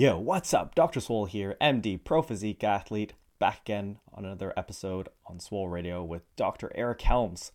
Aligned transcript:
Yo, 0.00 0.16
what's 0.16 0.54
up? 0.54 0.74
Dr. 0.74 0.98
Swole 0.98 1.26
here, 1.26 1.58
MD, 1.60 2.02
pro 2.02 2.22
physique 2.22 2.64
athlete, 2.64 3.12
back 3.38 3.60
again 3.60 3.98
on 4.14 4.24
another 4.24 4.50
episode 4.56 5.10
on 5.26 5.38
Swole 5.38 5.68
Radio 5.68 6.02
with 6.02 6.22
Dr. 6.36 6.72
Eric 6.74 7.02
Helms. 7.02 7.52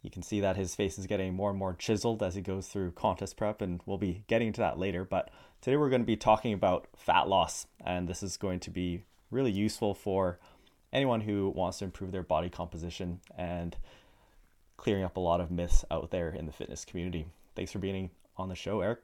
You 0.00 0.08
can 0.08 0.22
see 0.22 0.40
that 0.40 0.56
his 0.56 0.74
face 0.74 0.98
is 0.98 1.06
getting 1.06 1.34
more 1.34 1.50
and 1.50 1.58
more 1.58 1.74
chiseled 1.74 2.22
as 2.22 2.34
he 2.34 2.40
goes 2.40 2.68
through 2.68 2.92
contest 2.92 3.36
prep, 3.36 3.60
and 3.60 3.82
we'll 3.84 3.98
be 3.98 4.24
getting 4.26 4.46
into 4.46 4.62
that 4.62 4.78
later. 4.78 5.04
But 5.04 5.28
today 5.60 5.76
we're 5.76 5.90
going 5.90 6.00
to 6.00 6.06
be 6.06 6.16
talking 6.16 6.54
about 6.54 6.86
fat 6.96 7.28
loss, 7.28 7.66
and 7.84 8.08
this 8.08 8.22
is 8.22 8.38
going 8.38 8.60
to 8.60 8.70
be 8.70 9.04
really 9.30 9.52
useful 9.52 9.92
for 9.92 10.38
anyone 10.94 11.20
who 11.20 11.50
wants 11.50 11.80
to 11.80 11.84
improve 11.84 12.10
their 12.10 12.22
body 12.22 12.48
composition 12.48 13.20
and 13.36 13.76
clearing 14.78 15.04
up 15.04 15.18
a 15.18 15.20
lot 15.20 15.42
of 15.42 15.50
myths 15.50 15.84
out 15.90 16.10
there 16.10 16.30
in 16.30 16.46
the 16.46 16.52
fitness 16.52 16.86
community. 16.86 17.26
Thanks 17.54 17.70
for 17.70 17.80
being 17.80 18.12
on 18.38 18.48
the 18.48 18.54
show, 18.54 18.80
Eric. 18.80 19.00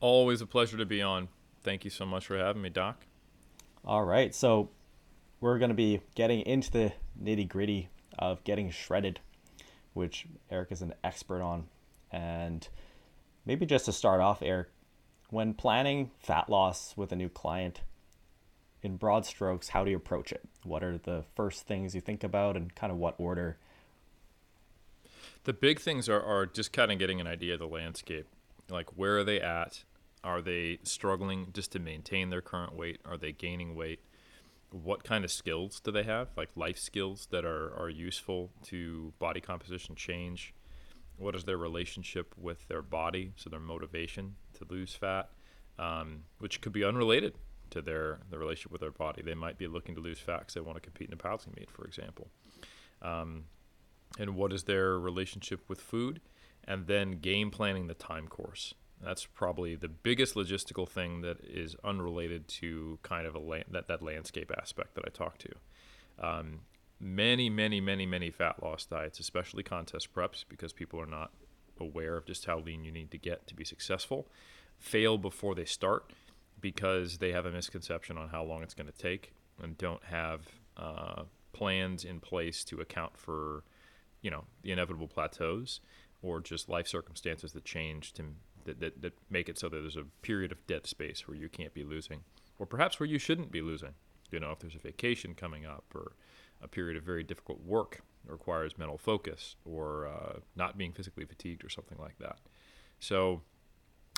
Always 0.00 0.40
a 0.40 0.46
pleasure 0.46 0.76
to 0.76 0.86
be 0.86 1.02
on. 1.02 1.28
Thank 1.62 1.84
you 1.84 1.90
so 1.90 2.06
much 2.06 2.26
for 2.26 2.38
having 2.38 2.62
me, 2.62 2.70
Doc. 2.70 3.06
All 3.84 4.04
right. 4.04 4.34
So, 4.34 4.70
we're 5.40 5.58
going 5.58 5.70
to 5.70 5.74
be 5.74 6.00
getting 6.14 6.40
into 6.42 6.70
the 6.70 6.92
nitty 7.22 7.48
gritty 7.48 7.88
of 8.18 8.42
getting 8.44 8.70
shredded, 8.70 9.20
which 9.92 10.26
Eric 10.50 10.72
is 10.72 10.82
an 10.82 10.94
expert 11.04 11.42
on. 11.42 11.68
And 12.10 12.66
maybe 13.44 13.66
just 13.66 13.84
to 13.86 13.92
start 13.92 14.20
off, 14.20 14.42
Eric, 14.42 14.68
when 15.30 15.54
planning 15.54 16.10
fat 16.18 16.48
loss 16.48 16.96
with 16.96 17.12
a 17.12 17.16
new 17.16 17.28
client, 17.28 17.82
in 18.82 18.96
broad 18.96 19.26
strokes, 19.26 19.68
how 19.70 19.84
do 19.84 19.90
you 19.90 19.96
approach 19.96 20.32
it? 20.32 20.42
What 20.64 20.82
are 20.82 20.98
the 20.98 21.24
first 21.34 21.66
things 21.66 21.94
you 21.94 22.00
think 22.00 22.22
about 22.22 22.56
and 22.56 22.74
kind 22.74 22.92
of 22.92 22.98
what 22.98 23.14
order? 23.18 23.58
The 25.44 25.52
big 25.52 25.80
things 25.80 26.08
are, 26.08 26.22
are 26.22 26.46
just 26.46 26.72
kind 26.72 26.92
of 26.92 26.98
getting 26.98 27.20
an 27.20 27.26
idea 27.26 27.54
of 27.54 27.60
the 27.60 27.66
landscape. 27.66 28.26
Like, 28.70 28.96
where 28.96 29.18
are 29.18 29.24
they 29.24 29.40
at? 29.40 29.84
Are 30.24 30.42
they 30.42 30.78
struggling 30.82 31.48
just 31.52 31.72
to 31.72 31.78
maintain 31.78 32.30
their 32.30 32.40
current 32.40 32.74
weight? 32.74 33.00
Are 33.04 33.16
they 33.16 33.32
gaining 33.32 33.74
weight? 33.74 34.00
What 34.70 35.04
kind 35.04 35.24
of 35.24 35.30
skills 35.30 35.80
do 35.80 35.90
they 35.90 36.02
have? 36.02 36.28
Like 36.36 36.50
life 36.54 36.78
skills 36.78 37.28
that 37.30 37.44
are, 37.44 37.74
are 37.78 37.88
useful 37.88 38.50
to 38.64 39.12
body 39.18 39.40
composition 39.40 39.94
change? 39.94 40.54
What 41.16 41.34
is 41.34 41.44
their 41.44 41.56
relationship 41.56 42.34
with 42.36 42.68
their 42.68 42.82
body? 42.82 43.32
So, 43.36 43.50
their 43.50 43.58
motivation 43.58 44.36
to 44.54 44.66
lose 44.68 44.94
fat, 44.94 45.30
um, 45.78 46.24
which 46.38 46.60
could 46.60 46.72
be 46.72 46.84
unrelated 46.84 47.34
to 47.70 47.82
their, 47.82 48.20
their 48.30 48.38
relationship 48.38 48.72
with 48.72 48.80
their 48.80 48.90
body. 48.90 49.22
They 49.22 49.34
might 49.34 49.58
be 49.58 49.66
looking 49.66 49.94
to 49.94 50.00
lose 50.00 50.18
fat 50.18 50.40
because 50.40 50.54
they 50.54 50.60
want 50.60 50.76
to 50.76 50.80
compete 50.80 51.08
in 51.08 51.14
a 51.14 51.16
powerlifting 51.16 51.56
meet, 51.56 51.70
for 51.70 51.84
example. 51.84 52.28
Um, 53.02 53.44
and 54.18 54.36
what 54.36 54.52
is 54.52 54.64
their 54.64 54.98
relationship 54.98 55.60
with 55.68 55.80
food? 55.80 56.20
And 56.68 56.86
then 56.86 57.12
game 57.12 57.50
planning 57.50 57.86
the 57.86 57.94
time 57.94 58.28
course. 58.28 58.74
That's 59.02 59.24
probably 59.24 59.74
the 59.74 59.88
biggest 59.88 60.34
logistical 60.34 60.86
thing 60.86 61.22
that 61.22 61.38
is 61.42 61.74
unrelated 61.82 62.46
to 62.48 62.98
kind 63.02 63.26
of 63.26 63.34
a 63.34 63.38
la- 63.38 63.62
that, 63.70 63.88
that 63.88 64.02
landscape 64.02 64.52
aspect 64.60 64.94
that 64.94 65.04
I 65.06 65.10
talked 65.10 65.40
to. 65.42 65.52
Um, 66.20 66.60
many, 67.00 67.48
many, 67.48 67.80
many, 67.80 68.04
many 68.04 68.30
fat 68.30 68.62
loss 68.62 68.84
diets, 68.84 69.18
especially 69.18 69.62
contest 69.62 70.12
preps, 70.14 70.44
because 70.46 70.74
people 70.74 71.00
are 71.00 71.06
not 71.06 71.30
aware 71.80 72.16
of 72.16 72.26
just 72.26 72.44
how 72.44 72.58
lean 72.58 72.84
you 72.84 72.92
need 72.92 73.10
to 73.12 73.18
get 73.18 73.46
to 73.46 73.54
be 73.54 73.64
successful, 73.64 74.26
fail 74.76 75.16
before 75.16 75.54
they 75.54 75.64
start 75.64 76.12
because 76.60 77.18
they 77.18 77.32
have 77.32 77.46
a 77.46 77.50
misconception 77.50 78.18
on 78.18 78.28
how 78.28 78.42
long 78.42 78.62
it's 78.62 78.74
going 78.74 78.90
to 78.90 78.98
take 78.98 79.32
and 79.62 79.78
don't 79.78 80.04
have 80.04 80.42
uh, 80.76 81.22
plans 81.52 82.04
in 82.04 82.20
place 82.20 82.64
to 82.64 82.80
account 82.80 83.16
for, 83.16 83.62
you 84.22 84.30
know, 84.30 84.44
the 84.62 84.72
inevitable 84.72 85.08
plateaus 85.08 85.80
or 86.22 86.40
just 86.40 86.68
life 86.68 86.88
circumstances 86.88 87.52
that 87.52 87.64
change 87.64 88.12
to 88.14 88.24
that, 88.64 88.80
that, 88.80 89.02
that 89.02 89.12
make 89.30 89.48
it 89.48 89.58
so 89.58 89.68
that 89.68 89.80
there's 89.80 89.96
a 89.96 90.04
period 90.22 90.52
of 90.52 90.66
dead 90.66 90.86
space 90.86 91.26
where 91.26 91.36
you 91.36 91.48
can't 91.48 91.72
be 91.72 91.84
losing, 91.84 92.20
or 92.58 92.66
perhaps 92.66 93.00
where 93.00 93.08
you 93.08 93.18
shouldn't 93.18 93.50
be 93.50 93.62
losing. 93.62 93.94
You 94.30 94.40
know, 94.40 94.50
if 94.52 94.58
there's 94.58 94.74
a 94.74 94.78
vacation 94.78 95.34
coming 95.34 95.64
up, 95.64 95.84
or 95.94 96.12
a 96.60 96.68
period 96.68 96.96
of 96.96 97.02
very 97.02 97.22
difficult 97.22 97.62
work 97.62 98.02
that 98.24 98.32
requires 98.32 98.76
mental 98.76 98.98
focus, 98.98 99.56
or 99.64 100.08
uh, 100.08 100.40
not 100.54 100.76
being 100.76 100.92
physically 100.92 101.24
fatigued, 101.24 101.64
or 101.64 101.68
something 101.68 101.98
like 101.98 102.18
that. 102.18 102.38
So, 103.00 103.42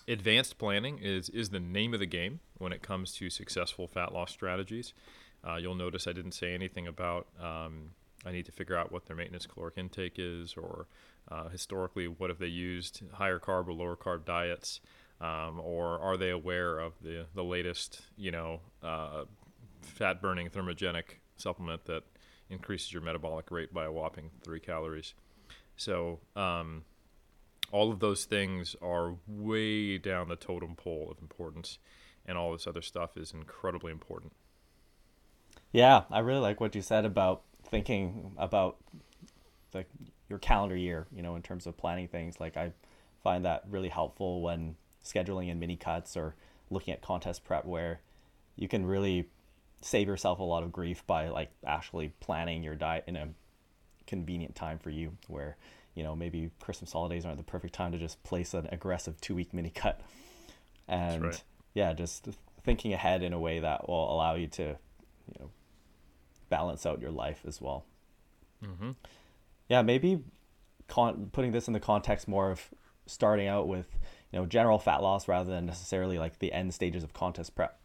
advanced 0.09 0.59
planning 0.59 0.99
is 0.99 1.29
is 1.29 1.51
the 1.51 1.61
name 1.61 1.95
of 1.95 2.01
the 2.01 2.07
game 2.07 2.41
when 2.59 2.73
it 2.73 2.83
comes 2.83 3.13
to 3.15 3.31
successful 3.31 3.87
fat 3.87 4.13
loss 4.13 4.33
strategies. 4.33 4.95
Uh, 5.47 5.57
you'll 5.57 5.75
notice 5.75 6.07
I 6.07 6.13
didn't 6.13 6.33
say 6.33 6.55
anything 6.55 6.87
about 6.87 7.29
um, 7.41 7.93
I 8.27 8.33
need 8.33 8.47
to 8.47 8.53
figure 8.53 8.77
out 8.77 8.93
what 8.93 9.07
their 9.07 9.17
maintenance 9.17 9.47
caloric 9.47 9.79
intake 9.79 10.15
is, 10.19 10.55
or 10.57 10.87
uh, 11.29 11.49
historically, 11.49 12.09
what 12.09 12.31
have 12.31 12.39
they 12.39 12.47
used 12.47 13.03
higher 13.13 13.39
carb 13.39 13.69
or 13.69 13.73
lower 13.73 13.97
carb 13.97 14.25
diets, 14.25 14.81
um, 15.21 15.61
or 15.61 15.99
are 16.01 16.17
they 16.17 16.31
aware 16.31 16.79
of 16.79 16.95
the 17.03 17.27
the 17.35 17.45
latest 17.45 18.03
you 18.17 18.31
know 18.31 18.61
uh, 18.83 19.25
fat 19.83 20.21
burning 20.21 20.49
thermogenic 20.49 21.19
supplement 21.37 21.85
that 21.87 22.03
increases 22.49 22.93
your 22.93 23.03
metabolic 23.03 23.51
rate 23.51 23.73
by 23.73 23.85
a 23.85 23.93
whopping 23.93 24.31
three 24.43 24.61
calories. 24.61 25.15
So 25.77 26.21
um, 26.37 26.85
all 27.73 27.91
of 27.91 28.01
those 28.01 28.25
things 28.25 28.77
are 28.83 29.15
way 29.27 29.99
down 29.99 30.29
the 30.29 30.37
totem 30.37 30.75
pole 30.75 31.09
of 31.11 31.19
importance, 31.23 31.79
and 32.27 32.37
all 32.37 32.53
this 32.53 32.67
other 32.67 32.83
stuff 32.83 33.17
is 33.17 33.33
incredibly 33.33 33.93
important. 33.93 34.33
Yeah, 35.73 36.03
I 36.11 36.19
really 36.19 36.41
like 36.41 36.61
what 36.61 36.75
you 36.75 36.83
said 36.83 37.05
about 37.05 37.43
thinking 37.65 38.33
about 38.37 38.79
the 39.71 39.85
your 40.31 40.39
calendar 40.39 40.77
year, 40.77 41.07
you 41.15 41.21
know, 41.21 41.37
in 41.37 41.43
terms 41.43 41.67
of 41.67 41.77
planning 41.77 42.09
things. 42.09 42.41
Like 42.41 42.57
I 42.57 42.73
find 43.23 43.45
that 43.45 43.65
really 43.69 43.89
helpful 43.91 44.41
when 44.41 44.77
scheduling 45.05 45.51
in 45.51 45.59
mini 45.59 45.77
cuts 45.77 46.17
or 46.17 46.35
looking 46.71 46.95
at 46.95 47.03
contest 47.03 47.45
prep 47.45 47.65
where 47.67 48.01
you 48.57 48.69
can 48.69 48.87
really 48.87 49.29
save 49.83 50.07
yourself 50.07 50.39
a 50.39 50.43
lot 50.43 50.63
of 50.63 50.71
grief 50.73 51.07
by 51.07 51.29
like 51.29 51.51
actually 51.67 52.13
planning 52.21 52.63
your 52.63 52.75
diet 52.75 53.05
in 53.07 53.17
a 53.17 53.29
convenient 54.07 54.55
time 54.55 54.79
for 54.79 54.91
you 54.91 55.17
where 55.27 55.57
you 55.95 56.03
know 56.03 56.15
maybe 56.15 56.51
christmas 56.61 56.93
holidays 56.93 57.25
aren't 57.25 57.39
the 57.39 57.43
perfect 57.43 57.73
time 57.73 57.93
to 57.93 57.99
just 57.99 58.23
place 58.23 58.53
an 58.55 58.69
aggressive 58.73 59.19
two 59.21 59.35
week 59.35 59.55
mini 59.55 59.71
cut 59.71 60.01
and 60.87 61.23
right. 61.23 61.43
yeah 61.75 61.93
just 61.93 62.29
thinking 62.63 62.93
ahead 62.93 63.23
in 63.23 63.33
a 63.33 63.39
way 63.39 63.61
that 63.61 63.89
will 63.89 64.13
allow 64.13 64.35
you 64.35 64.47
to 64.47 64.65
you 64.65 65.35
know 65.39 65.51
balance 66.51 66.85
out 66.85 67.01
your 67.01 67.11
life 67.11 67.41
as 67.47 67.61
well 67.61 67.85
mm-hmm 68.63 68.91
yeah, 69.71 69.83
maybe 69.83 70.23
con- 70.89 71.31
putting 71.33 71.53
this 71.53 71.69
in 71.69 71.73
the 71.73 71.81
context 71.81 72.29
more 72.29 72.51
of 72.51 72.69
starting 73.07 73.47
out 73.47 73.69
with 73.69 73.87
you 74.33 74.39
know 74.39 74.45
general 74.45 74.79
fat 74.79 75.01
loss 75.03 75.29
rather 75.29 75.51
than 75.51 75.65
necessarily 75.65 76.19
like 76.19 76.41
the 76.41 76.53
end 76.53 76.75
stages 76.75 77.03
of 77.03 77.15
contest 77.15 77.55
prep. 77.55 77.81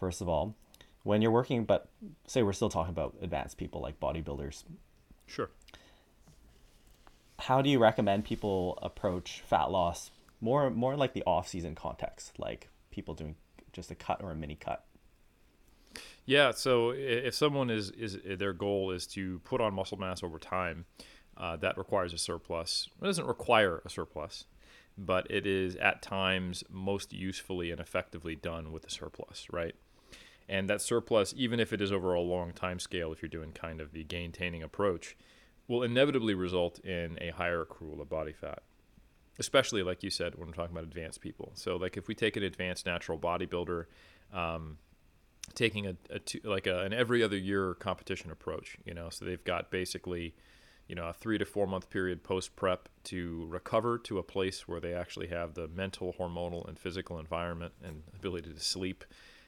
First 0.00 0.20
of 0.20 0.28
all, 0.28 0.56
when 1.02 1.22
you're 1.22 1.30
working, 1.30 1.64
but 1.64 1.88
say 2.26 2.42
we're 2.42 2.54
still 2.54 2.70
talking 2.70 2.90
about 2.90 3.14
advanced 3.22 3.58
people 3.58 3.80
like 3.80 4.00
bodybuilders. 4.00 4.64
Sure. 5.26 5.50
How 7.38 7.60
do 7.60 7.68
you 7.68 7.78
recommend 7.78 8.24
people 8.24 8.78
approach 8.82 9.42
fat 9.46 9.70
loss 9.70 10.10
more 10.40 10.70
more 10.70 10.96
like 10.96 11.12
the 11.12 11.22
off 11.26 11.46
season 11.46 11.74
context, 11.74 12.38
like 12.38 12.70
people 12.90 13.12
doing 13.12 13.36
just 13.72 13.90
a 13.90 13.94
cut 13.94 14.22
or 14.22 14.30
a 14.30 14.34
mini 14.34 14.56
cut? 14.56 14.86
Yeah, 16.26 16.52
so 16.52 16.90
if 16.90 17.34
someone 17.34 17.70
is 17.70 17.90
is 17.90 18.18
their 18.24 18.52
goal 18.52 18.90
is 18.90 19.06
to 19.08 19.40
put 19.40 19.60
on 19.60 19.74
muscle 19.74 19.98
mass 19.98 20.22
over 20.22 20.38
time, 20.38 20.86
uh, 21.36 21.56
that 21.56 21.76
requires 21.76 22.12
a 22.12 22.18
surplus. 22.18 22.88
It 23.00 23.04
doesn't 23.04 23.26
require 23.26 23.82
a 23.84 23.90
surplus, 23.90 24.46
but 24.96 25.30
it 25.30 25.46
is 25.46 25.76
at 25.76 26.02
times 26.02 26.64
most 26.70 27.12
usefully 27.12 27.70
and 27.70 27.80
effectively 27.80 28.36
done 28.36 28.72
with 28.72 28.86
a 28.86 28.90
surplus, 28.90 29.46
right? 29.50 29.74
And 30.48 30.68
that 30.68 30.82
surplus, 30.82 31.34
even 31.36 31.58
if 31.58 31.72
it 31.72 31.80
is 31.80 31.90
over 31.90 32.14
a 32.14 32.20
long 32.20 32.52
time 32.52 32.78
scale, 32.78 33.12
if 33.12 33.22
you're 33.22 33.28
doing 33.28 33.52
kind 33.52 33.80
of 33.80 33.92
the 33.92 34.04
gaintaining 34.04 34.62
approach, 34.62 35.16
will 35.68 35.82
inevitably 35.82 36.34
result 36.34 36.78
in 36.80 37.18
a 37.20 37.30
higher 37.30 37.64
accrual 37.64 38.00
of 38.00 38.08
body 38.08 38.32
fat. 38.32 38.62
Especially, 39.38 39.82
like 39.82 40.02
you 40.02 40.10
said, 40.10 40.36
when 40.36 40.46
we're 40.46 40.54
talking 40.54 40.76
about 40.76 40.84
advanced 40.84 41.20
people. 41.20 41.50
So, 41.54 41.76
like 41.76 41.96
if 41.96 42.06
we 42.06 42.14
take 42.14 42.36
an 42.36 42.42
advanced 42.44 42.86
natural 42.86 43.18
bodybuilder, 43.18 43.86
um, 44.32 44.78
taking 45.54 45.86
a, 45.86 45.96
a 46.10 46.18
two, 46.18 46.40
like 46.44 46.66
a, 46.66 46.80
an 46.80 46.92
every 46.92 47.22
other 47.22 47.36
year 47.36 47.74
competition 47.74 48.30
approach. 48.30 48.76
You 48.84 48.94
know, 48.94 49.08
so 49.10 49.24
they've 49.24 49.42
got 49.44 49.70
basically, 49.70 50.34
you 50.88 50.94
know, 50.94 51.08
a 51.08 51.12
three 51.12 51.38
to 51.38 51.44
four 51.44 51.66
month 51.66 51.90
period 51.90 52.22
post 52.22 52.56
prep 52.56 52.88
to 53.04 53.46
recover 53.48 53.98
to 53.98 54.18
a 54.18 54.22
place 54.22 54.66
where 54.68 54.80
they 54.80 54.94
actually 54.94 55.28
have 55.28 55.54
the 55.54 55.68
mental, 55.68 56.14
hormonal, 56.18 56.68
and 56.68 56.78
physical 56.78 57.18
environment 57.18 57.72
and 57.82 58.02
ability 58.14 58.52
to 58.52 58.60
sleep 58.60 59.04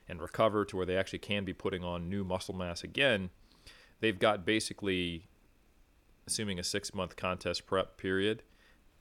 and 0.08 0.20
recover 0.20 0.64
to 0.64 0.76
where 0.76 0.86
they 0.86 0.96
actually 0.96 1.18
can 1.18 1.44
be 1.44 1.52
putting 1.52 1.82
on 1.82 2.08
new 2.08 2.24
muscle 2.24 2.54
mass 2.54 2.84
again. 2.84 3.30
They've 4.00 4.18
got 4.18 4.44
basically, 4.44 5.26
assuming 6.26 6.58
a 6.58 6.64
six 6.64 6.94
month 6.94 7.16
contest 7.16 7.66
prep 7.66 7.96
period, 7.96 8.42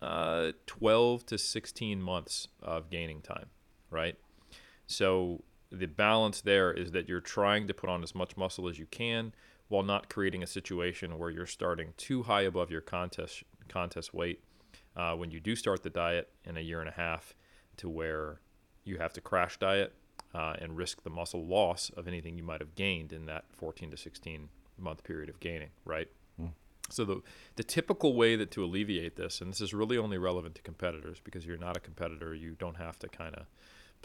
uh, 0.01 0.51
12 0.65 1.25
to 1.27 1.37
16 1.37 2.01
months 2.01 2.47
of 2.61 2.89
gaining 2.89 3.21
time, 3.21 3.47
right? 3.89 4.15
So 4.87 5.43
the 5.71 5.85
balance 5.85 6.41
there 6.41 6.71
is 6.71 6.91
that 6.91 7.07
you're 7.09 7.19
trying 7.19 7.67
to 7.67 7.73
put 7.73 7.89
on 7.89 8.03
as 8.03 8.15
much 8.15 8.37
muscle 8.37 8.67
as 8.67 8.79
you 8.79 8.85
can 8.85 9.33
while 9.67 9.83
not 9.83 10.09
creating 10.09 10.43
a 10.43 10.47
situation 10.47 11.17
where 11.17 11.29
you're 11.29 11.45
starting 11.45 11.93
too 11.97 12.23
high 12.23 12.43
above 12.43 12.69
your 12.69 12.81
contest 12.81 13.43
contest 13.67 14.13
weight 14.13 14.43
uh, 14.95 15.13
when 15.15 15.31
you 15.31 15.39
do 15.39 15.55
start 15.55 15.83
the 15.83 15.89
diet 15.89 16.29
in 16.45 16.57
a 16.57 16.61
year 16.61 16.79
and 16.79 16.89
a 16.89 16.93
half 16.93 17.35
to 17.77 17.89
where 17.89 18.39
you 18.83 18.97
have 18.97 19.11
to 19.13 19.21
crash 19.21 19.57
diet 19.57 19.93
uh, 20.33 20.53
and 20.59 20.77
risk 20.77 21.03
the 21.03 21.09
muscle 21.09 21.45
loss 21.45 21.89
of 21.97 22.07
anything 22.07 22.37
you 22.37 22.43
might 22.43 22.61
have 22.61 22.75
gained 22.75 23.11
in 23.11 23.25
that 23.25 23.45
14 23.57 23.91
to 23.91 23.97
16 23.97 24.49
month 24.77 25.03
period 25.03 25.29
of 25.29 25.39
gaining, 25.39 25.69
right? 25.85 26.07
Mm. 26.41 26.51
So 26.89 27.05
the 27.05 27.21
the 27.55 27.63
typical 27.63 28.15
way 28.15 28.35
that 28.35 28.51
to 28.51 28.63
alleviate 28.63 29.15
this, 29.15 29.41
and 29.41 29.51
this 29.51 29.61
is 29.61 29.73
really 29.73 29.97
only 29.97 30.17
relevant 30.17 30.55
to 30.55 30.61
competitors 30.61 31.19
because 31.23 31.45
you're 31.45 31.57
not 31.57 31.77
a 31.77 31.79
competitor, 31.79 32.35
you 32.35 32.55
don't 32.59 32.77
have 32.77 32.99
to 32.99 33.07
kind 33.07 33.35
of 33.35 33.45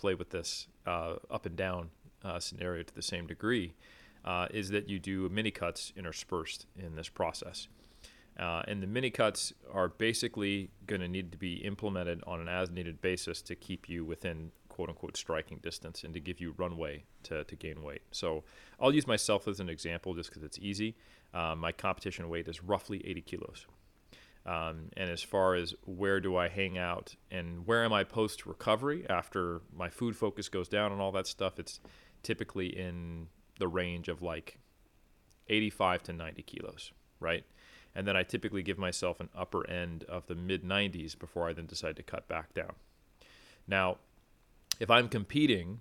play 0.00 0.14
with 0.14 0.31
this 0.31 0.67
uh, 0.87 1.17
up 1.31 1.44
and 1.47 1.56
down 1.56 1.91
uh, 2.25 2.41
scenario 2.41 2.82
to 2.82 2.94
the 2.94 3.02
same 3.02 3.26
degree, 3.26 3.75
uh, 4.25 4.47
is 4.50 4.70
that 4.70 4.88
you 4.88 4.99
do 4.99 5.29
mini 5.29 5.50
cuts 5.50 5.93
interspersed 5.97 6.67
in 6.79 6.97
this 6.97 7.08
process. 7.08 7.69
Uh, 8.38 8.62
and 8.67 8.82
the 8.82 8.87
mini 8.87 9.11
cuts 9.11 9.52
are 9.70 9.88
basically 9.88 10.70
going 10.87 11.00
to 11.00 11.08
need 11.08 11.31
to 11.32 11.38
be 11.38 11.56
implemented 11.56 12.23
on 12.26 12.41
an 12.41 12.49
as 12.49 12.70
needed 12.70 13.00
basis 13.02 13.43
to 13.43 13.55
keep 13.55 13.88
you 13.88 14.05
within 14.05 14.50
quote 14.69 14.88
unquote 14.88 15.17
striking 15.17 15.58
distance 15.58 16.05
and 16.05 16.14
to 16.14 16.20
give 16.20 16.41
you 16.41 16.55
runway 16.56 17.05
to, 17.23 17.44
to 17.44 17.56
gain 17.56 17.82
weight. 17.82 18.02
So 18.12 18.44
I'll 18.81 18.94
use 18.94 19.06
myself 19.06 19.47
as 19.47 19.61
an 19.61 19.69
example 19.69 20.14
just 20.14 20.31
because 20.31 20.43
it's 20.43 20.58
easy. 20.58 20.97
Uh, 21.35 21.55
my 21.55 21.73
competition 21.73 22.29
weight 22.31 22.49
is 22.49 22.64
roughly 22.64 23.06
80 23.06 23.20
kilos. 23.23 23.67
Um, 24.46 24.88
and 24.96 25.10
as 25.10 25.22
far 25.22 25.54
as 25.54 25.75
where 25.84 26.19
do 26.19 26.37
I 26.37 26.48
hang 26.48 26.78
out 26.78 27.14
and 27.31 27.66
where 27.66 27.84
am 27.84 27.92
I 27.92 28.04
post 28.04 28.46
recovery 28.46 29.04
after 29.08 29.60
my 29.75 29.90
food 29.90 30.16
focus 30.16 30.48
goes 30.48 30.69
down 30.69 30.92
and 30.92 31.00
all 31.00 31.12
that 31.12 31.26
stuff, 31.26 31.58
it's 31.58 31.81
typically 32.22 32.66
in 32.66 33.28
the 33.58 33.69
range 33.69 34.08
of 34.08 34.22
like 34.22 34.58
85 35.48 36.02
to 36.04 36.12
90 36.14 36.42
kilos, 36.42 36.92
right? 37.20 37.44
And 37.94 38.06
then 38.06 38.16
I 38.16 38.22
typically 38.22 38.62
give 38.62 38.78
myself 38.78 39.20
an 39.20 39.28
upper 39.37 39.69
end 39.69 40.04
of 40.04 40.26
the 40.26 40.34
mid 40.34 40.64
90s 40.64 41.19
before 41.19 41.48
I 41.48 41.52
then 41.52 41.66
decide 41.66 41.96
to 41.96 42.02
cut 42.02 42.28
back 42.28 42.54
down. 42.54 42.75
Now, 43.66 43.98
if 44.78 44.90
I'm 44.90 45.08
competing 45.08 45.81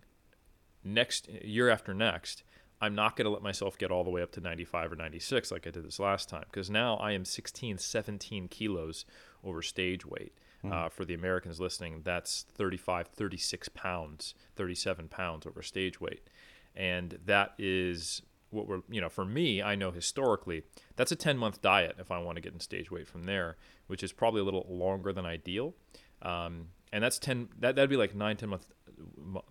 next 0.84 1.30
year 1.30 1.70
after 1.70 1.94
next, 1.94 2.44
I'm 2.82 2.96
not 2.96 3.16
going 3.16 3.26
to 3.26 3.32
let 3.32 3.42
myself 3.42 3.78
get 3.78 3.92
all 3.92 4.04
the 4.04 4.10
way 4.10 4.22
up 4.22 4.32
to 4.34 4.42
95 4.42 4.94
or 4.94 4.96
96 4.96 5.52
like 5.52 5.68
I 5.68 5.72
did 5.72 5.86
this 5.86 6.00
last 6.00 6.30
time 6.30 6.46
because 6.52 6.70
now 6.70 6.96
I 6.96 7.12
am 7.12 7.26
16, 7.26 7.78
17 7.78 8.48
kilos 8.48 9.06
over 9.44 9.62
stage 9.62 10.06
weight. 10.06 10.34
Mm. 10.64 10.74
Uh, 10.74 10.90
for 10.90 11.06
the 11.06 11.14
Americans 11.14 11.60
listening, 11.60 12.02
that's 12.04 12.46
35, 12.54 13.08
36 13.08 13.70
pounds, 13.70 14.34
37 14.56 15.08
pounds 15.08 15.46
over 15.46 15.62
stage 15.62 16.02
weight. 16.02 16.30
And 16.76 17.18
that 17.26 17.54
is 17.58 18.22
what 18.50 18.68
we're, 18.68 18.82
you 18.90 19.00
know, 19.00 19.10
for 19.10 19.26
me, 19.26 19.62
I 19.62 19.76
know 19.76 19.92
historically 19.92 20.64
that's 20.96 21.12
a 21.12 21.16
10 21.16 21.38
month 21.38 21.62
diet 21.62 21.96
if 22.00 22.12
I 22.12 22.20
want 22.20 22.36
to 22.36 22.42
get 22.42 22.54
in 22.54 22.60
stage 22.60 22.92
weight 22.92 23.08
from 23.08 23.24
there, 23.24 23.58
which 23.88 24.04
is 24.04 24.12
probably 24.12 24.42
a 24.42 24.44
little 24.44 24.66
longer 24.70 25.14
than 25.14 25.26
ideal. 25.26 25.76
Um, 26.22 26.70
and 26.92 27.04
that's 27.04 27.20
10, 27.20 27.50
that, 27.60 27.76
that'd 27.76 27.90
be 27.90 27.96
like 27.96 28.16
nine, 28.16 28.36
10 28.36 28.50
month, 28.50 28.68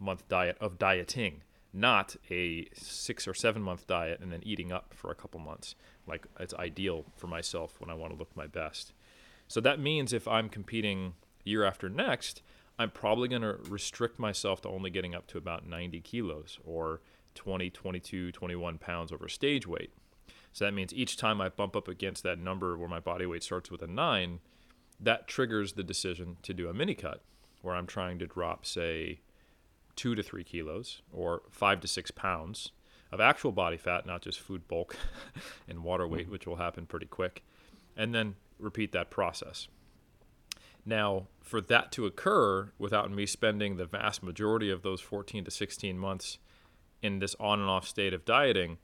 month 0.01 0.29
diet 0.29 0.57
of 0.61 0.79
dieting, 0.79 1.43
not 1.79 2.17
a 2.31 2.67
six 2.75 3.29
or 3.29 3.35
seven 3.35 3.63
month 3.63 3.87
diet 3.87 4.21
and 4.21 4.33
then 4.33 4.41
eating 4.43 4.73
up 4.73 4.93
for 4.95 5.11
a 5.11 5.15
couple 5.15 5.41
months. 5.41 5.75
Like 6.07 6.27
it's 6.39 6.55
ideal 6.55 7.05
for 7.17 7.27
myself 7.27 7.81
when 7.81 7.91
I 7.91 7.95
want 7.95 8.13
to 8.13 8.19
look 8.19 8.37
my 8.37 8.47
best. 8.47 8.93
So 9.47 9.61
that 9.61 9.81
means 9.81 10.13
if 10.13 10.29
I'm 10.29 10.49
competing 10.49 11.15
year 11.45 11.65
after 11.65 11.89
next, 11.89 12.43
I'm 12.79 12.91
probably 12.91 13.29
going 13.29 13.43
to 13.43 13.57
restrict 13.69 14.19
myself 14.19 14.61
to 14.63 14.69
only 14.69 14.91
getting 14.91 15.15
up 15.15 15.27
to 15.29 15.39
about 15.39 15.67
90 15.67 16.01
kilos 16.01 16.59
or 16.65 17.01
20, 17.35 17.71
22, 17.71 18.33
21 18.33 18.79
pounds 18.79 19.13
over 19.13 19.29
stage 19.29 19.67
weight. 19.67 19.93
So 20.53 20.65
that 20.65 20.75
means 20.75 20.93
each 20.95 21.17
time 21.17 21.41
I 21.41 21.49
bump 21.49 21.77
up 21.77 21.89
against 21.89 22.23
that 22.25 22.39
number 22.39 22.77
where 22.77 22.89
my 22.89 23.01
body 23.01 23.27
weight 23.27 23.43
starts 23.43 23.71
with 23.71 23.83
a 23.83 23.87
nine, 23.87 24.41
that 25.01 25.29
triggers 25.29 25.75
the 25.75 25.85
decision 25.85 26.37
to 26.43 26.53
do 26.53 26.69
a 26.69 26.75
mini 26.75 26.95
cut 26.95 27.23
where 27.63 27.75
I'm 27.75 27.87
trying 27.87 28.19
to 28.21 28.27
drop, 28.27 28.65
say, 28.65 29.21
two 29.99 30.15
to 30.15 30.23
three 30.23 30.45
kilos 30.45 31.03
or 31.12 31.43
five 31.50 31.81
to 31.81 31.89
six 31.89 32.12
pounds 32.12 32.71
of 33.11 33.21
actual 33.21 33.50
body 33.50 33.77
fat, 33.77 34.06
not 34.06 34.23
just 34.23 34.39
food 34.39 34.69
bulk 34.69 34.97
and 35.69 35.83
water 35.83 36.06
weight, 36.06 36.23
mm-hmm. 36.23 36.33
which 36.33 36.47
will 36.47 36.56
happen 36.56 36.87
pretty 36.87 37.06
quick. 37.06 37.43
And 37.97 38.15
then 38.15 38.37
repeat 38.61 38.93
that 38.93 39.11
process. 39.11 39.67
Now, 40.87 41.27
for 41.43 41.61
that 41.62 41.91
to 41.93 42.06
occur 42.06 42.71
without 42.79 43.11
me 43.11 43.27
spending 43.27 43.77
the 43.77 43.87
vast 43.87 44.23
majority 44.23 44.71
of 44.71 44.83
those 44.83 45.00
14 45.00 45.45
to 45.45 45.50
16 45.50 45.99
months 45.99 46.39
in 47.03 47.19
this 47.19 47.35
on 47.41 47.61
and 47.61 47.69
off 47.69 47.87
state 47.87 48.15
of 48.15 48.25
dieting, 48.25 48.79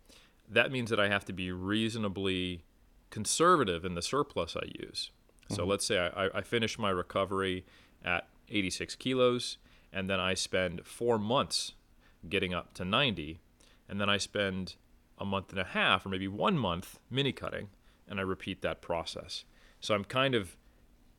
that 0.50 0.72
means 0.72 0.90
that 0.90 0.98
I 0.98 1.08
have 1.08 1.24
to 1.26 1.32
be 1.32 1.52
reasonably 1.52 2.64
conservative 3.10 3.84
in 3.84 3.94
the 3.94 4.02
surplus 4.02 4.56
I 4.56 4.66
use. 4.80 5.12
Mm-hmm. 5.44 5.54
So 5.54 5.64
let's 5.64 5.86
say 5.86 5.98
I, 5.98 6.28
I 6.34 6.40
finish 6.42 6.76
my 6.76 6.90
recovery 6.90 7.64
at 8.04 8.26
86 8.48 8.96
kilos, 8.96 9.58
and 9.94 10.10
then 10.10 10.18
I 10.18 10.34
spend 10.34 10.84
four 10.84 11.18
months 11.18 11.72
getting 12.28 12.52
up 12.52 12.74
to 12.74 12.84
90, 12.84 13.38
and 13.88 14.00
then 14.00 14.10
I 14.10 14.18
spend 14.18 14.74
a 15.18 15.24
month 15.24 15.50
and 15.50 15.60
a 15.60 15.64
half 15.64 16.04
or 16.04 16.08
maybe 16.08 16.26
one 16.26 16.58
month 16.58 16.98
mini 17.08 17.32
cutting, 17.32 17.68
and 18.08 18.18
I 18.18 18.24
repeat 18.24 18.60
that 18.62 18.82
process. 18.82 19.44
So 19.80 19.94
I'm 19.94 20.04
kind 20.04 20.34
of 20.34 20.56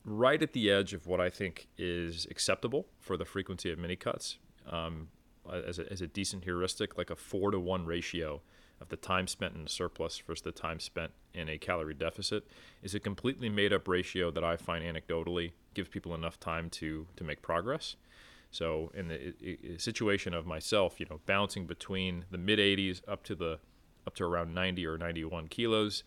right 0.04 0.42
at 0.42 0.52
the 0.52 0.70
edge 0.70 0.92
of 0.92 1.06
what 1.06 1.20
I 1.20 1.30
think 1.30 1.68
is 1.78 2.26
acceptable 2.30 2.86
for 3.00 3.16
the 3.16 3.24
frequency 3.24 3.72
of 3.72 3.78
mini 3.78 3.96
cuts 3.96 4.38
um, 4.70 5.08
as, 5.50 5.78
a, 5.78 5.90
as 5.90 6.02
a 6.02 6.06
decent 6.06 6.44
heuristic, 6.44 6.98
like 6.98 7.10
a 7.10 7.16
four 7.16 7.50
to 7.52 7.58
one 7.58 7.86
ratio 7.86 8.42
of 8.80 8.90
the 8.90 8.96
time 8.96 9.26
spent 9.26 9.54
in 9.54 9.62
a 9.62 9.68
surplus 9.68 10.18
versus 10.18 10.42
the 10.42 10.52
time 10.52 10.80
spent 10.80 11.12
in 11.32 11.48
a 11.48 11.56
calorie 11.56 11.94
deficit 11.94 12.46
is 12.82 12.94
a 12.94 13.00
completely 13.00 13.48
made 13.48 13.72
up 13.72 13.88
ratio 13.88 14.30
that 14.30 14.44
I 14.44 14.56
find 14.56 14.84
anecdotally 14.84 15.52
gives 15.72 15.88
people 15.88 16.14
enough 16.14 16.38
time 16.38 16.68
to 16.70 17.06
to 17.16 17.24
make 17.24 17.40
progress. 17.40 17.96
So 18.50 18.90
in 18.94 19.08
the 19.08 19.78
situation 19.78 20.34
of 20.34 20.46
myself, 20.46 20.98
you 20.98 21.06
know, 21.10 21.20
bouncing 21.26 21.66
between 21.66 22.24
the 22.30 22.38
mid 22.38 22.58
80s 22.58 23.02
up 23.06 23.22
to 23.24 23.34
the 23.34 23.58
up 24.06 24.14
to 24.14 24.24
around 24.24 24.54
90 24.54 24.86
or 24.86 24.96
91 24.96 25.48
kilos, 25.48 26.04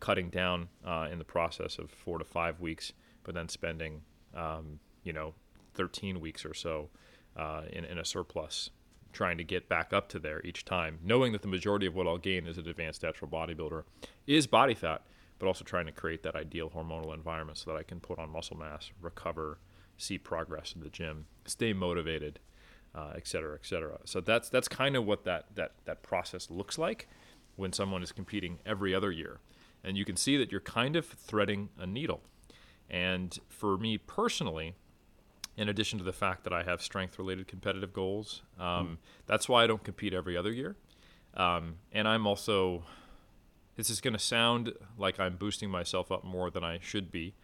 cutting 0.00 0.30
down 0.30 0.68
uh, 0.84 1.08
in 1.12 1.18
the 1.18 1.24
process 1.24 1.78
of 1.78 1.90
four 1.90 2.18
to 2.18 2.24
five 2.24 2.60
weeks, 2.60 2.92
but 3.24 3.34
then 3.34 3.48
spending, 3.48 4.02
um, 4.34 4.80
you 5.04 5.12
know, 5.12 5.34
13 5.74 6.20
weeks 6.20 6.44
or 6.44 6.54
so 6.54 6.88
uh, 7.36 7.62
in, 7.70 7.84
in 7.84 7.98
a 7.98 8.04
surplus, 8.04 8.70
trying 9.12 9.38
to 9.38 9.44
get 9.44 9.68
back 9.68 9.92
up 9.92 10.08
to 10.08 10.18
there 10.18 10.40
each 10.44 10.64
time, 10.64 10.98
knowing 11.04 11.32
that 11.32 11.42
the 11.42 11.48
majority 11.48 11.86
of 11.86 11.94
what 11.94 12.06
I'll 12.06 12.18
gain 12.18 12.46
as 12.46 12.58
an 12.58 12.68
advanced 12.68 13.02
natural 13.02 13.30
bodybuilder 13.30 13.84
is 14.26 14.46
body 14.46 14.74
fat, 14.74 15.02
but 15.38 15.46
also 15.46 15.64
trying 15.64 15.86
to 15.86 15.92
create 15.92 16.22
that 16.22 16.34
ideal 16.34 16.70
hormonal 16.70 17.14
environment 17.14 17.58
so 17.58 17.70
that 17.70 17.76
I 17.76 17.82
can 17.82 18.00
put 18.00 18.18
on 18.18 18.30
muscle 18.30 18.56
mass, 18.56 18.90
recover, 19.00 19.58
see 20.02 20.18
progress 20.18 20.74
in 20.74 20.82
the 20.82 20.88
gym, 20.88 21.26
stay 21.46 21.72
motivated, 21.72 22.38
uh, 22.94 23.12
et 23.16 23.26
cetera, 23.26 23.54
et 23.54 23.66
cetera. 23.66 23.98
So 24.04 24.20
that's 24.20 24.48
that's 24.48 24.68
kind 24.68 24.96
of 24.96 25.06
what 25.06 25.24
that 25.24 25.46
that 25.54 25.72
that 25.84 26.02
process 26.02 26.50
looks 26.50 26.78
like 26.78 27.08
when 27.56 27.72
someone 27.72 28.02
is 28.02 28.12
competing 28.12 28.58
every 28.64 28.94
other 28.94 29.10
year 29.10 29.40
and 29.84 29.96
you 29.96 30.04
can 30.04 30.16
see 30.16 30.36
that 30.36 30.50
you're 30.50 30.60
kind 30.60 30.96
of 30.96 31.06
threading 31.06 31.68
a 31.78 31.86
needle. 31.86 32.20
And 32.88 33.36
for 33.48 33.76
me 33.78 33.98
personally, 33.98 34.74
in 35.56 35.68
addition 35.68 35.98
to 35.98 36.04
the 36.04 36.12
fact 36.12 36.44
that 36.44 36.52
I 36.52 36.62
have 36.62 36.82
strength 36.82 37.18
related 37.18 37.46
competitive 37.48 37.92
goals, 37.92 38.42
um, 38.58 38.64
mm. 38.66 38.96
that's 39.26 39.48
why 39.48 39.64
I 39.64 39.66
don't 39.66 39.82
compete 39.82 40.14
every 40.14 40.36
other 40.36 40.52
year. 40.52 40.76
Um, 41.34 41.76
and 41.92 42.06
I'm 42.06 42.26
also, 42.26 42.84
this 43.76 43.90
is 43.90 44.00
going 44.00 44.12
to 44.12 44.18
sound 44.18 44.72
like 44.98 45.18
I'm 45.18 45.36
boosting 45.36 45.70
myself 45.70 46.12
up 46.12 46.24
more 46.24 46.50
than 46.50 46.62
I 46.62 46.78
should 46.80 47.10
be. 47.10 47.34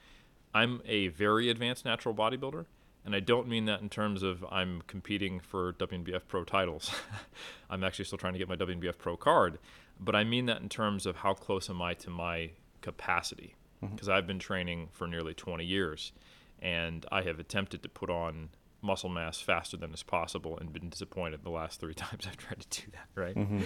I'm 0.54 0.80
a 0.86 1.08
very 1.08 1.50
advanced 1.50 1.84
natural 1.84 2.14
bodybuilder, 2.14 2.66
and 3.04 3.14
I 3.14 3.20
don't 3.20 3.48
mean 3.48 3.66
that 3.66 3.80
in 3.80 3.88
terms 3.88 4.22
of 4.22 4.44
I'm 4.50 4.82
competing 4.86 5.40
for 5.40 5.72
WNBF 5.74 6.22
Pro 6.26 6.44
titles. 6.44 6.90
I'm 7.70 7.84
actually 7.84 8.06
still 8.06 8.18
trying 8.18 8.32
to 8.32 8.38
get 8.38 8.48
my 8.48 8.56
WNBF 8.56 8.98
Pro 8.98 9.16
card 9.16 9.58
but 10.00 10.14
I 10.14 10.24
mean 10.24 10.46
that 10.46 10.60
in 10.60 10.68
terms 10.68 11.06
of 11.06 11.16
how 11.16 11.34
close 11.34 11.68
am 11.68 11.82
I 11.82 11.94
to 11.94 12.10
my 12.10 12.50
capacity 12.82 13.54
because 13.80 14.08
mm-hmm. 14.08 14.16
I've 14.16 14.26
been 14.26 14.38
training 14.38 14.88
for 14.92 15.06
nearly 15.06 15.34
20 15.34 15.64
years 15.64 16.12
and 16.60 17.04
I 17.10 17.22
have 17.22 17.38
attempted 17.38 17.82
to 17.82 17.88
put 17.88 18.10
on 18.10 18.50
muscle 18.80 19.08
mass 19.08 19.40
faster 19.40 19.76
than 19.76 19.92
is 19.92 20.02
possible 20.02 20.56
and 20.58 20.72
been 20.72 20.88
disappointed 20.88 21.42
the 21.42 21.50
last 21.50 21.80
three 21.80 21.94
times 21.94 22.26
I've 22.26 22.36
tried 22.36 22.60
to 22.60 22.82
do 22.82 22.90
that, 22.92 23.20
right? 23.20 23.34
Mm-hmm. 23.34 23.62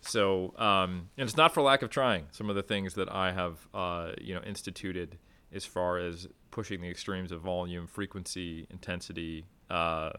So, 0.00 0.54
um, 0.58 1.08
and 1.16 1.28
it's 1.28 1.36
not 1.36 1.52
for 1.52 1.62
lack 1.62 1.82
of 1.82 1.90
trying. 1.90 2.26
Some 2.30 2.48
of 2.48 2.54
the 2.54 2.62
things 2.62 2.94
that 2.94 3.10
I 3.10 3.32
have, 3.32 3.66
uh, 3.74 4.12
you 4.20 4.34
know, 4.34 4.42
instituted 4.42 5.18
as 5.52 5.64
far 5.64 5.98
as 5.98 6.26
pushing 6.50 6.80
the 6.80 6.88
extremes 6.88 7.32
of 7.32 7.40
volume, 7.40 7.86
frequency, 7.86 8.66
intensity, 8.70 9.44
uh, 9.70 10.10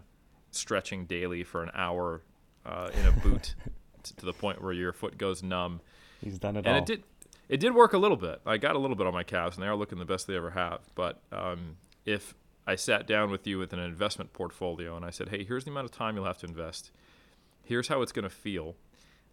stretching 0.51 1.05
daily 1.05 1.43
for 1.43 1.63
an 1.63 1.71
hour 1.73 2.21
uh, 2.65 2.89
in 2.99 3.05
a 3.05 3.11
boot 3.11 3.55
to 4.03 4.25
the 4.25 4.33
point 4.33 4.61
where 4.61 4.73
your 4.73 4.93
foot 4.93 5.17
goes 5.17 5.43
numb. 5.43 5.81
He's 6.21 6.39
done 6.39 6.55
it 6.57 6.65
all. 6.65 6.73
and 6.73 6.75
all. 6.77 6.83
it 6.83 6.85
did. 6.85 7.03
It 7.49 7.59
did 7.61 7.73
work 7.73 7.93
a 7.93 7.97
little 7.97 8.17
bit. 8.17 8.41
I 8.45 8.57
got 8.57 8.75
a 8.75 8.79
little 8.79 8.97
bit 8.97 9.07
on 9.07 9.13
my 9.13 9.23
calves, 9.23 9.55
and 9.55 9.63
they 9.63 9.69
are 9.69 9.75
looking 9.75 9.99
the 9.99 10.05
best 10.05 10.27
they 10.27 10.35
ever 10.35 10.49
have. 10.51 10.81
But 10.95 11.21
um, 11.31 11.77
if 12.05 12.33
I 12.65 12.75
sat 12.75 13.07
down 13.07 13.31
with 13.31 13.47
you 13.47 13.57
with 13.57 13.71
an 13.71 13.79
investment 13.79 14.33
portfolio 14.33 14.97
and 14.97 15.05
I 15.05 15.11
said, 15.11 15.29
"Hey, 15.29 15.43
here's 15.45 15.63
the 15.63 15.71
amount 15.71 15.85
of 15.85 15.91
time 15.91 16.15
you'll 16.15 16.25
have 16.25 16.39
to 16.39 16.47
invest. 16.47 16.91
Here's 17.63 17.87
how 17.87 18.01
it's 18.01 18.11
going 18.11 18.23
to 18.23 18.29
feel." 18.29 18.75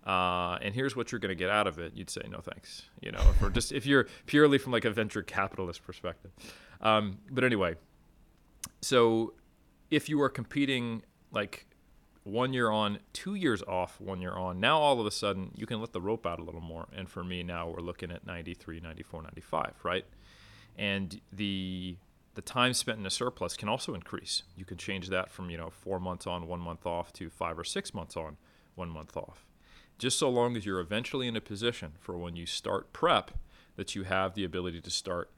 Uh, 0.07 0.59
and 0.61 0.75
here's 0.75 0.95
what 0.95 1.11
you're 1.11 1.19
going 1.19 1.31
to 1.31 1.35
get 1.35 1.49
out 1.49 1.67
of 1.67 1.79
it. 1.79 1.93
You'd 1.95 2.11
say 2.11 2.23
no, 2.29 2.39
thanks. 2.39 2.83
You 3.01 3.13
know, 3.13 3.23
for 3.39 3.49
just 3.51 3.73
if 3.73 3.87
you're 3.87 4.07
purely 4.27 4.59
from 4.59 4.73
like 4.73 4.85
a 4.85 4.91
venture 4.91 5.23
capitalist 5.23 5.83
perspective. 5.85 6.31
Um, 6.81 7.19
but 7.31 7.45
anyway, 7.45 7.77
so 8.83 9.33
if 9.91 10.09
you 10.09 10.21
are 10.21 10.29
competing 10.29 11.03
like 11.33 11.67
one 12.25 12.53
year 12.53 12.71
on, 12.71 12.99
two 13.13 13.35
years 13.35 13.63
off, 13.63 14.01
one 14.01 14.21
year 14.21 14.33
on. 14.33 14.59
Now 14.59 14.79
all 14.79 14.99
of 14.99 15.07
a 15.07 15.11
sudden 15.11 15.53
you 15.55 15.67
can 15.67 15.81
let 15.81 15.93
the 15.93 16.01
rope 16.01 16.27
out 16.27 16.39
a 16.39 16.43
little 16.43 16.61
more. 16.61 16.89
And 16.95 17.09
for 17.09 17.23
me 17.23 17.43
now 17.43 17.69
we're 17.69 17.83
looking 17.83 18.11
at 18.11 18.27
93, 18.27 18.81
94, 18.81 19.23
95, 19.23 19.73
right? 19.83 20.05
And 20.77 21.21
the 21.33 21.97
the 22.35 22.43
time 22.43 22.75
spent 22.75 22.99
in 22.99 23.07
a 23.07 23.11
surplus 23.11 23.57
can 23.57 23.69
also 23.69 23.95
increase. 23.95 24.43
You 24.57 24.65
can 24.65 24.77
change 24.77 25.09
that 25.11 25.31
from, 25.31 25.51
you 25.51 25.57
know, 25.57 25.71
4 25.71 26.01
months 26.01 26.27
on, 26.27 26.49
1 26.49 26.61
month 26.61 26.85
off 26.85 27.13
to 27.13 27.31
5 27.31 27.59
or 27.61 27.63
6 27.63 27.95
months 27.95 28.17
on, 28.17 28.37
1 28.75 28.89
month 28.89 29.17
off. 29.17 29.44
Just 29.99 30.19
so 30.19 30.29
long 30.29 30.57
as 30.57 30.67
you're 30.67 30.81
eventually 30.81 31.29
in 31.29 31.37
a 31.37 31.41
position 31.41 31.93
for 31.99 32.19
when 32.19 32.37
you 32.37 32.47
start 32.47 32.93
prep 32.93 33.31
that 33.77 33.95
you 33.95 34.05
have 34.05 34.35
the 34.35 34.45
ability 34.45 34.81
to 34.81 34.91
start 34.91 35.31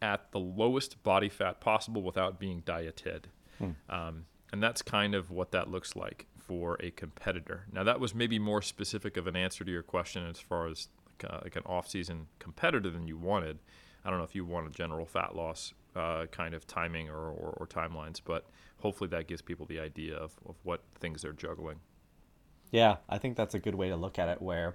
at 0.00 0.32
the 0.32 0.38
lowest 0.38 1.02
body 1.02 1.28
fat 1.28 1.60
possible 1.60 2.02
without 2.02 2.38
being 2.38 2.60
dieted. 2.64 3.28
Hmm. 3.58 3.70
Um, 3.88 4.24
and 4.52 4.62
that's 4.62 4.82
kind 4.82 5.14
of 5.14 5.30
what 5.30 5.52
that 5.52 5.70
looks 5.70 5.96
like 5.96 6.26
for 6.38 6.76
a 6.80 6.90
competitor. 6.90 7.66
Now, 7.72 7.84
that 7.84 8.00
was 8.00 8.14
maybe 8.14 8.38
more 8.38 8.60
specific 8.60 9.16
of 9.16 9.26
an 9.26 9.36
answer 9.36 9.64
to 9.64 9.70
your 9.70 9.82
question 9.82 10.26
as 10.26 10.38
far 10.38 10.66
as 10.66 10.88
like, 11.06 11.32
uh, 11.32 11.38
like 11.42 11.56
an 11.56 11.62
off-season 11.64 12.26
competitor 12.38 12.90
than 12.90 13.06
you 13.06 13.16
wanted. 13.16 13.60
I 14.04 14.10
don't 14.10 14.18
know 14.18 14.24
if 14.24 14.34
you 14.34 14.44
want 14.44 14.66
a 14.66 14.70
general 14.70 15.06
fat 15.06 15.36
loss 15.36 15.72
uh, 15.94 16.26
kind 16.26 16.54
of 16.54 16.66
timing 16.66 17.08
or, 17.08 17.16
or, 17.16 17.54
or, 17.58 17.66
timelines, 17.66 18.20
but 18.24 18.46
hopefully 18.78 19.08
that 19.08 19.28
gives 19.28 19.42
people 19.42 19.66
the 19.66 19.78
idea 19.78 20.16
of, 20.16 20.32
of 20.46 20.56
what 20.62 20.82
things 20.98 21.22
they're 21.22 21.34
juggling. 21.34 21.76
Yeah, 22.72 22.96
I 23.08 23.18
think 23.18 23.36
that's 23.36 23.54
a 23.54 23.60
good 23.60 23.76
way 23.76 23.90
to 23.90 23.96
look 23.96 24.18
at 24.18 24.28
it. 24.28 24.42
Where 24.42 24.74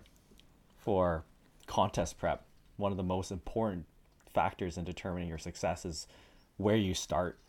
for 0.77 1.25
contest 1.65 2.17
prep, 2.17 2.45
one 2.77 2.91
of 2.91 2.97
the 2.97 3.03
most 3.03 3.31
important 3.31 3.85
factors 4.33 4.77
in 4.77 4.85
determining 4.85 5.27
your 5.27 5.39
success 5.39 5.83
is 5.83 6.07
where 6.57 6.75
you 6.75 6.93
start, 6.93 7.39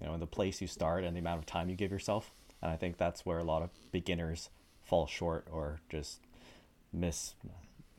you 0.00 0.06
know, 0.06 0.14
and 0.14 0.22
the 0.22 0.26
place 0.26 0.60
you 0.60 0.68
start 0.68 1.04
and 1.04 1.14
the 1.14 1.20
amount 1.20 1.40
of 1.40 1.46
time 1.46 1.68
you 1.68 1.76
give 1.76 1.90
yourself. 1.90 2.32
And 2.62 2.70
I 2.70 2.76
think 2.76 2.96
that's 2.96 3.26
where 3.26 3.38
a 3.38 3.44
lot 3.44 3.62
of 3.62 3.70
beginners 3.92 4.48
fall 4.82 5.06
short 5.06 5.46
or 5.50 5.80
just 5.90 6.20
miss 6.92 7.34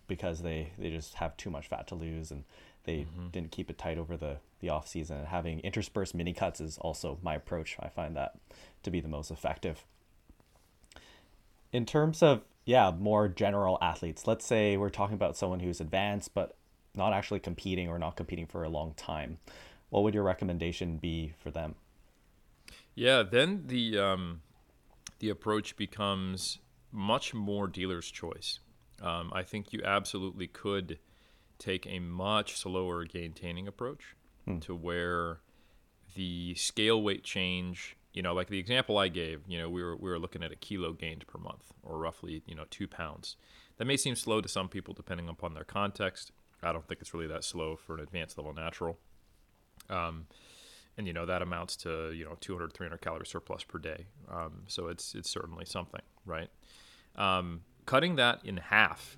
because 0.08 0.42
they, 0.42 0.72
they 0.80 0.90
just 0.90 1.16
have 1.16 1.36
too 1.36 1.50
much 1.50 1.68
fat 1.68 1.88
to 1.88 1.96
lose 1.96 2.32
and 2.32 2.46
they 2.86 3.00
mm-hmm. 3.00 3.28
didn't 3.28 3.52
keep 3.52 3.70
it 3.70 3.78
tight 3.78 3.98
over 3.98 4.16
the, 4.16 4.38
the 4.62 4.70
off 4.70 4.88
season. 4.88 5.18
And 5.18 5.28
having 5.28 5.60
interspersed 5.60 6.16
mini 6.16 6.34
cuts 6.34 6.62
is 6.62 6.78
also 6.78 7.20
my 7.22 7.36
approach. 7.36 7.76
I 7.82 7.90
find 7.90 8.16
that 8.16 8.36
to 8.84 8.90
be 8.90 9.02
the 9.02 9.10
most 9.10 9.30
effective. 9.30 9.84
In 11.72 11.86
terms 11.86 12.24
of 12.24 12.44
yeah, 12.66 12.92
more 12.92 13.28
general 13.28 13.78
athletes, 13.82 14.28
let's 14.28 14.46
say 14.46 14.78
we're 14.78 14.90
talking 14.90 15.16
about 15.16 15.38
someone 15.38 15.60
who's 15.60 15.80
advanced 15.80 16.34
but 16.34 16.56
not 16.96 17.14
actually 17.14 17.40
competing 17.40 17.88
or 17.88 18.00
not 18.00 18.16
competing 18.16 18.48
for 18.48 18.64
a 18.64 18.70
long 18.70 18.94
time. 18.96 19.38
What 19.90 20.04
would 20.04 20.14
your 20.14 20.24
recommendation 20.24 20.98
be 20.98 21.34
for 21.40 21.52
them? 21.52 21.76
Yeah, 22.96 23.24
then 23.24 23.64
the 23.68 23.98
um, 24.00 24.42
the 25.20 25.30
approach 25.30 25.78
becomes 25.78 26.60
much 26.92 27.34
more 27.34 27.68
dealer's 27.68 28.10
choice. 28.10 28.60
Um, 29.02 29.32
I 29.34 29.44
think 29.44 29.72
you 29.72 29.82
absolutely 29.84 30.48
could 30.48 31.00
take 31.60 31.86
a 31.88 32.00
much 32.00 32.58
slower 32.58 33.06
gaintaining 33.06 33.68
approach 33.68 34.16
hmm. 34.46 34.60
to 34.60 34.76
where 34.76 35.40
the 36.16 36.56
scale 36.56 37.02
weight 37.02 37.24
change, 37.24 37.97
you 38.18 38.24
know, 38.24 38.34
like 38.34 38.48
the 38.48 38.58
example 38.58 38.98
I 38.98 39.10
gave, 39.10 39.42
you 39.48 39.60
know, 39.60 39.70
we 39.70 39.84
were 39.84 39.96
we 39.96 40.10
were 40.10 40.18
looking 40.18 40.42
at 40.42 40.52
a 40.52 40.56
kilo 40.56 40.92
gained 40.92 41.28
per 41.28 41.38
month, 41.38 41.72
or 41.84 42.00
roughly, 42.00 42.42
you 42.48 42.56
know, 42.56 42.66
two 42.72 42.88
pounds. 42.88 43.36
That 43.78 43.86
may 43.86 43.96
seem 43.96 44.16
slow 44.16 44.42
to 44.42 44.50
some 44.50 44.70
people 44.70 44.96
depending 44.96 45.30
upon 45.30 45.54
their 45.54 45.64
context. 45.64 46.32
I 46.64 46.72
don't 46.72 46.88
think 46.88 47.00
it's 47.00 47.14
really 47.14 47.28
that 47.28 47.44
slow 47.44 47.76
for 47.76 47.94
an 47.94 48.00
advanced 48.00 48.36
level 48.40 48.56
natural. 48.56 48.98
Um, 49.88 50.26
and 50.98 51.06
you 51.06 51.14
know 51.14 51.28
that 51.28 51.44
amounts 51.44 51.76
to 51.76 52.12
you 52.12 52.26
know 52.26 52.36
200 52.42 52.74
300 52.74 53.00
calorie 53.00 53.28
surplus 53.28 53.64
per 53.64 53.78
day 53.78 54.08
um, 54.32 54.64
so 54.66 54.88
it's 54.88 55.14
it's 55.14 55.30
certainly 55.30 55.64
something 55.64 56.02
right 56.26 56.50
um, 57.18 57.62
cutting 57.86 58.16
that 58.16 58.40
in 58.44 58.58
half 58.58 59.16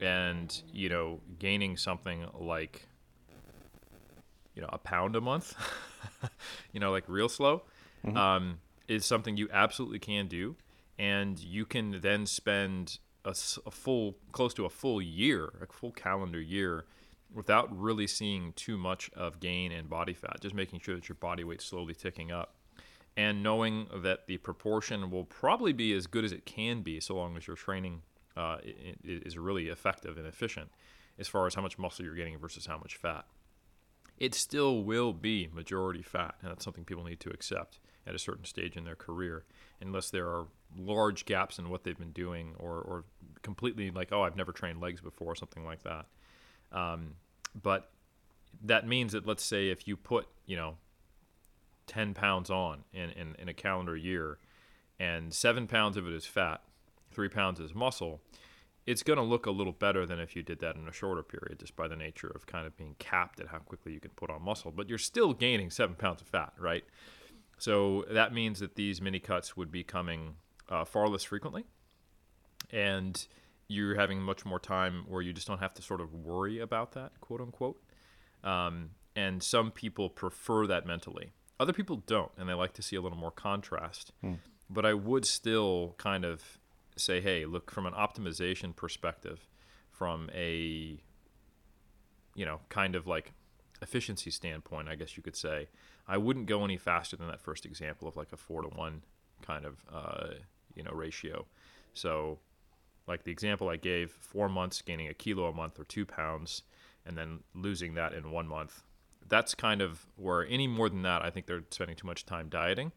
and 0.00 0.60
you 0.72 0.88
know 0.88 1.20
gaining 1.38 1.76
something 1.76 2.26
like 2.36 2.88
you 4.56 4.60
know 4.60 4.68
a 4.72 4.78
pound 4.78 5.14
a 5.14 5.20
month 5.20 5.54
you 6.72 6.80
know 6.80 6.90
like 6.90 7.04
real 7.06 7.28
slow 7.28 7.62
mm-hmm. 8.04 8.16
um, 8.16 8.58
is 8.88 9.04
something 9.04 9.36
you 9.36 9.48
absolutely 9.52 9.98
can 9.98 10.28
do 10.28 10.56
and 10.98 11.38
you 11.38 11.64
can 11.64 12.00
then 12.00 12.26
spend 12.26 12.98
a, 13.24 13.34
a 13.66 13.70
full 13.70 14.16
close 14.32 14.54
to 14.54 14.64
a 14.64 14.70
full 14.70 15.00
year 15.00 15.52
a 15.62 15.72
full 15.72 15.92
calendar 15.92 16.40
year 16.40 16.84
without 17.34 17.76
really 17.76 18.06
seeing 18.06 18.52
too 18.52 18.78
much 18.78 19.10
of 19.14 19.40
gain 19.40 19.72
in 19.72 19.86
body 19.86 20.14
fat, 20.14 20.38
just 20.40 20.54
making 20.54 20.80
sure 20.80 20.94
that 20.94 21.08
your 21.08 21.16
body 21.16 21.42
weight's 21.42 21.64
slowly 21.64 21.94
ticking 21.94 22.30
up. 22.30 22.54
And 23.16 23.42
knowing 23.42 23.86
that 24.02 24.26
the 24.26 24.38
proportion 24.38 25.10
will 25.10 25.24
probably 25.24 25.72
be 25.72 25.92
as 25.92 26.06
good 26.06 26.24
as 26.24 26.32
it 26.32 26.46
can 26.46 26.82
be 26.82 26.98
so 27.00 27.14
long 27.14 27.36
as 27.36 27.46
your 27.46 27.56
training 27.56 28.02
uh, 28.36 28.58
is 29.04 29.38
really 29.38 29.68
effective 29.68 30.16
and 30.16 30.26
efficient 30.26 30.70
as 31.18 31.28
far 31.28 31.46
as 31.46 31.54
how 31.54 31.62
much 31.62 31.78
muscle 31.78 32.04
you're 32.04 32.14
getting 32.14 32.38
versus 32.38 32.66
how 32.66 32.76
much 32.76 32.96
fat. 32.96 33.24
It 34.18 34.34
still 34.34 34.82
will 34.82 35.12
be 35.12 35.48
majority 35.52 36.02
fat, 36.02 36.36
and 36.40 36.50
that's 36.50 36.64
something 36.64 36.84
people 36.84 37.04
need 37.04 37.20
to 37.20 37.30
accept 37.30 37.78
at 38.06 38.14
a 38.14 38.18
certain 38.18 38.44
stage 38.44 38.76
in 38.76 38.84
their 38.84 38.96
career, 38.96 39.44
unless 39.80 40.10
there 40.10 40.26
are 40.26 40.46
large 40.76 41.24
gaps 41.24 41.58
in 41.58 41.70
what 41.70 41.84
they've 41.84 41.98
been 41.98 42.12
doing 42.12 42.54
or, 42.58 42.78
or 42.78 43.04
completely 43.42 43.90
like, 43.90 44.12
oh, 44.12 44.22
I've 44.22 44.36
never 44.36 44.52
trained 44.52 44.80
legs 44.80 45.00
before, 45.00 45.32
or 45.32 45.36
something 45.36 45.64
like 45.64 45.82
that. 45.84 46.06
Um, 46.72 47.14
but 47.60 47.90
that 48.62 48.86
means 48.86 49.12
that 49.12 49.26
let's 49.26 49.44
say 49.44 49.68
if 49.68 49.86
you 49.86 49.96
put 49.96 50.26
you 50.46 50.56
know 50.56 50.76
10 51.86 52.14
pounds 52.14 52.50
on 52.50 52.84
in, 52.92 53.10
in, 53.10 53.36
in 53.38 53.48
a 53.48 53.54
calendar 53.54 53.96
year 53.96 54.38
and 54.98 55.32
seven 55.32 55.66
pounds 55.66 55.96
of 55.96 56.06
it 56.06 56.12
is 56.12 56.24
fat 56.24 56.62
three 57.12 57.28
pounds 57.28 57.60
is 57.60 57.74
muscle 57.74 58.20
it's 58.86 59.02
going 59.02 59.16
to 59.16 59.22
look 59.22 59.46
a 59.46 59.50
little 59.50 59.72
better 59.72 60.04
than 60.04 60.20
if 60.20 60.36
you 60.36 60.42
did 60.42 60.60
that 60.60 60.76
in 60.76 60.86
a 60.88 60.92
shorter 60.92 61.22
period 61.22 61.58
just 61.58 61.74
by 61.76 61.88
the 61.88 61.96
nature 61.96 62.30
of 62.34 62.46
kind 62.46 62.66
of 62.66 62.76
being 62.76 62.94
capped 62.98 63.40
at 63.40 63.48
how 63.48 63.58
quickly 63.58 63.92
you 63.92 64.00
can 64.00 64.10
put 64.10 64.30
on 64.30 64.42
muscle 64.42 64.72
but 64.74 64.88
you're 64.88 64.98
still 64.98 65.32
gaining 65.32 65.70
seven 65.70 65.94
pounds 65.94 66.20
of 66.20 66.28
fat 66.28 66.52
right 66.58 66.84
so 67.64 68.04
that 68.10 68.34
means 68.34 68.60
that 68.60 68.74
these 68.74 69.00
mini 69.00 69.18
cuts 69.18 69.56
would 69.56 69.70
be 69.70 69.82
coming 69.82 70.34
uh, 70.68 70.84
far 70.84 71.08
less 71.08 71.22
frequently 71.24 71.64
and 72.70 73.26
you're 73.68 73.94
having 73.94 74.20
much 74.20 74.44
more 74.44 74.58
time 74.58 75.06
where 75.08 75.22
you 75.22 75.32
just 75.32 75.46
don't 75.46 75.60
have 75.60 75.72
to 75.72 75.80
sort 75.80 76.02
of 76.02 76.12
worry 76.12 76.58
about 76.58 76.92
that, 76.92 77.18
quote 77.22 77.40
unquote. 77.40 77.80
Um, 78.42 78.90
and 79.16 79.42
some 79.42 79.70
people 79.70 80.10
prefer 80.10 80.66
that 80.66 80.84
mentally. 80.86 81.32
Other 81.58 81.72
people 81.72 82.02
don't, 82.06 82.30
and 82.36 82.50
they 82.50 82.52
like 82.52 82.74
to 82.74 82.82
see 82.82 82.96
a 82.96 83.00
little 83.00 83.16
more 83.16 83.30
contrast. 83.30 84.12
Hmm. 84.20 84.34
But 84.68 84.84
I 84.84 84.92
would 84.92 85.24
still 85.24 85.94
kind 85.96 86.26
of 86.26 86.58
say, 86.96 87.22
hey, 87.22 87.46
look, 87.46 87.70
from 87.70 87.86
an 87.86 87.94
optimization 87.94 88.76
perspective, 88.76 89.48
from 89.90 90.28
a, 90.34 91.00
you 92.34 92.44
know, 92.44 92.60
kind 92.68 92.94
of 92.94 93.06
like 93.06 93.32
efficiency 93.80 94.30
standpoint, 94.30 94.90
I 94.90 94.96
guess 94.96 95.16
you 95.16 95.22
could 95.22 95.36
say, 95.36 95.68
I 96.06 96.18
wouldn't 96.18 96.46
go 96.46 96.64
any 96.64 96.76
faster 96.76 97.16
than 97.16 97.28
that 97.28 97.40
first 97.40 97.64
example 97.64 98.06
of 98.08 98.16
like 98.16 98.32
a 98.32 98.36
four 98.36 98.62
to 98.62 98.68
one 98.68 99.02
kind 99.42 99.64
of, 99.64 99.76
uh, 99.92 100.34
you 100.74 100.82
know, 100.82 100.92
ratio. 100.92 101.46
So 101.94 102.38
like 103.06 103.24
the 103.24 103.32
example 103.32 103.68
I 103.68 103.76
gave, 103.76 104.10
four 104.12 104.48
months 104.48 104.82
gaining 104.82 105.08
a 105.08 105.14
kilo 105.14 105.46
a 105.46 105.52
month 105.52 105.78
or 105.78 105.84
two 105.84 106.06
pounds, 106.06 106.62
and 107.06 107.16
then 107.16 107.40
losing 107.54 107.94
that 107.94 108.14
in 108.14 108.30
one 108.30 108.48
month. 108.48 108.82
That's 109.28 109.54
kind 109.54 109.80
of 109.80 110.06
where 110.16 110.46
any 110.46 110.66
more 110.66 110.88
than 110.88 111.02
that, 111.02 111.22
I 111.22 111.30
think 111.30 111.46
they're 111.46 111.64
spending 111.70 111.96
too 111.96 112.06
much 112.06 112.26
time 112.26 112.48
dieting. 112.48 112.92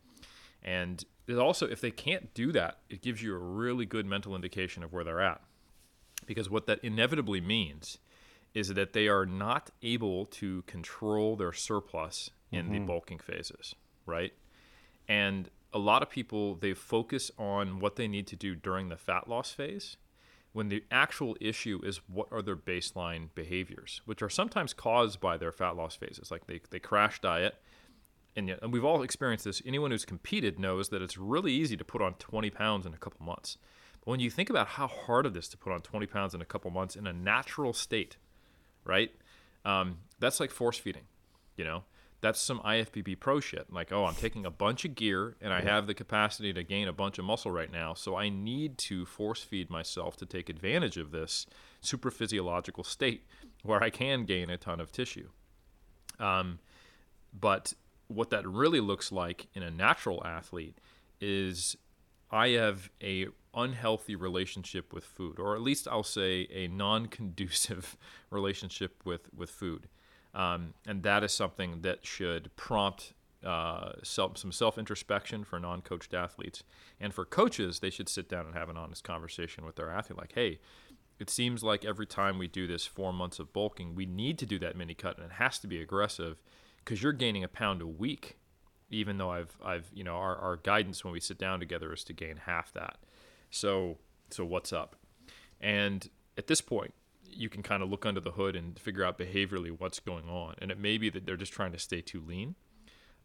And 0.64 1.04
also, 1.38 1.68
if 1.68 1.82
they 1.82 1.92
can't 1.92 2.34
do 2.34 2.52
that, 2.54 2.80
it 2.90 3.02
gives 3.02 3.22
you 3.22 3.36
a 3.36 3.38
really 3.38 3.86
good 3.86 4.06
mental 4.06 4.36
indication 4.36 4.84
of 4.84 4.92
where 4.92 5.04
they're 5.04 5.22
at. 5.22 5.42
Because 6.26 6.50
what 6.50 6.68
that 6.68 6.80
inevitably 6.84 7.42
means 7.42 8.00
is 8.54 8.70
that 8.70 8.94
they 8.94 9.08
are 9.08 9.26
not 9.26 9.70
able 9.82 10.26
to 10.26 10.64
control 10.64 11.36
their 11.36 11.54
surplus 11.54 12.32
in 12.52 12.66
mm-hmm. 12.66 12.74
the 12.74 12.80
bulking 12.80 13.20
phases, 13.20 13.76
right? 14.06 14.34
And 15.08 15.50
a 15.74 15.80
lot 15.80 16.02
of 16.02 16.10
people 16.10 16.56
they 16.56 16.74
focus 16.74 17.32
on 17.38 17.80
what 17.80 17.96
they 17.96 18.08
need 18.08 18.28
to 18.28 18.36
do 18.36 18.56
during 18.56 18.90
the 18.90 18.98
fat 18.98 19.28
loss 19.28 19.52
phase 19.52 19.98
when 20.54 20.70
the 20.70 20.84
actual 20.90 21.36
issue 21.42 21.80
is 21.84 22.00
what 22.08 22.28
are 22.32 22.42
their 22.42 22.56
baseline 22.56 23.28
behaviors 23.36 24.02
which 24.06 24.22
are 24.22 24.30
sometimes 24.30 24.74
caused 24.74 25.20
by 25.20 25.38
their 25.38 25.52
fat 25.52 25.76
loss 25.76 25.96
phases 25.96 26.32
like 26.32 26.48
they, 26.48 26.60
they 26.70 26.80
crash 26.80 27.20
diet. 27.22 27.56
And, 28.36 28.50
yet, 28.50 28.60
and 28.62 28.72
we've 28.72 28.86
all 28.86 29.02
experienced 29.02 29.46
this. 29.46 29.64
Anyone 29.66 29.90
who's 29.90 30.06
competed 30.06 30.60
knows 30.60 30.90
that 30.90 31.02
it's 31.02 31.18
really 31.18 31.52
easy 31.52 31.76
to 31.76 31.84
put 31.84 32.04
on 32.04 32.14
20 32.16 32.52
pounds 32.52 32.86
in 32.86 32.94
a 32.94 32.98
couple 32.98 33.26
months. 33.26 33.58
But 34.00 34.12
when 34.12 34.20
you 34.20 34.30
think 34.30 34.52
about 34.52 34.68
how 34.68 34.88
hard 34.88 35.26
it 35.26 35.36
is 35.36 35.48
to 35.50 35.58
put 35.58 35.74
on 35.74 35.82
20 35.82 36.06
pounds 36.06 36.36
in 36.36 36.42
a 36.42 36.46
couple 36.46 36.70
months 36.70 36.96
in 36.96 37.08
a 37.08 37.14
natural 37.14 37.74
state 37.74 38.18
right? 38.88 39.12
Um, 39.66 39.98
that's 40.20 40.40
like 40.40 40.50
force 40.50 40.78
feeding 40.78 41.04
you 41.58 41.66
know 41.66 41.84
that's 42.22 42.40
some 42.40 42.60
IFBB 42.60 43.20
pro 43.20 43.40
shit. 43.40 43.72
Like, 43.72 43.92
oh, 43.92 44.06
I'm 44.06 44.16
taking 44.16 44.46
a 44.46 44.52
bunch 44.52 44.86
of 44.86 44.96
gear 44.96 45.36
and 45.42 45.54
I 45.54 45.62
have 45.62 45.88
the 45.88 45.94
capacity 45.94 46.52
to 46.54 46.64
gain 46.64 46.88
a 46.88 46.94
bunch 46.94 47.20
of 47.20 47.26
muscle 47.26 47.52
right 47.52 47.72
now, 47.72 47.94
so 47.94 48.16
I 48.16 48.30
need 48.30 48.78
to 48.80 49.06
force 49.06 49.44
feed 49.44 49.70
myself 49.70 50.18
to 50.18 50.26
take 50.26 50.50
advantage 50.50 50.98
of 50.98 51.12
this 51.12 51.46
supraphysiological 51.84 52.86
state 52.86 53.26
where 53.64 53.84
I 53.84 53.90
can 53.90 54.26
gain 54.26 54.50
a 54.50 54.58
ton 54.58 54.80
of 54.80 54.92
tissue. 54.92 55.30
Um, 56.20 56.60
but 57.40 57.74
what 58.08 58.30
that 58.32 58.48
really 58.48 58.80
looks 58.80 59.12
like 59.12 59.48
in 59.54 59.64
a 59.64 59.70
natural 59.70 60.26
athlete 60.26 60.78
is 61.20 61.76
I 62.32 62.50
have 62.50 62.90
a 63.02 63.28
unhealthy 63.54 64.16
relationship 64.16 64.94
with 64.94 65.04
food, 65.04 65.40
or 65.40 65.56
at 65.56 65.62
least 65.62 65.88
I'll 65.88 66.04
say 66.04 66.48
a 66.52 66.68
non-conducive 66.68 67.98
relationship 68.30 69.02
with 69.06 69.34
with 69.34 69.50
food, 69.50 69.88
um, 70.38 70.76
and 70.86 71.02
that 71.02 71.24
is 71.24 71.34
something 71.34 71.82
that 71.82 72.06
should 72.06 72.56
prompt 72.56 73.14
uh, 73.44 73.94
self, 74.04 74.38
some 74.38 74.52
self 74.52 74.78
introspection 74.78 75.44
for 75.44 75.60
non 75.60 75.82
coached 75.82 76.14
athletes. 76.14 76.64
And 77.00 77.12
for 77.12 77.26
coaches, 77.26 77.80
they 77.80 77.90
should 77.90 78.08
sit 78.08 78.30
down 78.30 78.46
and 78.46 78.54
have 78.54 78.70
an 78.70 78.78
honest 78.78 79.04
conversation 79.04 79.66
with 79.66 79.76
their 79.76 79.90
athlete 79.90 80.20
like, 80.20 80.34
hey, 80.36 80.60
it 81.20 81.32
seems 81.32 81.64
like 81.64 81.84
every 81.84 82.06
time 82.06 82.38
we 82.38 82.48
do 82.48 82.68
this 82.68 82.86
four 82.86 83.12
months 83.12 83.40
of 83.40 83.52
bulking, 83.52 83.96
we 83.96 84.06
need 84.06 84.38
to 84.38 84.46
do 84.46 84.60
that 84.60 84.76
mini 84.76 84.94
cut, 84.94 85.18
and 85.18 85.26
it 85.26 85.34
has 85.34 85.58
to 85.60 85.68
be 85.68 85.82
aggressive 85.82 86.40
because 86.86 87.02
you're 87.02 87.14
gaining 87.14 87.44
a 87.44 87.48
pound 87.48 87.82
a 87.82 87.88
week. 87.88 88.38
Even 88.90 89.18
though 89.18 89.32
I've, 89.32 89.58
I've, 89.66 89.90
you 89.94 90.04
know, 90.04 90.16
our, 90.16 90.38
our 90.38 90.56
guidance 90.56 91.04
when 91.04 91.12
we 91.12 91.20
sit 91.20 91.38
down 91.38 91.60
together 91.60 91.92
is 91.92 92.06
to 92.06 92.14
gain 92.14 92.38
half 92.46 92.72
that. 92.72 92.98
So, 93.50 93.98
so 94.30 94.46
what's 94.46 94.72
up? 94.72 94.96
And 95.60 96.10
at 96.38 96.48
this 96.48 96.62
point, 96.62 96.94
you 97.32 97.50
can 97.50 97.64
kind 97.64 97.84
of 97.84 97.90
look 97.90 98.06
under 98.06 98.20
the 98.20 98.32
hood 98.32 98.56
and 98.56 98.78
figure 98.80 99.04
out 99.04 99.18
behaviorally 99.18 99.72
what's 99.78 100.00
going 100.00 100.28
on. 100.30 100.56
And 100.60 100.72
it 100.72 100.80
may 100.80 100.98
be 100.98 101.10
that 101.10 101.26
they're 101.26 101.38
just 101.38 101.54
trying 101.54 101.72
to 101.72 101.80
stay 101.80 102.02
too 102.02 102.22
lean. 102.22 102.56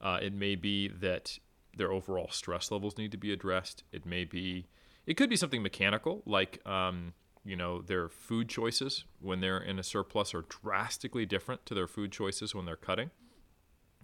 Uh, 0.00 0.18
it 0.20 0.32
may 0.32 0.54
be 0.54 0.88
that 0.88 1.38
their 1.76 1.92
overall 1.92 2.28
stress 2.30 2.70
levels 2.70 2.98
need 2.98 3.12
to 3.12 3.16
be 3.16 3.32
addressed. 3.32 3.84
It 3.92 4.04
may 4.04 4.24
be, 4.24 4.66
it 5.06 5.14
could 5.14 5.30
be 5.30 5.36
something 5.36 5.62
mechanical, 5.62 6.22
like 6.26 6.64
um, 6.66 7.14
you 7.44 7.56
know 7.56 7.82
their 7.82 8.08
food 8.08 8.48
choices 8.48 9.04
when 9.20 9.40
they're 9.40 9.58
in 9.58 9.78
a 9.78 9.82
surplus 9.82 10.34
are 10.34 10.42
drastically 10.42 11.26
different 11.26 11.64
to 11.66 11.74
their 11.74 11.86
food 11.86 12.12
choices 12.12 12.54
when 12.54 12.64
they're 12.64 12.76
cutting 12.76 13.10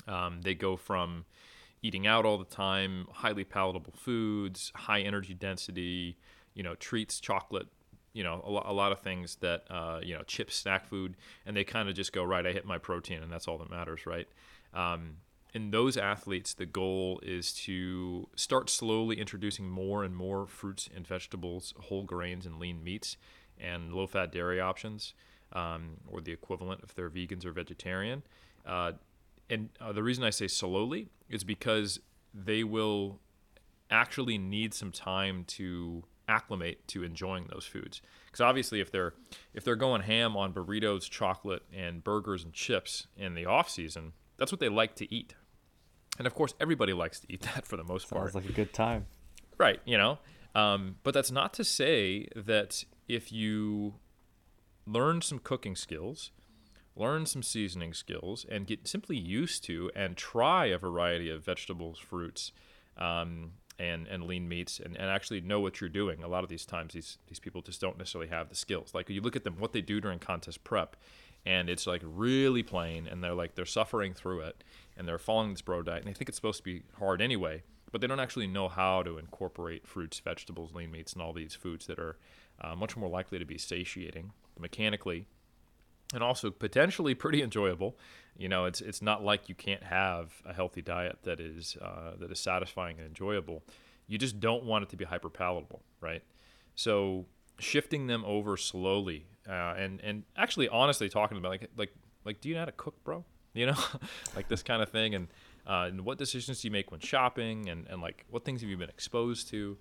um, 0.07 0.41
they 0.43 0.55
go 0.55 0.77
from 0.77 1.25
eating 1.83 2.07
out 2.07 2.25
all 2.25 2.39
the 2.39 2.45
time 2.45 3.07
highly 3.13 3.45
palatable 3.45 3.93
foods 3.97 4.73
high 4.75 5.01
energy 5.01 5.35
density 5.35 6.17
you 6.55 6.63
know 6.63 6.75
treats 6.75 7.21
chocolate 7.21 7.69
you 8.13 8.25
know 8.25 8.43
a, 8.45 8.51
lo- 8.51 8.65
a 8.67 8.73
lot 8.73 8.93
of 8.93 9.01
things 9.01 9.37
that 9.37 9.65
uh, 9.71 10.01
you 10.03 10.15
know 10.15 10.23
chips 10.23 10.57
snack 10.57 10.87
food 10.87 11.17
and 11.47 11.57
they 11.57 11.65
kind 11.65 11.89
of 11.89 11.95
just 11.95 12.13
go 12.13 12.23
right 12.25 12.47
i 12.47 12.53
hit 12.53 12.65
my 12.65 12.79
protein 12.79 13.23
and 13.23 13.33
that's 13.33 13.47
all 13.49 13.59
that 13.59 13.71
matters 13.71 14.07
right 14.07 14.29
um, 14.75 15.17
in 15.55 15.71
those 15.71 15.97
athletes, 15.97 16.55
the 16.55 16.67
goal 16.67 17.21
is 17.23 17.53
to 17.53 18.29
start 18.37 18.69
slowly 18.69 19.19
introducing 19.19 19.69
more 19.69 20.05
and 20.05 20.15
more 20.15 20.47
fruits 20.47 20.89
and 20.95 21.07
vegetables, 21.07 21.73
whole 21.81 22.05
grains, 22.05 22.45
and 22.45 22.59
lean 22.59 22.85
meats, 22.85 23.17
and 23.59 23.93
low 23.93 24.07
fat 24.07 24.31
dairy 24.31 24.61
options, 24.61 25.15
um, 25.53 25.97
or 26.07 26.21
the 26.21 26.33
equivalent 26.33 26.83
if 26.85 26.95
they're 26.95 27.09
vegans 27.09 27.47
or 27.47 27.53
vegetarian. 27.53 28.23
Uh, 28.67 28.93
and 29.49 29.71
uh, 29.81 29.93
the 29.93 30.03
reason 30.03 30.23
I 30.23 30.31
say 30.31 30.49
slowly 30.49 31.09
is 31.31 31.45
because 31.45 31.99
they 32.35 32.63
will 32.63 33.19
actually 33.91 34.37
need 34.37 34.75
some 34.75 34.93
time 34.93 35.45
to 35.47 36.05
acclimate 36.29 36.87
to 36.89 37.03
enjoying 37.03 37.47
those 37.51 37.65
foods. 37.65 38.03
Because 38.27 38.41
obviously, 38.41 38.81
if 38.81 38.93
they're 38.93 39.15
if 39.55 39.65
they're 39.65 39.77
going 39.77 40.03
ham 40.03 40.37
on 40.37 40.53
burritos, 40.53 41.09
chocolate, 41.09 41.63
and 41.73 42.05
burgers 42.05 42.45
and 42.45 42.53
chips 42.53 43.07
in 43.17 43.35
the 43.35 43.47
off 43.47 43.69
season, 43.71 44.13
that's 44.37 44.53
what 44.53 44.61
they 44.61 44.69
like 44.69 44.95
to 44.97 45.13
eat. 45.13 45.35
And 46.19 46.27
of 46.27 46.35
course, 46.35 46.55
everybody 46.61 46.93
likes 46.93 47.21
to 47.21 47.33
eat 47.33 47.43
that 47.55 47.67
for 47.67 47.77
the 47.77 47.85
most 47.85 48.09
Sounds 48.09 48.21
part. 48.21 48.33
Sounds 48.33 48.45
like 48.45 48.53
a 48.53 48.57
good 48.57 48.73
time. 48.73 49.07
Right, 49.57 49.81
you 49.85 49.99
know. 49.99 50.19
Um, 50.55 50.97
but 51.03 51.15
that's 51.15 51.31
not 51.31 51.53
to 51.55 51.65
say 51.65 52.29
that 52.35 52.85
if 53.07 53.33
you 53.33 53.95
learn 54.87 55.21
some 55.23 55.39
cooking 55.39 55.77
skills, 55.77 56.31
learn 56.97 57.27
some 57.27 57.43
seasoning 57.43 57.95
skills, 57.95 58.45
and 58.49 58.67
get 58.67 58.89
simply 58.89 59.17
used 59.17 59.65
to 59.65 59.91
and 59.95 60.17
try 60.17 60.67
a 60.67 60.79
variety 60.79 61.31
of 61.31 61.45
vegetables, 61.45 61.99
fruits, 61.99 62.53
um, 62.97 63.53
and, 63.79 64.07
and 64.09 64.25
lean 64.25 64.49
meats, 64.49 64.81
and, 64.81 64.97
and 64.97 65.09
actually 65.09 65.41
know 65.41 65.61
what 65.61 65.81
you're 65.81 65.91
doing. 65.91 66.23
A 66.23 66.29
lot 66.29 66.45
of 66.45 66.51
these 66.51 66.67
times, 66.67 66.95
these, 66.95 67.19
these 67.29 67.39
people 67.39 67.63
just 67.63 67.81
don't 67.81 67.99
necessarily 67.99 68.29
have 68.29 68.49
the 68.49 68.55
skills. 68.57 68.93
Like 68.95 69.09
you 69.09 69.21
look 69.21 69.37
at 69.37 69.45
them, 69.45 69.57
what 69.59 69.73
they 69.73 69.81
do 69.81 70.01
during 70.01 70.19
contest 70.19 70.65
prep, 70.65 70.97
and 71.47 71.71
it's 71.71 71.87
like 71.87 72.03
really 72.05 72.63
plain, 72.63 73.07
and 73.07 73.23
they're 73.23 73.35
like, 73.35 73.55
they're 73.55 73.65
suffering 73.65 74.15
through 74.15 74.41
it 74.41 74.65
and 74.99 75.07
they're 75.07 75.19
following 75.19 75.53
this 75.53 75.63
bro 75.63 75.81
diet 75.81 76.03
and 76.03 76.09
they 76.09 76.13
think 76.13 76.29
it's 76.29 76.37
supposed 76.37 76.59
to 76.59 76.65
be 76.65 76.83
hard 76.99 77.23
anyway 77.23 77.63
but 77.91 78.03
they 78.03 78.07
don't 78.07 78.21
actually 78.21 78.47
know 78.47 78.69
how 78.69 79.03
to 79.03 79.17
incorporate 79.17 79.87
fruits 79.87 80.19
vegetables 80.19 80.75
lean 80.75 80.91
meats 80.91 81.13
and 81.15 81.23
all 81.23 81.33
these 81.33 81.55
foods 81.55 81.87
that 81.87 81.99
are 81.99 82.19
uh, 82.61 82.75
much 82.75 82.97
more 82.97 83.09
likely 83.09 83.39
to 83.39 83.45
be 83.45 83.57
satiating 83.57 84.33
mechanically 84.59 85.27
and 86.15 86.23
also 86.23 86.51
potentially 86.51 87.15
pretty 87.15 87.43
enjoyable 87.43 87.97
you 88.37 88.49
know 88.49 88.65
it's 88.65 88.81
it's 88.81 89.03
not 89.03 89.23
like 89.23 89.49
you 89.49 89.55
can't 89.55 89.83
have 89.83 90.33
a 90.47 90.53
healthy 90.53 90.83
diet 90.83 91.19
that 91.23 91.41
is 91.41 91.77
uh, 91.83 92.13
that 92.19 92.31
is 92.31 92.39
satisfying 92.39 92.97
and 92.99 93.07
enjoyable 93.07 93.63
you 94.07 94.19
just 94.19 94.41
don't 94.41 94.65
want 94.65 94.83
it 94.83 94.89
to 94.89 94.97
be 94.97 95.05
hyper 95.05 95.29
palatable 95.29 95.83
right 96.01 96.23
so 96.75 97.27
shifting 97.59 98.07
them 98.07 98.25
over 98.25 98.57
slowly 98.57 99.27
uh, 99.49 99.75
and 99.77 100.01
and 100.03 100.25
actually 100.37 100.69
honestly 100.69 101.09
talking 101.09 101.37
about 101.37 101.51
like 101.51 101.69
like 101.77 101.93
like 102.25 102.41
do 102.41 102.49
you 102.49 102.55
know 102.55 102.61
how 102.61 102.67
to 102.67 102.73
cook 102.73 103.03
bro 103.05 103.25
you 103.59 103.67
know, 103.67 103.77
like 104.37 104.49
this 104.49 104.63
kind 104.63 104.83
of 104.83 104.91
thing. 104.91 105.15
And, 105.15 105.29
uh, 105.67 105.87
and 105.89 106.05
what 106.05 106.19
decisions 106.19 106.63
do 106.63 106.69
you 106.69 106.73
make 106.73 106.91
when 106.91 107.01
shopping 107.01 107.69
and, 107.69 107.87
and 107.89 108.01
like 108.01 108.25
what 108.31 108.45
things 108.45 108.61
have 108.61 108.71
you 108.71 108.77
been 108.77 108.89
exposed 108.89 109.49
to? 109.51 109.77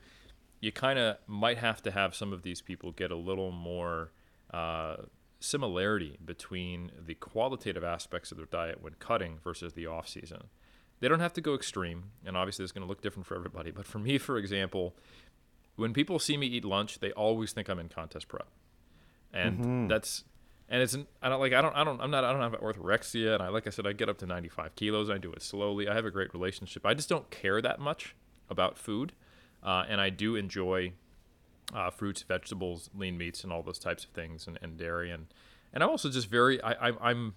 You 0.59 0.71
kind 0.71 0.97
of 0.97 1.17
might 1.27 1.59
have 1.59 1.83
to 1.83 1.91
have 1.91 2.15
some 2.15 2.33
of 2.33 2.41
these 2.41 2.61
people 2.61 2.91
get 2.91 3.11
a 3.11 3.15
little 3.15 3.51
more 3.51 4.11
uh, 4.51 4.97
similarity 5.39 6.17
between 6.23 6.91
the 7.05 7.15
qualitative 7.15 7.83
aspects 7.83 8.31
of 8.31 8.37
their 8.37 8.47
diet 8.47 8.81
when 8.81 8.93
cutting 8.99 9.39
versus 9.43 9.73
the 9.73 9.85
off 9.85 10.07
season. 10.07 10.45
They 10.99 11.07
don't 11.07 11.19
have 11.19 11.33
to 11.33 11.41
go 11.41 11.53
extreme, 11.53 12.05
and 12.25 12.35
obviously 12.35 12.63
it's 12.63 12.71
going 12.71 12.81
to 12.81 12.87
look 12.87 13.01
different 13.01 13.27
for 13.27 13.35
everybody. 13.35 13.69
But 13.69 13.85
for 13.85 13.99
me, 13.99 14.17
for 14.17 14.37
example, 14.37 14.95
when 15.75 15.93
people 15.93 16.17
see 16.17 16.37
me 16.37 16.47
eat 16.47 16.65
lunch, 16.65 16.99
they 16.99 17.11
always 17.11 17.53
think 17.53 17.69
I'm 17.69 17.77
in 17.77 17.87
contest 17.87 18.27
prep, 18.27 18.47
and 19.31 19.59
mm-hmm. 19.59 19.87
that's 19.87 20.23
and 20.69 20.81
it's 20.81 20.97
I 21.21 21.29
don't 21.29 21.39
like 21.39 21.53
I 21.53 21.61
don't 21.61 21.75
I 21.75 21.83
don't 21.83 22.01
I'm 22.01 22.11
not 22.11 22.23
I 22.23 22.33
don't 22.33 22.41
have 22.41 22.59
orthorexia 22.59 23.35
and 23.35 23.43
I 23.43 23.49
like 23.49 23.67
I 23.67 23.69
said 23.69 23.87
I 23.87 23.93
get 23.93 24.09
up 24.09 24.17
to 24.19 24.25
95 24.25 24.75
kilos 24.75 25.09
I 25.09 25.17
do 25.17 25.31
it 25.31 25.41
slowly 25.41 25.87
I 25.87 25.93
have 25.93 26.05
a 26.05 26.11
great 26.11 26.33
relationship 26.33 26.85
I 26.85 26.93
just 26.93 27.09
don't 27.09 27.29
care 27.29 27.61
that 27.61 27.79
much 27.79 28.15
about 28.49 28.77
food 28.77 29.13
uh, 29.63 29.85
and 29.87 30.01
I 30.01 30.09
do 30.09 30.35
enjoy 30.35 30.93
uh, 31.73 31.89
fruits 31.89 32.21
vegetables 32.21 32.89
lean 32.95 33.17
meats 33.17 33.43
and 33.43 33.51
all 33.51 33.63
those 33.63 33.79
types 33.79 34.03
of 34.03 34.11
things 34.11 34.47
and, 34.47 34.57
and 34.61 34.77
dairy. 34.77 35.11
And 35.11 35.27
and 35.73 35.83
I'm 35.83 35.89
also 35.89 36.09
just 36.09 36.29
very 36.29 36.61
I, 36.63 36.89
I 36.89 37.11
am 37.11 37.35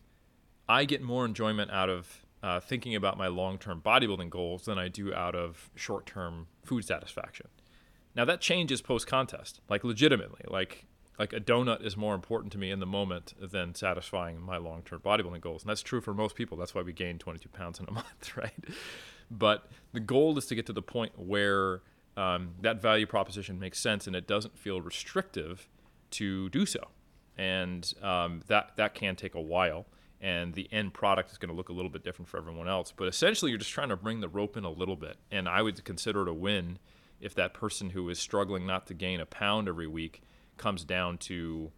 I 0.68 0.84
get 0.84 1.02
more 1.02 1.24
enjoyment 1.24 1.70
out 1.70 1.88
of 1.88 2.24
uh, 2.42 2.60
thinking 2.60 2.94
about 2.94 3.18
my 3.18 3.26
long-term 3.26 3.82
bodybuilding 3.84 4.30
goals 4.30 4.64
than 4.64 4.78
I 4.78 4.88
do 4.88 5.12
out 5.12 5.34
of 5.34 5.68
short-term 5.74 6.46
food 6.64 6.84
satisfaction. 6.84 7.48
Now 8.14 8.24
that 8.24 8.40
changes 8.40 8.80
post 8.80 9.06
contest 9.06 9.60
like 9.68 9.84
legitimately. 9.84 10.44
Like 10.48 10.86
like 11.18 11.32
a 11.34 11.40
donut 11.40 11.84
is 11.84 11.98
more 11.98 12.14
important 12.14 12.50
to 12.52 12.58
me 12.58 12.70
in 12.70 12.80
the 12.80 12.86
moment 12.86 13.34
than 13.38 13.74
satisfying 13.74 14.40
my 14.40 14.56
long-term 14.56 15.00
bodybuilding 15.00 15.42
goals. 15.42 15.62
And 15.62 15.68
that's 15.68 15.82
true 15.82 16.00
for 16.00 16.14
most 16.14 16.34
people. 16.34 16.56
That's 16.56 16.74
why 16.74 16.80
we 16.80 16.94
gain 16.94 17.18
22 17.18 17.48
pounds 17.50 17.78
in 17.78 17.86
a 17.88 17.92
month 17.92 18.36
right? 18.36 18.64
But 19.30 19.68
the 19.92 20.00
goal 20.00 20.38
is 20.38 20.46
to 20.46 20.54
get 20.54 20.66
to 20.66 20.72
the 20.72 20.82
point 20.82 21.12
where 21.18 21.82
um, 22.20 22.50
that 22.60 22.82
value 22.82 23.06
proposition 23.06 23.58
makes 23.58 23.78
sense 23.78 24.06
and 24.06 24.14
it 24.14 24.26
doesn't 24.26 24.58
feel 24.58 24.80
restrictive 24.82 25.68
to 26.10 26.50
do 26.50 26.66
so. 26.66 26.88
And 27.38 27.92
um, 28.02 28.42
that 28.48 28.72
that 28.76 28.94
can 28.94 29.16
take 29.16 29.34
a 29.34 29.40
while 29.40 29.86
and 30.20 30.52
the 30.52 30.68
end 30.70 30.92
product 30.92 31.32
is 31.32 31.38
going 31.38 31.48
to 31.48 31.54
look 31.54 31.70
a 31.70 31.72
little 31.72 31.90
bit 31.90 32.04
different 32.04 32.28
for 32.28 32.36
everyone 32.36 32.68
else. 32.68 32.92
But 32.94 33.08
essentially 33.08 33.50
you're 33.50 33.58
just 33.58 33.70
trying 33.70 33.88
to 33.88 33.96
bring 33.96 34.20
the 34.20 34.28
rope 34.28 34.58
in 34.58 34.64
a 34.64 34.70
little 34.70 34.96
bit. 34.96 35.16
And 35.30 35.48
i 35.48 35.62
would 35.62 35.82
consider 35.84 36.22
it 36.22 36.28
a 36.28 36.34
win 36.34 36.78
if 37.20 37.34
that 37.36 37.54
person 37.54 37.90
who 37.90 38.08
is 38.10 38.18
struggling 38.18 38.66
not 38.66 38.86
to 38.88 38.94
gain 38.94 39.20
a 39.20 39.26
pound 39.26 39.66
every 39.66 39.86
week 39.86 40.22
comes 40.58 40.84
down 40.84 41.16
to 41.16 41.72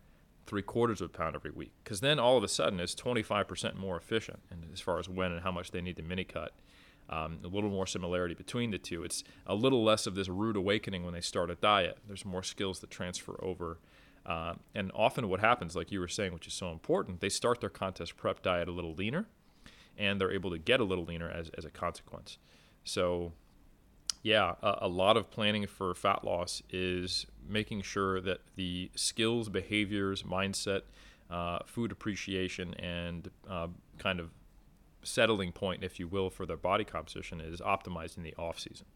three 0.44 0.62
quarters 0.62 1.00
of 1.00 1.10
a 1.10 1.16
pound 1.16 1.36
every 1.36 1.52
week. 1.52 1.70
Because 1.84 2.00
then 2.00 2.18
all 2.18 2.36
of 2.36 2.42
a 2.42 2.48
sudden 2.48 2.80
it's 2.80 2.96
25% 2.96 3.76
more 3.76 3.96
efficient 3.96 4.40
and 4.50 4.64
as 4.72 4.80
far 4.80 4.98
as 4.98 5.08
when 5.08 5.30
and 5.30 5.42
how 5.42 5.52
much 5.52 5.70
they 5.70 5.80
need 5.80 5.96
to 5.96 6.02
mini 6.02 6.24
cut 6.24 6.52
um, 7.08 7.38
a 7.44 7.48
little 7.48 7.70
more 7.70 7.86
similarity 7.86 8.34
between 8.34 8.70
the 8.70 8.78
two. 8.78 9.02
It's 9.04 9.24
a 9.46 9.54
little 9.54 9.84
less 9.84 10.06
of 10.06 10.14
this 10.14 10.28
rude 10.28 10.56
awakening 10.56 11.04
when 11.04 11.14
they 11.14 11.20
start 11.20 11.50
a 11.50 11.54
diet. 11.54 11.98
There's 12.06 12.24
more 12.24 12.42
skills 12.42 12.80
that 12.80 12.90
transfer 12.90 13.38
over. 13.42 13.78
Uh, 14.24 14.54
and 14.74 14.92
often 14.94 15.28
what 15.28 15.40
happens 15.40 15.74
like 15.74 15.90
you 15.90 15.98
were 15.98 16.06
saying 16.06 16.32
which 16.32 16.46
is 16.46 16.54
so 16.54 16.70
important 16.70 17.20
they 17.20 17.28
start 17.28 17.60
their 17.60 17.68
contest 17.68 18.16
prep 18.16 18.40
diet 18.40 18.68
a 18.68 18.70
little 18.70 18.94
leaner 18.94 19.26
and 19.98 20.20
they're 20.20 20.32
able 20.32 20.50
to 20.50 20.58
get 20.58 20.80
a 20.80 20.84
little 20.84 21.04
leaner 21.04 21.30
as, 21.30 21.50
as 21.56 21.64
a 21.64 21.70
consequence. 21.70 22.38
So 22.84 23.32
yeah, 24.22 24.54
a, 24.62 24.78
a, 24.82 24.88
lot 24.88 25.16
of 25.16 25.30
planning 25.30 25.66
for 25.66 25.94
fat 25.94 26.24
loss 26.24 26.62
is 26.70 27.26
making 27.46 27.82
sure 27.82 28.20
that 28.20 28.40
the 28.56 28.90
skills, 28.94 29.48
behaviors, 29.48 30.22
mindset, 30.22 30.82
uh, 31.30 31.60
food 31.66 31.90
appreciation, 31.90 32.74
and 32.74 33.30
uh, 33.48 33.68
kind 33.98 34.20
of 34.20 34.30
settling 35.02 35.52
point, 35.52 35.84
if 35.84 35.98
you 35.98 36.06
will, 36.06 36.30
for 36.30 36.46
their 36.46 36.56
body 36.56 36.84
composition 36.84 37.40
is 37.40 37.60
optimized 37.60 38.16
in 38.16 38.22
the 38.22 38.34
off 38.36 38.58
season. 38.58 38.86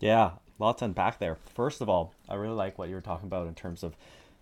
Yeah, 0.00 0.32
lots 0.58 0.82
unpack 0.82 1.18
there. 1.18 1.36
First 1.54 1.80
of 1.80 1.88
all, 1.88 2.14
I 2.28 2.34
really 2.34 2.54
like 2.54 2.78
what 2.78 2.88
you 2.88 2.94
were 2.94 3.00
talking 3.00 3.26
about 3.26 3.46
in 3.46 3.54
terms 3.54 3.82
of 3.82 3.96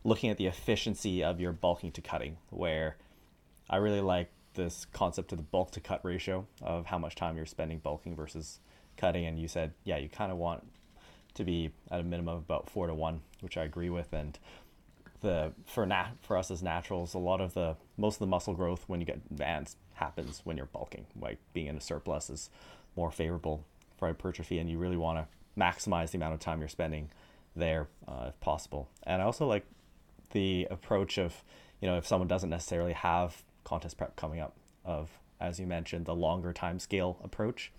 looking 0.04 0.30
at 0.30 0.38
the 0.38 0.46
efficiency 0.46 1.22
of 1.22 1.40
your 1.40 1.52
bulking 1.52 1.92
to 1.92 2.00
cutting, 2.00 2.38
where 2.50 2.96
I 3.70 3.76
really 3.76 4.00
like 4.00 4.30
this 4.54 4.86
concept 4.92 5.32
of 5.32 5.38
the 5.38 5.44
bulk 5.44 5.70
to 5.72 5.80
cut 5.80 6.04
ratio 6.04 6.46
of 6.60 6.86
how 6.86 6.98
much 6.98 7.14
time 7.14 7.36
you're 7.36 7.46
spending 7.46 7.78
bulking 7.78 8.14
versus 8.14 8.58
cutting 8.98 9.24
and 9.24 9.38
you 9.38 9.48
said 9.48 9.72
yeah 9.84 9.96
you 9.96 10.06
kind 10.06 10.30
of 10.30 10.36
want 10.36 10.62
to 11.34 11.44
be 11.44 11.70
at 11.90 12.00
a 12.00 12.02
minimum 12.02 12.36
of 12.36 12.42
about 12.42 12.68
four 12.68 12.86
to 12.86 12.94
one, 12.94 13.22
which 13.40 13.56
I 13.56 13.64
agree 13.64 13.90
with. 13.90 14.12
And 14.12 14.38
the 15.20 15.52
for 15.66 15.86
nat 15.86 16.12
for 16.20 16.36
us 16.36 16.50
as 16.50 16.62
naturals, 16.62 17.14
a 17.14 17.18
lot 17.18 17.40
of 17.40 17.54
the 17.54 17.76
most 17.96 18.16
of 18.16 18.20
the 18.20 18.26
muscle 18.26 18.54
growth 18.54 18.84
when 18.86 19.00
you 19.00 19.06
get 19.06 19.20
advanced 19.30 19.76
happens 20.02 20.40
when 20.44 20.56
you're 20.56 20.66
bulking. 20.66 21.06
Like 21.18 21.38
being 21.52 21.68
in 21.68 21.76
a 21.76 21.80
surplus 21.80 22.28
is 22.28 22.50
more 22.96 23.10
favorable 23.10 23.64
for 23.96 24.08
hypertrophy, 24.08 24.58
and 24.58 24.68
you 24.68 24.78
really 24.78 24.96
want 24.96 25.18
to 25.18 25.60
maximize 25.60 26.10
the 26.10 26.18
amount 26.18 26.34
of 26.34 26.40
time 26.40 26.60
you're 26.60 26.68
spending 26.68 27.10
there 27.54 27.88
uh, 28.08 28.26
if 28.28 28.40
possible. 28.40 28.88
And 29.04 29.22
I 29.22 29.24
also 29.24 29.46
like 29.46 29.64
the 30.30 30.66
approach 30.70 31.18
of 31.18 31.44
you 31.80 31.88
know 31.88 31.96
if 31.96 32.06
someone 32.06 32.28
doesn't 32.28 32.50
necessarily 32.50 32.94
have 32.94 33.42
contest 33.64 33.96
prep 33.96 34.16
coming 34.16 34.40
up 34.40 34.54
of 34.84 35.10
as 35.40 35.60
you 35.60 35.66
mentioned 35.66 36.06
the 36.06 36.14
longer 36.14 36.52
time 36.52 36.78
scale 36.78 37.18
approach 37.22 37.70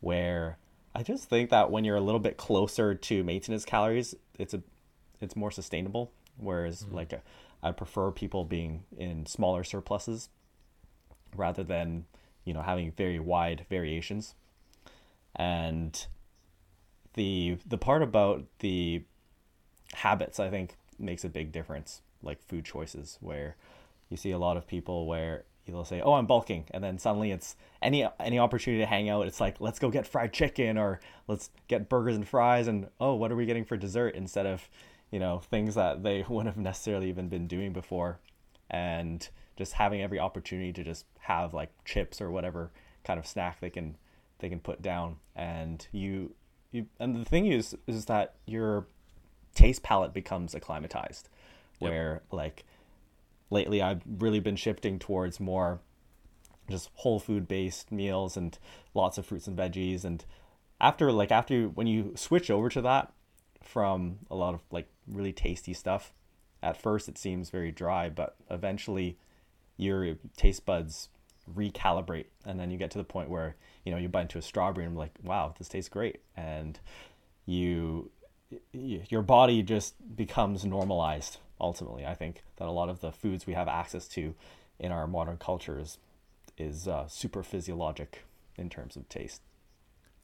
where 0.00 0.56
I 0.94 1.02
just 1.02 1.28
think 1.28 1.50
that 1.50 1.70
when 1.70 1.84
you're 1.84 1.96
a 1.96 2.00
little 2.00 2.20
bit 2.20 2.36
closer 2.36 2.94
to 2.94 3.24
maintenance 3.24 3.64
calories, 3.64 4.14
it's 4.38 4.54
a 4.54 4.62
it's 5.20 5.36
more 5.36 5.50
sustainable. 5.50 6.10
Whereas 6.36 6.84
mm-hmm. 6.84 6.94
like 6.94 7.12
a, 7.12 7.22
I 7.62 7.72
prefer 7.72 8.10
people 8.10 8.44
being 8.44 8.84
in 8.96 9.26
smaller 9.26 9.62
surpluses 9.62 10.30
rather 11.36 11.62
than 11.62 12.04
you 12.44 12.54
know 12.54 12.62
having 12.62 12.92
very 12.92 13.18
wide 13.18 13.66
variations. 13.68 14.34
And 15.36 16.06
the 17.14 17.58
the 17.66 17.78
part 17.78 18.02
about 18.02 18.44
the 18.60 19.04
habits 19.94 20.38
I 20.40 20.50
think 20.50 20.76
makes 20.98 21.24
a 21.24 21.28
big 21.28 21.52
difference, 21.52 22.02
like 22.22 22.42
food 22.42 22.64
choices, 22.64 23.18
where 23.20 23.56
you 24.08 24.16
see 24.16 24.30
a 24.30 24.38
lot 24.38 24.56
of 24.56 24.66
people 24.66 25.06
where 25.06 25.44
they'll 25.66 25.84
say, 25.84 26.00
"Oh, 26.00 26.14
I'm 26.14 26.26
bulking," 26.26 26.64
and 26.72 26.82
then 26.82 26.98
suddenly 26.98 27.30
it's 27.30 27.56
any 27.82 28.06
any 28.18 28.38
opportunity 28.38 28.82
to 28.82 28.86
hang 28.86 29.08
out. 29.08 29.26
It's 29.26 29.40
like, 29.40 29.60
"Let's 29.60 29.78
go 29.78 29.90
get 29.90 30.06
fried 30.06 30.32
chicken," 30.32 30.76
or 30.78 31.00
"Let's 31.26 31.50
get 31.68 31.88
burgers 31.88 32.16
and 32.16 32.26
fries," 32.26 32.66
and 32.66 32.88
"Oh, 33.00 33.14
what 33.14 33.32
are 33.32 33.36
we 33.36 33.46
getting 33.46 33.64
for 33.64 33.76
dessert?" 33.76 34.14
Instead 34.14 34.46
of, 34.46 34.68
you 35.10 35.18
know, 35.18 35.38
things 35.38 35.74
that 35.74 36.02
they 36.02 36.22
wouldn't 36.28 36.54
have 36.54 36.62
necessarily 36.62 37.08
even 37.08 37.28
been 37.28 37.46
doing 37.46 37.72
before, 37.72 38.18
and 38.68 39.28
just 39.60 39.74
having 39.74 40.00
every 40.00 40.18
opportunity 40.18 40.72
to 40.72 40.82
just 40.82 41.04
have 41.18 41.52
like 41.52 41.68
chips 41.84 42.18
or 42.18 42.30
whatever 42.30 42.70
kind 43.04 43.20
of 43.20 43.26
snack 43.26 43.60
they 43.60 43.68
can 43.68 43.94
they 44.38 44.48
can 44.48 44.58
put 44.58 44.80
down, 44.80 45.16
and 45.36 45.86
you 45.92 46.34
you 46.72 46.86
and 46.98 47.14
the 47.14 47.26
thing 47.26 47.46
is 47.46 47.76
is 47.86 48.06
that 48.06 48.36
your 48.46 48.86
taste 49.54 49.82
palate 49.82 50.14
becomes 50.14 50.54
acclimatized, 50.54 51.28
where 51.78 52.14
yep. 52.14 52.22
like 52.32 52.64
lately 53.50 53.82
I've 53.82 54.00
really 54.18 54.40
been 54.40 54.56
shifting 54.56 54.98
towards 54.98 55.38
more 55.38 55.80
just 56.70 56.88
whole 56.94 57.20
food 57.20 57.46
based 57.46 57.92
meals 57.92 58.38
and 58.38 58.58
lots 58.94 59.18
of 59.18 59.26
fruits 59.26 59.46
and 59.46 59.58
veggies 59.58 60.04
and 60.04 60.24
after 60.80 61.12
like 61.12 61.30
after 61.30 61.64
when 61.64 61.86
you 61.86 62.12
switch 62.14 62.48
over 62.48 62.68
to 62.70 62.80
that 62.80 63.12
from 63.60 64.20
a 64.30 64.36
lot 64.36 64.54
of 64.54 64.60
like 64.70 64.86
really 65.06 65.32
tasty 65.32 65.74
stuff 65.74 66.12
at 66.62 66.80
first 66.80 67.08
it 67.08 67.18
seems 67.18 67.50
very 67.50 67.72
dry 67.72 68.08
but 68.08 68.36
eventually 68.50 69.18
your 69.80 70.14
taste 70.36 70.66
buds 70.66 71.08
recalibrate 71.52 72.26
and 72.44 72.60
then 72.60 72.70
you 72.70 72.78
get 72.78 72.90
to 72.92 72.98
the 72.98 73.04
point 73.04 73.28
where 73.28 73.56
you 73.84 73.90
know 73.90 73.98
you 73.98 74.08
bite 74.08 74.22
into 74.22 74.38
a 74.38 74.42
strawberry 74.42 74.84
and 74.84 74.92
I'm 74.92 74.98
like 74.98 75.12
wow 75.24 75.54
this 75.58 75.68
tastes 75.68 75.88
great 75.88 76.20
and 76.36 76.78
you 77.46 78.10
your 78.72 79.22
body 79.22 79.62
just 79.62 79.94
becomes 80.16 80.64
normalized 80.64 81.38
ultimately. 81.60 82.06
I 82.06 82.14
think 82.14 82.42
that 82.56 82.66
a 82.66 82.70
lot 82.72 82.88
of 82.88 83.00
the 83.00 83.12
foods 83.12 83.46
we 83.46 83.54
have 83.54 83.68
access 83.68 84.08
to 84.08 84.34
in 84.78 84.92
our 84.92 85.06
modern 85.06 85.36
culture 85.36 85.78
is, 85.78 85.98
is 86.56 86.88
uh, 86.88 87.06
super 87.06 87.42
physiologic 87.42 88.24
in 88.56 88.70
terms 88.70 88.96
of 88.96 89.08
taste. 89.08 89.42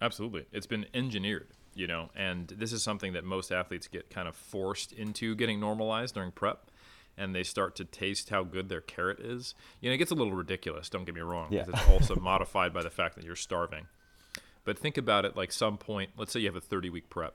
Absolutely. 0.01 0.47
It's 0.53 0.67
been 0.67 0.87
engineered, 0.95 1.49
you 1.75 1.87
know, 1.87 2.11
and 2.15 2.49
this 2.49 2.73
is 2.73 2.83
something 2.83 3.13
that 3.13 3.25
most 3.25 3.53
athletes 3.53 3.89
get 3.89 4.11
kind 4.11 4.29
of 4.29 4.35
forced 4.35 4.93
into 4.93 5.35
getting 5.35 5.61
normalized 5.61 6.15
during 6.15 6.33
prep. 6.33 6.71
And 7.19 7.35
they 7.35 7.43
start 7.43 7.77
to 7.77 7.85
taste 7.85 8.29
how 8.29 8.45
good 8.45 8.69
their 8.69 8.83
carrot 8.83 9.21
is. 9.21 9.55
You 9.81 9.89
know, 9.89 9.95
it 9.95 9.99
gets 9.99 10.11
a 10.11 10.15
little 10.15 10.35
ridiculous, 10.35 10.91
don't 10.91 11.05
get 11.05 11.15
me 11.15 11.23
wrong, 11.23 11.49
because 11.51 11.69
yeah. 11.69 11.81
it's 11.81 11.91
also 11.91 12.17
modified 12.21 12.75
by 12.75 12.83
the 12.83 12.91
fact 12.91 13.17
that 13.17 13.25
you're 13.25 13.37
starving. 13.37 13.87
But 14.65 14.79
think 14.79 14.99
about 14.99 15.25
it 15.25 15.37
like 15.37 15.53
some 15.53 15.79
point, 15.79 16.11
let's 16.19 16.33
say 16.33 16.41
you 16.41 16.47
have 16.47 16.57
a 16.57 16.61
30 16.61 16.91
week 16.91 17.09
prep. 17.09 17.35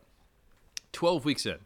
12 0.92 1.26
weeks 1.26 1.46
in, 1.46 1.58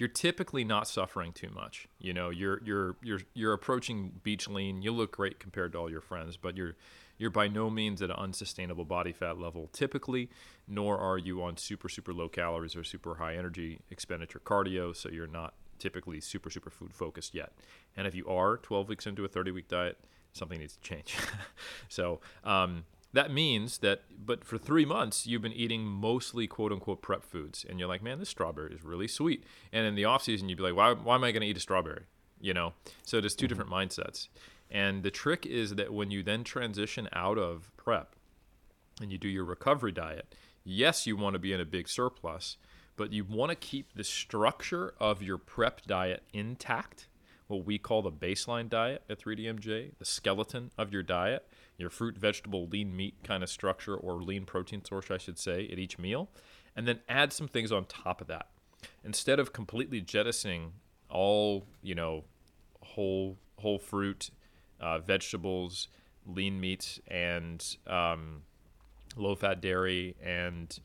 you're 0.00 0.08
typically 0.08 0.64
not 0.64 0.88
suffering 0.88 1.32
too 1.32 1.50
much. 1.50 1.86
You 1.98 2.14
know, 2.14 2.30
you're 2.30 2.62
you're 2.64 2.96
you're 3.02 3.20
you're 3.34 3.52
approaching 3.52 4.12
beach 4.22 4.48
lean. 4.48 4.80
You 4.80 4.92
look 4.92 5.12
great 5.12 5.38
compared 5.38 5.72
to 5.72 5.78
all 5.78 5.90
your 5.90 6.00
friends, 6.00 6.38
but 6.38 6.56
you're 6.56 6.74
you're 7.18 7.28
by 7.30 7.48
no 7.48 7.68
means 7.68 8.00
at 8.00 8.08
an 8.08 8.16
unsustainable 8.16 8.86
body 8.86 9.12
fat 9.12 9.38
level 9.38 9.68
typically, 9.74 10.30
nor 10.66 10.96
are 10.96 11.18
you 11.18 11.42
on 11.42 11.58
super 11.58 11.90
super 11.90 12.14
low 12.14 12.30
calories 12.30 12.74
or 12.74 12.82
super 12.82 13.16
high 13.16 13.36
energy 13.36 13.80
expenditure 13.90 14.40
cardio. 14.42 14.96
So 14.96 15.10
you're 15.10 15.26
not 15.26 15.52
typically 15.80 16.20
super 16.20 16.50
super 16.50 16.70
food 16.70 16.94
focused 16.94 17.34
yet. 17.34 17.52
And 17.96 18.06
if 18.06 18.14
you 18.14 18.26
are 18.28 18.58
12 18.58 18.88
weeks 18.88 19.06
into 19.06 19.24
a 19.24 19.28
30 19.28 19.50
week 19.50 19.68
diet, 19.68 19.98
something 20.32 20.58
needs 20.58 20.76
to 20.76 20.80
change. 20.80 21.16
so 21.88 22.20
um, 22.44 22.84
that 23.12 23.32
means 23.32 23.78
that 23.78 24.02
but 24.24 24.44
for 24.44 24.58
three 24.58 24.84
months 24.84 25.26
you've 25.26 25.42
been 25.42 25.52
eating 25.52 25.84
mostly 25.84 26.46
quote 26.46 26.72
unquote 26.72 27.02
prep 27.02 27.24
foods 27.24 27.64
and 27.68 27.78
you're 27.78 27.88
like 27.88 28.02
man 28.02 28.18
this 28.18 28.28
strawberry 28.28 28.72
is 28.72 28.84
really 28.84 29.08
sweet 29.08 29.44
and 29.72 29.86
in 29.86 29.94
the 29.94 30.04
off 30.04 30.22
season 30.22 30.48
you'd 30.48 30.58
be 30.58 30.64
like 30.64 30.76
why, 30.76 30.92
why 30.92 31.14
am 31.14 31.24
i 31.24 31.32
going 31.32 31.42
to 31.42 31.46
eat 31.48 31.56
a 31.56 31.60
strawberry 31.60 32.04
you 32.40 32.54
know 32.54 32.72
so 33.02 33.20
there's 33.20 33.34
2 33.34 33.44
mm-hmm. 33.44 33.48
different 33.48 33.70
mindsets 33.70 34.28
and 34.70 35.02
the 35.02 35.10
trick 35.10 35.44
is 35.44 35.74
that 35.74 35.92
when 35.92 36.10
you 36.10 36.22
then 36.22 36.44
transition 36.44 37.08
out 37.12 37.38
of 37.38 37.70
prep 37.76 38.14
and 39.00 39.10
you 39.10 39.18
do 39.18 39.28
your 39.28 39.44
recovery 39.44 39.92
diet 39.92 40.34
yes 40.64 41.06
you 41.06 41.16
want 41.16 41.34
to 41.34 41.38
be 41.38 41.52
in 41.52 41.60
a 41.60 41.64
big 41.64 41.88
surplus 41.88 42.56
but 43.00 43.14
you 43.14 43.24
want 43.24 43.48
to 43.48 43.56
keep 43.56 43.94
the 43.94 44.04
structure 44.04 44.92
of 45.00 45.22
your 45.22 45.38
prep 45.38 45.80
diet 45.86 46.22
intact 46.34 47.08
what 47.46 47.64
we 47.64 47.78
call 47.78 48.02
the 48.02 48.12
baseline 48.12 48.68
diet 48.68 49.02
at 49.08 49.18
3dmj 49.18 49.92
the 49.98 50.04
skeleton 50.04 50.70
of 50.76 50.92
your 50.92 51.02
diet 51.02 51.46
your 51.80 51.90
fruit, 51.90 52.16
vegetable, 52.16 52.68
lean 52.68 52.94
meat 52.94 53.14
kind 53.24 53.42
of 53.42 53.48
structure 53.48 53.96
or 53.96 54.22
lean 54.22 54.44
protein 54.44 54.84
source, 54.84 55.10
I 55.10 55.16
should 55.16 55.38
say, 55.38 55.66
at 55.72 55.78
each 55.78 55.98
meal, 55.98 56.28
and 56.76 56.86
then 56.86 57.00
add 57.08 57.32
some 57.32 57.48
things 57.48 57.72
on 57.72 57.86
top 57.86 58.20
of 58.20 58.26
that. 58.28 58.48
Instead 59.02 59.40
of 59.40 59.52
completely 59.52 60.00
jettisoning 60.00 60.72
all, 61.08 61.66
you 61.82 61.94
know, 61.94 62.24
whole 62.82 63.38
whole 63.56 63.78
fruit, 63.78 64.30
uh, 64.80 64.98
vegetables, 64.98 65.88
lean 66.26 66.60
meats, 66.60 67.00
and 67.08 67.76
um, 67.86 68.42
low 69.16 69.34
fat 69.34 69.60
dairy, 69.60 70.16
and 70.22 70.78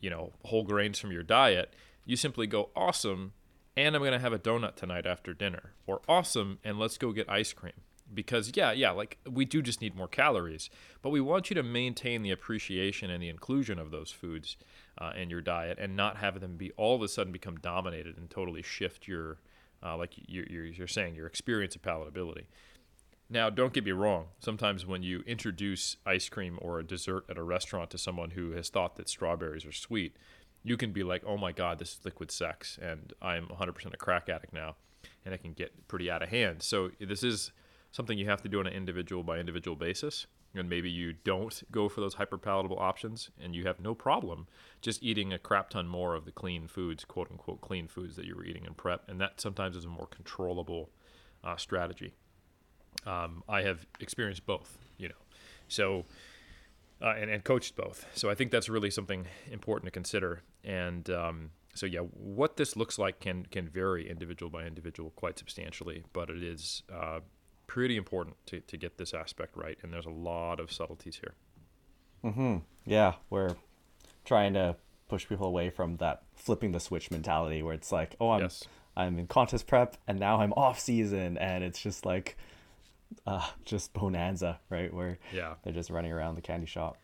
you 0.00 0.10
know 0.10 0.32
whole 0.44 0.64
grains 0.64 0.98
from 0.98 1.12
your 1.12 1.22
diet, 1.22 1.74
you 2.04 2.16
simply 2.16 2.46
go 2.46 2.70
awesome, 2.74 3.32
and 3.76 3.94
I'm 3.94 4.02
gonna 4.02 4.18
have 4.18 4.32
a 4.32 4.38
donut 4.38 4.76
tonight 4.76 5.06
after 5.06 5.34
dinner, 5.34 5.74
or 5.86 6.00
awesome, 6.08 6.58
and 6.64 6.78
let's 6.78 6.98
go 6.98 7.12
get 7.12 7.28
ice 7.28 7.52
cream. 7.52 7.72
Because 8.12 8.52
yeah 8.56 8.72
yeah 8.72 8.90
like 8.90 9.18
we 9.30 9.44
do 9.44 9.60
just 9.60 9.82
need 9.82 9.94
more 9.94 10.08
calories 10.08 10.70
but 11.02 11.10
we 11.10 11.20
want 11.20 11.50
you 11.50 11.54
to 11.54 11.62
maintain 11.62 12.22
the 12.22 12.30
appreciation 12.30 13.10
and 13.10 13.22
the 13.22 13.28
inclusion 13.28 13.78
of 13.78 13.90
those 13.90 14.10
foods 14.10 14.56
uh, 14.96 15.12
in 15.14 15.28
your 15.28 15.42
diet 15.42 15.76
and 15.78 15.94
not 15.94 16.16
have 16.16 16.40
them 16.40 16.56
be 16.56 16.70
all 16.78 16.96
of 16.96 17.02
a 17.02 17.08
sudden 17.08 17.34
become 17.34 17.56
dominated 17.56 18.16
and 18.16 18.30
totally 18.30 18.62
shift 18.62 19.06
your 19.06 19.36
uh, 19.82 19.94
like 19.94 20.14
you're, 20.26 20.46
you're 20.46 20.86
saying 20.86 21.16
your 21.16 21.26
experience 21.26 21.76
of 21.76 21.82
palatability 21.82 22.46
now 23.30 23.50
don't 23.50 23.72
get 23.72 23.84
me 23.84 23.92
wrong 23.92 24.26
sometimes 24.40 24.86
when 24.86 25.02
you 25.02 25.20
introduce 25.26 25.96
ice 26.06 26.28
cream 26.28 26.58
or 26.62 26.78
a 26.78 26.86
dessert 26.86 27.24
at 27.28 27.38
a 27.38 27.42
restaurant 27.42 27.90
to 27.90 27.98
someone 27.98 28.30
who 28.30 28.52
has 28.52 28.68
thought 28.68 28.96
that 28.96 29.08
strawberries 29.08 29.66
are 29.66 29.72
sweet 29.72 30.16
you 30.62 30.76
can 30.76 30.92
be 30.92 31.02
like 31.02 31.22
oh 31.26 31.36
my 31.36 31.52
god 31.52 31.78
this 31.78 31.92
is 31.92 32.00
liquid 32.04 32.30
sex 32.30 32.78
and 32.80 33.12
i'm 33.20 33.46
100% 33.46 33.92
a 33.92 33.96
crack 33.96 34.28
addict 34.28 34.52
now 34.52 34.76
and 35.24 35.34
it 35.34 35.42
can 35.42 35.52
get 35.52 35.88
pretty 35.88 36.10
out 36.10 36.22
of 36.22 36.28
hand 36.28 36.62
so 36.62 36.90
this 37.00 37.22
is 37.22 37.52
something 37.90 38.18
you 38.18 38.26
have 38.26 38.42
to 38.42 38.48
do 38.48 38.60
on 38.60 38.66
an 38.66 38.72
individual 38.72 39.22
by 39.22 39.38
individual 39.38 39.76
basis. 39.76 40.26
And 40.54 40.68
maybe 40.68 40.90
you 40.90 41.12
don't 41.12 41.62
go 41.70 41.88
for 41.88 42.00
those 42.00 42.14
hyper 42.14 42.38
palatable 42.38 42.78
options 42.78 43.30
and 43.42 43.54
you 43.54 43.66
have 43.66 43.80
no 43.80 43.94
problem 43.94 44.46
just 44.80 45.02
eating 45.02 45.32
a 45.32 45.38
crap 45.38 45.70
ton 45.70 45.86
more 45.86 46.14
of 46.14 46.24
the 46.24 46.32
clean 46.32 46.68
foods, 46.68 47.04
quote 47.04 47.30
unquote, 47.30 47.60
clean 47.60 47.86
foods 47.86 48.16
that 48.16 48.24
you 48.24 48.34
were 48.34 48.44
eating 48.44 48.64
in 48.64 48.74
prep. 48.74 49.08
And 49.08 49.20
that 49.20 49.40
sometimes 49.40 49.76
is 49.76 49.84
a 49.84 49.88
more 49.88 50.06
controllable 50.06 50.90
uh, 51.44 51.56
strategy. 51.56 52.14
Um, 53.06 53.42
I 53.48 53.62
have 53.62 53.86
experienced 54.00 54.44
both, 54.46 54.78
you 54.96 55.08
know. 55.08 55.14
So, 55.68 56.04
uh, 57.00 57.14
and, 57.16 57.30
and 57.30 57.44
coached 57.44 57.76
both. 57.76 58.04
So 58.14 58.28
I 58.28 58.34
think 58.34 58.50
that's 58.50 58.68
really 58.68 58.90
something 58.90 59.26
important 59.50 59.86
to 59.86 59.90
consider. 59.90 60.42
And 60.64 61.08
um, 61.10 61.50
so 61.74 61.86
yeah, 61.86 62.00
what 62.00 62.56
this 62.56 62.76
looks 62.76 62.98
like 62.98 63.20
can 63.20 63.46
can 63.46 63.68
vary 63.68 64.08
individual 64.08 64.50
by 64.50 64.64
individual 64.64 65.10
quite 65.10 65.38
substantially, 65.38 66.04
but 66.12 66.28
it 66.28 66.42
is 66.42 66.82
uh, 66.92 67.20
pretty 67.66 67.96
important 67.96 68.36
to, 68.46 68.60
to 68.60 68.76
get 68.76 68.98
this 68.98 69.14
aspect 69.14 69.56
right. 69.56 69.78
And 69.82 69.92
there's 69.92 70.06
a 70.06 70.10
lot 70.10 70.58
of 70.58 70.72
subtleties 70.72 71.16
here. 71.16 71.34
Mm-hmm. 72.24 72.56
Yeah, 72.84 73.14
we're 73.30 73.54
trying 74.24 74.54
to 74.54 74.76
push 75.08 75.28
people 75.28 75.46
away 75.46 75.70
from 75.70 75.96
that 75.98 76.22
flipping 76.34 76.72
the 76.72 76.80
switch 76.80 77.10
mentality 77.10 77.62
where 77.62 77.74
it's 77.74 77.92
like, 77.92 78.16
oh, 78.20 78.30
I'm 78.30 78.40
yes. 78.40 78.64
I'm 78.96 79.18
in 79.18 79.28
contest 79.28 79.66
prep 79.68 79.96
and 80.08 80.18
now 80.18 80.40
I'm 80.40 80.52
off 80.54 80.80
season, 80.80 81.38
and 81.38 81.62
it's 81.62 81.80
just 81.80 82.04
like, 82.04 82.36
uh, 83.26 83.46
just 83.64 83.92
bonanza, 83.92 84.60
right? 84.70 84.92
Where 84.92 85.18
yeah, 85.32 85.54
they're 85.62 85.72
just 85.72 85.90
running 85.90 86.12
around 86.12 86.34
the 86.34 86.42
candy 86.42 86.66
shop. 86.66 86.96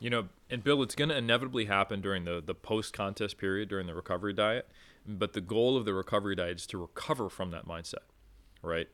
You 0.00 0.10
know, 0.10 0.28
and 0.50 0.64
Bill, 0.64 0.82
it's 0.82 0.96
going 0.96 1.10
to 1.10 1.16
inevitably 1.16 1.66
happen 1.66 2.00
during 2.00 2.24
the, 2.24 2.42
the 2.44 2.54
post 2.54 2.92
contest 2.92 3.38
period, 3.38 3.68
during 3.68 3.86
the 3.86 3.94
recovery 3.94 4.32
diet. 4.32 4.68
But 5.06 5.32
the 5.32 5.40
goal 5.40 5.76
of 5.76 5.84
the 5.84 5.94
recovery 5.94 6.34
diet 6.34 6.56
is 6.56 6.66
to 6.68 6.78
recover 6.78 7.28
from 7.28 7.52
that 7.52 7.66
mindset, 7.66 8.06
right? 8.62 8.88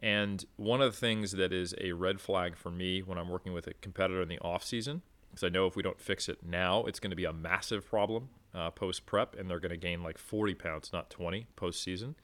And 0.00 0.44
one 0.56 0.80
of 0.80 0.92
the 0.92 0.98
things 0.98 1.32
that 1.32 1.52
is 1.52 1.74
a 1.80 1.92
red 1.92 2.20
flag 2.20 2.56
for 2.56 2.70
me 2.70 3.02
when 3.02 3.18
I'm 3.18 3.28
working 3.28 3.52
with 3.52 3.66
a 3.66 3.74
competitor 3.74 4.22
in 4.22 4.28
the 4.28 4.38
off 4.40 4.64
season, 4.64 5.02
because 5.30 5.44
I 5.44 5.48
know 5.48 5.66
if 5.66 5.76
we 5.76 5.82
don't 5.82 6.00
fix 6.00 6.28
it 6.28 6.38
now, 6.44 6.84
it's 6.84 7.00
going 7.00 7.10
to 7.10 7.16
be 7.16 7.24
a 7.24 7.32
massive 7.32 7.88
problem 7.88 8.28
uh, 8.54 8.70
post 8.70 9.06
prep, 9.06 9.34
and 9.36 9.50
they're 9.50 9.60
going 9.60 9.70
to 9.70 9.76
gain 9.76 10.02
like 10.02 10.18
40 10.18 10.54
pounds, 10.54 10.92
not 10.92 11.10
20 11.10 11.46
post 11.56 11.82
season, 11.82 12.14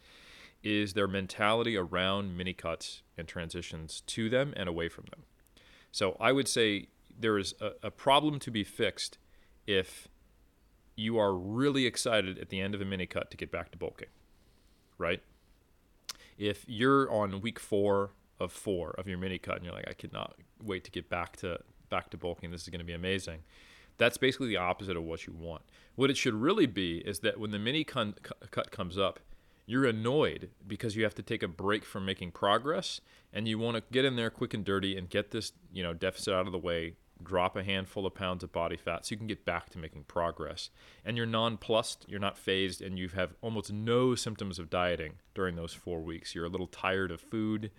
is 0.62 0.92
their 0.92 1.08
mentality 1.08 1.76
around 1.76 2.36
mini 2.36 2.52
cuts 2.52 3.02
and 3.16 3.26
transitions 3.26 4.02
to 4.06 4.28
them 4.28 4.52
and 4.56 4.68
away 4.68 4.88
from 4.88 5.04
them. 5.10 5.24
So 5.90 6.16
I 6.20 6.32
would 6.32 6.48
say 6.48 6.88
there 7.18 7.38
is 7.38 7.54
a, 7.60 7.72
a 7.84 7.90
problem 7.90 8.38
to 8.40 8.50
be 8.50 8.64
fixed 8.64 9.18
if 9.66 10.08
you 10.96 11.18
are 11.18 11.34
really 11.34 11.86
excited 11.86 12.38
at 12.38 12.50
the 12.50 12.60
end 12.60 12.74
of 12.74 12.80
a 12.80 12.84
mini 12.84 13.06
cut 13.06 13.30
to 13.30 13.36
get 13.36 13.50
back 13.50 13.70
to 13.72 13.78
bulking, 13.78 14.08
right? 14.98 15.22
If 16.38 16.64
you're 16.68 17.10
on 17.10 17.40
week 17.40 17.58
four 17.58 18.10
of 18.38 18.52
four 18.52 18.90
of 18.98 19.06
your 19.06 19.18
mini 19.18 19.38
cut 19.38 19.56
and 19.56 19.64
you're 19.64 19.74
like, 19.74 19.88
I 19.88 19.92
cannot 19.92 20.34
wait 20.62 20.84
to 20.84 20.90
get 20.90 21.08
back 21.08 21.36
to 21.38 21.60
back 21.88 22.10
to 22.10 22.16
bulking, 22.16 22.50
this 22.50 22.62
is 22.62 22.68
going 22.68 22.80
to 22.80 22.84
be 22.84 22.92
amazing. 22.92 23.40
That's 23.98 24.16
basically 24.16 24.48
the 24.48 24.56
opposite 24.56 24.96
of 24.96 25.02
what 25.02 25.26
you 25.26 25.32
want. 25.32 25.62
What 25.96 26.08
it 26.08 26.16
should 26.16 26.34
really 26.34 26.66
be 26.66 26.98
is 26.98 27.18
that 27.20 27.38
when 27.38 27.50
the 27.50 27.58
mini 27.58 27.84
cut 27.84 28.70
comes 28.70 28.96
up, 28.96 29.20
you're 29.70 29.86
annoyed 29.86 30.50
because 30.66 30.96
you 30.96 31.04
have 31.04 31.14
to 31.14 31.22
take 31.22 31.44
a 31.44 31.48
break 31.48 31.84
from 31.84 32.04
making 32.04 32.32
progress 32.32 33.00
and 33.32 33.46
you 33.46 33.56
want 33.56 33.76
to 33.76 33.82
get 33.92 34.04
in 34.04 34.16
there 34.16 34.28
quick 34.28 34.52
and 34.52 34.64
dirty 34.64 34.96
and 34.96 35.08
get 35.08 35.30
this, 35.30 35.52
you 35.72 35.80
know, 35.80 35.94
deficit 35.94 36.34
out 36.34 36.46
of 36.46 36.50
the 36.50 36.58
way 36.58 36.94
drop 37.22 37.54
a 37.54 37.62
handful 37.62 38.04
of 38.04 38.12
pounds 38.12 38.42
of 38.42 38.50
body 38.50 38.76
fat 38.76 39.06
so 39.06 39.12
you 39.12 39.16
can 39.16 39.28
get 39.28 39.44
back 39.44 39.70
to 39.70 39.78
making 39.78 40.02
progress. 40.04 40.70
And 41.04 41.16
you're 41.16 41.26
nonplussed, 41.26 42.04
you're 42.08 42.18
not 42.18 42.36
fazed, 42.36 42.82
and 42.82 42.98
you 42.98 43.10
have 43.10 43.34
almost 43.42 43.72
no 43.72 44.16
symptoms 44.16 44.58
of 44.58 44.70
dieting 44.70 45.14
during 45.34 45.54
those 45.54 45.72
four 45.72 46.00
weeks. 46.00 46.34
You're 46.34 46.46
a 46.46 46.50
little 46.50 46.66
tired 46.66 47.12
of 47.12 47.20
food, 47.20 47.70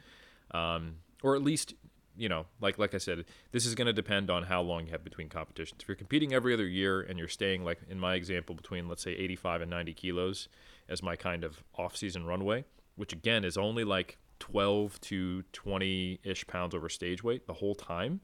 um, 0.52 0.98
or 1.24 1.36
at 1.36 1.42
least, 1.42 1.74
you 2.16 2.30
know, 2.30 2.46
like 2.62 2.78
like 2.78 2.94
I 2.94 3.00
said, 3.00 3.26
this 3.52 3.66
is 3.66 3.76
going 3.76 3.88
to 3.88 3.94
depend 3.94 4.30
on 4.30 4.44
how 4.44 4.62
long 4.62 4.86
you 4.86 4.92
have 4.92 5.04
between 5.04 5.28
competitions. 5.28 5.82
If 5.82 5.90
you're 5.90 5.96
competing 5.96 6.34
every 6.34 6.54
other 6.54 6.68
year 6.68 7.02
and 7.02 7.18
you're 7.20 7.28
staying, 7.28 7.66
like 7.66 7.80
in 7.90 8.00
my 8.00 8.16
example, 8.16 8.56
between 8.56 8.88
let's 8.88 9.04
say 9.04 9.12
85 9.12 9.62
and 9.62 9.72
90 9.72 9.94
kilos 9.94 10.48
as 10.92 11.02
my 11.02 11.16
kind 11.16 11.44
of 11.44 11.64
off-season 11.78 12.26
runway, 12.26 12.66
which 12.96 13.14
again 13.14 13.44
is 13.44 13.58
only 13.58 13.84
like 13.84 14.18
12 14.40 15.00
to 15.02 15.44
20 15.54 16.20
ish 16.24 16.46
pounds 16.48 16.76
over 16.76 16.90
stage 16.90 17.24
weight 17.24 17.48
the 17.48 17.54
whole 17.54 17.76
time 17.76 18.22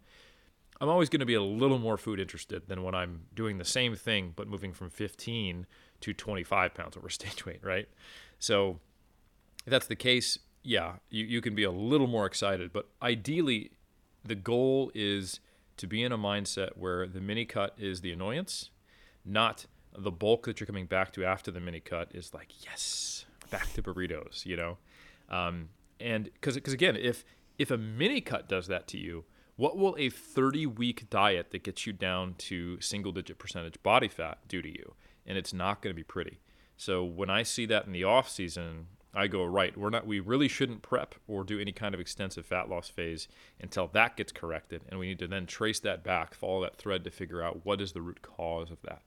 I'm 0.79 0.89
always 0.89 1.09
going 1.09 1.21
to 1.21 1.25
be 1.25 1.33
a 1.33 1.41
little 1.41 1.79
more 1.79 1.97
food 1.97 2.19
interested 2.19 2.67
than 2.67 2.83
when 2.83 2.93
I'm 2.93 3.21
doing 3.33 3.57
the 3.57 3.65
same 3.65 3.95
thing 3.95 4.33
but 4.35 4.47
moving 4.47 4.73
from 4.73 4.89
15 4.89 5.65
to 6.01 6.13
25 6.13 6.73
pounds 6.73 6.97
over 6.97 7.09
stage 7.09 7.45
weight, 7.45 7.59
right? 7.63 7.87
So 8.39 8.79
if 9.65 9.71
that's 9.71 9.87
the 9.87 9.95
case, 9.95 10.37
yeah, 10.63 10.93
you, 11.09 11.25
you 11.25 11.41
can 11.41 11.55
be 11.55 11.63
a 11.63 11.71
little 11.71 12.07
more 12.07 12.25
excited. 12.25 12.71
But 12.71 12.89
ideally, 13.01 13.71
the 14.23 14.35
goal 14.35 14.91
is 14.93 15.39
to 15.77 15.87
be 15.87 16.03
in 16.03 16.11
a 16.11 16.17
mindset 16.17 16.71
where 16.75 17.07
the 17.07 17.21
mini 17.21 17.45
cut 17.45 17.73
is 17.77 18.01
the 18.01 18.11
annoyance, 18.11 18.69
not 19.25 19.65
the 19.97 20.11
bulk 20.11 20.45
that 20.45 20.59
you're 20.59 20.67
coming 20.67 20.85
back 20.85 21.11
to 21.13 21.25
after 21.25 21.51
the 21.51 21.59
mini 21.59 21.79
cut 21.79 22.09
is 22.13 22.33
like, 22.33 22.63
yes, 22.63 23.25
back 23.49 23.73
to 23.73 23.81
burritos, 23.81 24.45
you 24.45 24.55
know? 24.55 24.77
Um, 25.29 25.69
and 25.99 26.25
because 26.25 26.55
again, 26.55 26.95
if 26.95 27.25
if 27.57 27.71
a 27.71 27.77
mini 27.77 28.21
cut 28.21 28.47
does 28.47 28.67
that 28.67 28.87
to 28.89 28.97
you, 28.97 29.25
what 29.55 29.77
will 29.77 29.95
a 29.97 30.09
30 30.09 30.67
week 30.67 31.09
diet 31.09 31.51
that 31.51 31.63
gets 31.63 31.87
you 31.87 31.93
down 31.93 32.35
to 32.37 32.79
single 32.79 33.11
digit 33.11 33.39
percentage 33.39 33.81
body 33.81 34.07
fat 34.07 34.37
do 34.47 34.61
to 34.61 34.69
you? 34.69 34.93
And 35.25 35.37
it's 35.37 35.53
not 35.53 35.81
going 35.81 35.93
to 35.93 35.97
be 35.97 36.03
pretty. 36.03 36.39
So 36.77 37.03
when 37.03 37.29
I 37.29 37.43
see 37.43 37.65
that 37.65 37.87
in 37.87 37.91
the 37.91 38.03
off 38.03 38.29
season, 38.29 38.85
I 39.13 39.25
go 39.25 39.43
right. 39.43 39.75
We're 39.75 39.89
not. 39.89 40.05
We 40.05 40.19
really 40.19 40.47
shouldn't 40.47 40.83
prep 40.83 41.15
or 41.27 41.43
do 41.43 41.59
any 41.59 41.71
kind 41.71 41.95
of 41.95 41.99
extensive 41.99 42.45
fat 42.45 42.69
loss 42.69 42.87
phase 42.87 43.27
until 43.59 43.87
that 43.87 44.15
gets 44.15 44.31
corrected, 44.31 44.83
and 44.87 44.99
we 44.99 45.07
need 45.07 45.19
to 45.19 45.27
then 45.27 45.47
trace 45.47 45.79
that 45.79 46.03
back, 46.03 46.35
follow 46.35 46.61
that 46.61 46.75
thread 46.75 47.03
to 47.03 47.09
figure 47.09 47.41
out 47.41 47.65
what 47.65 47.81
is 47.81 47.93
the 47.93 48.01
root 48.01 48.21
cause 48.21 48.69
of 48.69 48.77
that. 48.83 49.01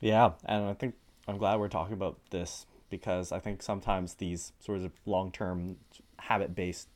Yeah, 0.00 0.32
and 0.44 0.64
I 0.64 0.74
think 0.74 0.94
I'm 1.26 1.38
glad 1.38 1.58
we're 1.58 1.68
talking 1.68 1.94
about 1.94 2.18
this 2.30 2.66
because 2.90 3.32
I 3.32 3.38
think 3.38 3.62
sometimes 3.62 4.14
these 4.14 4.52
sorts 4.60 4.84
of 4.84 4.92
long-term 5.06 5.76
habit-based 6.18 6.88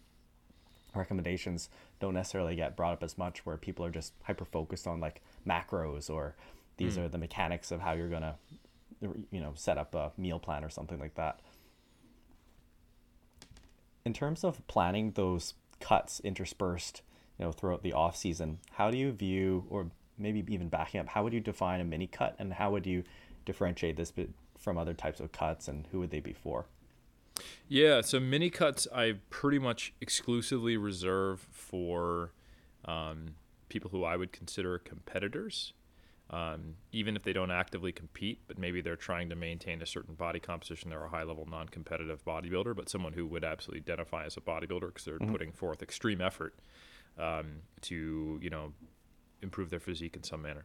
recommendations 0.94 1.68
don't 2.00 2.14
necessarily 2.14 2.56
get 2.56 2.76
brought 2.76 2.92
up 2.92 3.02
as 3.02 3.18
much 3.18 3.44
where 3.44 3.56
people 3.56 3.84
are 3.84 3.90
just 3.90 4.12
hyper 4.22 4.44
focused 4.44 4.86
on 4.86 5.00
like 5.00 5.22
macros 5.46 6.10
or 6.10 6.34
these 6.76 6.96
mm. 6.96 7.04
are 7.04 7.08
the 7.08 7.18
mechanics 7.18 7.70
of 7.70 7.80
how 7.80 7.92
you're 7.92 8.08
going 8.08 8.22
to 8.22 8.34
you 9.30 9.40
know 9.40 9.52
set 9.54 9.78
up 9.78 9.94
a 9.94 10.12
meal 10.16 10.38
plan 10.38 10.64
or 10.64 10.70
something 10.70 10.98
like 10.98 11.14
that 11.14 11.40
in 14.04 14.12
terms 14.12 14.42
of 14.42 14.66
planning 14.66 15.12
those 15.12 15.54
cuts 15.80 16.20
interspersed 16.20 17.02
you 17.38 17.44
know 17.44 17.52
throughout 17.52 17.82
the 17.82 17.92
off 17.92 18.16
season 18.16 18.58
how 18.72 18.90
do 18.90 18.96
you 18.96 19.12
view 19.12 19.64
or 19.68 19.90
maybe 20.18 20.44
even 20.52 20.68
backing 20.68 21.00
up 21.00 21.08
how 21.08 21.22
would 21.22 21.32
you 21.32 21.40
define 21.40 21.80
a 21.80 21.84
mini 21.84 22.06
cut 22.06 22.34
and 22.38 22.52
how 22.52 22.70
would 22.70 22.86
you 22.86 23.02
differentiate 23.44 23.96
this 23.96 24.12
from 24.58 24.76
other 24.76 24.94
types 24.94 25.20
of 25.20 25.32
cuts 25.32 25.68
and 25.68 25.86
who 25.90 26.00
would 26.00 26.10
they 26.10 26.20
be 26.20 26.32
for 26.32 26.66
yeah, 27.68 28.00
so 28.00 28.20
mini 28.20 28.50
cuts 28.50 28.86
I 28.94 29.14
pretty 29.30 29.58
much 29.58 29.92
exclusively 30.00 30.76
reserve 30.76 31.46
for 31.50 32.32
um, 32.84 33.34
people 33.68 33.90
who 33.90 34.04
I 34.04 34.16
would 34.16 34.32
consider 34.32 34.78
competitors. 34.78 35.72
Um, 36.30 36.74
even 36.92 37.16
if 37.16 37.22
they 37.22 37.32
don't 37.32 37.50
actively 37.50 37.90
compete, 37.90 38.40
but 38.48 38.58
maybe 38.58 38.82
they're 38.82 38.96
trying 38.96 39.30
to 39.30 39.34
maintain 39.34 39.80
a 39.80 39.86
certain 39.86 40.14
body 40.14 40.38
composition. 40.38 40.90
They're 40.90 41.06
a 41.06 41.08
high 41.08 41.22
level 41.22 41.46
non 41.50 41.70
competitive 41.70 42.22
bodybuilder, 42.22 42.76
but 42.76 42.90
someone 42.90 43.14
who 43.14 43.26
would 43.28 43.44
absolutely 43.44 43.80
identify 43.80 44.26
as 44.26 44.36
a 44.36 44.42
bodybuilder 44.42 44.88
because 44.88 45.06
they're 45.06 45.18
mm-hmm. 45.18 45.32
putting 45.32 45.52
forth 45.52 45.82
extreme 45.82 46.20
effort 46.20 46.54
um, 47.18 47.62
to, 47.80 48.38
you 48.42 48.50
know, 48.50 48.74
improve 49.42 49.70
their 49.70 49.80
physique 49.80 50.16
in 50.16 50.22
some 50.22 50.42
manner. 50.42 50.64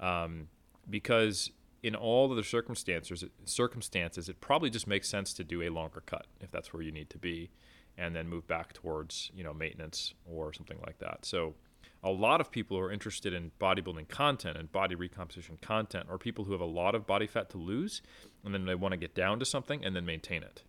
Um, 0.00 0.48
because 0.88 1.50
in 1.82 1.94
all 1.94 2.30
of 2.30 2.36
the 2.36 2.42
circumstances, 2.42 3.24
circumstances, 3.44 4.28
it 4.28 4.40
probably 4.40 4.70
just 4.70 4.86
makes 4.86 5.08
sense 5.08 5.32
to 5.34 5.44
do 5.44 5.62
a 5.62 5.68
longer 5.68 6.02
cut 6.04 6.26
if 6.40 6.50
that's 6.50 6.72
where 6.72 6.82
you 6.82 6.90
need 6.90 7.10
to 7.10 7.18
be, 7.18 7.50
and 7.96 8.14
then 8.14 8.28
move 8.28 8.46
back 8.46 8.72
towards 8.72 9.30
you 9.34 9.44
know 9.44 9.54
maintenance 9.54 10.14
or 10.26 10.52
something 10.52 10.78
like 10.86 10.98
that. 10.98 11.24
So, 11.24 11.54
a 12.02 12.10
lot 12.10 12.40
of 12.40 12.50
people 12.50 12.76
who 12.76 12.82
are 12.82 12.92
interested 12.92 13.32
in 13.32 13.52
bodybuilding 13.60 14.08
content 14.08 14.56
and 14.56 14.70
body 14.70 14.94
recomposition 14.94 15.58
content 15.60 16.06
are 16.08 16.18
people 16.18 16.44
who 16.44 16.52
have 16.52 16.60
a 16.60 16.66
lot 16.66 16.94
of 16.94 17.06
body 17.06 17.26
fat 17.26 17.50
to 17.50 17.58
lose, 17.58 18.02
and 18.44 18.52
then 18.54 18.66
they 18.66 18.74
want 18.74 18.92
to 18.92 18.98
get 18.98 19.14
down 19.14 19.38
to 19.38 19.44
something 19.44 19.84
and 19.84 19.94
then 19.94 20.04
maintain 20.04 20.42
it, 20.42 20.62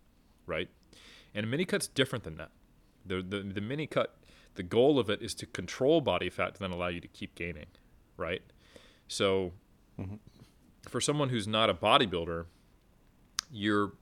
right? 0.46 0.68
And 1.34 1.44
a 1.44 1.48
mini 1.48 1.64
cut's 1.64 1.88
different 1.88 2.24
than 2.24 2.36
that. 2.36 2.50
The 3.04 3.22
the, 3.22 3.40
the 3.40 3.60
mini 3.60 3.88
cut, 3.88 4.14
the 4.54 4.62
goal 4.62 4.98
of 4.98 5.08
it 5.10 5.22
is 5.22 5.34
to 5.34 5.46
control 5.46 6.00
body 6.00 6.30
fat 6.30 6.54
to 6.54 6.60
then 6.60 6.70
allow 6.70 6.88
you 6.88 7.00
to 7.00 7.08
keep 7.08 7.34
gaining, 7.34 7.66
right? 8.16 8.42
So. 9.08 9.52
Mm-hmm 9.98 10.16
for 10.88 11.00
someone 11.00 11.28
who's 11.28 11.48
not 11.48 11.70
a 11.70 11.74
bodybuilder, 11.74 12.46
you're 13.50 13.92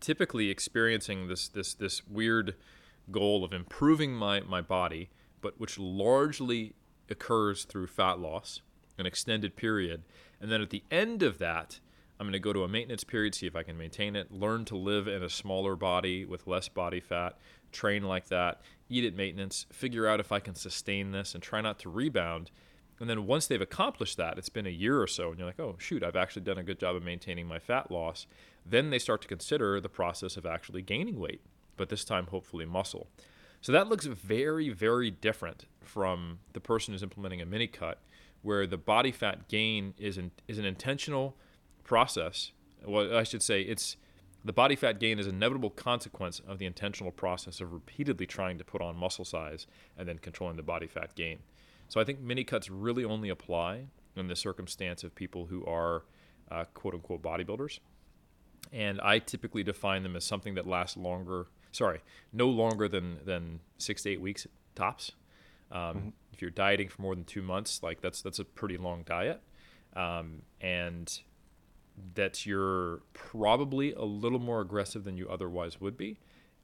typically 0.00 0.50
experiencing 0.50 1.28
this 1.28 1.48
this 1.48 1.74
this 1.74 2.06
weird 2.06 2.54
goal 3.10 3.44
of 3.44 3.52
improving 3.52 4.12
my 4.12 4.40
my 4.40 4.60
body, 4.60 5.10
but 5.40 5.58
which 5.60 5.78
largely 5.78 6.74
occurs 7.08 7.64
through 7.64 7.86
fat 7.86 8.18
loss, 8.18 8.60
an 8.98 9.06
extended 9.06 9.56
period, 9.56 10.02
and 10.40 10.50
then 10.50 10.60
at 10.60 10.70
the 10.70 10.82
end 10.90 11.22
of 11.22 11.38
that, 11.38 11.80
I'm 12.18 12.26
going 12.26 12.32
to 12.32 12.38
go 12.38 12.52
to 12.52 12.64
a 12.64 12.68
maintenance 12.68 13.04
period, 13.04 13.34
see 13.34 13.46
if 13.46 13.54
I 13.54 13.62
can 13.62 13.78
maintain 13.78 14.16
it, 14.16 14.32
learn 14.32 14.64
to 14.66 14.76
live 14.76 15.06
in 15.06 15.22
a 15.22 15.30
smaller 15.30 15.76
body 15.76 16.24
with 16.24 16.46
less 16.46 16.68
body 16.68 17.00
fat, 17.00 17.38
train 17.72 18.02
like 18.02 18.26
that, 18.28 18.60
eat 18.88 19.04
at 19.04 19.14
maintenance, 19.14 19.66
figure 19.72 20.06
out 20.06 20.20
if 20.20 20.32
I 20.32 20.40
can 20.40 20.54
sustain 20.54 21.12
this, 21.12 21.34
and 21.34 21.42
try 21.42 21.60
not 21.60 21.78
to 21.80 21.90
rebound 21.90 22.50
and 22.98 23.10
then 23.10 23.26
once 23.26 23.46
they've 23.46 23.60
accomplished 23.60 24.16
that, 24.16 24.38
it's 24.38 24.48
been 24.48 24.66
a 24.66 24.70
year 24.70 25.00
or 25.00 25.06
so, 25.06 25.30
and 25.30 25.38
you're 25.38 25.46
like, 25.46 25.60
oh, 25.60 25.76
shoot, 25.78 26.02
I've 26.02 26.16
actually 26.16 26.42
done 26.42 26.58
a 26.58 26.62
good 26.62 26.80
job 26.80 26.96
of 26.96 27.02
maintaining 27.02 27.46
my 27.46 27.58
fat 27.58 27.90
loss. 27.90 28.26
Then 28.64 28.90
they 28.90 28.98
start 28.98 29.22
to 29.22 29.28
consider 29.28 29.80
the 29.80 29.88
process 29.88 30.36
of 30.36 30.46
actually 30.46 30.82
gaining 30.82 31.18
weight, 31.18 31.42
but 31.76 31.88
this 31.90 32.04
time, 32.04 32.28
hopefully, 32.28 32.64
muscle. 32.64 33.08
So 33.60 33.72
that 33.72 33.88
looks 33.88 34.06
very, 34.06 34.70
very 34.70 35.10
different 35.10 35.66
from 35.82 36.38
the 36.52 36.60
person 36.60 36.94
who's 36.94 37.02
implementing 37.02 37.42
a 37.42 37.46
mini 37.46 37.66
cut, 37.66 38.00
where 38.42 38.66
the 38.66 38.78
body 38.78 39.12
fat 39.12 39.48
gain 39.48 39.94
is 39.98 40.16
an, 40.16 40.30
is 40.48 40.58
an 40.58 40.64
intentional 40.64 41.36
process. 41.84 42.52
Well, 42.84 43.14
I 43.14 43.24
should 43.24 43.42
say 43.42 43.60
it's 43.62 43.96
the 44.46 44.52
body 44.52 44.76
fat 44.76 45.00
gain 45.00 45.18
is 45.18 45.26
an 45.26 45.34
inevitable 45.34 45.70
consequence 45.70 46.40
of 46.46 46.58
the 46.58 46.66
intentional 46.66 47.10
process 47.10 47.60
of 47.60 47.72
repeatedly 47.72 48.26
trying 48.26 48.58
to 48.58 48.64
put 48.64 48.80
on 48.80 48.96
muscle 48.96 49.24
size 49.24 49.66
and 49.98 50.08
then 50.08 50.18
controlling 50.18 50.56
the 50.56 50.62
body 50.62 50.86
fat 50.86 51.14
gain. 51.16 51.40
So 51.88 52.00
I 52.00 52.04
think 52.04 52.20
mini 52.20 52.44
cuts 52.44 52.70
really 52.70 53.04
only 53.04 53.28
apply 53.28 53.86
in 54.14 54.28
the 54.28 54.36
circumstance 54.36 55.02
of 55.02 55.14
people 55.16 55.46
who 55.46 55.66
are 55.66 56.04
uh, 56.50 56.64
quote 56.74 56.94
unquote 56.94 57.22
bodybuilders. 57.22 57.80
And 58.72 59.00
I 59.00 59.18
typically 59.18 59.64
define 59.64 60.04
them 60.04 60.14
as 60.14 60.24
something 60.24 60.54
that 60.54 60.66
lasts 60.66 60.96
longer, 60.96 61.48
sorry, 61.72 62.00
no 62.32 62.48
longer 62.48 62.88
than, 62.88 63.18
than 63.24 63.60
six 63.78 64.04
to 64.04 64.10
eight 64.10 64.20
weeks 64.20 64.46
tops. 64.76 65.12
Um, 65.72 65.80
mm-hmm. 65.80 66.08
If 66.32 66.40
you're 66.40 66.52
dieting 66.52 66.88
for 66.88 67.02
more 67.02 67.16
than 67.16 67.24
two 67.24 67.42
months, 67.42 67.82
like 67.82 68.00
that's 68.00 68.22
that's 68.22 68.38
a 68.38 68.44
pretty 68.44 68.76
long 68.76 69.02
diet, 69.04 69.40
um, 69.96 70.42
and 70.60 71.20
that 72.14 72.44
you're 72.46 73.02
probably 73.12 73.92
a 73.92 74.02
little 74.02 74.38
more 74.38 74.60
aggressive 74.60 75.04
than 75.04 75.16
you 75.16 75.28
otherwise 75.28 75.80
would 75.80 75.96
be, 75.96 76.18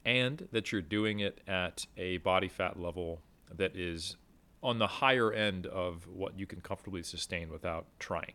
and 0.05 0.47
that 0.51 0.71
you're 0.71 0.81
doing 0.81 1.19
it 1.19 1.41
at 1.47 1.85
a 1.97 2.17
body 2.17 2.47
fat 2.47 2.79
level 2.79 3.21
that 3.55 3.75
is 3.75 4.17
on 4.61 4.79
the 4.79 4.87
higher 4.87 5.31
end 5.31 5.65
of 5.67 6.07
what 6.07 6.37
you 6.39 6.45
can 6.45 6.61
comfortably 6.61 7.03
sustain 7.03 7.51
without 7.51 7.85
trying, 7.99 8.33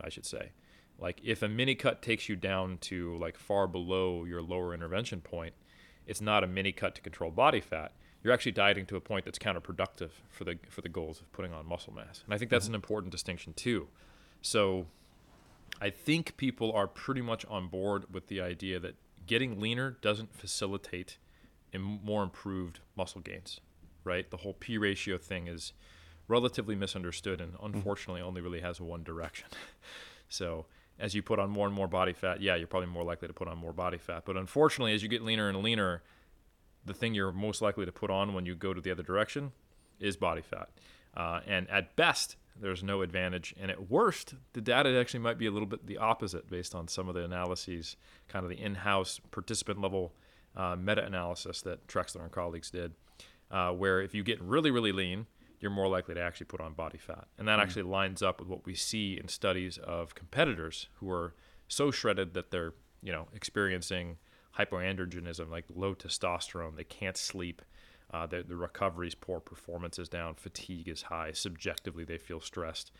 I 0.00 0.08
should 0.08 0.26
say. 0.26 0.52
Like 0.98 1.20
if 1.24 1.42
a 1.42 1.48
mini 1.48 1.74
cut 1.74 2.00
takes 2.00 2.28
you 2.28 2.36
down 2.36 2.78
to 2.82 3.18
like 3.18 3.36
far 3.36 3.66
below 3.66 4.24
your 4.24 4.40
lower 4.40 4.72
intervention 4.72 5.20
point, 5.20 5.54
it's 6.06 6.20
not 6.20 6.44
a 6.44 6.46
mini 6.46 6.72
cut 6.72 6.94
to 6.94 7.00
control 7.02 7.30
body 7.30 7.60
fat. 7.60 7.92
You're 8.22 8.32
actually 8.32 8.52
dieting 8.52 8.86
to 8.86 8.96
a 8.96 9.00
point 9.00 9.24
that's 9.24 9.38
counterproductive 9.38 10.10
for 10.30 10.44
the 10.44 10.58
for 10.68 10.80
the 10.80 10.88
goals 10.88 11.20
of 11.20 11.30
putting 11.32 11.52
on 11.52 11.66
muscle 11.66 11.92
mass. 11.92 12.22
And 12.24 12.32
I 12.32 12.38
think 12.38 12.50
that's 12.50 12.66
mm-hmm. 12.66 12.72
an 12.72 12.76
important 12.76 13.10
distinction 13.10 13.52
too. 13.52 13.88
So 14.42 14.86
I 15.82 15.90
think 15.90 16.36
people 16.36 16.70
are 16.72 16.86
pretty 16.86 17.22
much 17.22 17.44
on 17.46 17.66
board 17.66 18.04
with 18.08 18.28
the 18.28 18.40
idea 18.40 18.78
that 18.78 18.94
getting 19.26 19.58
leaner 19.58 19.96
doesn't 20.00 20.32
facilitate 20.32 21.18
more 21.76 22.22
improved 22.22 22.78
muscle 22.96 23.20
gains, 23.20 23.58
right? 24.04 24.30
The 24.30 24.36
whole 24.36 24.54
P 24.54 24.78
ratio 24.78 25.18
thing 25.18 25.48
is 25.48 25.72
relatively 26.28 26.76
misunderstood 26.76 27.40
and 27.40 27.54
mm-hmm. 27.54 27.74
unfortunately 27.74 28.22
only 28.22 28.40
really 28.40 28.60
has 28.60 28.80
one 28.80 29.02
direction. 29.02 29.48
so 30.28 30.66
as 31.00 31.16
you 31.16 31.22
put 31.22 31.40
on 31.40 31.50
more 31.50 31.66
and 31.66 31.74
more 31.74 31.88
body 31.88 32.12
fat, 32.12 32.40
yeah, 32.40 32.54
you're 32.54 32.68
probably 32.68 32.88
more 32.88 33.02
likely 33.02 33.26
to 33.26 33.34
put 33.34 33.48
on 33.48 33.58
more 33.58 33.72
body 33.72 33.98
fat. 33.98 34.22
But 34.24 34.36
unfortunately, 34.36 34.94
as 34.94 35.02
you 35.02 35.08
get 35.08 35.22
leaner 35.22 35.48
and 35.48 35.64
leaner, 35.64 36.04
the 36.86 36.94
thing 36.94 37.12
you're 37.12 37.32
most 37.32 37.60
likely 37.60 37.86
to 37.86 37.92
put 37.92 38.08
on 38.08 38.34
when 38.34 38.46
you 38.46 38.54
go 38.54 38.72
to 38.72 38.80
the 38.80 38.92
other 38.92 39.02
direction 39.02 39.50
is 39.98 40.16
body 40.16 40.42
fat. 40.42 40.68
Uh, 41.16 41.40
and 41.44 41.68
at 41.70 41.96
best, 41.96 42.36
there's 42.60 42.82
no 42.82 43.02
advantage. 43.02 43.54
And 43.60 43.70
at 43.70 43.90
worst, 43.90 44.34
the 44.52 44.60
data 44.60 44.98
actually 44.98 45.20
might 45.20 45.38
be 45.38 45.46
a 45.46 45.50
little 45.50 45.66
bit 45.66 45.86
the 45.86 45.98
opposite 45.98 46.48
based 46.48 46.74
on 46.74 46.88
some 46.88 47.08
of 47.08 47.14
the 47.14 47.24
analyses, 47.24 47.96
kind 48.28 48.44
of 48.44 48.50
the 48.50 48.60
in 48.60 48.76
house 48.76 49.20
participant 49.30 49.80
level 49.80 50.12
uh, 50.56 50.76
meta 50.78 51.04
analysis 51.04 51.62
that 51.62 51.86
Trexler 51.86 52.22
and 52.22 52.32
colleagues 52.32 52.70
did, 52.70 52.92
uh, 53.50 53.70
where 53.70 54.00
if 54.00 54.14
you 54.14 54.22
get 54.22 54.40
really, 54.40 54.70
really 54.70 54.92
lean, 54.92 55.26
you're 55.60 55.70
more 55.70 55.88
likely 55.88 56.14
to 56.14 56.20
actually 56.20 56.46
put 56.46 56.60
on 56.60 56.72
body 56.74 56.98
fat. 56.98 57.26
And 57.38 57.46
that 57.48 57.58
mm. 57.58 57.62
actually 57.62 57.82
lines 57.82 58.22
up 58.22 58.40
with 58.40 58.48
what 58.48 58.66
we 58.66 58.74
see 58.74 59.18
in 59.18 59.28
studies 59.28 59.78
of 59.78 60.14
competitors 60.14 60.88
who 60.94 61.10
are 61.10 61.34
so 61.68 61.90
shredded 61.90 62.34
that 62.34 62.50
they're, 62.50 62.74
you 63.02 63.12
know, 63.12 63.28
experiencing 63.34 64.18
hypoandrogenism, 64.58 65.50
like 65.50 65.64
low 65.74 65.94
testosterone, 65.94 66.76
they 66.76 66.84
can't 66.84 67.16
sleep. 67.16 67.62
Uh, 68.12 68.26
the, 68.26 68.42
the 68.42 68.56
recovery 68.56 69.08
is 69.08 69.14
poor, 69.14 69.40
performance 69.40 69.98
is 69.98 70.08
down, 70.08 70.34
fatigue 70.34 70.88
is 70.88 71.02
high. 71.02 71.32
Subjectively, 71.32 72.04
they 72.04 72.18
feel 72.18 72.40
stressed. 72.40 72.92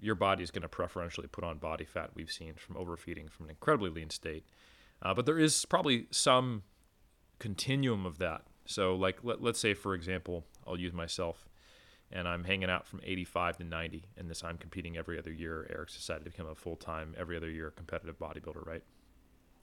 Your 0.00 0.14
body 0.14 0.42
is 0.42 0.50
going 0.50 0.62
to 0.62 0.68
preferentially 0.68 1.26
put 1.26 1.44
on 1.44 1.58
body 1.58 1.84
fat. 1.84 2.10
We've 2.14 2.30
seen 2.30 2.54
from 2.54 2.76
overfeeding 2.76 3.28
from 3.28 3.46
an 3.46 3.50
incredibly 3.50 3.90
lean 3.90 4.10
state, 4.10 4.44
uh, 5.02 5.12
but 5.14 5.26
there 5.26 5.38
is 5.38 5.64
probably 5.66 6.06
some 6.10 6.62
continuum 7.38 8.06
of 8.06 8.18
that. 8.18 8.42
So, 8.64 8.94
like, 8.94 9.18
let, 9.22 9.42
let's 9.42 9.60
say, 9.60 9.74
for 9.74 9.94
example, 9.94 10.44
I'll 10.66 10.78
use 10.78 10.92
myself 10.92 11.46
and 12.10 12.26
I'm 12.28 12.44
hanging 12.44 12.70
out 12.70 12.86
from 12.86 13.00
85 13.04 13.58
to 13.58 13.64
90. 13.64 14.04
And 14.16 14.30
this, 14.30 14.42
I'm 14.42 14.58
competing 14.58 14.96
every 14.96 15.18
other 15.18 15.32
year. 15.32 15.66
Eric's 15.70 15.96
decided 15.96 16.24
to 16.24 16.30
become 16.30 16.48
a 16.48 16.54
full 16.54 16.76
time, 16.76 17.14
every 17.18 17.36
other 17.36 17.50
year 17.50 17.70
competitive 17.70 18.18
bodybuilder, 18.18 18.66
right? 18.66 18.82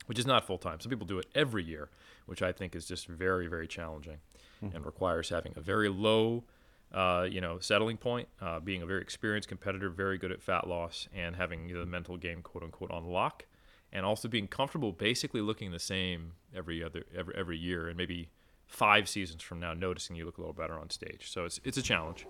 Which 0.06 0.18
is 0.18 0.26
not 0.26 0.46
full 0.46 0.58
time. 0.58 0.80
Some 0.80 0.90
people 0.90 1.06
do 1.06 1.18
it 1.18 1.26
every 1.34 1.64
year, 1.64 1.88
which 2.26 2.42
I 2.42 2.52
think 2.52 2.76
is 2.76 2.86
just 2.86 3.06
very, 3.06 3.46
very 3.46 3.66
challenging 3.66 4.18
mm-hmm. 4.64 4.76
and 4.76 4.86
requires 4.86 5.28
having 5.28 5.52
a 5.56 5.60
very 5.60 5.88
low, 5.88 6.44
uh, 6.92 7.26
you 7.28 7.40
know, 7.40 7.58
settling 7.58 7.96
point, 7.96 8.28
uh, 8.40 8.60
being 8.60 8.82
a 8.82 8.86
very 8.86 9.00
experienced 9.00 9.48
competitor, 9.48 9.88
very 9.90 10.18
good 10.18 10.32
at 10.32 10.42
fat 10.42 10.66
loss, 10.66 11.08
and 11.14 11.36
having 11.36 11.68
the 11.68 11.86
mental 11.86 12.16
game, 12.16 12.42
quote 12.42 12.64
unquote, 12.64 12.90
on 12.90 13.04
lock, 13.06 13.46
and 13.92 14.04
also 14.04 14.28
being 14.28 14.46
comfortable, 14.46 14.92
basically 14.92 15.40
looking 15.40 15.70
the 15.70 15.78
same 15.78 16.32
every 16.54 16.82
other 16.82 17.04
every 17.16 17.34
every 17.36 17.58
year, 17.58 17.88
and 17.88 17.96
maybe 17.96 18.30
five 18.66 19.08
seasons 19.08 19.42
from 19.42 19.60
now 19.60 19.74
noticing 19.74 20.16
you 20.16 20.24
look 20.24 20.38
a 20.38 20.40
little 20.40 20.54
better 20.54 20.78
on 20.78 20.90
stage. 20.90 21.30
So 21.30 21.44
it's 21.44 21.60
it's 21.64 21.78
a 21.78 21.82
challenge. 21.82 22.26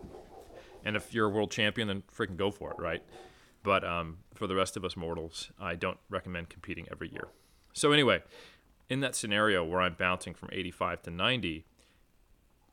And 0.84 0.96
if 0.96 1.14
you're 1.14 1.26
a 1.26 1.30
world 1.30 1.50
champion, 1.50 1.88
then 1.88 2.02
freaking 2.14 2.36
go 2.36 2.50
for 2.50 2.70
it, 2.70 2.78
right? 2.78 3.02
But 3.62 3.84
um, 3.84 4.18
for 4.34 4.46
the 4.46 4.54
rest 4.54 4.76
of 4.76 4.84
us 4.84 4.96
mortals, 4.96 5.50
I 5.58 5.74
don't 5.74 5.98
recommend 6.10 6.50
competing 6.50 6.86
every 6.92 7.08
year. 7.08 7.28
So 7.72 7.90
anyway, 7.92 8.22
in 8.88 9.00
that 9.00 9.14
scenario 9.14 9.64
where 9.64 9.80
I'm 9.80 9.94
bouncing 9.94 10.34
from 10.34 10.50
85 10.52 11.02
to 11.04 11.10
90, 11.10 11.64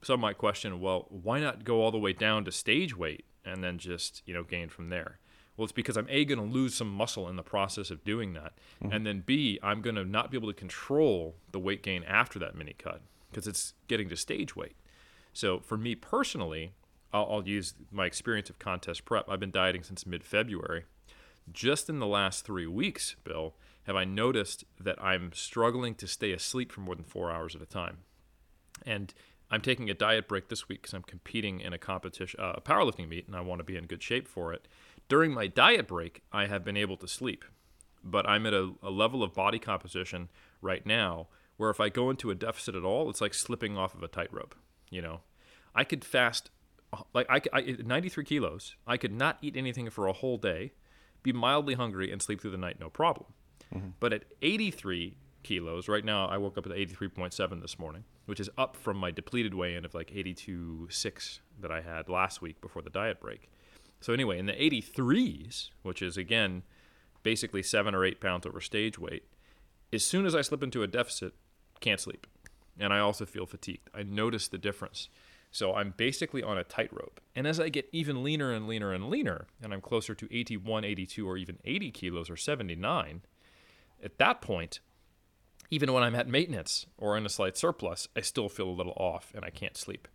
some 0.03 0.19
might 0.19 0.37
question, 0.37 0.79
well, 0.79 1.07
why 1.09 1.39
not 1.39 1.63
go 1.63 1.81
all 1.81 1.91
the 1.91 1.97
way 1.97 2.13
down 2.13 2.45
to 2.45 2.51
stage 2.51 2.95
weight 2.95 3.25
and 3.45 3.63
then 3.63 3.77
just 3.77 4.21
you 4.25 4.33
know 4.33 4.43
gain 4.43 4.69
from 4.69 4.89
there? 4.89 5.19
Well, 5.57 5.65
it's 5.65 5.73
because 5.73 5.97
I'm 5.97 6.07
a 6.09 6.25
going 6.25 6.39
to 6.39 6.45
lose 6.45 6.73
some 6.73 6.89
muscle 6.89 7.27
in 7.27 7.35
the 7.35 7.43
process 7.43 7.91
of 7.91 8.03
doing 8.03 8.33
that, 8.33 8.53
mm-hmm. 8.83 8.93
and 8.93 9.05
then 9.05 9.23
b 9.25 9.59
I'm 9.61 9.81
going 9.81 9.95
to 9.95 10.05
not 10.05 10.31
be 10.31 10.37
able 10.37 10.47
to 10.47 10.57
control 10.57 11.35
the 11.51 11.59
weight 11.59 11.83
gain 11.83 12.03
after 12.03 12.39
that 12.39 12.55
mini 12.55 12.73
cut 12.77 13.01
because 13.29 13.47
it's 13.47 13.73
getting 13.87 14.09
to 14.09 14.17
stage 14.17 14.55
weight. 14.55 14.75
So 15.33 15.59
for 15.59 15.77
me 15.77 15.95
personally, 15.95 16.73
I'll, 17.13 17.27
I'll, 17.29 17.47
use 17.47 17.73
my 17.91 18.05
experience 18.05 18.49
of 18.49 18.59
contest 18.59 19.05
prep. 19.05 19.29
I've 19.29 19.39
been 19.39 19.51
dieting 19.51 19.83
since 19.83 20.05
mid 20.05 20.23
February. 20.23 20.85
Just 21.51 21.89
in 21.89 21.99
the 21.99 22.07
last 22.07 22.45
three 22.45 22.67
weeks, 22.67 23.15
Bill, 23.23 23.55
have 23.83 23.95
I 23.95 24.05
noticed 24.05 24.63
that 24.79 25.01
I'm 25.03 25.31
struggling 25.33 25.95
to 25.95 26.07
stay 26.07 26.31
asleep 26.31 26.71
for 26.71 26.81
more 26.81 26.95
than 26.95 27.03
four 27.03 27.31
hours 27.31 27.55
at 27.55 27.61
a 27.61 27.65
time. 27.65 27.99
And 28.85 29.13
I'm 29.51 29.61
taking 29.61 29.89
a 29.89 29.93
diet 29.93 30.27
break 30.27 30.47
this 30.47 30.69
week 30.69 30.81
because 30.81 30.93
I'm 30.93 31.03
competing 31.03 31.59
in 31.59 31.73
a 31.73 31.77
competition, 31.77 32.39
uh, 32.39 32.53
a 32.55 32.61
powerlifting 32.61 33.09
meet, 33.09 33.27
and 33.27 33.35
I 33.35 33.41
want 33.41 33.59
to 33.59 33.63
be 33.63 33.75
in 33.75 33.85
good 33.85 34.01
shape 34.01 34.27
for 34.27 34.53
it. 34.53 34.67
During 35.09 35.33
my 35.33 35.47
diet 35.47 35.87
break, 35.87 36.23
I 36.31 36.45
have 36.45 36.63
been 36.63 36.77
able 36.77 36.95
to 36.97 37.07
sleep, 37.07 37.43
but 38.03 38.27
I'm 38.27 38.45
at 38.45 38.53
a, 38.53 38.71
a 38.81 38.89
level 38.89 39.21
of 39.23 39.33
body 39.33 39.59
composition 39.59 40.29
right 40.61 40.85
now 40.85 41.27
where 41.57 41.69
if 41.69 41.79
I 41.79 41.89
go 41.89 42.09
into 42.09 42.31
a 42.31 42.35
deficit 42.35 42.75
at 42.75 42.83
all, 42.83 43.09
it's 43.09 43.21
like 43.21 43.33
slipping 43.33 43.77
off 43.77 43.93
of 43.93 44.01
a 44.01 44.07
tightrope. 44.07 44.55
You 44.89 45.01
know, 45.01 45.19
I 45.75 45.83
could 45.83 46.05
fast 46.05 46.49
like 47.13 47.27
I, 47.29 47.41
I 47.53 47.75
93 47.83 48.23
kilos. 48.23 48.75
I 48.87 48.97
could 48.97 49.13
not 49.13 49.37
eat 49.41 49.55
anything 49.55 49.89
for 49.89 50.07
a 50.07 50.13
whole 50.13 50.37
day, 50.37 50.71
be 51.23 51.33
mildly 51.33 51.75
hungry, 51.75 52.11
and 52.11 52.21
sleep 52.21 52.41
through 52.41 52.51
the 52.51 52.57
night 52.57 52.79
no 52.79 52.89
problem. 52.89 53.27
Mm-hmm. 53.73 53.89
But 53.99 54.13
at 54.13 54.23
83 54.41 55.17
kilos, 55.43 55.87
right 55.87 56.03
now 56.03 56.25
I 56.27 56.37
woke 56.37 56.57
up 56.57 56.65
at 56.65 56.71
83.7 56.71 57.61
this 57.61 57.79
morning, 57.79 58.03
which 58.25 58.39
is 58.39 58.49
up 58.57 58.75
from 58.75 58.97
my 58.97 59.12
depleted 59.12 59.53
weigh-in 59.53 59.86
of 59.86 59.93
like 59.93 60.12
82.6 60.12 61.39
that 61.60 61.71
I 61.71 61.81
had 61.81 62.10
last 62.10 62.41
week 62.41 62.62
before 62.62 62.81
the 62.81 62.89
diet 62.89 63.19
break. 63.19 63.49
So 63.99 64.13
anyway, 64.13 64.39
in 64.39 64.45
the 64.45 64.53
83s, 64.53 65.69
which 65.84 66.01
is 66.01 66.17
again 66.17 66.63
basically 67.23 67.62
seven 67.63 67.93
or 67.93 68.03
eight 68.03 68.19
pounds 68.19 68.45
over 68.45 68.62
stage 68.62 68.97
weight, 68.97 69.23
as 69.93 70.03
soon 70.03 70.25
as 70.25 70.36
I 70.36 70.41
slip 70.41 70.63
into 70.63 70.84
a 70.84 70.88
deficit, 70.88 71.34
can't 71.79 71.99
sleep. 71.99 72.25
And 72.79 72.93
I 72.93 72.99
also 72.99 73.25
feel 73.25 73.45
fatigued. 73.45 73.89
I 73.93 74.03
notice 74.03 74.47
the 74.47 74.57
difference. 74.57 75.10
So 75.51 75.75
I'm 75.75 75.93
basically 75.97 76.41
on 76.41 76.57
a 76.57 76.63
tightrope. 76.63 77.19
And 77.36 77.45
as 77.45 77.60
I 77.60 77.69
get 77.69 77.89
even 77.91 78.23
leaner 78.23 78.53
and 78.53 78.67
leaner 78.67 78.93
and 78.93 79.10
leaner, 79.10 79.47
and 79.62 79.73
I'm 79.73 79.81
closer 79.81 80.15
to 80.15 80.27
81, 80.34 80.86
82, 80.86 81.27
or 81.27 81.38
even 81.38 81.57
80 81.65 81.91
kilos 81.91 82.29
or 82.29 82.38
79, 82.38 83.21
at 84.01 84.17
that 84.17 84.41
point, 84.41 84.79
even 85.71 85.91
when 85.91 86.03
I'm 86.03 86.15
at 86.15 86.27
maintenance 86.27 86.86
or 86.97 87.17
in 87.17 87.25
a 87.25 87.29
slight 87.29 87.57
surplus, 87.57 88.07
I 88.15 88.21
still 88.21 88.49
feel 88.49 88.69
a 88.69 88.71
little 88.71 88.93
off 88.95 89.31
and 89.34 89.43
I 89.43 89.49
can't 89.49 89.75
sleep. 89.75 90.07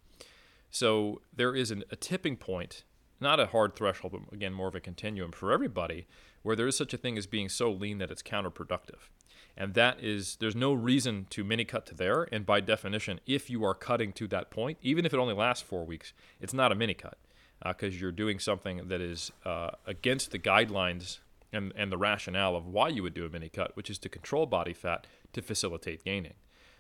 So 0.71 1.21
there 1.35 1.57
is 1.57 1.73
an, 1.73 1.83
a 1.91 1.97
tipping 1.97 2.37
point, 2.37 2.85
not 3.21 3.41
a 3.41 3.47
hard 3.47 3.75
threshold, 3.75 4.13
but 4.13 4.33
again, 4.33 4.53
more 4.53 4.69
of 4.69 4.75
a 4.75 4.81
continuum 4.81 5.33
for 5.33 5.51
everybody, 5.51 6.07
where 6.43 6.55
there 6.55 6.69
is 6.69 6.77
such 6.77 6.95
a 6.95 6.99
thing 6.99 7.19
as 7.19 7.27
being 7.27 7.49
so 7.49 7.73
lean 7.73 7.99
that 7.99 8.13
it's 8.13 8.23
counterproductive 8.23 9.09
and 9.57 9.75
that 9.75 10.03
is 10.03 10.37
there's 10.37 10.55
no 10.55 10.73
reason 10.73 11.27
to 11.31 11.43
mini 11.43 11.65
cut 11.65 11.87
to 11.87 11.95
there 11.95 12.29
and 12.31 12.45
by 12.45 12.61
definition 12.61 13.21
if 13.27 13.49
you 13.49 13.65
are 13.65 13.75
cutting 13.75 14.13
to 14.13 14.29
that 14.29 14.51
point 14.51 14.79
even 14.83 15.07
if 15.07 15.15
it 15.15 15.19
only 15.19 15.35
lasts 15.35 15.63
four 15.63 15.85
weeks 15.85 16.13
it's 16.41 16.55
not 16.55 16.71
a 16.71 16.75
mini 16.75 16.95
cut 16.95 17.19
because 17.67 17.95
uh, 17.95 17.99
you're 17.99 18.13
doing 18.13 18.39
something 18.39 18.89
that 18.89 19.01
is 19.01 19.33
uh, 19.45 19.71
against 19.87 20.31
the 20.31 20.39
guidelines 20.39 21.19
and, 21.53 21.73
and 21.77 21.91
the 21.91 21.99
rationale 21.99 22.57
of 22.57 22.67
why 22.67 22.89
you 22.89 23.03
would 23.03 23.15
do 23.15 23.27
a 23.27 23.29
mini 23.29 23.49
cut 23.49 23.77
which 23.77 23.91
is 23.91 23.99
to 23.99 24.09
control 24.09 24.47
body 24.47 24.73
fat 24.73 25.07
to 25.33 25.43
facilitate 25.43 26.05
gaining 26.05 26.35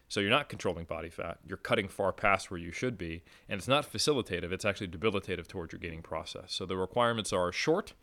so 0.09 0.21
you're 0.21 0.31
not 0.31 0.49
controlling 0.49 0.85
body 0.85 1.11
fat 1.11 1.39
you're 1.47 1.57
cutting 1.57 1.89
far 1.89 2.13
past 2.13 2.51
where 2.51 2.61
you 2.61 2.73
should 2.73 2.97
be 2.97 3.23
and 3.49 3.59
it's 3.59 3.69
not 3.69 3.91
facilitative 3.91 4.53
it's 4.53 4.65
actually 4.65 4.87
debilitative 4.87 5.49
towards 5.49 5.73
your 5.73 5.81
gaining 5.81 6.03
process 6.03 6.53
so 6.53 6.67
the 6.67 6.77
requirements 6.77 7.33
are 7.33 7.53
short 7.53 7.95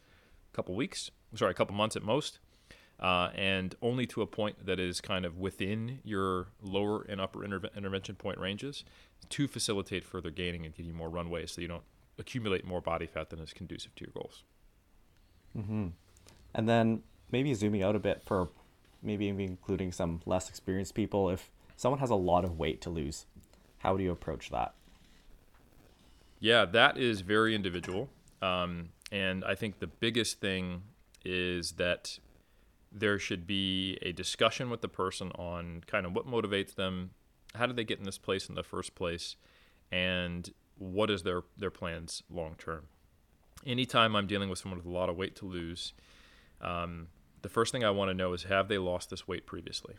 a 0.51 0.55
couple 0.55 0.75
weeks 0.75 1.11
sorry 1.35 1.51
a 1.51 1.55
couple 1.55 1.75
months 1.75 1.95
at 1.95 2.03
most 2.03 2.39
uh, 2.99 3.29
and 3.35 3.75
only 3.81 4.05
to 4.05 4.21
a 4.21 4.27
point 4.27 4.65
that 4.65 4.79
is 4.79 5.01
kind 5.01 5.25
of 5.25 5.37
within 5.37 5.99
your 6.03 6.47
lower 6.61 7.01
and 7.03 7.19
upper 7.19 7.39
interve- 7.39 7.75
intervention 7.75 8.15
point 8.15 8.37
ranges 8.37 8.85
to 9.29 9.47
facilitate 9.47 10.05
further 10.05 10.29
gaining 10.29 10.65
and 10.65 10.75
give 10.75 10.85
you 10.85 10.93
more 10.93 11.09
runway 11.09 11.45
so 11.45 11.59
you 11.59 11.67
don't 11.67 11.83
accumulate 12.17 12.65
more 12.65 12.81
body 12.81 13.07
fat 13.07 13.29
than 13.29 13.39
is 13.39 13.53
conducive 13.53 13.93
to 13.95 14.05
your 14.05 14.11
goals. 14.13 14.43
Mm-hmm. 15.57 15.87
And 16.53 16.69
then 16.69 17.03
maybe 17.31 17.53
zooming 17.53 17.83
out 17.83 17.95
a 17.95 17.99
bit 17.99 18.21
for 18.23 18.49
maybe 19.01 19.27
including 19.27 19.91
some 19.91 20.21
less 20.25 20.49
experienced 20.49 20.95
people, 20.95 21.29
if 21.29 21.51
someone 21.75 21.99
has 21.99 22.09
a 22.09 22.15
lot 22.15 22.45
of 22.45 22.57
weight 22.57 22.81
to 22.81 22.89
lose, 22.89 23.25
how 23.79 23.97
do 23.97 24.03
you 24.03 24.11
approach 24.11 24.49
that? 24.49 24.73
Yeah, 26.39 26.65
that 26.65 26.97
is 26.97 27.21
very 27.21 27.55
individual. 27.55 28.09
Um, 28.41 28.89
and 29.11 29.43
I 29.45 29.55
think 29.55 29.79
the 29.79 29.87
biggest 29.87 30.39
thing 30.39 30.83
is 31.25 31.73
that 31.73 32.19
there 32.91 33.17
should 33.17 33.47
be 33.47 33.97
a 34.01 34.11
discussion 34.11 34.69
with 34.69 34.81
the 34.81 34.87
person 34.87 35.31
on 35.31 35.83
kind 35.87 36.05
of 36.05 36.13
what 36.13 36.27
motivates 36.27 36.75
them, 36.75 37.11
how 37.55 37.65
did 37.65 37.75
they 37.75 37.83
get 37.83 37.99
in 37.99 38.05
this 38.05 38.17
place 38.17 38.49
in 38.49 38.55
the 38.55 38.63
first 38.63 38.93
place, 38.95 39.35
and 39.91 40.53
what 40.77 41.09
is 41.09 41.23
their 41.23 41.43
their 41.57 41.71
plans 41.71 42.23
long 42.29 42.55
term. 42.57 42.87
Anytime 43.65 44.15
I'm 44.15 44.27
dealing 44.27 44.49
with 44.49 44.59
someone 44.59 44.79
with 44.79 44.87
a 44.87 44.91
lot 44.91 45.09
of 45.09 45.15
weight 45.15 45.35
to 45.37 45.45
lose, 45.45 45.93
um, 46.63 47.07
the 47.41 47.49
first 47.49 47.71
thing 47.71 47.83
I 47.83 47.91
want 47.91 48.09
to 48.09 48.13
know 48.13 48.33
is 48.33 48.43
have 48.43 48.67
they 48.67 48.77
lost 48.77 49.09
this 49.09 49.27
weight 49.27 49.45
previously? 49.45 49.95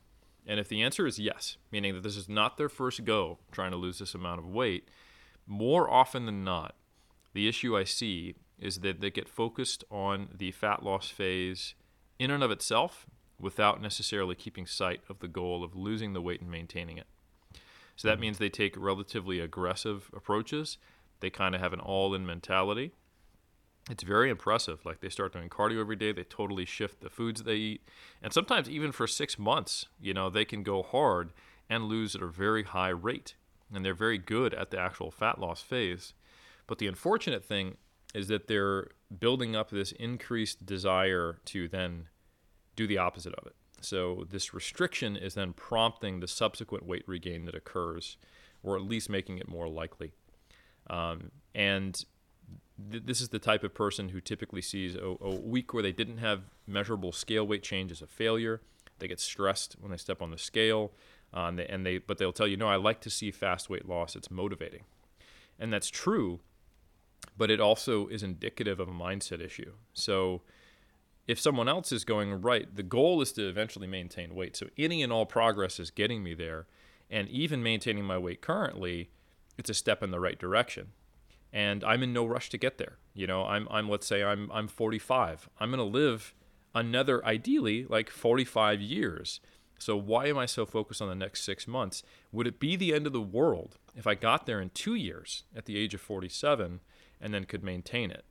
And 0.47 0.61
if 0.61 0.69
the 0.69 0.83
answer 0.83 1.07
is 1.07 1.19
yes, 1.19 1.57
meaning 1.71 1.95
that 1.95 2.03
this 2.03 2.17
is 2.17 2.29
not 2.29 2.57
their 2.57 2.69
first 2.69 3.05
go 3.05 3.39
trying 3.53 3.71
to 3.71 3.77
lose 3.77 3.99
this 3.99 4.15
amount 4.15 4.41
of 4.41 4.47
weight, 4.47 4.89
more 5.47 5.91
often 5.91 6.27
than 6.27 6.45
not, 6.45 6.75
the 7.33 7.49
issue 7.49 7.77
I 7.77 7.85
see 7.85 8.35
is 8.59 8.81
that 8.81 9.01
they 9.01 9.11
get 9.11 9.29
focused 9.29 9.85
on 9.91 10.29
the 10.37 10.53
fat 10.53 10.83
loss 10.83 11.09
phase 11.09 11.75
in 12.19 12.31
and 12.31 12.43
of 12.43 12.51
itself 12.51 13.07
without 13.41 13.83
necessarily 13.83 14.35
keeping 14.35 14.67
sight 14.67 15.01
of 15.09 15.19
the 15.19 15.29
goal 15.29 15.65
of 15.65 15.75
losing 15.75 16.12
the 16.12 16.23
weight 16.23 16.41
and 16.41 16.51
maintaining 16.51 16.99
it. 16.99 17.07
So 17.97 18.09
that 18.09 18.21
means 18.21 18.39
they 18.39 18.49
take 18.49 18.75
relatively 18.77 19.41
aggressive 19.41 20.11
approaches. 20.15 20.79
They 21.21 21.31
kind 21.31 21.55
of 21.55 21.61
have 21.61 21.73
an 21.73 21.81
all 21.81 22.15
in 22.15 22.27
mentality. 22.27 22.93
It's 23.91 24.03
very 24.03 24.30
impressive. 24.30 24.85
Like 24.85 25.01
they 25.01 25.11
start 25.11 25.32
doing 25.32 25.49
cardio 25.49 25.80
every 25.80 25.97
day, 25.97 26.12
they 26.12 26.24
totally 26.24 26.64
shift 26.64 27.01
the 27.01 27.11
foods 27.11 27.43
they 27.43 27.57
eat. 27.57 27.89
And 28.22 28.32
sometimes, 28.32 28.68
even 28.68 28.93
for 28.93 29.07
six 29.07 29.39
months, 29.39 29.87
you 30.01 30.14
know, 30.14 30.30
they 30.30 30.45
can 30.45 30.62
go 30.62 30.82
hard 30.82 31.32
and 31.68 31.85
lose 31.85 32.14
at 32.14 32.22
a 32.22 32.26
very 32.26 32.62
high 32.62 32.91
rate. 32.91 33.35
And 33.72 33.85
they're 33.85 33.95
very 33.95 34.18
good 34.18 34.55
at 34.55 34.70
the 34.70 34.78
actual 34.78 35.11
fat 35.11 35.39
loss 35.39 35.61
phase. 35.61 36.14
But 36.66 36.78
the 36.78 36.87
unfortunate 36.87 37.45
thing 37.45 37.76
is 38.14 38.28
that 38.28 38.47
they're 38.47 38.89
building 39.18 39.57
up 39.57 39.70
this 39.70 39.93
increased 39.93 40.64
desire 40.64 41.39
to 41.47 41.68
then 41.68 42.07
do 42.76 42.87
the 42.87 42.99
opposite 42.99 43.35
of 43.35 43.47
it. 43.47 43.55
So 43.80 44.24
this 44.30 44.55
restriction 44.55 45.16
is 45.16 45.35
then 45.35 45.53
prompting 45.53 46.20
the 46.20 46.28
subsequent 46.28 46.87
weight 46.87 47.05
regain 47.07 47.45
that 47.45 47.55
occurs, 47.55 48.16
or 48.62 48.76
at 48.76 48.82
least 48.82 49.11
making 49.11 49.39
it 49.39 49.49
more 49.49 49.68
likely. 49.68 50.12
Um, 50.89 51.30
and 51.55 52.03
th- 52.91 53.05
this 53.07 53.20
is 53.20 53.29
the 53.29 53.39
type 53.39 53.64
of 53.64 53.75
person 53.75 54.11
who 54.11 54.20
typically 54.20 54.62
sees 54.62 54.95
a, 54.95 55.16
a 55.20 55.35
week 55.35 55.72
where 55.72 55.83
they 55.83 55.93
didn't 55.93 56.18
have 56.18 56.43
measurable 56.66 57.12
scale 57.12 57.47
weight 57.47 57.62
change 57.62 57.91
as 57.91 58.03
a 58.03 58.07
failure. 58.07 58.61
They 58.99 59.09
get 59.09 59.20
stressed 59.20 59.77
when 59.81 59.91
they 59.91 59.97
step 59.97 60.22
on 60.22 60.31
the 60.31 60.39
scale, 60.39 60.93
uh, 61.35 61.47
and, 61.47 61.59
they, 61.59 61.66
and 61.66 61.85
they 61.85 61.99
but 61.99 62.18
they'll 62.18 62.33
tell 62.33 62.47
you, 62.47 62.57
no, 62.57 62.68
I 62.68 62.77
like 62.77 63.01
to 63.03 63.11
see 63.11 63.31
fast 63.31 63.68
weight 63.68 63.89
loss. 63.89 64.14
It's 64.16 64.31
motivating, 64.31 64.85
and 65.59 65.72
that's 65.72 65.89
true. 65.91 66.41
But 67.37 67.51
it 67.51 67.59
also 67.59 68.07
is 68.09 68.22
indicative 68.22 68.79
of 68.79 68.89
a 68.89 68.93
mindset 68.93 69.41
issue. 69.41 69.72
So 69.93 70.43
if 71.27 71.41
someone 71.41 71.68
else 71.68 71.91
is 71.91 72.05
going 72.05 72.43
right, 72.43 72.75
the 72.75 72.83
goal 72.83 73.22
is 73.22 73.33
to 73.33 73.49
eventually 73.49 73.87
maintain 73.87 74.35
weight. 74.35 74.57
So 74.57 74.66
any 74.77 75.03
and 75.03 75.12
all 75.12 75.27
progress 75.27 75.81
is 75.81 75.91
getting 75.91 76.22
me 76.22 76.35
there. 76.35 76.66
And 77.11 77.29
even 77.29 77.62
maintaining 77.62 78.05
my 78.05 78.18
weight 78.18 78.41
currently, 78.41 79.11
it's 79.57 79.70
a 79.70 79.75
step 79.75 80.03
in 80.03 80.11
the 80.11 80.20
right 80.20 80.39
direction. 80.39 80.89
And 81.55 81.85
I'm 81.85 82.03
in 82.03 82.13
no 82.13 82.27
rush 82.27 82.51
to 82.51 82.59
get 82.59 82.79
there. 82.79 82.99
You 83.15 83.29
know, 83.29 83.45
I'm, 83.45 83.69
I'm 83.71 83.89
let's 83.89 84.09
say 84.09 84.25
I'm, 84.25 84.51
I'm 84.53 84.67
45. 84.67 85.49
I'm 85.61 85.71
going 85.71 85.79
to 85.79 85.85
live 85.85 86.35
another, 86.75 87.25
ideally, 87.25 87.87
like 87.89 88.11
45 88.11 88.81
years. 88.81 89.41
So 89.79 89.97
why 89.97 90.27
am 90.27 90.37
I 90.37 90.47
so 90.47 90.67
focused 90.67 91.01
on 91.01 91.09
the 91.09 91.15
next 91.15 91.45
six 91.45 91.69
months? 91.69 92.03
Would 92.33 92.49
it 92.49 92.59
be 92.59 92.75
the 92.75 92.93
end 92.93 93.07
of 93.07 93.13
the 93.13 93.21
world 93.21 93.79
if 93.95 94.05
I 94.07 94.17
got 94.17 94.47
there 94.47 94.61
in 94.61 94.71
two 94.71 94.97
years 94.97 95.45
at 95.55 95.67
the 95.67 95.79
age 95.79 95.95
of 95.95 96.01
47 96.01 96.81
and 97.21 97.33
then 97.33 97.45
could 97.45 97.63
maintain 97.63 98.11
it? 98.11 98.25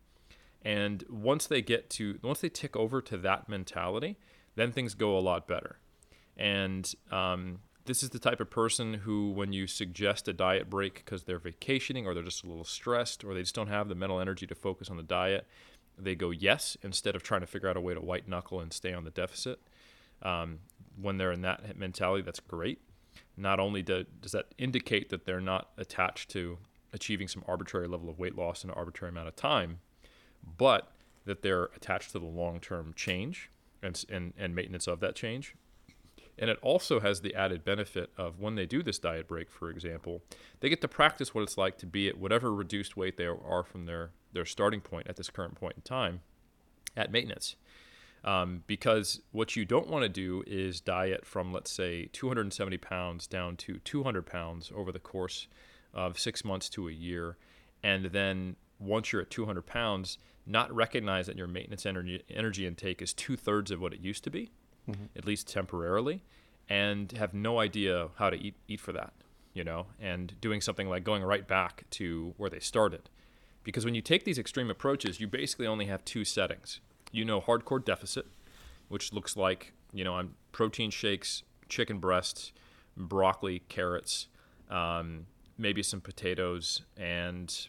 And 0.62 1.06
once 1.10 1.48
they 1.48 1.62
get 1.62 1.90
to, 1.92 2.20
once 2.22 2.42
they 2.42 2.50
tick 2.50 2.76
over 2.76 3.02
to 3.02 3.18
that 3.18 3.48
mentality, 3.48 4.18
then 4.56 4.72
things 4.72 4.96
go 4.96 5.18
a 5.18 5.20
lot 5.20 5.48
better. 5.48 5.78
And 6.36 6.94
um, 7.12 7.60
this 7.86 8.04
is 8.04 8.10
the 8.10 8.20
type 8.20 8.40
of 8.40 8.50
person 8.50 8.94
who, 8.94 9.32
when 9.32 9.52
you 9.52 9.68
suggest 9.68 10.28
a 10.28 10.34
diet 10.34 10.70
break 10.70 10.96
because 10.96 11.24
they're 11.24 11.40
vacationing 11.40 12.08
or 12.08 12.14
they're 12.14 12.24
just 12.24 12.44
a 12.44 12.48
little 12.48 12.64
stressed 12.64 13.24
or 13.24 13.34
they 13.34 13.42
just 13.42 13.56
don't 13.56 13.68
have 13.68 13.90
the 13.90 13.96
mental 13.96 14.20
energy 14.20 14.48
to 14.48 14.56
focus 14.56 14.90
on 14.90 14.98
the 14.98 15.04
diet, 15.04 15.46
they 15.98 16.16
go 16.16 16.32
yes 16.32 16.78
instead 16.82 17.16
of 17.16 17.24
trying 17.24 17.42
to 17.42 17.48
figure 17.48 17.70
out 17.70 17.78
a 17.78 17.82
way 17.82 17.94
to 17.94 18.02
white 18.02 18.28
knuckle 18.28 18.60
and 18.60 18.72
stay 18.72 18.94
on 18.94 19.04
the 19.04 19.12
deficit. 19.12 19.60
Um, 20.22 20.60
when 21.00 21.18
they're 21.18 21.32
in 21.32 21.42
that 21.42 21.78
mentality, 21.78 22.24
that's 22.24 22.40
great. 22.40 22.80
Not 23.36 23.60
only 23.60 23.82
do, 23.82 24.06
does 24.22 24.32
that 24.32 24.54
indicate 24.58 25.10
that 25.10 25.26
they're 25.26 25.42
not 25.42 25.70
attached 25.78 26.30
to 26.32 26.58
achieving 26.94 27.28
some 27.28 27.44
arbitrary 27.48 27.88
level 27.88 28.10
of 28.10 28.20
weight 28.20 28.38
loss 28.38 28.64
in 28.64 28.70
an 28.70 28.76
arbitrary 28.78 29.12
amount 29.12 29.28
of 29.28 29.36
time, 29.36 29.80
but 30.58 30.92
that 31.26 31.42
they're 31.42 31.66
attached 31.76 32.12
to 32.12 32.20
the 32.20 32.26
long 32.26 32.60
term 32.60 32.94
change 32.96 33.50
and, 33.82 34.04
and, 34.10 34.34
and 34.38 34.56
maintenance 34.56 34.88
of 34.88 35.00
that 35.02 35.16
change. 35.16 35.56
And 36.38 36.50
it 36.50 36.58
also 36.62 37.00
has 37.00 37.22
the 37.22 37.36
added 37.36 37.64
benefit 37.64 38.12
of 38.18 38.40
when 38.40 38.56
they 38.56 38.66
do 38.66 38.82
this 38.82 39.00
diet 39.00 39.28
break, 39.28 39.52
for 39.52 39.70
example, 39.70 40.24
they 40.60 40.70
get 40.70 40.82
to 40.82 40.88
practice 40.88 41.34
what 41.34 41.44
it's 41.44 41.58
like 41.58 41.78
to 41.80 41.86
be 41.86 42.08
at 42.08 42.18
whatever 42.18 42.54
reduced 42.54 42.98
weight 42.98 43.18
they 43.18 43.26
are 43.26 43.64
from 43.64 43.86
their, 43.86 44.12
their 44.32 44.46
starting 44.46 44.82
point 44.82 45.08
at 45.08 45.16
this 45.16 45.30
current 45.30 45.56
point 45.56 45.76
in 45.76 45.84
time 45.84 46.22
at 46.98 47.12
maintenance. 47.12 47.56
Um, 48.24 48.64
because 48.68 49.22
what 49.32 49.56
you 49.56 49.66
don't 49.66 49.90
want 49.90 50.04
to 50.04 50.10
do 50.10 50.44
is 50.48 50.80
diet 50.80 51.26
from, 51.26 51.52
let's 51.52 51.72
say, 51.72 52.10
270 52.14 52.78
pounds 52.78 53.28
down 53.28 53.58
to 53.58 53.80
200 53.80 54.26
pounds 54.26 54.72
over 54.74 54.92
the 54.92 55.00
course 55.00 55.48
of 55.94 56.18
six 56.18 56.46
months 56.46 56.70
to 56.70 56.88
a 56.88 56.92
year, 56.92 57.38
and 57.84 58.06
then 58.06 58.56
once 58.80 59.12
you're 59.12 59.22
at 59.22 59.30
200 59.30 59.66
pounds, 59.66 60.18
not 60.46 60.74
recognize 60.74 61.28
that 61.28 61.38
your 61.38 61.48
maintenance 61.48 61.86
energy, 61.86 62.24
energy 62.30 62.66
intake 62.66 63.02
is 63.02 63.14
two 63.14 63.36
thirds 63.36 63.72
of 63.72 63.82
what 63.82 63.94
it 63.94 64.00
used 64.00 64.24
to 64.24 64.30
be, 64.30 64.52
mm-hmm. 64.90 65.06
at 65.16 65.26
least 65.26 65.48
temporarily, 65.48 66.24
and 66.70 67.12
have 67.14 67.34
no 67.34 67.60
idea 67.60 68.10
how 68.16 68.30
to 68.30 68.38
eat, 68.38 68.56
eat 68.68 68.80
for 68.80 68.94
that, 68.94 69.14
you 69.54 69.64
know, 69.64 69.88
and 70.00 70.40
doing 70.42 70.62
something 70.62 70.88
like 70.88 71.04
going 71.04 71.24
right 71.24 71.48
back 71.48 71.84
to 71.92 72.34
where 72.38 72.50
they 72.50 72.60
started. 72.60 73.10
Because 73.64 73.86
when 73.86 73.96
you 73.96 74.02
take 74.02 74.24
these 74.26 74.38
extreme 74.38 74.70
approaches, 74.70 75.20
you 75.20 75.28
basically 75.28 75.68
only 75.68 75.86
have 75.86 76.04
two 76.04 76.26
settings. 76.26 76.82
You 77.12 77.26
know, 77.26 77.40
hardcore 77.40 77.84
deficit, 77.84 78.26
which 78.90 79.14
looks 79.14 79.38
like, 79.38 79.74
you 79.94 80.04
know, 80.04 80.16
I'm 80.16 80.36
protein 80.52 80.92
shakes, 80.92 81.44
chicken 81.70 82.00
breasts, 82.00 82.52
broccoli, 82.98 83.64
carrots, 83.70 84.28
um, 84.70 85.28
maybe 85.58 85.84
some 85.84 86.02
potatoes, 86.02 86.82
and 86.98 87.68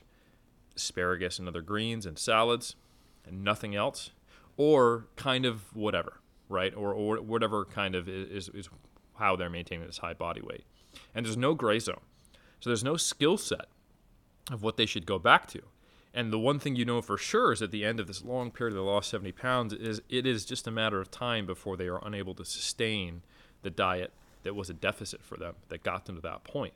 asparagus 0.74 1.38
and 1.38 1.46
other 1.46 1.62
greens 1.62 2.06
and 2.06 2.18
salads 2.18 2.74
and 3.26 3.44
nothing 3.44 3.74
else, 3.74 4.10
or 4.56 5.06
kind 5.16 5.46
of 5.46 5.74
whatever, 5.76 6.14
right? 6.54 6.74
Or, 6.74 6.94
or 6.94 7.16
whatever 7.20 7.64
kind 7.64 7.94
of 7.94 8.08
is, 8.08 8.48
is 8.48 8.68
how 9.16 9.36
they're 9.36 9.50
maintaining 9.50 9.86
this 9.86 9.98
high 9.98 10.14
body 10.14 10.40
weight. 10.40 10.64
And 11.14 11.26
there's 11.26 11.36
no 11.36 11.54
gray 11.54 11.78
zone. 11.78 12.00
So 12.60 12.70
there's 12.70 12.84
no 12.84 12.96
skill 12.96 13.36
set 13.36 13.66
of 14.50 14.62
what 14.62 14.76
they 14.76 14.86
should 14.86 15.04
go 15.04 15.18
back 15.18 15.46
to. 15.48 15.60
And 16.14 16.32
the 16.32 16.38
one 16.38 16.60
thing 16.60 16.76
you 16.76 16.84
know 16.84 17.02
for 17.02 17.18
sure 17.18 17.52
is 17.52 17.60
at 17.60 17.72
the 17.72 17.84
end 17.84 17.98
of 17.98 18.06
this 18.06 18.24
long 18.24 18.52
period 18.52 18.72
of 18.72 18.76
the 18.76 18.90
lost 18.90 19.10
70 19.10 19.32
pounds 19.32 19.72
is 19.72 20.00
it 20.08 20.26
is 20.26 20.44
just 20.44 20.66
a 20.68 20.70
matter 20.70 21.00
of 21.00 21.10
time 21.10 21.44
before 21.44 21.76
they 21.76 21.88
are 21.88 22.00
unable 22.06 22.34
to 22.36 22.44
sustain 22.44 23.22
the 23.62 23.70
diet 23.70 24.12
that 24.44 24.54
was 24.54 24.70
a 24.70 24.74
deficit 24.74 25.22
for 25.24 25.36
them 25.36 25.56
that 25.68 25.82
got 25.82 26.04
them 26.04 26.14
to 26.14 26.22
that 26.22 26.44
point. 26.44 26.74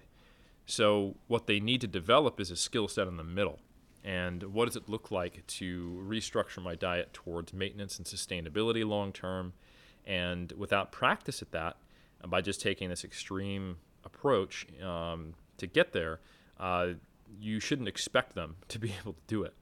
So 0.66 1.14
what 1.29 1.47
they 1.47 1.61
need 1.61 1.81
to 1.83 1.87
develop 1.87 2.41
is 2.41 2.51
a 2.51 2.57
skill 2.57 2.89
set 2.89 3.07
in 3.07 3.16
the 3.16 3.24
middle 3.24 3.61
and 4.05 4.43
what 4.55 4.66
does 4.66 4.76
it 4.76 4.89
look 4.89 5.11
like 5.11 5.47
to 5.47 6.03
restructure 6.07 6.62
my 6.62 6.74
diet 6.74 7.12
towards 7.12 7.53
maintenance 7.53 7.99
and 7.99 8.07
sustainability 8.07 8.87
long 8.87 9.12
term 9.12 9.53
and 10.09 10.52
without 10.52 10.90
practice 10.90 11.40
at 11.42 11.52
that 11.52 11.76
by 12.26 12.40
just 12.40 12.61
taking 12.61 12.88
this 12.88 13.04
extreme 13.04 13.76
approach 14.04 14.66
um, 14.82 15.34
to 15.56 15.68
get 15.68 15.92
there 15.92 16.18
uh, 16.59 16.88
you 17.38 17.61
shouldn't 17.61 17.86
expect 17.86 18.34
them 18.34 18.56
to 18.68 18.80
be 18.80 18.92
able 19.00 19.12
to 19.12 19.22
do 19.28 19.44
it 19.44 19.54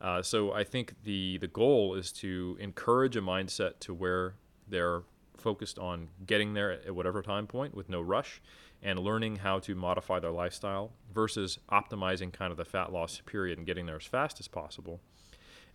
uh, 0.00 0.22
so 0.22 0.52
i 0.52 0.64
think 0.64 0.94
the 1.04 1.36
the 1.38 1.48
goal 1.48 1.94
is 1.94 2.10
to 2.12 2.56
encourage 2.58 3.16
a 3.16 3.20
mindset 3.20 3.78
to 3.80 3.92
where 3.92 4.34
they're 4.66 5.02
focused 5.36 5.78
on 5.78 6.08
getting 6.26 6.54
there 6.54 6.72
at 6.72 6.94
whatever 6.94 7.22
time 7.22 7.46
point 7.46 7.74
with 7.74 7.88
no 7.88 8.00
rush 8.00 8.40
and 8.82 8.98
learning 8.98 9.36
how 9.36 9.58
to 9.58 9.74
modify 9.74 10.18
their 10.20 10.30
lifestyle 10.30 10.92
versus 11.12 11.58
optimizing 11.70 12.32
kind 12.32 12.50
of 12.50 12.56
the 12.56 12.64
fat 12.64 12.92
loss 12.92 13.20
period 13.26 13.58
and 13.58 13.66
getting 13.66 13.86
there 13.86 13.96
as 13.96 14.04
fast 14.04 14.38
as 14.40 14.46
possible. 14.46 15.00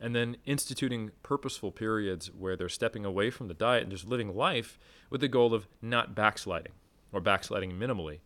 And 0.04 0.14
then 0.14 0.36
instituting 0.46 1.12
purposeful 1.24 1.72
periods 1.72 2.28
where 2.28 2.58
they're 2.58 2.68
stepping 2.68 3.06
away 3.06 3.30
from 3.30 3.48
the 3.48 3.54
diet 3.54 3.84
and 3.84 3.92
just 3.92 4.06
living 4.06 4.36
life 4.36 4.78
with 5.10 5.22
the 5.22 5.30
goal 5.30 5.54
of 5.54 5.66
not 5.82 6.14
backsliding 6.14 6.74
or 7.14 7.22
backsliding 7.22 7.72
minimally. 7.72 8.20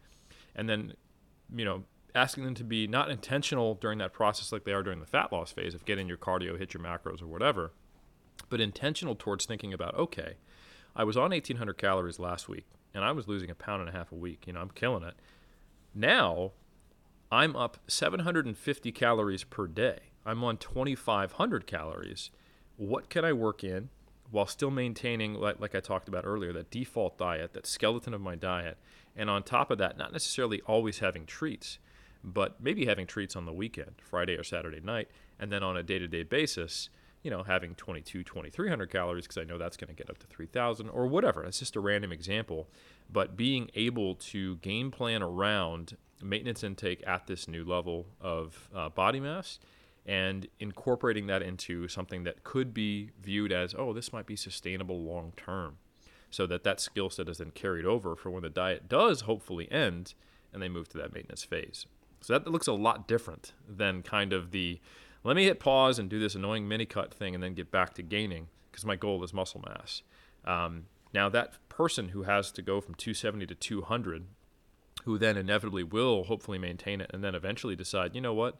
And 0.55 0.67
then, 0.67 0.93
you 1.55 1.63
know, 1.63 1.83
asking 2.15 2.45
them 2.45 2.55
to 2.55 2.63
be 2.63 2.87
not 2.87 3.11
intentional 3.11 3.75
during 3.75 3.99
that 3.99 4.11
process 4.11 4.51
like 4.51 4.63
they 4.63 4.73
are 4.73 4.81
during 4.81 5.01
the 5.01 5.05
fat 5.05 5.31
loss 5.31 5.51
phase 5.51 5.75
of 5.75 5.85
getting 5.85 6.07
your 6.07 6.17
cardio, 6.17 6.57
hit 6.57 6.73
your 6.73 6.81
macros, 6.81 7.21
or 7.21 7.27
whatever, 7.27 7.73
but 8.49 8.59
intentional 8.59 9.13
towards 9.13 9.45
thinking 9.45 9.71
about, 9.71 9.93
okay, 9.93 10.37
I 10.95 11.03
was 11.03 11.15
on 11.15 11.29
1800 11.29 11.77
calories 11.77 12.17
last 12.17 12.49
week 12.49 12.65
and 12.95 13.05
I 13.05 13.11
was 13.11 13.27
losing 13.27 13.51
a 13.51 13.55
pound 13.55 13.81
and 13.81 13.89
a 13.89 13.93
half 13.93 14.11
a 14.11 14.15
week. 14.15 14.47
You 14.47 14.53
know, 14.53 14.61
I'm 14.61 14.71
killing 14.71 15.03
it. 15.03 15.13
Now, 15.93 16.53
I'm 17.31 17.55
up 17.55 17.77
750 17.87 18.91
calories 18.93 19.43
per 19.43 19.67
day. 19.67 19.99
I'm 20.27 20.43
on 20.43 20.57
2,500 20.57 21.65
calories. 21.65 22.31
What 22.75 23.09
can 23.09 23.23
I 23.23 23.31
work 23.31 23.63
in 23.63 23.89
while 24.29 24.45
still 24.45 24.69
maintaining, 24.69 25.35
like, 25.35 25.61
like 25.61 25.73
I 25.73 25.79
talked 25.79 26.09
about 26.09 26.25
earlier, 26.25 26.51
that 26.51 26.69
default 26.69 27.17
diet, 27.17 27.53
that 27.53 27.65
skeleton 27.65 28.13
of 28.13 28.19
my 28.19 28.35
diet? 28.35 28.77
And 29.15 29.29
on 29.29 29.41
top 29.41 29.71
of 29.71 29.77
that, 29.77 29.97
not 29.97 30.11
necessarily 30.11 30.61
always 30.67 30.99
having 30.99 31.25
treats, 31.25 31.79
but 32.25 32.61
maybe 32.61 32.85
having 32.85 33.07
treats 33.07 33.37
on 33.37 33.45
the 33.45 33.53
weekend, 33.53 33.95
Friday 34.01 34.35
or 34.35 34.43
Saturday 34.43 34.81
night, 34.81 35.07
and 35.39 35.49
then 35.49 35.63
on 35.63 35.77
a 35.77 35.81
day 35.81 35.97
to 35.97 36.09
day 36.09 36.23
basis, 36.23 36.89
you 37.23 37.31
know, 37.31 37.43
having 37.43 37.73
22, 37.75 38.23
2300 38.23 38.91
calories 38.91 39.23
because 39.25 39.37
I 39.37 39.45
know 39.45 39.57
that's 39.57 39.77
going 39.77 39.87
to 39.87 39.95
get 39.95 40.09
up 40.09 40.17
to 40.19 40.27
3000 40.27 40.89
or 40.89 41.07
whatever. 41.07 41.43
That's 41.43 41.59
just 41.59 41.77
a 41.77 41.79
random 41.79 42.11
example. 42.11 42.67
But 43.09 43.37
being 43.37 43.71
able 43.75 44.15
to 44.15 44.57
game 44.57 44.91
plan 44.91 45.23
around 45.23 45.95
maintenance 46.21 46.63
intake 46.63 47.01
at 47.07 47.27
this 47.27 47.47
new 47.47 47.63
level 47.63 48.07
of 48.19 48.69
uh, 48.75 48.89
body 48.89 49.21
mass 49.21 49.59
and 50.07 50.47
incorporating 50.59 51.27
that 51.27 51.41
into 51.41 51.87
something 51.87 52.23
that 52.23 52.43
could 52.43 52.73
be 52.73 53.11
viewed 53.21 53.51
as, 53.51 53.75
oh, 53.77 53.93
this 53.93 54.13
might 54.13 54.25
be 54.25 54.35
sustainable 54.35 55.01
long 55.01 55.33
term. 55.35 55.77
So 56.29 56.47
that 56.47 56.63
that 56.63 56.79
skill 56.79 57.09
set 57.09 57.29
is 57.29 57.37
then 57.37 57.51
carried 57.51 57.85
over 57.85 58.15
for 58.15 58.31
when 58.31 58.43
the 58.43 58.49
diet 58.49 58.89
does 58.89 59.21
hopefully 59.21 59.71
end 59.71 60.13
and 60.53 60.61
they 60.61 60.69
move 60.69 60.89
to 60.89 60.97
that 60.97 61.13
maintenance 61.13 61.43
phase. 61.43 61.85
So 62.21 62.33
that 62.33 62.49
looks 62.49 62.67
a 62.67 62.73
lot 62.73 63.07
different 63.07 63.53
than 63.67 64.01
kind 64.01 64.33
of 64.33 64.51
the 64.51 64.79
let 65.23 65.35
me 65.35 65.45
hit 65.45 65.59
pause 65.59 65.99
and 65.99 66.09
do 66.09 66.19
this 66.19 66.35
annoying 66.35 66.67
mini 66.67 66.85
cut 66.85 67.13
thing 67.13 67.35
and 67.35 67.43
then 67.43 67.53
get 67.53 67.69
back 67.69 67.93
to 67.95 68.03
gaining 68.03 68.47
because 68.71 68.85
my 68.85 68.95
goal 68.95 69.23
is 69.23 69.33
muscle 69.33 69.61
mass. 69.65 70.01
Um, 70.45 70.85
now, 71.13 71.29
that 71.29 71.55
person 71.69 72.09
who 72.09 72.23
has 72.23 72.51
to 72.53 72.61
go 72.61 72.79
from 72.79 72.95
270 72.95 73.47
to 73.47 73.55
200, 73.55 74.27
who 75.03 75.17
then 75.17 75.37
inevitably 75.37 75.83
will 75.83 76.25
hopefully 76.25 76.57
maintain 76.57 77.01
it 77.01 77.09
and 77.13 77.23
then 77.23 77.35
eventually 77.35 77.75
decide, 77.75 78.13
you 78.15 78.21
know 78.21 78.33
what, 78.33 78.59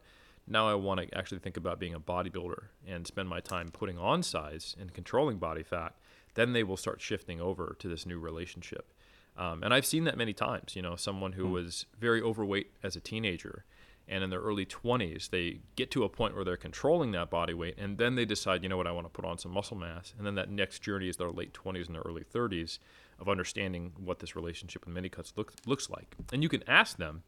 now 0.50 0.68
I 0.68 0.74
want 0.74 1.00
to 1.00 1.16
actually 1.16 1.38
think 1.38 1.56
about 1.56 1.78
being 1.78 1.94
a 1.94 2.00
bodybuilder 2.00 2.64
and 2.86 3.06
spend 3.06 3.28
my 3.28 3.40
time 3.40 3.70
putting 3.70 3.98
on 3.98 4.22
size 4.22 4.76
and 4.80 4.92
controlling 4.92 5.38
body 5.38 5.62
fat, 5.62 5.94
then 6.34 6.52
they 6.52 6.62
will 6.62 6.76
start 6.76 7.00
shifting 7.00 7.40
over 7.40 7.76
to 7.78 7.88
this 7.88 8.06
new 8.06 8.18
relationship. 8.18 8.92
Um, 9.36 9.62
and 9.62 9.72
I've 9.72 9.86
seen 9.86 10.04
that 10.04 10.16
many 10.16 10.32
times. 10.32 10.74
You 10.74 10.82
know, 10.82 10.96
someone 10.96 11.32
who 11.32 11.46
mm. 11.46 11.52
was 11.52 11.86
very 11.98 12.20
overweight 12.20 12.72
as 12.82 12.96
a 12.96 13.00
teenager 13.00 13.64
and 14.08 14.24
in 14.24 14.30
their 14.30 14.40
early 14.40 14.64
20s 14.64 15.30
they 15.30 15.60
get 15.76 15.90
to 15.90 16.02
a 16.02 16.08
point 16.08 16.34
where 16.34 16.44
they're 16.44 16.56
controlling 16.56 17.12
that 17.12 17.30
body 17.30 17.52
weight 17.52 17.74
and 17.78 17.98
then 17.98 18.14
they 18.14 18.24
decide 18.24 18.62
you 18.62 18.68
know 18.68 18.76
what 18.76 18.86
i 18.86 18.92
want 18.92 19.06
to 19.06 19.10
put 19.10 19.24
on 19.24 19.38
some 19.38 19.52
muscle 19.52 19.76
mass 19.76 20.14
and 20.16 20.26
then 20.26 20.34
that 20.34 20.50
next 20.50 20.80
journey 20.80 21.08
is 21.08 21.16
their 21.16 21.30
late 21.30 21.52
20s 21.52 21.86
and 21.86 21.94
their 21.94 22.02
early 22.02 22.24
30s 22.24 22.78
of 23.18 23.28
understanding 23.28 23.92
what 24.02 24.18
this 24.18 24.34
relationship 24.34 24.84
with 24.84 24.94
mini 24.94 25.08
cuts 25.08 25.32
look, 25.36 25.52
looks 25.66 25.90
like 25.90 26.16
and 26.32 26.42
you 26.42 26.48
can 26.48 26.66
ask 26.68 26.96
them 26.96 27.22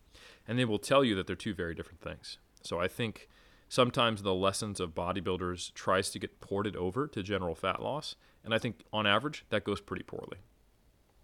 and 0.48 0.58
they 0.58 0.64
will 0.64 0.78
tell 0.78 1.04
you 1.04 1.14
that 1.14 1.26
they're 1.26 1.36
two 1.36 1.54
very 1.54 1.74
different 1.74 2.00
things 2.00 2.38
so 2.62 2.80
i 2.80 2.88
think 2.88 3.28
sometimes 3.68 4.22
the 4.22 4.34
lessons 4.34 4.80
of 4.80 4.94
bodybuilders 4.94 5.72
tries 5.74 6.10
to 6.10 6.18
get 6.18 6.40
ported 6.40 6.76
over 6.76 7.06
to 7.06 7.22
general 7.22 7.54
fat 7.54 7.82
loss 7.82 8.16
and 8.44 8.54
i 8.54 8.58
think 8.58 8.80
on 8.92 9.06
average 9.06 9.44
that 9.50 9.64
goes 9.64 9.80
pretty 9.80 10.02
poorly. 10.02 10.38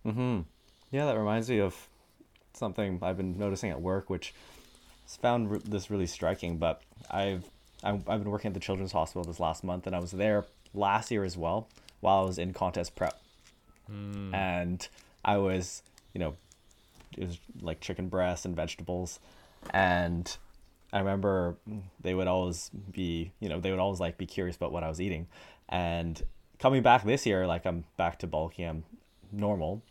Mm-hmm. 0.05 0.43
Yeah 0.93 1.07
that 1.07 1.18
reminds 1.18 1.51
me 1.51 1.59
of 1.61 1.89
something 2.53 2.99
i've 3.03 3.16
been 3.16 3.39
noticing 3.39 3.70
at 3.70 3.80
work 3.80 4.09
which 4.09 4.32
found 5.14 5.62
this 5.62 5.91
really 5.91 6.07
striking, 6.07 6.57
but 6.57 6.82
I've 7.11 7.45
I've 7.84 8.05
been 8.05 8.30
working 8.30 8.49
at 8.49 8.55
the 8.55 8.61
Children's 8.61 8.93
Hospital 8.93 9.22
this 9.22 9.39
last 9.39 9.62
month, 9.62 9.87
and 9.87 9.95
I 9.95 10.01
was 10.01 10.11
there 10.11 10.47
last 10.74 11.11
year 11.11 11.22
as 11.22 11.37
well 11.37 11.68
while 12.01 12.22
I 12.22 12.26
was 12.26 12.39
in 12.39 12.53
contest 12.53 12.97
prep, 12.97 13.20
mm. 13.91 14.34
and 14.34 14.87
I 15.24 15.37
was 15.37 15.82
you 16.12 16.20
know 16.20 16.34
it 17.16 17.26
was 17.26 17.39
like 17.61 17.80
chicken 17.80 18.09
breast 18.09 18.45
and 18.45 18.57
vegetables, 18.57 19.20
and 19.70 20.37
I 20.97 21.01
remember 21.01 21.57
they 22.01 22.14
would 22.14 22.26
always 22.26 22.70
be 22.90 23.32
you 23.40 23.51
know 23.51 23.61
they 23.61 23.70
would 23.70 23.80
always 23.80 24.01
like 24.01 24.16
be 24.16 24.24
curious 24.24 24.57
about 24.57 24.72
what 24.72 24.82
I 24.82 24.88
was 24.88 25.01
eating, 25.01 25.26
and 25.68 26.22
coming 26.59 26.82
back 26.82 27.05
this 27.05 27.26
year 27.26 27.47
like 27.47 27.66
I'm 27.66 27.84
back 27.99 28.18
to 28.20 28.26
bulky, 28.26 28.62
I'm 28.62 28.84
normal, 29.30 29.82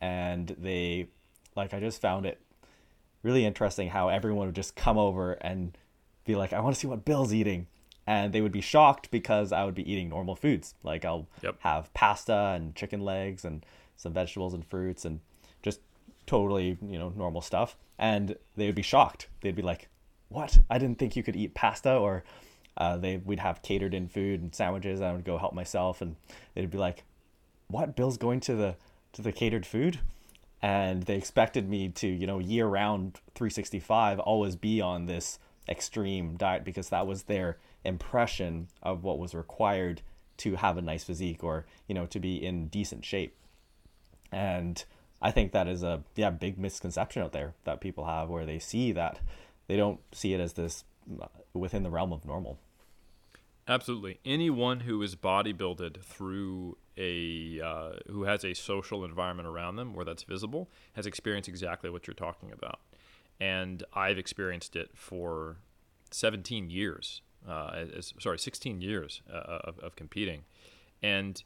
and 0.00 0.54
they 0.56 1.08
like 1.56 1.74
I 1.74 1.80
just 1.80 2.00
found 2.00 2.26
it 2.26 2.40
really 3.24 3.44
interesting 3.44 3.88
how 3.88 4.08
everyone 4.08 4.46
would 4.46 4.54
just 4.54 4.76
come 4.76 4.96
over 4.96 5.32
and 5.32 5.76
be 6.24 6.36
like, 6.36 6.52
I 6.52 6.60
want 6.60 6.76
to 6.76 6.80
see 6.80 6.86
what 6.86 7.04
Bill's 7.04 7.34
eating. 7.34 7.66
And 8.06 8.32
they 8.32 8.40
would 8.40 8.52
be 8.52 8.60
shocked 8.60 9.10
because 9.10 9.50
I 9.50 9.64
would 9.64 9.74
be 9.74 9.90
eating 9.90 10.08
normal 10.08 10.36
foods. 10.36 10.74
Like 10.84 11.04
I'll 11.04 11.26
yep. 11.42 11.56
have 11.60 11.92
pasta 11.92 12.54
and 12.54 12.72
chicken 12.76 13.00
legs 13.00 13.44
and 13.44 13.66
some 13.96 14.12
vegetables 14.12 14.54
and 14.54 14.64
fruits 14.64 15.04
and 15.04 15.18
just 15.60 15.80
totally, 16.24 16.78
you 16.88 17.00
know, 17.00 17.12
normal 17.16 17.40
stuff. 17.40 17.76
And 17.98 18.36
they 18.56 18.66
would 18.66 18.76
be 18.76 18.82
shocked. 18.82 19.26
They'd 19.40 19.56
be 19.56 19.62
like, 19.62 19.88
What? 20.28 20.58
I 20.68 20.78
didn't 20.78 20.98
think 20.98 21.16
you 21.16 21.22
could 21.22 21.36
eat 21.36 21.54
pasta 21.54 21.94
or 21.94 22.24
uh, 22.76 22.96
they 22.96 23.16
we'd 23.16 23.38
have 23.38 23.62
catered 23.62 23.94
in 23.94 24.08
food 24.08 24.42
and 24.42 24.54
sandwiches. 24.54 25.00
And 25.00 25.08
I 25.08 25.12
would 25.12 25.24
go 25.24 25.38
help 25.38 25.54
myself, 25.54 26.02
and 26.02 26.16
they'd 26.54 26.70
be 26.70 26.78
like, 26.78 27.04
"What? 27.68 27.96
Bill's 27.96 28.18
going 28.18 28.40
to 28.40 28.54
the 28.54 28.76
to 29.12 29.22
the 29.22 29.32
catered 29.32 29.64
food?" 29.64 30.00
and 30.62 31.02
they 31.04 31.16
expected 31.16 31.68
me 31.68 31.88
to 31.88 32.06
you 32.06 32.26
know 32.26 32.38
year 32.38 32.66
round 32.66 33.20
365 33.34 34.18
always 34.20 34.56
be 34.56 34.80
on 34.80 35.06
this 35.06 35.38
extreme 35.68 36.36
diet 36.36 36.64
because 36.64 36.88
that 36.88 37.06
was 37.06 37.24
their 37.24 37.58
impression 37.84 38.68
of 38.82 39.02
what 39.02 39.18
was 39.18 39.34
required 39.34 40.02
to 40.36 40.56
have 40.56 40.76
a 40.76 40.82
nice 40.82 41.04
physique 41.04 41.42
or 41.44 41.66
you 41.86 41.94
know 41.94 42.06
to 42.06 42.18
be 42.18 42.42
in 42.44 42.68
decent 42.68 43.04
shape 43.04 43.36
and 44.32 44.84
i 45.20 45.30
think 45.30 45.52
that 45.52 45.68
is 45.68 45.82
a 45.82 46.02
yeah 46.14 46.30
big 46.30 46.58
misconception 46.58 47.22
out 47.22 47.32
there 47.32 47.54
that 47.64 47.80
people 47.80 48.06
have 48.06 48.28
where 48.28 48.46
they 48.46 48.58
see 48.58 48.92
that 48.92 49.20
they 49.66 49.76
don't 49.76 50.00
see 50.12 50.34
it 50.34 50.40
as 50.40 50.54
this 50.54 50.84
uh, 51.20 51.26
within 51.54 51.82
the 51.82 51.90
realm 51.90 52.12
of 52.12 52.24
normal 52.24 52.58
Absolutely. 53.68 54.20
Anyone 54.24 54.80
who 54.80 55.02
is 55.02 55.16
bodybuilded 55.16 56.00
through 56.00 56.76
a 56.96 57.60
uh, 57.60 57.92
who 58.08 58.22
has 58.22 58.44
a 58.44 58.54
social 58.54 59.04
environment 59.04 59.48
around 59.48 59.76
them 59.76 59.92
where 59.92 60.04
that's 60.04 60.22
visible 60.22 60.70
has 60.92 61.04
experienced 61.04 61.48
exactly 61.48 61.90
what 61.90 62.06
you're 62.06 62.14
talking 62.14 62.52
about, 62.52 62.78
and 63.40 63.82
I've 63.92 64.18
experienced 64.18 64.76
it 64.76 64.90
for 64.94 65.56
17 66.12 66.70
years. 66.70 67.22
Uh, 67.46 67.84
as, 67.96 68.12
sorry, 68.18 68.38
16 68.38 68.80
years 68.80 69.22
uh, 69.32 69.58
of, 69.64 69.78
of 69.80 69.96
competing, 69.96 70.44
and 71.02 71.42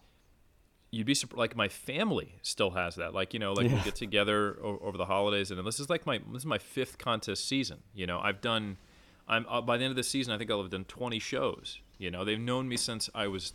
you'd 0.90 1.06
be 1.06 1.14
surprised. 1.14 1.38
Like 1.38 1.56
my 1.56 1.68
family 1.68 2.36
still 2.42 2.70
has 2.70 2.96
that. 2.96 3.14
Like 3.14 3.32
you 3.34 3.40
know, 3.40 3.52
like 3.52 3.68
yeah. 3.68 3.76
we 3.76 3.82
get 3.82 3.94
together 3.94 4.56
o- 4.62 4.80
over 4.82 4.98
the 4.98 5.06
holidays, 5.06 5.50
and 5.50 5.66
this 5.66 5.80
is 5.80 5.90
like 5.90 6.06
my 6.06 6.18
this 6.32 6.42
is 6.42 6.46
my 6.46 6.58
fifth 6.58 6.98
contest 6.98 7.48
season. 7.48 7.78
You 7.94 8.06
know, 8.06 8.20
I've 8.20 8.40
done. 8.40 8.76
I'm 9.28 9.46
uh, 9.48 9.60
by 9.60 9.76
the 9.76 9.84
end 9.84 9.92
of 9.92 9.96
the 9.96 10.02
season, 10.02 10.32
I 10.32 10.38
think 10.38 10.50
I'll 10.50 10.62
have 10.62 10.70
done 10.70 10.84
20 10.84 11.18
shows 11.18 11.80
you 12.00 12.10
know, 12.10 12.24
they've 12.24 12.40
known 12.40 12.66
me 12.66 12.78
since 12.78 13.10
I 13.14 13.28
was 13.28 13.52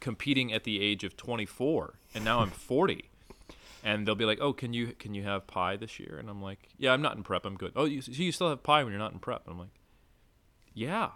competing 0.00 0.54
at 0.54 0.64
the 0.64 0.80
age 0.80 1.04
of 1.04 1.18
24, 1.18 1.98
and 2.14 2.24
now 2.24 2.40
I'm 2.40 2.50
40. 2.50 3.10
And 3.84 4.08
they'll 4.08 4.14
be 4.14 4.24
like, 4.24 4.38
"Oh, 4.40 4.54
can 4.54 4.72
you 4.72 4.94
can 4.98 5.12
you 5.12 5.24
have 5.24 5.46
pie 5.46 5.76
this 5.76 6.00
year?" 6.00 6.16
And 6.18 6.30
I'm 6.30 6.40
like, 6.40 6.70
"Yeah, 6.78 6.94
I'm 6.94 7.02
not 7.02 7.18
in 7.18 7.22
prep. 7.22 7.44
I'm 7.44 7.56
good." 7.56 7.72
Oh, 7.76 7.84
you, 7.84 8.00
so 8.00 8.12
you 8.12 8.32
still 8.32 8.48
have 8.48 8.62
pie 8.62 8.82
when 8.82 8.90
you're 8.94 8.98
not 8.98 9.12
in 9.12 9.18
prep? 9.18 9.42
And 9.44 9.52
I'm 9.52 9.58
like, 9.58 9.78
"Yeah." 10.72 11.10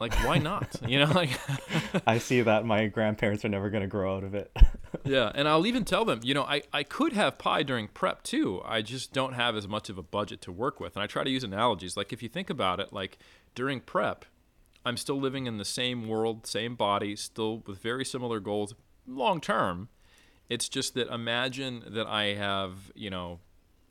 Like, 0.00 0.14
why 0.24 0.38
not? 0.38 0.76
you 0.86 0.98
know, 0.98 1.10
like 1.12 1.30
I 2.06 2.18
see 2.18 2.40
that 2.42 2.64
my 2.64 2.86
grandparents 2.86 3.44
are 3.44 3.48
never 3.48 3.70
going 3.70 3.82
to 3.82 3.88
grow 3.88 4.16
out 4.16 4.24
of 4.24 4.34
it. 4.34 4.54
yeah, 5.04 5.30
and 5.34 5.48
I'll 5.48 5.66
even 5.66 5.84
tell 5.84 6.04
them, 6.04 6.20
you 6.22 6.34
know, 6.34 6.42
I, 6.42 6.62
I 6.72 6.82
could 6.82 7.12
have 7.12 7.38
pie 7.38 7.62
during 7.62 7.88
prep 7.88 8.22
too. 8.22 8.60
I 8.64 8.82
just 8.82 9.12
don't 9.12 9.34
have 9.34 9.56
as 9.56 9.68
much 9.68 9.88
of 9.88 9.98
a 9.98 10.02
budget 10.02 10.40
to 10.42 10.52
work 10.52 10.80
with. 10.80 10.96
And 10.96 11.02
I 11.02 11.06
try 11.06 11.22
to 11.24 11.30
use 11.30 11.44
analogies. 11.44 11.96
Like 11.96 12.12
if 12.12 12.22
you 12.22 12.28
think 12.28 12.50
about 12.50 12.80
it, 12.80 12.92
like 12.92 13.18
during 13.54 13.80
prep, 13.80 14.24
I'm 14.84 14.96
still 14.96 15.18
living 15.18 15.46
in 15.46 15.58
the 15.58 15.64
same 15.64 16.08
world, 16.08 16.46
same 16.46 16.74
body, 16.74 17.16
still 17.16 17.62
with 17.66 17.78
very 17.78 18.04
similar 18.04 18.40
goals 18.40 18.74
long 19.06 19.40
term. 19.40 19.88
It's 20.48 20.68
just 20.68 20.94
that 20.94 21.08
imagine 21.08 21.84
that 21.86 22.06
I 22.06 22.34
have, 22.34 22.92
you 22.94 23.10
know, 23.10 23.40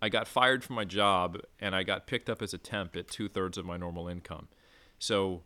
I 0.02 0.10
got 0.10 0.28
fired 0.28 0.64
from 0.64 0.76
my 0.76 0.84
job 0.84 1.40
and 1.60 1.74
I 1.74 1.84
got 1.84 2.08
picked 2.08 2.30
up 2.30 2.42
as 2.42 2.54
a 2.54 2.58
temp 2.58 2.96
at 2.96 3.08
two 3.08 3.30
thirds 3.30 3.58
of 3.58 3.66
my 3.66 3.78
normal 3.78 4.08
income. 4.08 4.50
So 5.00 5.44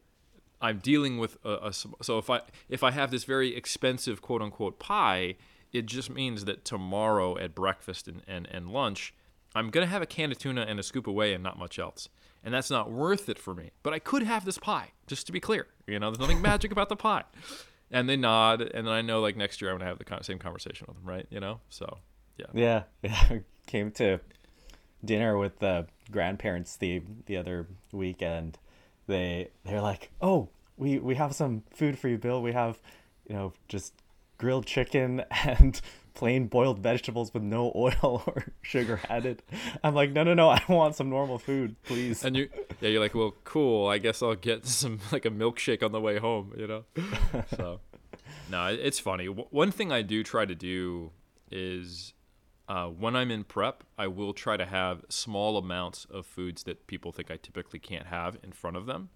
I'm 0.61 0.79
dealing 0.79 1.17
with 1.17 1.37
a, 1.43 1.67
a, 1.67 1.73
so 1.73 2.17
if 2.17 2.29
I 2.29 2.41
if 2.69 2.83
I 2.83 2.91
have 2.91 3.11
this 3.11 3.23
very 3.23 3.55
expensive 3.55 4.21
quote 4.21 4.41
unquote 4.41 4.79
pie, 4.79 5.35
it 5.71 5.85
just 5.85 6.09
means 6.09 6.45
that 6.45 6.65
tomorrow 6.65 7.37
at 7.37 7.53
breakfast 7.53 8.07
and, 8.07 8.21
and, 8.27 8.47
and 8.49 8.69
lunch, 8.69 9.13
I'm 9.53 9.69
gonna 9.69 9.85
have 9.87 10.01
a 10.01 10.07
can 10.07 10.31
of 10.31 10.37
tuna 10.37 10.61
and 10.61 10.79
a 10.79 10.83
scoop 10.83 11.07
away 11.07 11.33
and 11.33 11.43
not 11.43 11.57
much 11.59 11.77
else 11.77 12.09
and 12.47 12.53
that's 12.53 12.69
not 12.69 12.89
worth 12.89 13.27
it 13.27 13.37
for 13.37 13.53
me. 13.53 13.71
But 13.83 13.93
I 13.93 13.99
could 13.99 14.23
have 14.23 14.45
this 14.45 14.57
pie, 14.57 14.91
just 15.05 15.25
to 15.27 15.33
be 15.33 15.41
clear. 15.41 15.67
You 15.85 15.99
know, 15.99 16.09
there's 16.09 16.19
nothing 16.19 16.41
magic 16.41 16.71
about 16.71 16.87
the 16.87 16.95
pie. 16.95 17.25
And 17.91 18.07
they 18.07 18.15
nod, 18.15 18.61
and 18.61 18.87
then 18.87 18.93
I 18.93 19.01
know 19.01 19.19
like 19.19 19.35
next 19.35 19.61
year 19.61 19.69
I'm 19.69 19.77
gonna 19.77 19.89
have 19.89 19.99
the 19.99 20.23
same 20.23 20.39
conversation 20.39 20.85
with 20.87 20.95
them, 20.95 21.05
right? 21.05 21.25
You 21.29 21.41
know, 21.41 21.59
so 21.69 21.97
yeah. 22.37 22.45
Yeah, 22.53 22.83
yeah. 23.01 23.39
Came 23.65 23.91
to 23.91 24.21
dinner 25.03 25.37
with 25.37 25.59
the 25.59 25.87
grandparents 26.09 26.77
the 26.77 27.01
the 27.25 27.35
other 27.35 27.67
weekend. 27.91 28.57
They 29.07 29.49
they're 29.65 29.81
like, 29.81 30.11
oh, 30.21 30.49
we 30.77 30.99
we 30.99 31.15
have 31.15 31.33
some 31.33 31.63
food 31.71 31.97
for 31.97 32.07
you, 32.07 32.17
Bill. 32.17 32.41
We 32.41 32.53
have, 32.53 32.79
you 33.27 33.35
know, 33.35 33.53
just 33.67 33.93
grilled 34.37 34.65
chicken 34.65 35.23
and 35.45 35.81
plain 36.13 36.47
boiled 36.47 36.79
vegetables 36.79 37.31
with 37.31 37.43
no 37.43 37.71
oil 37.75 38.23
or 38.25 38.45
sugar 38.61 38.99
added. 39.09 39.43
I'm 39.83 39.93
like, 39.93 40.11
no, 40.11 40.23
no, 40.23 40.33
no, 40.33 40.49
I 40.49 40.61
want 40.67 40.95
some 40.95 41.09
normal 41.09 41.37
food, 41.37 41.75
please. 41.83 42.25
And 42.25 42.35
you, 42.35 42.49
yeah, 42.81 42.89
you're 42.89 43.01
like, 43.01 43.13
well, 43.13 43.35
cool. 43.43 43.87
I 43.87 43.99
guess 43.99 44.21
I'll 44.21 44.35
get 44.35 44.65
some 44.67 44.99
like 45.11 45.25
a 45.25 45.29
milkshake 45.29 45.83
on 45.83 45.91
the 45.91 46.01
way 46.01 46.17
home, 46.17 46.53
you 46.57 46.67
know. 46.67 46.83
so, 47.55 47.79
no, 48.49 48.65
it's 48.67 48.99
funny. 48.99 49.25
One 49.27 49.71
thing 49.71 49.91
I 49.91 50.01
do 50.01 50.23
try 50.23 50.45
to 50.45 50.55
do 50.55 51.11
is 51.51 52.13
uh, 52.67 52.87
when 52.87 53.15
I'm 53.15 53.31
in 53.31 53.43
prep, 53.43 53.83
I 53.97 54.07
will 54.07 54.33
try 54.33 54.57
to 54.57 54.65
have 54.65 55.05
small 55.09 55.57
amounts 55.57 56.05
of 56.09 56.25
foods 56.25 56.63
that 56.63 56.85
people 56.87 57.11
think 57.11 57.31
I 57.31 57.37
typically 57.37 57.79
can't 57.79 58.07
have 58.07 58.37
in 58.43 58.51
front 58.51 58.75
of 58.75 58.85
them, 58.85 59.09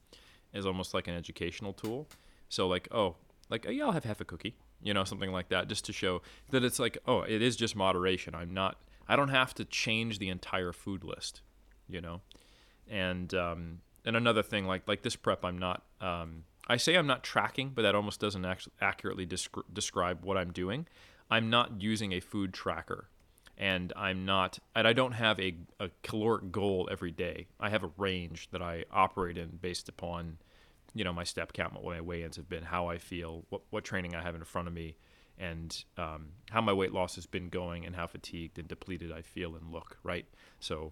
as 0.54 0.66
almost 0.66 0.94
like 0.94 1.08
an 1.08 1.16
educational 1.16 1.74
tool. 1.74 2.08
So 2.48 2.68
like, 2.68 2.88
oh, 2.92 3.16
like 3.50 3.66
yeah, 3.66 3.86
I'll 3.86 3.92
have 3.92 4.06
half 4.06 4.22
a 4.22 4.26
cookie, 4.26 4.56
you 4.82 4.94
know, 4.94 5.04
something 5.04 5.32
like 5.32 5.50
that, 5.50 5.68
just 5.68 5.84
to 5.86 5.94
show 5.94 6.22
that 6.52 6.64
it's 6.64 6.80
like, 6.80 6.98
oh, 7.06 7.22
it 7.22 7.42
is 7.42 7.58
just 7.58 7.76
moderation. 7.76 8.34
I'm 8.34 8.54
not, 8.54 8.82
I 9.08 9.18
don't 9.18 9.30
have 9.30 9.54
to 9.56 9.66
change 9.66 10.20
the 10.20 10.30
entire 10.30 10.72
food 10.72 11.04
list, 11.04 11.42
you 11.90 12.00
know, 12.00 12.22
and 12.90 13.34
um, 13.34 13.80
and 14.06 14.16
another 14.16 14.44
thing 14.44 14.66
like 14.66 14.88
like 14.88 15.02
this 15.02 15.18
prep, 15.18 15.44
I'm 15.44 15.58
not. 15.58 15.84
Um, 16.00 16.46
I 16.68 16.78
say 16.78 16.96
I'm 16.96 17.08
not 17.08 17.22
tracking, 17.24 17.72
but 17.76 17.82
that 17.82 17.96
almost 17.96 18.22
doesn't 18.22 18.46
actually 18.46 18.74
accurately 18.80 19.26
descri- 19.26 19.64
describe 19.74 20.24
what 20.24 20.38
I'm 20.38 20.54
doing. 20.54 20.88
I'm 21.30 21.50
not 21.50 21.82
using 21.82 22.14
a 22.14 22.22
food 22.22 22.54
tracker 22.54 23.10
and 23.62 23.94
I'm 23.96 24.26
not, 24.26 24.58
and 24.76 24.88
I 24.88 24.94
don't 24.94 25.12
have 25.12 25.40
a, 25.40 25.56
a 25.80 25.92
caloric 26.02 26.52
goal 26.52 26.90
every 26.92 27.12
day. 27.12 27.46
I 27.60 27.70
have 27.70 27.84
a 27.84 27.92
range 27.96 28.50
that 28.52 28.62
I 28.62 28.86
operate 28.92 29.38
in 29.38 29.60
based 29.62 29.88
upon, 29.88 30.40
you 30.96 31.04
know, 31.04 31.14
my 31.14 31.24
step 31.24 31.54
count, 31.54 31.74
what 31.74 31.94
my 31.94 32.02
weigh-ins 32.02 32.38
have 32.38 32.50
been, 32.50 32.64
how 32.64 32.88
I 32.88 32.98
feel, 32.98 33.46
what, 33.50 33.62
what 33.70 33.84
training 33.84 34.16
I 34.16 34.24
have 34.24 34.34
in 34.34 34.44
front 34.44 34.68
of 34.68 34.74
me, 34.74 34.98
and 35.38 35.86
um, 35.96 36.30
how 36.50 36.60
my 36.62 36.74
weight 36.74 36.92
loss 36.92 37.14
has 37.16 37.28
been 37.28 37.50
going, 37.50 37.86
and 37.86 37.96
how 37.96 38.08
fatigued 38.08 38.58
and 38.58 38.68
depleted 38.68 39.12
I 39.12 39.22
feel 39.22 39.56
and 39.56 39.72
look. 39.72 40.00
Right. 40.02 40.26
So, 40.60 40.92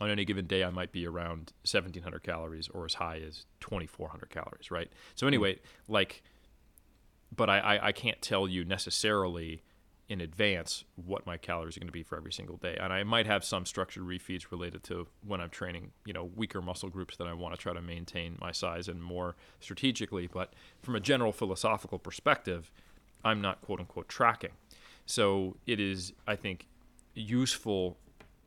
on 0.00 0.10
any 0.10 0.24
given 0.24 0.48
day, 0.48 0.64
I 0.64 0.70
might 0.70 0.90
be 0.90 1.06
around 1.06 1.52
1,700 1.62 2.24
calories 2.24 2.66
or 2.74 2.84
as 2.84 2.94
high 2.94 3.20
as 3.24 3.46
2,400 3.60 4.28
calories. 4.30 4.68
Right. 4.68 4.90
So 5.14 5.28
anyway, 5.28 5.60
like, 5.86 6.24
but 7.34 7.48
I, 7.48 7.58
I, 7.60 7.86
I 7.86 7.92
can't 7.92 8.20
tell 8.20 8.48
you 8.48 8.64
necessarily 8.64 9.62
in 10.08 10.20
advance 10.20 10.84
what 10.96 11.26
my 11.26 11.36
calories 11.36 11.76
are 11.76 11.80
going 11.80 11.88
to 11.88 11.92
be 11.92 12.02
for 12.02 12.16
every 12.16 12.32
single 12.32 12.58
day. 12.58 12.76
And 12.78 12.92
I 12.92 13.04
might 13.04 13.26
have 13.26 13.42
some 13.42 13.64
structured 13.64 14.02
refeeds 14.02 14.50
related 14.50 14.82
to 14.84 15.06
when 15.26 15.40
I'm 15.40 15.48
training, 15.48 15.92
you 16.04 16.12
know, 16.12 16.30
weaker 16.36 16.60
muscle 16.60 16.90
groups 16.90 17.16
that 17.16 17.26
I 17.26 17.32
want 17.32 17.54
to 17.54 17.60
try 17.60 17.72
to 17.72 17.80
maintain 17.80 18.36
my 18.40 18.52
size 18.52 18.86
and 18.86 19.02
more 19.02 19.34
strategically. 19.60 20.26
But 20.26 20.52
from 20.82 20.94
a 20.94 21.00
general 21.00 21.32
philosophical 21.32 21.98
perspective, 21.98 22.70
I'm 23.24 23.40
not 23.40 23.62
quote 23.62 23.80
unquote 23.80 24.08
tracking. 24.08 24.52
So 25.06 25.56
it 25.66 25.80
is, 25.80 26.12
I 26.26 26.36
think, 26.36 26.66
useful 27.14 27.96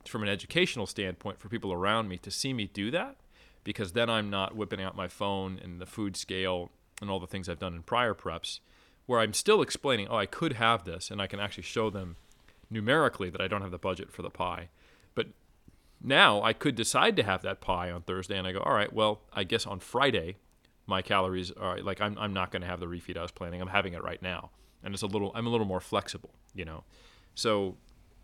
from 0.06 0.24
an 0.24 0.30
educational 0.30 0.86
standpoint 0.86 1.40
for 1.40 1.50
people 1.50 1.74
around 1.74 2.08
me 2.08 2.18
to 2.20 2.32
see 2.32 2.54
me 2.54 2.70
do 2.72 2.92
that 2.92 3.16
because 3.64 3.94
then 3.94 4.10
I'm 4.10 4.30
not 4.30 4.56
whipping 4.56 4.82
out 4.82 4.96
my 4.96 5.08
phone 5.08 5.60
and 5.62 5.82
the 5.82 5.86
food 5.86 6.16
scale 6.16 6.70
and 7.02 7.10
all 7.10 7.20
the 7.20 7.28
things 7.28 7.50
I've 7.50 7.60
done 7.60 7.76
in 7.76 7.84
prior 7.84 8.14
preps 8.14 8.60
where 9.08 9.20
I'm 9.20 9.34
still 9.34 9.62
explaining, 9.62 10.08
oh, 10.10 10.18
I 10.18 10.28
could 10.28 10.54
have 10.54 10.84
this, 10.84 11.10
and 11.10 11.22
I 11.22 11.28
can 11.28 11.40
actually 11.40 11.64
show 11.64 11.90
them 11.90 12.18
numerically 12.70 13.30
that 13.30 13.42
I 13.42 13.48
don't 13.48 13.62
have 13.62 13.72
the 13.72 13.78
budget 13.80 14.12
for 14.12 14.22
the 14.22 14.30
pie. 14.30 14.70
But 15.16 15.28
now 16.02 16.44
I 16.44 16.54
could 16.54 16.76
decide 16.76 17.16
to 17.16 17.24
have 17.24 17.42
that 17.42 17.62
pie 17.62 17.90
on 17.90 18.04
Thursday, 18.04 18.38
and 18.38 18.46
I 18.46 18.52
go, 18.52 18.60
all 18.60 18.74
right, 18.74 18.92
well, 18.94 19.22
I 19.34 19.44
guess 19.44 19.66
on 19.66 19.80
Friday, 19.80 20.36
my 20.86 21.02
calories 21.02 21.52
are 21.52 21.80
like 21.82 22.00
I'm, 22.02 22.18
I'm 22.18 22.34
not 22.34 22.52
going 22.52 22.62
to 22.62 22.68
have 22.68 22.80
the 22.80 22.86
refeed 22.86 23.18
I 23.18 23.22
was 23.22 23.32
planning. 23.32 23.62
I'm 23.62 23.68
having 23.68 23.94
it 23.94 24.04
right 24.04 24.22
now, 24.22 24.52
and 24.84 24.94
it's 24.94 25.04
a 25.04 25.08
little 25.08 25.32
I'm 25.36 25.46
a 25.46 25.50
little 25.50 25.66
more 25.66 25.82
flexible, 25.82 26.32
you 26.54 26.66
know. 26.66 26.84
So 27.36 27.76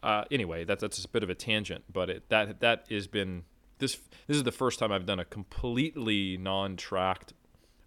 uh, 0.02 0.24
anyway, 0.32 0.64
that's 0.64 0.82
that's 0.82 1.04
a 1.04 1.08
bit 1.08 1.24
of 1.24 1.30
a 1.30 1.36
tangent, 1.36 1.84
but 1.92 2.10
it, 2.10 2.30
that 2.30 2.62
that 2.62 2.86
has 2.90 3.08
been 3.08 3.44
this 3.80 3.98
this 4.28 4.38
is 4.38 4.44
the 4.44 4.52
first 4.52 4.80
time 4.80 4.92
I've 4.92 5.06
done 5.06 5.20
a 5.20 5.26
completely 5.26 6.38
non-tracked 6.38 7.34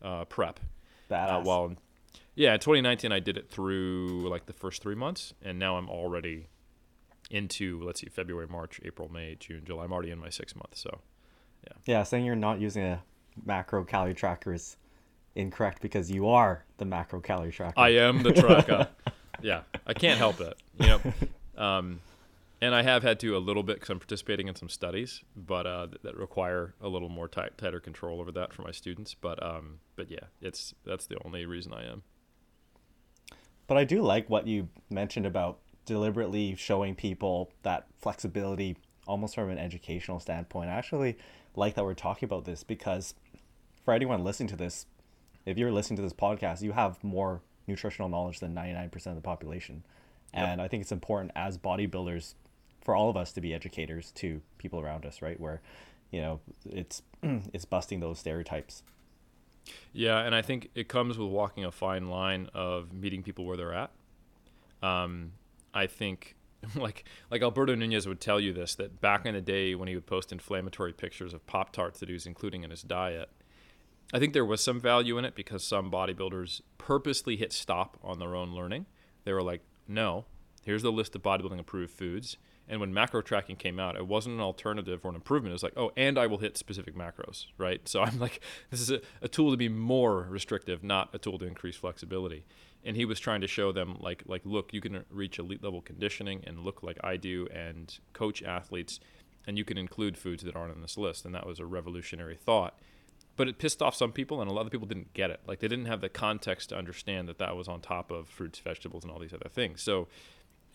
uh, 0.03 0.27
prep 0.27 0.61
uh, 1.31 1.43
while 1.43 1.75
yeah, 2.37 2.53
in 2.55 2.61
2019 2.61 3.11
I 3.11 3.19
did 3.19 3.37
it 3.37 3.51
through 3.51 4.29
like 4.29 4.47
the 4.47 4.53
first 4.53 4.83
three 4.83 4.95
months, 4.95 5.35
and 5.43 5.59
now 5.59 5.79
I'm 5.79 5.89
already 5.89 6.47
into 7.31 7.83
let's 7.83 8.01
see 8.01 8.09
February, 8.09 8.47
March, 8.47 8.79
April, 8.85 9.11
May, 9.13 9.37
June, 9.41 9.63
July. 9.65 9.85
I'm 9.85 9.93
already 9.93 10.11
in 10.11 10.19
my 10.19 10.29
sixth 10.29 10.55
month, 10.55 10.77
so 10.77 11.01
yeah. 11.65 11.73
Yeah, 11.87 12.03
saying 12.05 12.25
you're 12.25 12.37
not 12.37 12.61
using 12.61 12.85
a 12.85 13.03
macro 13.45 13.85
calorie 13.85 14.15
tracker 14.15 14.53
is 14.53 14.77
incorrect 15.35 15.83
because 15.83 16.11
you 16.11 16.29
are 16.29 16.65
the 16.77 16.85
macro 16.85 17.21
calorie 17.21 17.53
tracker. 17.53 17.79
I 17.79 17.91
am 17.91 18.23
the 18.23 18.33
tracker. 18.33 18.89
yeah, 19.43 19.63
I 19.87 19.95
can't 19.95 20.19
help 20.19 20.41
it. 20.41 20.57
You 20.79 20.87
know, 20.87 21.01
um, 21.57 22.01
and 22.61 22.75
I 22.75 22.83
have 22.83 23.03
had 23.03 23.19
to 23.21 23.35
a 23.35 23.39
little 23.39 23.63
bit 23.63 23.77
because 23.77 23.91
I'm 23.91 23.99
participating 23.99 24.49
in 24.49 24.55
some 24.55 24.69
studies, 24.69 25.23
but 25.35 25.67
uh, 25.67 25.89
that 26.03 26.17
require 26.17 26.75
a 26.83 26.89
little 26.89 27.09
more 27.09 27.29
tight, 27.29 27.57
tighter 27.57 27.81
control 27.81 28.21
over 28.21 28.33
that 28.33 28.53
for 28.53 28.63
my 28.63 28.73
students. 28.73 29.15
But 29.15 29.43
um, 29.43 29.81
but 29.97 30.11
yeah, 30.11 30.27
it's 30.43 30.75
that's 30.85 31.07
the 31.07 31.17
only 31.25 31.47
reason 31.47 31.73
I 31.73 31.85
am. 31.91 32.03
But 33.67 33.77
I 33.77 33.85
do 33.85 34.03
like 34.03 34.31
what 34.31 34.47
you 34.47 34.69
mentioned 34.91 35.27
about 35.27 35.59
deliberately 35.85 36.55
showing 36.57 36.95
people 36.95 37.51
that 37.63 37.87
flexibility 37.99 38.77
almost 39.07 39.35
from 39.35 39.51
an 39.51 39.59
educational 39.59 40.21
standpoint. 40.21 40.71
I 40.71 40.75
actually 40.75 41.17
like 41.55 41.75
that 41.75 41.85
we're 41.85 41.95
talking 41.95 42.27
about 42.27 42.45
this 42.45 42.63
because 42.63 43.15
for 43.85 43.95
anyone 43.95 44.25
listening 44.25 44.49
to 44.49 44.57
this, 44.57 44.87
if 45.45 45.57
you're 45.57 45.73
listening 45.73 45.97
to 45.97 46.03
this 46.03 46.13
podcast, 46.13 46.63
you 46.63 46.73
have 46.73 47.03
more 47.03 47.41
nutritional 47.67 48.09
knowledge 48.09 48.41
than 48.41 48.55
99% 48.55 48.95
of 49.07 49.15
the 49.15 49.21
population. 49.21 49.85
Yep. 50.35 50.49
And 50.49 50.63
I 50.63 50.69
think 50.69 50.83
it's 50.83 50.93
important 50.93 51.33
as 51.35 51.57
bodybuilders 51.57 52.35
for 52.83 52.95
all 52.95 53.09
of 53.09 53.17
us 53.17 53.33
to 53.33 53.41
be 53.41 53.55
educators 53.55 54.13
to 54.13 54.43
people 54.59 54.81
around 54.81 55.07
us, 55.07 55.23
right? 55.23 55.39
Where, 55.39 55.61
you 56.11 56.21
know, 56.21 56.41
it's 56.69 57.03
it's 57.23 57.65
busting 57.65 58.01
those 58.01 58.19
stereotypes. 58.19 58.83
Yeah, 59.93 60.21
and 60.21 60.35
I 60.35 60.43
think 60.43 60.71
it 60.75 60.89
comes 60.89 61.19
with 61.19 61.29
walking 61.29 61.65
a 61.65 61.73
fine 61.73 62.09
line 62.09 62.49
of 62.55 62.93
meeting 62.93 63.23
people 63.23 63.45
where 63.45 63.57
they're 63.57 63.75
at. 63.75 63.91
Um, 64.83 65.33
I 65.75 65.87
think 65.87 66.37
like 66.77 67.05
like 67.31 67.43
Alberto 67.43 67.75
Nunez 67.75 68.07
would 68.07 68.21
tell 68.21 68.41
you 68.41 68.53
this 68.53 68.75
that 68.77 69.01
back 69.01 69.27
in 69.27 69.35
the 69.35 69.41
day 69.41 69.75
when 69.75 69.89
he 69.89 69.95
would 69.95 70.07
post 70.07 70.33
inflammatory 70.33 70.93
pictures 70.93 71.35
of 71.35 71.47
Pop 71.47 71.73
Tarts 71.73 72.01
that 72.01 72.09
he 72.09 72.13
was 72.13 72.27
including 72.27 72.65
in 72.65 72.71
his 72.71 72.83
diet, 72.83 73.31
I 74.13 74.19
think 74.19 74.33
there 74.33 74.45
was 74.45 74.63
some 74.63 74.81
value 74.81 75.19
in 75.19 75.25
it 75.25 75.35
because 75.35 75.65
some 75.65 75.91
bodybuilders 75.91 76.61
purposely 76.79 77.37
hit 77.37 77.53
stop 77.53 77.99
on 78.03 78.19
their 78.19 78.35
own 78.35 78.55
learning. 78.55 78.87
They 79.25 79.33
were 79.33 79.43
like, 79.43 79.63
"No, 79.89 80.27
here's 80.63 80.83
the 80.83 80.93
list 80.93 81.15
of 81.15 81.23
bodybuilding 81.23 81.59
approved 81.59 81.93
foods. 81.93 82.37
And 82.69 82.81
when 82.81 82.93
macro 82.93 83.23
tracking 83.23 83.57
came 83.57 83.79
out, 83.79 83.97
it 83.97 84.07
wasn't 84.07 84.37
an 84.37 84.41
alternative 84.41 85.05
or 85.05 85.11
an 85.11 85.15
improvement. 85.15 85.53
It 85.53 85.55
was 85.55 85.63
like, 85.63 85.77
oh, 85.77 85.93
and 85.97 86.19
I 86.19 86.27
will 86.27 86.39
hit 86.39 86.57
specific 86.57 86.97
macros, 86.97 87.47
right? 87.59 87.87
So 87.89 88.03
I'm 88.05 88.19
like, 88.19 88.41
this 88.71 88.81
is 88.81 88.91
a, 88.91 89.01
a 89.23 89.29
tool 89.29 89.51
to 89.51 89.57
be 89.57 89.69
more 89.69 90.27
restrictive, 90.29 90.83
not 90.83 91.11
a 91.15 91.19
tool 91.19 91.39
to 91.39 91.47
increase 91.47 91.77
flexibility. 91.77 92.45
And 92.85 92.97
he 92.97 93.05
was 93.05 93.19
trying 93.19 93.41
to 93.41 93.49
show 93.49 93.73
them, 93.73 93.97
like, 94.01 94.23
like, 94.27 94.43
look, 94.45 94.73
you 94.73 94.81
can 94.81 95.05
reach 95.11 95.39
elite 95.39 95.63
level 95.63 95.81
conditioning 95.81 96.43
and 96.47 96.61
look 96.61 96.83
like 96.83 96.99
I 97.03 97.17
do, 97.17 97.49
and 97.53 97.97
coach 98.13 98.43
athletes, 98.43 99.01
and 99.47 99.59
you 99.59 99.65
can 99.65 99.77
include 99.77 100.17
foods 100.17 100.45
that 100.45 100.55
aren't 100.55 100.75
on 100.75 100.83
this 100.83 100.97
list. 100.97 101.25
And 101.25 101.35
that 101.35 101.47
was 101.47 101.59
a 101.59 101.67
revolutionary 101.67 102.37
thought. 102.37 102.79
But 103.37 103.49
it 103.49 103.59
pissed 103.59 103.83
off 103.83 103.95
some 103.95 104.13
people, 104.13 104.41
and 104.41 104.51
a 104.51 104.55
lot 104.55 104.67
of 104.67 104.73
people 104.73 104.87
didn't 104.87 105.13
get 105.13 105.31
it. 105.31 105.41
Like 105.47 105.61
they 105.61 105.69
didn't 105.69 105.87
have 105.87 106.01
the 106.01 106.09
context 106.09 106.71
to 106.71 106.77
understand 106.77 107.29
that 107.29 107.39
that 107.39 107.55
was 107.55 107.69
on 107.69 107.81
top 107.81 108.11
of 108.11 108.29
fruits, 108.29 108.59
vegetables, 108.61 109.05
and 109.05 109.13
all 109.13 109.19
these 109.19 109.35
other 109.35 109.51
things. 109.51 109.83
So 109.83 110.09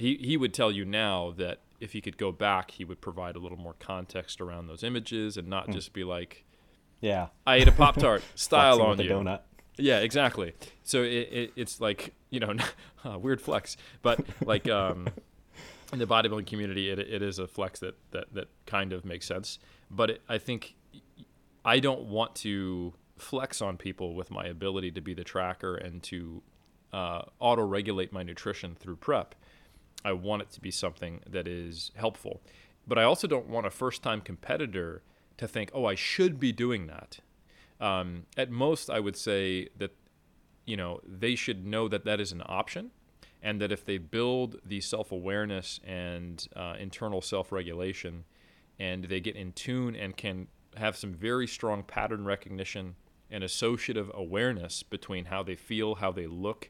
he 0.02 0.16
he 0.16 0.36
would 0.36 0.54
tell 0.54 0.72
you 0.72 0.84
now 0.84 1.32
that 1.38 1.60
if 1.80 1.93
he 1.93 2.02
could 2.02 2.18
go 2.18 2.32
back, 2.32 2.72
he 2.72 2.84
would 2.84 3.02
provide 3.02 3.36
a 3.36 3.39
little 3.39 3.58
more 3.58 3.76
context 3.80 4.41
around 4.41 4.68
those 4.68 4.84
images 4.84 5.38
and 5.38 5.47
not 5.47 5.68
hmm. 5.68 5.74
just 5.74 5.93
be 5.93 6.04
like, 6.04 6.43
"Yeah, 6.99 7.28
I 7.45 7.58
ate 7.58 7.68
a 7.68 7.72
pop 7.72 7.97
tart 7.97 8.24
style 8.36 8.82
on 8.82 8.99
you." 8.99 9.10
Donut. 9.10 9.41
Yeah, 9.78 9.99
exactly. 9.99 10.54
So 10.84 11.04
it, 11.04 11.30
it, 11.32 11.54
it's 11.56 11.80
like 11.80 12.14
you 12.32 12.39
know, 12.39 12.56
uh, 13.06 13.20
weird 13.20 13.41
flex, 13.41 13.78
but 14.02 14.20
like 14.43 14.68
um, 14.68 15.08
in 15.93 15.99
the 15.99 16.08
bodybuilding 16.08 16.47
community, 16.47 16.89
it, 16.89 16.97
it 16.99 17.22
is 17.22 17.38
a 17.38 17.47
flex 17.47 17.80
that 17.80 17.95
that 18.10 18.34
that 18.34 18.47
kind 18.66 18.93
of 18.93 19.06
makes 19.06 19.28
sense. 19.28 19.60
But 19.91 20.10
it, 20.10 20.22
I 20.28 20.39
think 20.39 20.76
I 21.64 21.80
don't 21.80 22.04
want 22.04 22.36
to 22.38 22.93
flex 23.18 23.62
on 23.62 23.78
people 23.78 24.16
with 24.16 24.32
my 24.32 24.45
ability 24.45 24.89
to 24.91 25.02
be 25.02 25.14
the 25.14 25.24
tracker 25.24 25.76
and 25.76 26.02
to 26.02 26.41
uh, 26.91 27.22
auto 27.39 27.64
regulate 27.64 28.12
my 28.12 28.24
nutrition 28.24 28.74
through 28.74 28.95
prep 28.95 29.36
I 30.04 30.14
want 30.14 30.41
it 30.41 30.52
to 30.52 30.62
be 30.62 30.72
something 30.72 31.22
that 31.30 31.47
is 31.47 31.91
helpful. 31.95 32.41
But 32.88 32.97
I 32.97 33.04
also 33.04 33.28
don't 33.28 33.47
want 33.47 33.68
a 33.68 33.70
first 33.70 34.02
time 34.02 34.22
competitor 34.22 35.04
to 35.38 35.47
think, 35.47 35.72
oh, 35.74 35.86
I 35.86 35.95
should 35.95 36.39
be 36.39 36.52
doing 36.52 36.88
that. 36.88 37.20
Um, 37.80 38.26
at 38.38 38.52
most, 38.52 38.89
I 38.89 38.99
would 38.99 39.16
say 39.16 39.70
that, 39.78 39.91
you 40.66 40.78
know, 40.78 40.99
they 41.06 41.36
should 41.36 41.66
know 41.66 41.88
that 41.88 42.06
that 42.06 42.20
is 42.20 42.32
an 42.32 42.43
option 42.45 42.91
and 43.41 43.60
that 43.60 43.72
if 43.72 43.84
they 43.84 43.97
build 43.97 44.58
the 44.66 44.82
self 44.82 45.12
awareness 45.12 45.80
and 45.84 46.47
uh, 46.56 46.76
internal 46.80 47.22
self 47.22 47.52
regulation 47.52 48.24
and 48.80 49.06
they 49.06 49.20
get 49.20 49.36
in 49.36 49.52
tune 49.54 49.95
and 49.95 50.16
can 50.16 50.47
have 50.78 50.95
some 50.95 51.14
very 51.14 51.47
strong 51.47 51.84
pattern 51.84 52.24
recognition 52.24 52.95
and 53.30 53.43
associative 53.43 54.12
awareness 54.14 54.84
between 54.84 55.26
how 55.26 55.41
they 55.41 55.56
feel, 55.56 55.95
how 55.95 56.12
they 56.12 56.28
look, 56.28 56.70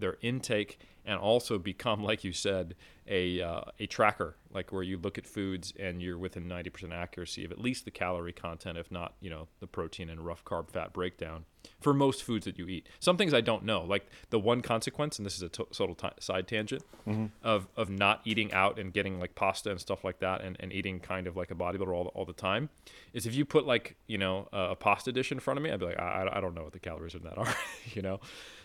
their 0.00 0.18
intake, 0.22 0.78
and 1.04 1.18
also 1.18 1.58
become, 1.58 2.02
like 2.02 2.24
you 2.24 2.32
said, 2.32 2.74
a 3.06 3.40
uh, 3.40 3.62
a 3.78 3.86
tracker, 3.86 4.36
like 4.52 4.72
where 4.72 4.82
you 4.82 4.98
look 4.98 5.18
at 5.18 5.26
foods 5.26 5.72
and 5.78 6.02
you're 6.02 6.18
within 6.18 6.44
90% 6.44 6.92
accuracy 6.92 7.44
of 7.44 7.50
at 7.50 7.58
least 7.58 7.84
the 7.84 7.90
calorie 7.90 8.32
content, 8.32 8.76
if 8.76 8.90
not, 8.90 9.14
you 9.20 9.30
know, 9.30 9.48
the 9.60 9.66
protein 9.66 10.10
and 10.10 10.24
rough 10.24 10.44
carb 10.44 10.70
fat 10.70 10.92
breakdown 10.92 11.44
for 11.80 11.94
most 11.94 12.22
foods 12.22 12.44
that 12.44 12.58
you 12.58 12.68
eat. 12.68 12.88
Some 13.00 13.16
things 13.16 13.32
I 13.32 13.40
don't 13.40 13.64
know, 13.64 13.82
like 13.82 14.06
the 14.30 14.38
one 14.38 14.60
consequence, 14.60 15.18
and 15.18 15.24
this 15.24 15.36
is 15.36 15.42
a 15.42 15.48
to- 15.48 15.68
total 15.72 15.94
t- 15.94 16.08
side 16.20 16.46
tangent, 16.46 16.82
mm-hmm. 17.06 17.26
of 17.42 17.68
of 17.76 17.88
not 17.88 18.20
eating 18.24 18.52
out 18.52 18.78
and 18.78 18.92
getting 18.92 19.18
like 19.18 19.34
pasta 19.34 19.70
and 19.70 19.80
stuff 19.80 20.04
like 20.04 20.18
that, 20.20 20.42
and, 20.42 20.56
and 20.60 20.72
eating 20.72 21.00
kind 21.00 21.26
of 21.26 21.36
like 21.36 21.50
a 21.50 21.54
bodybuilder 21.54 21.94
all 21.94 22.04
the, 22.04 22.10
all 22.10 22.24
the 22.24 22.32
time, 22.32 22.68
is 23.12 23.26
if 23.26 23.34
you 23.34 23.44
put 23.44 23.66
like 23.66 23.96
you 24.06 24.18
know 24.18 24.48
a, 24.52 24.70
a 24.70 24.76
pasta 24.76 25.12
dish 25.12 25.32
in 25.32 25.40
front 25.40 25.56
of 25.56 25.64
me, 25.64 25.70
I'd 25.70 25.80
be 25.80 25.86
like, 25.86 25.98
I, 25.98 26.28
I 26.30 26.40
don't 26.40 26.54
know 26.54 26.64
what 26.64 26.72
the 26.72 26.78
calories 26.78 27.14
in 27.14 27.22
that 27.22 27.38
are, 27.38 27.54
you 27.94 28.02
know. 28.02 28.20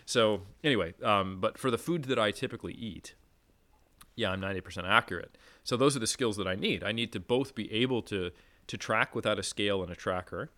So 0.06 0.42
anyway, 0.62 0.94
um, 1.02 1.40
but 1.40 1.58
for 1.58 1.70
the 1.70 1.78
food 1.78 2.04
that 2.04 2.18
I 2.18 2.30
typically 2.30 2.74
eat, 2.74 3.14
yeah, 4.16 4.30
I'm 4.30 4.40
90% 4.40 4.84
accurate. 4.84 5.36
So 5.64 5.76
those 5.76 5.96
are 5.96 6.00
the 6.00 6.06
skills 6.06 6.36
that 6.36 6.46
I 6.46 6.54
need. 6.54 6.84
I 6.84 6.92
need 6.92 7.12
to 7.12 7.20
both 7.20 7.54
be 7.54 7.72
able 7.72 8.02
to 8.02 8.30
to 8.66 8.78
track 8.78 9.14
without 9.14 9.38
a 9.38 9.42
scale 9.42 9.82
and 9.82 9.92
a 9.92 9.94
tracker, 9.94 10.50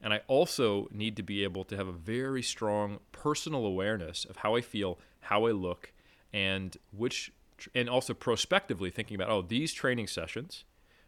and 0.00 0.12
I 0.12 0.22
also 0.26 0.88
need 0.90 1.14
to 1.16 1.22
be 1.22 1.44
able 1.44 1.62
to 1.64 1.76
have 1.76 1.86
a 1.86 1.92
very 1.92 2.42
strong 2.42 2.98
personal 3.12 3.64
awareness 3.64 4.24
of 4.24 4.38
how 4.38 4.56
I 4.56 4.62
feel, 4.62 4.98
how 5.20 5.46
I 5.46 5.52
look, 5.52 5.92
and 6.32 6.76
which 6.90 7.30
and 7.72 7.88
also 7.88 8.14
prospectively 8.14 8.90
thinking 8.90 9.14
about 9.14 9.30
oh 9.30 9.42
these 9.42 9.72
training 9.72 10.08
sessions, 10.08 10.64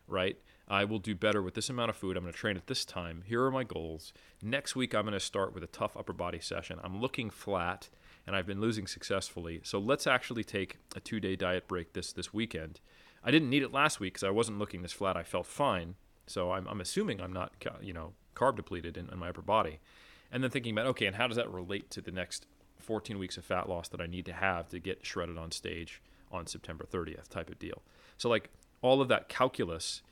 right? 0.07 0.39
I 0.69 0.85
will 0.85 0.99
do 0.99 1.15
better 1.15 1.43
with 1.43 1.55
this 1.55 1.69
amount 1.69 1.91
of 1.91 1.97
food. 1.97 2.17
I'm 2.17 2.23
going 2.23 2.33
to 2.33 2.39
train 2.39 2.57
at 2.57 2.67
this 2.67 2.85
time. 2.85 3.23
Here 3.27 3.43
are 3.45 3.51
my 3.51 3.65
goals. 3.65 4.13
Next 4.43 4.75
week, 4.75 4.95
I'm 4.95 5.03
going 5.03 5.13
to 5.13 5.21
start 5.21 5.55
with 5.55 5.63
a 5.63 5.69
tough 5.69 5.97
upper 5.97 6.13
body 6.13 6.41
session. 6.41 6.79
I'm 6.83 7.01
looking 7.01 7.29
flat 7.29 7.89
and 8.27 8.35
I've 8.35 8.47
been 8.47 8.61
losing 8.61 8.87
successfully. 8.87 9.61
So 9.63 9.79
let's 9.79 10.07
actually 10.07 10.45
take 10.45 10.79
a 10.97 11.01
two 11.01 11.21
day 11.21 11.37
diet 11.37 11.69
break 11.69 11.93
this, 11.93 12.13
this 12.13 12.33
weekend. 12.33 12.81
I 13.23 13.31
didn't 13.31 13.51
need 13.51 13.63
it 13.63 13.73
last 13.73 14.01
week 14.01 14.15
because 14.15 14.25
I 14.25 14.31
wasn't 14.31 14.59
looking 14.59 14.83
this 14.83 14.93
flat. 14.93 15.17
I 15.17 15.23
felt 15.23 15.47
fine. 15.47 15.97
So 16.27 16.53
I'm, 16.53 16.67
I'm 16.67 16.81
assuming 16.81 17.21
I'm 17.21 17.33
not, 17.33 17.53
you 17.83 17.93
know, 17.93 18.13
carb 18.35 18.57
depleted 18.57 18.97
in, 18.97 19.11
in 19.11 19.19
my 19.19 19.29
upper 19.29 19.43
body. 19.43 19.81
And 20.33 20.43
then 20.43 20.51
thinking 20.51 20.73
about, 20.73 20.87
okay, 20.87 21.07
and 21.07 21.17
how 21.17 21.27
does 21.27 21.37
that 21.37 21.51
relate 21.51 21.91
to 21.91 22.01
the 22.01 22.11
next 22.11 22.47
14 22.79 23.19
weeks 23.19 23.37
of 23.37 23.45
fat 23.45 23.69
loss 23.69 23.89
that 23.89 24.01
I 24.01 24.07
need 24.07 24.27
to 24.27 24.33
have 24.33 24.69
to 24.69 24.79
get 24.79 25.05
shredded 25.05 25.39
on 25.39 25.51
stage 25.51 26.03
on 26.31 26.47
September 26.47 26.87
30th 26.91 27.29
type 27.29 27.51
of 27.51 27.59
deal. 27.59 27.83
So 28.19 28.29
like 28.29 28.51
all 28.83 29.01
of 29.01 29.09
that 29.09 29.29
calculus 29.29 30.03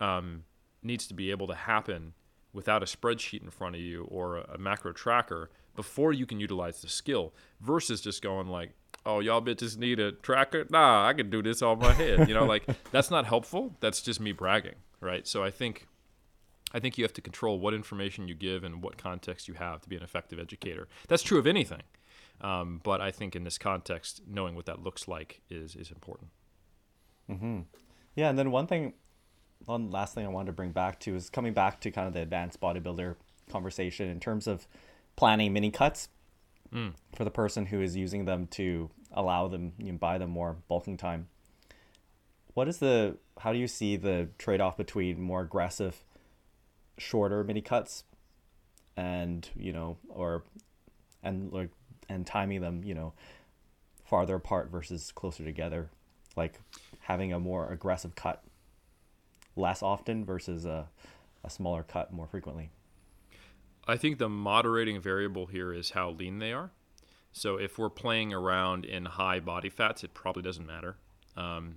um, 0.00 0.44
needs 0.82 1.06
to 1.06 1.14
be 1.14 1.30
able 1.30 1.46
to 1.46 1.54
happen 1.54 2.14
without 2.52 2.82
a 2.82 2.86
spreadsheet 2.86 3.42
in 3.42 3.50
front 3.50 3.76
of 3.76 3.80
you 3.80 4.04
or 4.04 4.38
a, 4.38 4.54
a 4.54 4.58
macro 4.58 4.92
tracker 4.92 5.50
before 5.76 6.12
you 6.12 6.26
can 6.26 6.40
utilize 6.40 6.82
the 6.82 6.88
skill 6.88 7.32
versus 7.60 8.00
just 8.00 8.22
going 8.22 8.48
like, 8.48 8.72
oh, 9.06 9.20
y'all 9.20 9.40
bitches 9.40 9.78
need 9.78 10.00
a 10.00 10.12
tracker? 10.12 10.66
Nah, 10.70 11.06
I 11.06 11.12
can 11.12 11.30
do 11.30 11.42
this 11.42 11.62
on 11.62 11.78
my 11.78 11.92
head. 11.92 12.28
You 12.28 12.34
know, 12.34 12.44
like 12.44 12.64
that's 12.90 13.10
not 13.10 13.26
helpful. 13.26 13.76
That's 13.80 14.02
just 14.02 14.20
me 14.20 14.32
bragging, 14.32 14.76
right? 15.00 15.26
So 15.26 15.44
I 15.44 15.50
think 15.50 15.86
I 16.72 16.80
think 16.80 16.98
you 16.98 17.04
have 17.04 17.12
to 17.14 17.20
control 17.20 17.58
what 17.58 17.74
information 17.74 18.28
you 18.28 18.34
give 18.34 18.64
and 18.64 18.82
what 18.82 18.96
context 18.96 19.48
you 19.48 19.54
have 19.54 19.80
to 19.82 19.88
be 19.88 19.96
an 19.96 20.02
effective 20.02 20.38
educator. 20.38 20.88
That's 21.08 21.22
true 21.22 21.38
of 21.38 21.46
anything. 21.46 21.82
Um, 22.40 22.80
but 22.82 23.00
I 23.00 23.10
think 23.10 23.36
in 23.36 23.44
this 23.44 23.58
context, 23.58 24.22
knowing 24.26 24.54
what 24.54 24.66
that 24.66 24.82
looks 24.82 25.08
like 25.08 25.42
is 25.50 25.76
is 25.76 25.90
important. 25.90 26.30
Mm-hmm. 27.30 27.60
Yeah, 28.16 28.28
and 28.28 28.38
then 28.38 28.50
one 28.50 28.66
thing, 28.66 28.94
one 29.64 29.90
last 29.90 30.14
thing 30.14 30.24
I 30.24 30.28
wanted 30.28 30.46
to 30.46 30.52
bring 30.52 30.72
back 30.72 31.00
to 31.00 31.14
is 31.14 31.30
coming 31.30 31.52
back 31.52 31.80
to 31.80 31.90
kind 31.90 32.08
of 32.08 32.14
the 32.14 32.20
advanced 32.20 32.60
bodybuilder 32.60 33.16
conversation 33.50 34.08
in 34.08 34.20
terms 34.20 34.46
of 34.46 34.66
planning 35.16 35.52
mini 35.52 35.70
cuts 35.70 36.08
mm. 36.72 36.92
for 37.14 37.24
the 37.24 37.30
person 37.30 37.66
who 37.66 37.80
is 37.80 37.96
using 37.96 38.24
them 38.24 38.46
to 38.48 38.90
allow 39.12 39.48
them 39.48 39.72
you 39.78 39.92
know, 39.92 39.98
buy 39.98 40.18
them 40.18 40.30
more 40.30 40.56
bulking 40.68 40.96
time. 40.96 41.28
What 42.54 42.68
is 42.68 42.78
the 42.78 43.16
how 43.38 43.52
do 43.52 43.58
you 43.58 43.68
see 43.68 43.96
the 43.96 44.28
trade 44.38 44.60
off 44.60 44.76
between 44.76 45.20
more 45.20 45.40
aggressive, 45.40 46.04
shorter 46.98 47.44
mini 47.44 47.60
cuts, 47.60 48.04
and 48.96 49.48
you 49.56 49.72
know 49.72 49.98
or 50.08 50.42
and 51.22 51.52
like 51.52 51.70
and 52.08 52.26
timing 52.26 52.60
them 52.60 52.82
you 52.84 52.94
know 52.94 53.12
farther 54.04 54.34
apart 54.34 54.70
versus 54.70 55.12
closer 55.12 55.44
together, 55.44 55.90
like 56.36 56.60
having 57.00 57.32
a 57.32 57.38
more 57.38 57.70
aggressive 57.70 58.14
cut 58.14 58.42
less 59.60 59.82
often 59.82 60.24
versus 60.24 60.64
a, 60.64 60.88
a 61.44 61.50
smaller 61.50 61.82
cut 61.82 62.12
more 62.12 62.26
frequently. 62.26 62.70
I 63.86 63.96
think 63.96 64.18
the 64.18 64.28
moderating 64.28 65.00
variable 65.00 65.46
here 65.46 65.72
is 65.72 65.90
how 65.90 66.10
lean 66.10 66.38
they 66.38 66.52
are. 66.52 66.70
So 67.32 67.56
if 67.56 67.78
we're 67.78 67.90
playing 67.90 68.32
around 68.32 68.84
in 68.84 69.04
high 69.04 69.40
body 69.40 69.68
fats, 69.68 70.02
it 70.02 70.14
probably 70.14 70.42
doesn't 70.42 70.66
matter. 70.66 70.96
Um, 71.36 71.76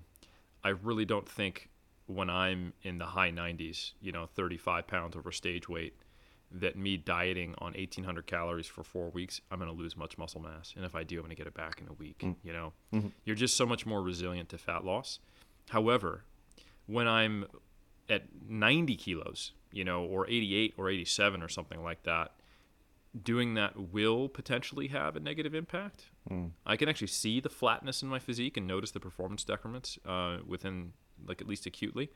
I 0.63 0.69
really 0.69 1.05
don't 1.05 1.27
think 1.27 1.69
when 2.07 2.29
I'm 2.29 2.73
in 2.81 2.97
the 2.97 3.05
high 3.05 3.31
90s, 3.31 3.93
you 4.01 4.11
know, 4.11 4.25
35 4.25 4.88
pounds 4.88 5.15
over 5.15 5.31
stage 5.31 5.69
weight, 5.69 5.95
that 6.51 6.75
me 6.75 6.97
dieting 6.97 7.55
on 7.57 7.73
1800 7.73 8.27
calories 8.27 8.67
for 8.67 8.84
four 8.84 9.09
weeks, 9.09 9.41
I'm 9.51 9.57
going 9.59 9.71
to 9.71 9.77
lose 9.77 9.97
much 9.97 10.17
muscle 10.17 10.41
mass. 10.41 10.73
And 10.75 10.86
if 10.86 10.95
I 10.95 11.03
do, 11.03 11.15
I'm 11.15 11.21
going 11.21 11.31
to 11.31 11.36
get 11.36 11.47
it 11.47 11.53
back 11.53 11.81
in 11.81 11.88
a 11.88 11.93
week. 11.93 12.19
Mm. 12.19 12.36
You 12.43 12.53
know, 12.53 12.73
mm-hmm. 12.93 13.07
you're 13.25 13.36
just 13.36 13.57
so 13.57 13.65
much 13.65 13.86
more 13.86 14.01
resilient 14.01 14.49
to 14.49 14.57
fat 14.57 14.86
loss. 14.86 15.19
However, 15.69 16.23
when 16.86 17.07
I'm 17.07 17.45
at 18.10 18.24
90 18.47 18.95
kilos, 18.95 19.51
you 19.72 19.84
know, 19.84 20.04
or 20.04 20.28
88 20.28 20.74
or 20.78 20.89
87 20.89 21.41
or 21.41 21.49
something 21.49 21.84
like 21.84 22.04
that, 22.04 22.32
doing 23.22 23.54
that 23.54 23.91
will 23.91 24.28
potentially 24.28 24.88
have 24.88 25.16
a 25.16 25.20
negative 25.20 25.54
impact. 25.54 26.06
Mm. 26.30 26.51
I 26.66 26.76
can 26.76 26.89
actually 26.89 27.08
see 27.08 27.39
the 27.39 27.49
flatness 27.49 28.01
in 28.01 28.08
my 28.08 28.20
physique 28.20 28.58
and 28.58 28.68
notice 28.68 28.91
the 28.91 28.99
performance 28.99 29.43
decrements 29.43 29.99
uh, 30.06 30.38
within, 30.45 30.93
like, 31.28 31.41
at 31.41 31.47
least 31.47 31.66
acutely. 31.66 32.10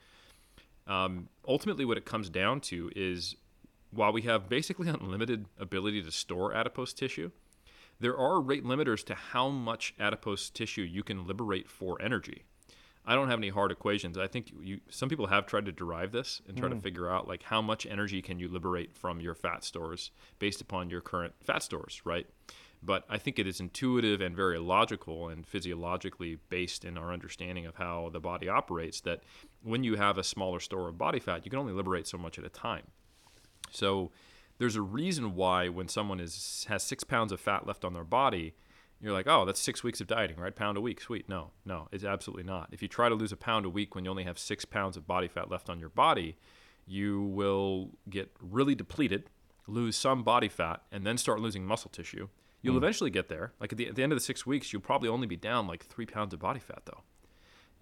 Um, 0.88 1.30
ultimately, 1.48 1.86
what 1.86 1.98
it 1.98 2.06
comes 2.06 2.30
down 2.30 2.62
to 2.62 2.90
is 2.96 3.36
while 3.92 4.12
we 4.12 4.24
have 4.24 4.50
basically 4.50 4.88
unlimited 5.02 5.46
ability 5.60 6.02
to 6.04 6.12
store 6.12 6.54
adipose 6.54 6.94
tissue, 6.94 7.32
there 8.00 8.18
are 8.18 8.40
rate 8.40 8.64
limiters 8.64 9.04
to 9.06 9.16
how 9.16 9.50
much 9.50 9.94
adipose 10.00 10.50
tissue 10.50 10.82
you 10.82 11.04
can 11.04 11.26
liberate 11.26 11.70
for 11.70 12.02
energy. 12.02 12.44
I 13.10 13.16
don't 13.16 13.30
have 13.30 13.40
any 13.40 13.50
hard 13.50 13.72
equations. 13.72 14.18
I 14.18 14.28
think 14.28 14.52
you 14.62 14.82
some 14.90 15.08
people 15.08 15.28
have 15.28 15.46
tried 15.46 15.66
to 15.66 15.72
derive 15.72 16.12
this 16.12 16.42
and 16.46 16.58
try 16.58 16.68
mm. 16.68 16.76
to 16.76 16.82
figure 16.82 17.10
out 17.10 17.26
like 17.26 17.42
how 17.42 17.62
much 17.62 17.86
energy 17.86 18.22
can 18.22 18.38
you 18.38 18.50
liberate 18.50 18.94
from 18.94 19.22
your 19.22 19.34
fat 19.34 19.64
stores 19.64 20.12
based 20.40 20.60
upon 20.60 20.90
your 20.90 21.00
current 21.00 21.34
fat 21.42 21.64
stores, 21.64 22.02
right? 22.04 22.28
But 22.84 23.06
I 23.10 23.18
think 23.18 23.40
it 23.40 23.48
is 23.48 23.62
intuitive 23.62 24.20
and 24.20 24.36
very 24.36 24.60
logical 24.60 25.30
and 25.30 25.48
physiologically 25.48 26.38
based 26.50 26.84
in 26.84 26.98
our 26.98 27.14
understanding 27.14 27.66
of 27.66 27.76
how 27.76 28.10
the 28.12 28.20
body 28.20 28.50
operates 28.50 29.02
that 29.02 29.24
when 29.64 29.84
you 29.84 29.96
have 29.96 30.18
a 30.18 30.24
smaller 30.24 30.60
store 30.60 30.90
of 30.90 30.98
body 30.98 31.20
fat, 31.20 31.46
you 31.46 31.50
can 31.50 31.60
only 31.60 31.74
liberate 31.74 32.08
so 32.08 32.18
much 32.18 32.38
at 32.38 32.46
a 32.46 32.50
time. 32.50 32.84
So 33.72 34.12
there's 34.58 34.76
a 34.76 34.82
reason 34.82 35.34
why 35.34 35.70
when 35.70 35.88
someone 35.88 36.20
is 36.20 36.66
has 36.68 36.84
six 36.84 37.06
pounds 37.06 37.32
of 37.32 37.40
fat 37.40 37.66
left 37.66 37.86
on 37.86 37.94
their 37.94 38.04
body, 38.04 38.54
you're 39.02 39.14
like, 39.14 39.28
oh, 39.28 39.46
that's 39.46 39.60
six 39.60 39.84
weeks 39.84 40.02
of 40.02 40.08
dieting, 40.08 40.38
right? 40.38 40.56
Pound 40.56 40.78
a 40.78 40.82
week, 40.82 41.00
sweet. 41.02 41.30
No, 41.30 41.52
no, 41.66 41.88
it's 41.92 42.04
absolutely 42.04 42.44
not. 42.44 42.70
If 42.72 42.82
you 42.82 42.88
try 42.88 43.10
to 43.10 43.16
lose 43.16 43.32
a 43.32 43.38
pound 43.38 43.66
a 43.66 43.70
week 43.70 43.94
when 43.94 44.06
you 44.06 44.12
only 44.12 44.24
have 44.24 44.40
six 44.40 44.66
pounds 44.66 44.98
of 44.98 45.06
body 45.06 45.28
fat 45.28 45.52
left 45.52 45.70
on 45.70 45.80
your 45.80 45.90
body, 45.90 46.38
you 46.88 47.22
will 47.22 47.92
get 48.10 48.32
really 48.42 48.74
depleted, 48.74 49.30
lose 49.68 49.96
some 49.96 50.24
body 50.24 50.50
fat, 50.50 50.82
and 50.92 51.06
then 51.06 51.18
start 51.18 51.40
losing 51.40 51.66
muscle 51.66 51.92
tissue. 51.92 52.28
You'll 52.62 52.74
mm. 52.74 52.78
eventually 52.78 53.12
get 53.12 53.30
there. 53.30 53.54
Like 53.60 53.72
at 53.72 53.78
the, 53.78 53.88
at 53.88 53.96
the 53.96 54.04
end 54.04 54.12
of 54.12 54.18
the 54.18 54.24
six 54.24 54.46
weeks, 54.46 54.74
you'll 54.74 54.82
probably 54.82 55.10
only 55.10 55.28
be 55.28 55.38
down 55.38 55.68
like 55.68 55.86
three 55.86 56.06
pounds 56.06 56.34
of 56.34 56.40
body 56.40 56.60
fat, 56.60 56.82
though. 56.86 57.04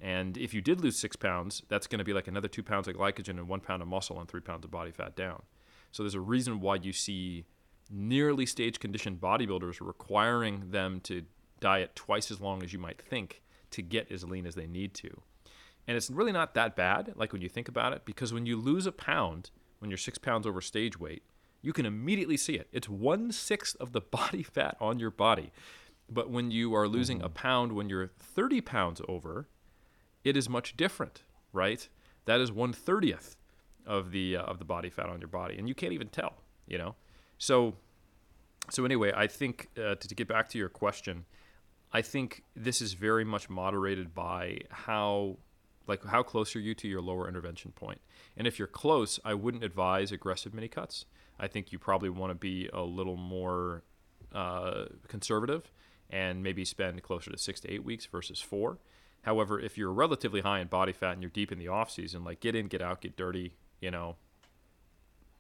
And 0.02 0.38
if 0.38 0.54
you 0.54 0.62
did 0.62 0.82
lose 0.82 0.98
six 0.98 1.16
pounds, 1.16 1.64
that's 1.70 1.88
going 1.88 2.00
to 2.00 2.06
be 2.06 2.12
like 2.12 2.28
another 2.28 2.50
two 2.50 2.64
pounds 2.64 2.90
of 2.90 2.96
glycogen 2.96 3.38
and 3.38 3.48
one 3.48 3.62
pound 3.62 3.82
of 3.82 3.88
muscle 3.88 4.20
and 4.20 4.28
three 4.28 4.42
pounds 4.42 4.66
of 4.66 4.72
body 4.72 4.92
fat 4.92 5.16
down. 5.16 5.44
So 5.92 6.04
there's 6.04 6.16
a 6.16 6.20
reason 6.20 6.60
why 6.60 6.76
you 6.76 6.92
see 6.92 7.46
nearly 7.90 8.46
stage 8.46 8.80
conditioned 8.80 9.22
bodybuilders 9.22 9.86
requiring 9.86 10.72
them 10.72 11.00
to 11.02 11.24
diet 11.60 11.96
twice 11.96 12.32
as 12.32 12.42
long 12.42 12.64
as 12.64 12.74
you 12.74 12.80
might 12.80 13.02
think 13.02 13.42
to 13.72 13.82
get 13.82 14.12
as 14.12 14.24
lean 14.24 14.46
as 14.46 14.56
they 14.56 14.68
need 14.68 14.94
to. 14.94 15.22
And 15.88 15.96
it's 15.96 16.10
really 16.10 16.32
not 16.32 16.54
that 16.56 16.76
bad, 16.76 17.14
like 17.16 17.32
when 17.32 17.42
you 17.42 17.50
think 17.50 17.68
about 17.68 17.94
it, 17.94 18.06
because 18.06 18.34
when 18.34 18.46
you 18.46 18.58
lose 18.58 18.86
a 18.86 18.92
pound, 18.92 19.52
when 19.80 19.92
you're 19.92 19.98
six 19.98 20.18
pounds 20.18 20.48
over 20.48 20.62
stage 20.62 21.00
weight, 21.00 21.24
you 21.62 21.74
can 21.74 21.86
immediately 21.86 22.38
see 22.38 22.56
it. 22.56 22.68
It's 22.72 22.90
one 22.90 23.32
sixth 23.32 23.76
of 23.80 23.92
the 23.92 24.02
body 24.18 24.44
fat 24.44 24.78
on 24.80 25.00
your 25.00 25.12
body. 25.12 25.52
But 26.10 26.30
when 26.30 26.52
you 26.52 26.76
are 26.76 26.88
losing 26.88 27.22
a 27.22 27.26
mm-hmm. 27.26 27.34
pound 27.34 27.72
when 27.74 27.90
you're 27.90 28.12
30 28.20 28.62
pounds 28.62 29.02
over, 29.08 29.48
it 30.24 30.36
is 30.36 30.50
much 30.50 30.76
different, 30.76 31.24
right? 31.54 31.88
That 32.26 32.42
is 32.42 32.52
one 32.52 32.74
thirtieth 32.74 33.36
of 33.86 34.12
the 34.12 34.38
uh, 34.38 34.42
of 34.42 34.60
the 34.60 34.66
body 34.66 34.90
fat 34.90 35.08
on 35.08 35.22
your 35.22 35.28
body, 35.28 35.56
and 35.58 35.70
you 35.70 35.76
can't 35.76 35.94
even 35.94 36.08
tell, 36.08 36.34
you 36.68 36.78
know. 36.78 36.96
So, 37.38 37.76
so 38.70 38.86
anyway, 38.86 39.12
I 39.16 39.28
think 39.28 39.70
uh, 39.78 39.96
to, 39.96 40.08
to, 40.08 40.16
get 40.16 40.28
back 40.28 40.50
to 40.50 40.58
your 40.58 40.70
question, 40.70 41.26
I 41.92 42.02
think 42.02 42.44
this 42.56 42.82
is 42.82 42.94
very 42.94 43.24
much 43.24 43.50
moderated 43.50 44.14
by 44.14 44.60
how, 44.70 45.38
like, 45.88 46.04
how 46.06 46.24
close 46.24 46.56
are 46.56 46.60
you 46.60 46.74
to 46.76 46.88
your 46.88 47.02
lower 47.02 47.28
intervention 47.28 47.72
point? 47.72 48.02
And 48.38 48.48
if 48.48 48.58
you're 48.60 48.68
close, 48.68 49.20
I 49.24 49.34
wouldn't 49.34 49.64
advise 49.64 50.12
aggressive 50.12 50.54
mini 50.54 50.68
cuts. 50.68 51.06
I 51.40 51.48
think 51.48 51.72
you 51.72 51.80
probably 51.80 52.10
want 52.10 52.32
to 52.32 52.36
be 52.36 52.70
a 52.74 52.82
little 52.82 53.18
more 53.18 53.84
uh, 54.34 54.86
conservative 55.08 55.72
and 56.10 56.44
maybe 56.44 56.66
spend 56.66 57.02
closer 57.04 57.32
to 57.32 57.38
six 57.38 57.60
to 57.62 57.72
eight 57.72 57.84
weeks 57.84 58.06
versus 58.06 58.40
four. 58.40 58.78
However, 59.24 59.60
if 59.60 59.78
you're 59.78 59.92
relatively 59.92 60.42
high 60.42 60.60
in 60.60 60.68
body 60.68 60.94
fat 60.94 61.14
and 61.14 61.22
you're 61.22 61.32
deep 61.32 61.52
in 61.52 61.58
the 61.58 61.68
off 61.68 61.90
season, 61.90 62.24
like 62.24 62.40
get 62.40 62.56
in, 62.56 62.68
get 62.68 62.82
out, 62.82 63.02
get 63.02 63.18
dirty, 63.18 63.56
you 63.82 63.90
know. 63.90 64.18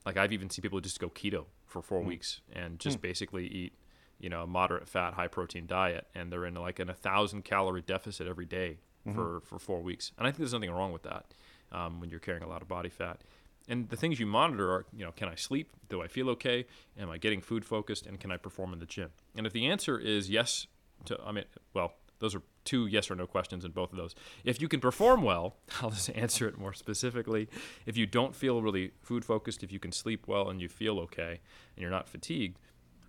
Like 0.06 0.18
I've 0.18 0.34
even 0.34 0.50
seen 0.50 0.62
people 0.62 0.80
just 0.82 1.00
go 1.00 1.10
keto 1.10 1.46
for 1.66 1.82
four 1.82 2.02
mm. 2.02 2.06
weeks 2.06 2.42
and 2.54 2.80
just 2.80 3.00
mm. 3.00 3.02
basically 3.02 3.48
eat, 3.48 3.74
you 4.20 4.30
know, 4.30 4.44
a 4.44 4.48
moderate 4.48 4.88
fat, 4.88 5.14
high 5.14 5.28
protein 5.28 5.66
diet, 5.66 6.08
and 6.14 6.32
they're 6.32 6.46
in 6.46 6.56
like 6.56 6.80
an 6.80 6.90
a 6.90 6.94
thousand 6.94 7.44
calorie 7.44 7.82
deficit 7.82 8.28
every 8.28 8.46
day 8.46 8.78
mm-hmm. 9.08 9.16
for 9.16 9.42
for 9.42 9.60
four 9.60 9.82
weeks. 9.82 10.12
And 10.18 10.28
I 10.28 10.32
think 10.32 10.40
there's 10.40 10.54
nothing 10.54 10.72
wrong 10.72 10.92
with 10.92 11.04
that 11.04 11.26
um, 11.72 12.00
when 12.00 12.10
you're 12.10 12.20
carrying 12.20 12.44
a 12.44 12.48
lot 12.48 12.62
of 12.62 12.68
body 12.68 12.90
fat. 12.90 13.22
And 13.68 13.90
the 13.90 13.96
things 13.96 14.20
you 14.20 14.28
monitor 14.28 14.72
are, 14.72 14.86
you 14.96 15.04
know, 15.04 15.12
can 15.12 15.28
I 15.28 15.36
sleep? 15.36 15.72
Do 15.90 16.02
I 16.02 16.08
feel 16.08 16.30
okay? 16.32 16.66
Am 17.00 17.10
I 17.10 17.18
getting 17.18 17.42
food 17.42 17.66
focused? 17.66 18.06
And 18.06 18.20
can 18.20 18.32
I 18.32 18.38
perform 18.38 18.74
in 18.74 18.80
the 18.80 18.86
gym? 18.86 19.10
And 19.36 19.48
if 19.48 19.54
the 19.54 19.66
answer 19.66 19.98
is 19.98 20.30
yes 20.30 20.68
to, 21.06 21.20
I 21.26 21.32
mean, 21.32 21.46
well, 21.74 21.94
those 22.20 22.36
are 22.36 22.44
two 22.66 22.88
yes 22.88 23.10
or 23.10 23.16
no 23.16 23.28
questions 23.28 23.64
in 23.64 23.72
both 23.72 23.92
of 23.92 23.98
those. 23.98 24.16
If 24.44 24.62
you 24.62 24.68
can 24.68 24.80
perform 24.80 25.22
well, 25.22 25.58
I'll 25.82 25.92
just 25.92 26.10
answer 26.12 26.48
it 26.48 26.58
more 26.58 26.74
specifically. 26.74 27.48
If 27.86 27.96
you 27.96 28.06
don't 28.06 28.36
feel 28.36 28.62
really 28.62 28.92
food 29.02 29.24
focused, 29.24 29.64
if 29.64 29.72
you 29.72 29.80
can 29.80 29.92
sleep 29.92 30.28
well 30.28 30.50
and 30.50 30.62
you 30.62 30.68
feel 30.68 31.00
okay 31.00 31.40
and 31.76 31.82
you're 31.82 31.92
not 31.92 32.10
fatigued, 32.10 32.60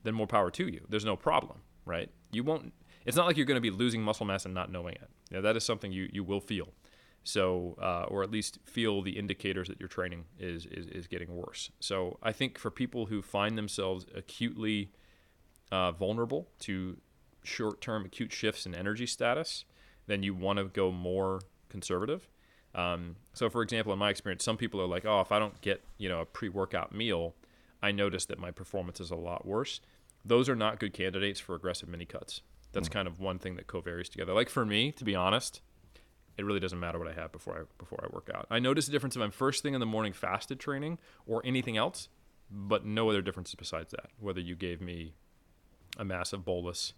then 0.04 0.14
more 0.14 0.26
power 0.26 0.50
to 0.52 0.68
you. 0.68 0.84
There's 0.88 1.04
no 1.04 1.16
problem, 1.16 1.60
right? 1.84 2.10
You 2.30 2.44
won't, 2.44 2.72
it's 3.04 3.16
not 3.16 3.26
like 3.26 3.36
you're 3.36 3.46
going 3.46 3.56
to 3.56 3.60
be 3.60 3.70
losing 3.70 4.02
muscle 4.02 4.26
mass 4.26 4.44
and 4.44 4.54
not 4.54 4.70
knowing 4.70 4.94
it. 4.94 5.10
You 5.30 5.40
that 5.40 5.56
is 5.56 5.64
something 5.64 5.90
you, 5.90 6.08
you 6.12 6.22
will 6.22 6.40
feel. 6.40 6.68
So, 7.24 7.76
uh, 7.82 8.04
or 8.04 8.22
at 8.22 8.30
least 8.30 8.60
feel 8.64 9.02
the 9.02 9.18
indicators 9.18 9.66
that 9.66 9.80
your 9.80 9.88
training 9.88 10.26
is, 10.38 10.64
is, 10.66 10.86
is 10.86 11.08
getting 11.08 11.34
worse. 11.34 11.72
So, 11.80 12.18
I 12.22 12.30
think 12.30 12.56
for 12.56 12.70
people 12.70 13.06
who 13.06 13.20
find 13.20 13.58
themselves 13.58 14.06
acutely 14.14 14.92
uh, 15.72 15.90
vulnerable 15.90 16.48
to 16.60 16.96
short 17.46 17.80
term 17.80 18.04
acute 18.04 18.32
shifts 18.32 18.66
in 18.66 18.74
energy 18.74 19.06
status, 19.06 19.64
then 20.06 20.22
you 20.22 20.34
want 20.34 20.58
to 20.58 20.64
go 20.64 20.90
more 20.90 21.40
conservative. 21.68 22.28
Um, 22.74 23.16
so, 23.32 23.48
for 23.48 23.62
example, 23.62 23.92
in 23.92 23.98
my 23.98 24.10
experience, 24.10 24.44
some 24.44 24.56
people 24.56 24.80
are 24.80 24.86
like, 24.86 25.06
oh, 25.06 25.20
if 25.20 25.32
I 25.32 25.38
don't 25.38 25.58
get 25.60 25.82
you 25.98 26.08
know 26.08 26.20
a 26.20 26.26
pre 26.26 26.48
workout 26.48 26.94
meal, 26.94 27.34
I 27.82 27.92
notice 27.92 28.26
that 28.26 28.38
my 28.38 28.50
performance 28.50 29.00
is 29.00 29.10
a 29.10 29.16
lot 29.16 29.46
worse. 29.46 29.80
Those 30.24 30.48
are 30.48 30.56
not 30.56 30.80
good 30.80 30.92
candidates 30.92 31.40
for 31.40 31.54
aggressive 31.54 31.88
mini 31.88 32.04
cuts. 32.04 32.42
That's 32.72 32.88
mm. 32.88 32.92
kind 32.92 33.08
of 33.08 33.20
one 33.20 33.38
thing 33.38 33.56
that 33.56 33.66
co-varies 33.66 34.08
together. 34.08 34.34
Like 34.34 34.50
for 34.50 34.66
me, 34.66 34.92
to 34.92 35.04
be 35.04 35.14
honest, 35.14 35.62
it 36.36 36.44
really 36.44 36.60
doesn't 36.60 36.78
matter 36.80 36.98
what 36.98 37.08
I 37.08 37.12
have 37.12 37.32
before 37.32 37.54
I 37.54 37.62
before 37.78 38.00
I 38.02 38.12
work 38.12 38.30
out. 38.34 38.46
I 38.50 38.58
notice 38.58 38.88
a 38.88 38.90
difference 38.90 39.16
if 39.16 39.22
I'm 39.22 39.30
first 39.30 39.62
thing 39.62 39.74
in 39.74 39.80
the 39.80 39.86
morning 39.86 40.12
fasted 40.12 40.60
training 40.60 40.98
or 41.26 41.40
anything 41.44 41.76
else, 41.76 42.08
but 42.50 42.84
no 42.84 43.08
other 43.08 43.22
differences 43.22 43.54
besides 43.54 43.92
that. 43.92 44.10
Whether 44.18 44.40
you 44.40 44.54
gave 44.54 44.80
me 44.80 45.14
a 45.96 46.04
massive 46.04 46.44
bolus, 46.44 46.92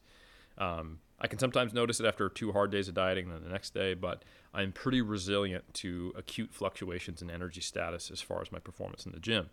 um, 0.58 0.98
I 1.20 1.26
can 1.26 1.38
sometimes 1.38 1.72
notice 1.72 2.00
it 2.00 2.06
after 2.06 2.28
two 2.28 2.52
hard 2.52 2.70
days 2.70 2.88
of 2.88 2.94
dieting 2.94 3.26
and 3.26 3.34
then 3.34 3.42
the 3.42 3.50
next 3.50 3.74
day, 3.74 3.94
but 3.94 4.24
I'm 4.54 4.72
pretty 4.72 5.00
resilient 5.00 5.72
to 5.74 6.12
acute 6.16 6.52
fluctuations 6.52 7.22
in 7.22 7.30
energy 7.30 7.60
status 7.60 8.10
as 8.10 8.20
far 8.20 8.40
as 8.40 8.52
my 8.52 8.58
performance 8.58 9.04
in 9.06 9.12
the 9.12 9.20
gym. 9.20 9.50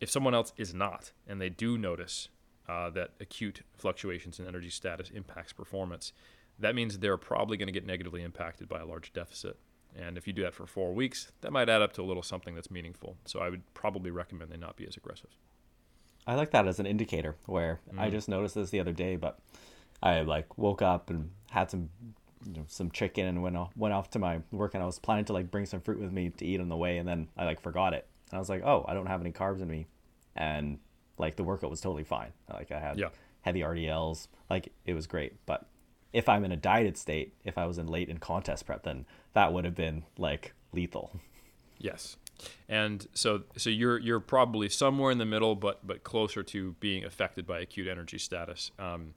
If 0.00 0.10
someone 0.10 0.34
else 0.34 0.52
is 0.56 0.72
not, 0.72 1.12
and 1.26 1.40
they 1.40 1.48
do 1.48 1.76
notice 1.76 2.28
uh, 2.68 2.90
that 2.90 3.10
acute 3.20 3.62
fluctuations 3.76 4.38
in 4.38 4.46
energy 4.46 4.70
status 4.70 5.10
impacts 5.10 5.52
performance, 5.52 6.12
that 6.58 6.74
means 6.74 6.98
they're 6.98 7.16
probably 7.16 7.56
going 7.56 7.66
to 7.66 7.72
get 7.72 7.86
negatively 7.86 8.22
impacted 8.22 8.68
by 8.68 8.80
a 8.80 8.86
large 8.86 9.12
deficit. 9.12 9.56
And 9.96 10.16
if 10.16 10.26
you 10.26 10.32
do 10.32 10.42
that 10.42 10.54
for 10.54 10.66
four 10.66 10.92
weeks, 10.92 11.32
that 11.40 11.50
might 11.50 11.68
add 11.68 11.82
up 11.82 11.92
to 11.94 12.02
a 12.02 12.04
little 12.04 12.22
something 12.22 12.54
that's 12.54 12.70
meaningful. 12.70 13.16
So 13.24 13.40
I 13.40 13.48
would 13.48 13.62
probably 13.74 14.10
recommend 14.10 14.50
they 14.50 14.56
not 14.56 14.76
be 14.76 14.86
as 14.86 14.96
aggressive. 14.96 15.30
I 16.26 16.34
like 16.34 16.50
that 16.50 16.68
as 16.68 16.78
an 16.78 16.86
indicator 16.86 17.36
where 17.46 17.80
mm. 17.92 17.98
I 17.98 18.10
just 18.10 18.28
noticed 18.28 18.54
this 18.54 18.70
the 18.70 18.80
other 18.80 18.92
day, 18.92 19.16
but 19.16 19.40
I 20.02 20.20
like 20.20 20.58
woke 20.58 20.82
up 20.82 21.10
and 21.10 21.30
had 21.50 21.70
some 21.70 21.90
you 22.46 22.52
know, 22.54 22.64
some 22.68 22.90
chicken 22.90 23.26
and 23.26 23.42
went 23.42 23.56
off 23.56 23.76
went 23.76 23.94
off 23.94 24.10
to 24.10 24.18
my 24.18 24.40
work 24.52 24.74
and 24.74 24.82
I 24.82 24.86
was 24.86 24.98
planning 24.98 25.24
to 25.26 25.32
like 25.32 25.50
bring 25.50 25.66
some 25.66 25.80
fruit 25.80 26.00
with 26.00 26.12
me 26.12 26.30
to 26.30 26.44
eat 26.44 26.60
on 26.60 26.68
the 26.68 26.76
way 26.76 26.98
and 26.98 27.08
then 27.08 27.28
I 27.36 27.44
like 27.44 27.60
forgot 27.60 27.94
it. 27.94 28.06
And 28.30 28.36
I 28.36 28.40
was 28.40 28.48
like, 28.48 28.62
"Oh, 28.64 28.84
I 28.86 28.94
don't 28.94 29.06
have 29.06 29.20
any 29.20 29.32
carbs 29.32 29.60
in 29.60 29.68
me." 29.68 29.86
And 30.36 30.78
like 31.18 31.36
the 31.36 31.44
workout 31.44 31.70
was 31.70 31.80
totally 31.80 32.04
fine. 32.04 32.32
Like 32.52 32.70
I 32.70 32.78
had 32.78 32.98
yeah. 32.98 33.08
heavy 33.40 33.60
RDLs, 33.60 34.28
like 34.48 34.72
it 34.84 34.94
was 34.94 35.06
great, 35.06 35.34
but 35.46 35.66
if 36.12 36.28
I'm 36.28 36.44
in 36.44 36.52
a 36.52 36.56
dieted 36.56 36.96
state, 36.96 37.34
if 37.44 37.58
I 37.58 37.66
was 37.66 37.78
in 37.78 37.86
late 37.86 38.08
in 38.08 38.18
contest 38.18 38.66
prep, 38.66 38.82
then 38.82 39.06
that 39.34 39.52
would 39.52 39.64
have 39.64 39.74
been 39.74 40.04
like 40.16 40.54
lethal. 40.72 41.12
Yes. 41.78 42.16
And 42.68 43.06
so 43.14 43.42
so 43.56 43.70
you're 43.70 43.98
you're 43.98 44.20
probably 44.20 44.68
somewhere 44.68 45.10
in 45.10 45.18
the 45.18 45.26
middle, 45.26 45.54
but 45.54 45.86
but 45.86 46.04
closer 46.04 46.42
to 46.44 46.72
being 46.80 47.04
affected 47.04 47.46
by 47.46 47.60
acute 47.60 47.88
energy 47.88 48.18
status. 48.18 48.70
Um, 48.78 49.14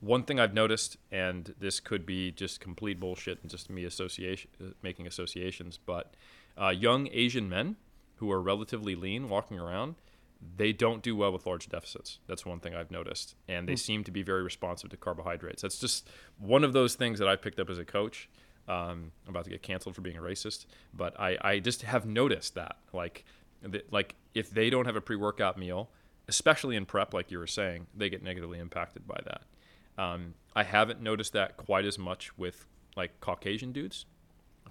one 0.00 0.22
thing 0.22 0.38
I've 0.38 0.54
noticed, 0.54 0.96
and 1.10 1.54
this 1.58 1.80
could 1.80 2.06
be 2.06 2.30
just 2.30 2.60
complete 2.60 3.00
bullshit 3.00 3.40
and 3.42 3.50
just 3.50 3.68
me 3.70 3.84
association 3.84 4.50
making 4.82 5.06
associations, 5.06 5.78
but 5.84 6.14
uh, 6.60 6.68
young 6.68 7.08
Asian 7.12 7.48
men 7.48 7.76
who 8.16 8.30
are 8.30 8.40
relatively 8.40 8.94
lean 8.94 9.28
walking 9.28 9.58
around 9.58 9.96
they 10.56 10.72
don't 10.72 11.02
do 11.02 11.16
well 11.16 11.32
with 11.32 11.46
large 11.46 11.68
deficits. 11.68 12.18
That's 12.26 12.46
one 12.46 12.60
thing 12.60 12.74
I've 12.74 12.90
noticed. 12.90 13.34
And 13.48 13.68
they 13.68 13.74
mm. 13.74 13.78
seem 13.78 14.04
to 14.04 14.10
be 14.10 14.22
very 14.22 14.42
responsive 14.42 14.90
to 14.90 14.96
carbohydrates. 14.96 15.62
That's 15.62 15.78
just 15.78 16.08
one 16.38 16.64
of 16.64 16.72
those 16.72 16.94
things 16.94 17.18
that 17.18 17.28
I 17.28 17.36
picked 17.36 17.58
up 17.58 17.68
as 17.70 17.78
a 17.78 17.84
coach. 17.84 18.28
Um, 18.68 19.12
I'm 19.26 19.30
about 19.30 19.44
to 19.44 19.50
get 19.50 19.62
canceled 19.62 19.94
for 19.94 20.02
being 20.02 20.16
a 20.16 20.20
racist, 20.20 20.66
but 20.94 21.18
I, 21.18 21.38
I 21.40 21.58
just 21.58 21.82
have 21.82 22.06
noticed 22.06 22.54
that. 22.54 22.76
Like, 22.92 23.24
like 23.90 24.14
if 24.34 24.50
they 24.50 24.70
don't 24.70 24.84
have 24.84 24.96
a 24.96 25.00
pre 25.00 25.16
workout 25.16 25.58
meal, 25.58 25.90
especially 26.28 26.76
in 26.76 26.84
prep, 26.84 27.14
like 27.14 27.30
you 27.30 27.38
were 27.38 27.46
saying, 27.46 27.86
they 27.96 28.10
get 28.10 28.22
negatively 28.22 28.58
impacted 28.58 29.08
by 29.08 29.20
that. 29.24 29.42
Um, 29.98 30.34
I 30.56 30.62
haven't 30.62 31.02
noticed 31.02 31.34
that 31.34 31.56
quite 31.56 31.84
as 31.84 31.98
much 31.98 32.36
with 32.38 32.66
like 32.96 33.20
Caucasian 33.20 33.72
dudes 33.72 34.06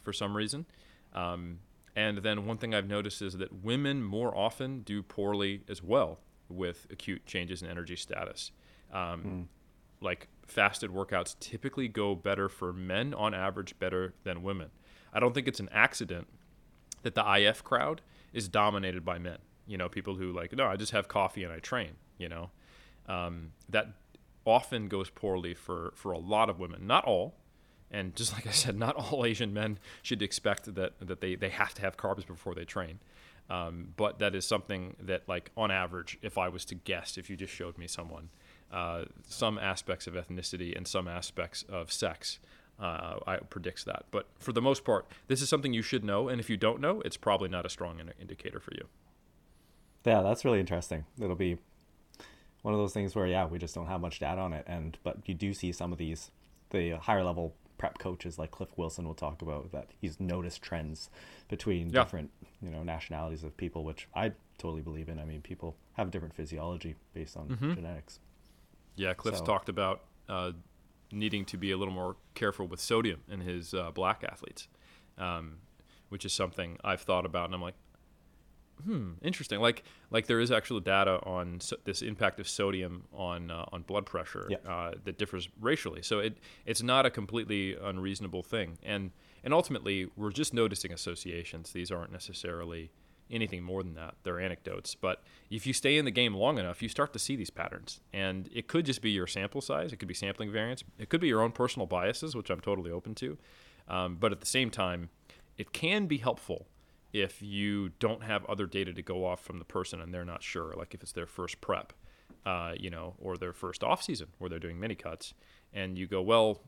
for 0.02 0.14
some 0.14 0.36
reason. 0.36 0.66
Um, 1.14 1.60
and 1.96 2.20
then 2.20 2.46
one 2.46 2.58
thing 2.58 2.74
I've 2.74 2.88
noticed 2.88 3.22
is 3.22 3.38
that 3.38 3.64
women 3.64 4.04
more 4.04 4.36
often 4.36 4.82
do 4.82 5.04
poorly 5.04 5.62
as 5.68 5.84
well 5.84 6.20
with 6.50 6.88
acute 6.90 7.26
changes 7.26 7.62
in 7.62 7.70
energy 7.70 7.96
status. 7.96 8.52
Um, 8.94 9.24
mm. 9.24 9.46
Like 10.00 10.28
fasted 10.46 10.92
workouts 10.92 11.36
typically 11.40 11.88
go 11.88 12.16
better 12.16 12.50
for 12.50 12.72
men 12.72 13.14
on 13.14 13.34
average 13.34 13.78
better 13.80 14.14
than 14.24 14.44
women. 14.44 14.70
I 15.14 15.20
don't 15.20 15.34
think 15.34 15.48
it's 15.48 15.60
an 15.60 15.70
accident 15.72 16.28
that 17.04 17.16
the 17.16 17.36
IF 17.36 17.64
crowd 17.64 18.02
is 18.34 18.48
dominated 18.48 19.04
by 19.04 19.18
men. 19.18 19.40
You 19.66 19.78
know, 19.78 19.90
people 19.90 20.16
who 20.16 20.32
like, 20.32 20.56
no, 20.56 20.68
I 20.68 20.76
just 20.76 20.92
have 20.92 21.08
coffee 21.08 21.44
and 21.44 21.52
I 21.52 21.60
train. 21.60 21.92
You 22.18 22.30
know, 22.30 22.52
um, 23.08 23.52
that 23.70 23.88
often 24.48 24.88
goes 24.88 25.10
poorly 25.12 25.54
for 25.54 25.92
for 25.96 26.12
a 26.12 26.18
lot 26.18 26.50
of 26.50 26.60
women. 26.60 26.88
Not 26.88 27.06
all, 27.06 27.36
and 27.92 28.16
just 28.16 28.34
like 28.38 28.48
I 28.48 28.52
said, 28.52 28.76
not 28.78 28.96
all 28.96 29.26
Asian 29.26 29.54
men 29.54 29.78
should 30.02 30.22
expect 30.24 30.74
that 30.74 30.94
that 31.00 31.22
they, 31.22 31.36
they 31.36 31.50
have 31.50 31.74
to 31.76 31.82
have 31.82 31.98
carbs 31.98 32.26
before 32.26 32.56
they 32.56 32.66
train. 32.66 33.00
Um, 33.50 33.94
but 33.96 34.20
that 34.20 34.36
is 34.36 34.46
something 34.46 34.96
that, 35.00 35.24
like 35.28 35.52
on 35.56 35.72
average, 35.72 36.18
if 36.22 36.38
I 36.38 36.50
was 36.50 36.66
to 36.66 36.76
guess, 36.76 37.18
if 37.18 37.30
you 37.30 37.38
just 37.38 37.54
showed 37.54 37.78
me 37.78 37.88
someone, 37.88 38.30
uh, 38.74 39.06
some 39.26 39.58
aspects 39.58 40.06
of 40.06 40.16
ethnicity 40.16 40.76
and 40.76 40.86
some 40.86 41.08
aspects 41.08 41.64
of 41.70 41.90
sex, 41.90 42.40
uh, 42.78 43.20
I 43.26 43.38
predicts 43.38 43.86
that. 43.86 44.06
But 44.12 44.28
for 44.38 44.52
the 44.52 44.62
most 44.62 44.84
part, 44.84 45.08
this 45.28 45.42
is 45.42 45.48
something 45.48 45.74
you 45.74 45.82
should 45.82 46.04
know, 46.04 46.28
and 46.28 46.42
if 46.42 46.50
you 46.50 46.58
don't 46.58 46.82
know, 46.82 47.02
it's 47.06 47.16
probably 47.16 47.48
not 47.48 47.66
a 47.66 47.70
strong 47.70 48.02
in- 48.02 48.12
indicator 48.20 48.60
for 48.60 48.74
you. 48.74 48.88
Yeah, 50.06 50.22
that's 50.22 50.44
really 50.44 50.60
interesting. 50.60 51.06
It'll 51.20 51.36
be 51.36 51.58
one 52.68 52.74
of 52.74 52.82
those 52.82 52.92
things 52.92 53.16
where 53.16 53.26
yeah, 53.26 53.46
we 53.46 53.58
just 53.58 53.74
don't 53.74 53.86
have 53.86 54.02
much 54.02 54.20
data 54.20 54.42
on 54.42 54.52
it, 54.52 54.66
and 54.68 54.98
but 55.02 55.20
you 55.26 55.34
do 55.34 55.54
see 55.54 55.72
some 55.72 55.94
of 55.94 55.98
these 55.98 56.32
the 56.72 56.98
higher 56.98 57.24
level 57.24 57.56
prep 57.78 57.98
coaches 57.98 58.38
like 58.38 58.52
Cliff 58.52 58.68
Wilson 58.76 59.08
will 59.08 59.14
talk 59.14 59.42
about 59.42 59.72
that 59.72 59.88
he's 60.02 60.20
noticed 60.20 60.62
trends 60.62 61.10
between 61.48 61.90
yeah. 61.90 62.04
different 62.04 62.30
you 62.62 62.70
know 62.70 62.84
nationalities 62.84 63.46
of 63.46 63.56
people, 63.56 63.86
which 63.86 64.10
I 64.14 64.34
totally 64.58 64.82
believe 64.82 65.08
in. 65.08 65.18
I 65.18 65.24
mean, 65.24 65.42
people 65.42 65.78
have 65.94 66.12
different 66.12 66.34
physiology 66.34 66.98
based 67.14 67.38
on 67.38 67.48
mm-hmm. 67.48 67.74
genetics. 67.74 68.20
Yeah, 68.98 69.14
Cliff's 69.14 69.40
so. 69.40 69.46
talked 69.46 69.70
about 69.70 70.02
uh, 70.28 70.52
needing 71.10 71.46
to 71.46 71.56
be 71.56 71.72
a 71.72 71.78
little 71.78 71.94
more 71.94 72.18
careful 72.36 72.68
with 72.68 72.82
sodium 72.82 73.22
in 73.32 73.40
his 73.40 73.74
uh, 73.74 73.92
black 73.92 74.26
athletes, 74.30 74.68
um, 75.18 75.60
which 76.10 76.26
is 76.26 76.34
something 76.34 76.78
I've 76.84 77.00
thought 77.00 77.26
about, 77.26 77.46
and 77.46 77.56
I'm 77.56 77.62
like, 77.62 77.76
hmm, 78.84 79.12
interesting. 79.22 79.60
Like 79.60 79.84
like 80.12 80.28
there 80.28 80.40
is 80.40 80.52
actual 80.52 80.80
data 80.80 81.20
on 81.24 81.60
so 81.60 81.78
this 81.84 82.02
impact 82.02 82.40
of 82.40 82.48
sodium 82.48 83.04
on 83.14 83.52
uh, 83.52 83.66
on 83.72 83.84
blood 83.84 84.06
pressure 84.06 84.48
yeah. 84.50 84.58
uh, 84.68 84.92
that 85.04 85.18
differs 85.18 85.50
racially. 85.60 86.02
So 86.02 86.20
it 86.20 86.38
it's 86.66 86.84
not 86.84 87.06
a 87.06 87.10
completely 87.10 87.76
unreasonable 87.76 88.44
thing. 88.44 88.78
And 88.84 89.12
and 89.44 89.54
ultimately, 89.54 90.08
we're 90.16 90.32
just 90.32 90.54
noticing 90.54 90.92
associations. 90.92 91.72
These 91.72 91.92
aren't 91.92 92.12
necessarily 92.12 92.92
anything 93.30 93.64
more 93.64 93.84
than 93.84 93.94
that. 93.96 94.16
They're 94.24 94.40
anecdotes. 94.40 94.96
But 94.96 95.22
if 95.50 95.68
you 95.68 95.74
stay 95.74 95.98
in 95.98 96.06
the 96.06 96.12
game 96.12 96.34
long 96.34 96.58
enough, 96.58 96.82
you 96.82 96.90
start 96.90 97.14
to 97.14 97.20
see 97.20 97.36
these 97.36 97.50
patterns. 97.50 98.00
And 98.14 98.50
it 98.54 98.68
could 98.68 98.86
just 98.86 99.02
be 99.02 99.12
your 99.12 99.28
sample 99.28 99.62
size. 99.62 99.92
It 99.94 99.98
could 99.98 100.08
be 100.08 100.14
sampling 100.14 100.52
variance. 100.52 100.84
It 100.98 101.10
could 101.10 101.22
be 101.22 101.28
your 101.28 101.42
own 101.42 101.52
personal 101.52 101.86
biases, 101.86 102.36
which 102.36 102.50
I'm 102.50 102.62
totally 102.62 102.92
open 102.92 103.16
to. 103.16 103.38
Um, 103.88 104.18
but 104.20 104.32
at 104.32 104.40
the 104.40 104.46
same 104.46 104.70
time, 104.70 105.10
it 105.58 105.74
can 105.74 106.08
be 106.08 106.18
helpful 106.18 106.68
if 107.22 107.42
you 107.42 107.90
don't 108.00 108.24
have 108.24 108.46
other 108.46 108.66
data 108.66 108.94
to 108.94 109.02
go 109.02 109.26
off 109.26 109.44
from 109.44 109.60
the 109.60 109.66
person 109.66 110.02
and 110.02 110.14
they're 110.14 110.26
not 110.26 110.44
sure, 110.44 110.74
like 110.78 110.94
if 110.94 111.02
it's 111.02 111.12
their 111.12 111.26
first 111.26 111.62
prep, 111.62 111.94
uh, 112.46 112.74
you 112.78 112.90
know, 112.90 113.16
or 113.20 113.38
their 113.38 113.54
first 113.54 113.84
off 113.84 114.04
season 114.04 114.28
where 114.38 114.50
they're 114.50 114.60
doing 114.60 114.80
mini 114.80 114.96
cuts, 114.96 115.34
and 115.74 115.98
you 115.98 116.08
go, 116.08 116.22
well, 116.22 116.62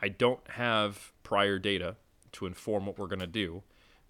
I 0.00 0.08
don't 0.08 0.46
have 0.50 1.12
prior 1.22 1.58
data 1.58 1.96
to 2.32 2.46
inform 2.46 2.86
what 2.86 2.98
we're 2.98 3.06
going 3.06 3.20
to 3.20 3.26
do, 3.26 3.62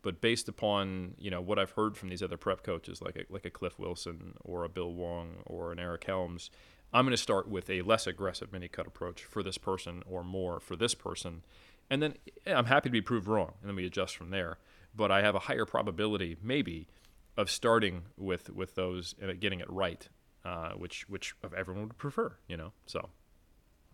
but 0.02 0.20
based 0.20 0.48
upon 0.48 1.14
you 1.18 1.30
know 1.30 1.40
what 1.40 1.58
I've 1.58 1.72
heard 1.72 1.96
from 1.96 2.08
these 2.08 2.22
other 2.22 2.36
prep 2.36 2.62
coaches, 2.62 3.00
like 3.02 3.16
a, 3.16 3.32
like 3.32 3.44
a 3.44 3.50
Cliff 3.50 3.78
Wilson 3.78 4.34
or 4.44 4.64
a 4.64 4.68
Bill 4.68 4.92
Wong 4.92 5.42
or 5.46 5.72
an 5.72 5.78
Eric 5.78 6.04
Helms, 6.04 6.50
I'm 6.92 7.04
going 7.04 7.12
to 7.12 7.16
start 7.16 7.48
with 7.48 7.68
a 7.70 7.82
less 7.82 8.06
aggressive 8.06 8.52
mini 8.52 8.68
cut 8.68 8.86
approach 8.86 9.24
for 9.24 9.42
this 9.42 9.58
person 9.58 10.02
or 10.08 10.22
more 10.22 10.60
for 10.60 10.76
this 10.76 10.94
person, 10.94 11.42
and 11.90 12.02
then 12.02 12.14
I'm 12.46 12.66
happy 12.66 12.88
to 12.88 12.92
be 12.92 13.00
proved 13.00 13.26
wrong, 13.26 13.54
and 13.60 13.68
then 13.68 13.76
we 13.76 13.86
adjust 13.86 14.16
from 14.16 14.30
there. 14.30 14.58
But 14.96 15.10
I 15.10 15.22
have 15.22 15.34
a 15.34 15.40
higher 15.40 15.64
probability, 15.66 16.36
maybe, 16.42 16.88
of 17.36 17.50
starting 17.50 18.02
with 18.16 18.50
with 18.50 18.74
those 18.74 19.14
and 19.20 19.38
getting 19.40 19.60
it 19.60 19.70
right, 19.70 20.08
uh, 20.44 20.70
which 20.72 21.08
which 21.08 21.34
everyone 21.56 21.88
would 21.88 21.98
prefer, 21.98 22.36
you 22.48 22.56
know. 22.56 22.72
So. 22.86 23.10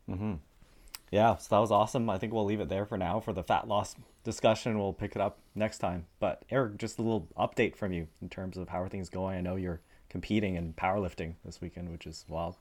Mm-hmm. 0.08 0.34
Yeah, 1.12 1.36
so 1.36 1.48
that 1.50 1.60
was 1.60 1.70
awesome. 1.70 2.08
I 2.08 2.16
think 2.16 2.32
we'll 2.32 2.46
leave 2.46 2.60
it 2.60 2.70
there 2.70 2.86
for 2.86 2.96
now 2.96 3.20
for 3.20 3.34
the 3.34 3.42
fat 3.42 3.68
loss 3.68 3.94
discussion. 4.24 4.78
We'll 4.78 4.94
pick 4.94 5.14
it 5.14 5.20
up 5.20 5.38
next 5.54 5.78
time. 5.78 6.06
But 6.18 6.42
Eric, 6.50 6.78
just 6.78 6.98
a 6.98 7.02
little 7.02 7.28
update 7.36 7.76
from 7.76 7.92
you 7.92 8.08
in 8.22 8.30
terms 8.30 8.56
of 8.56 8.70
how 8.70 8.80
are 8.80 8.88
things 8.88 9.10
going. 9.10 9.36
I 9.36 9.42
know 9.42 9.56
you're 9.56 9.82
competing 10.08 10.54
in 10.54 10.72
powerlifting 10.72 11.34
this 11.44 11.60
weekend, 11.60 11.90
which 11.90 12.06
is 12.06 12.24
wild. 12.28 12.56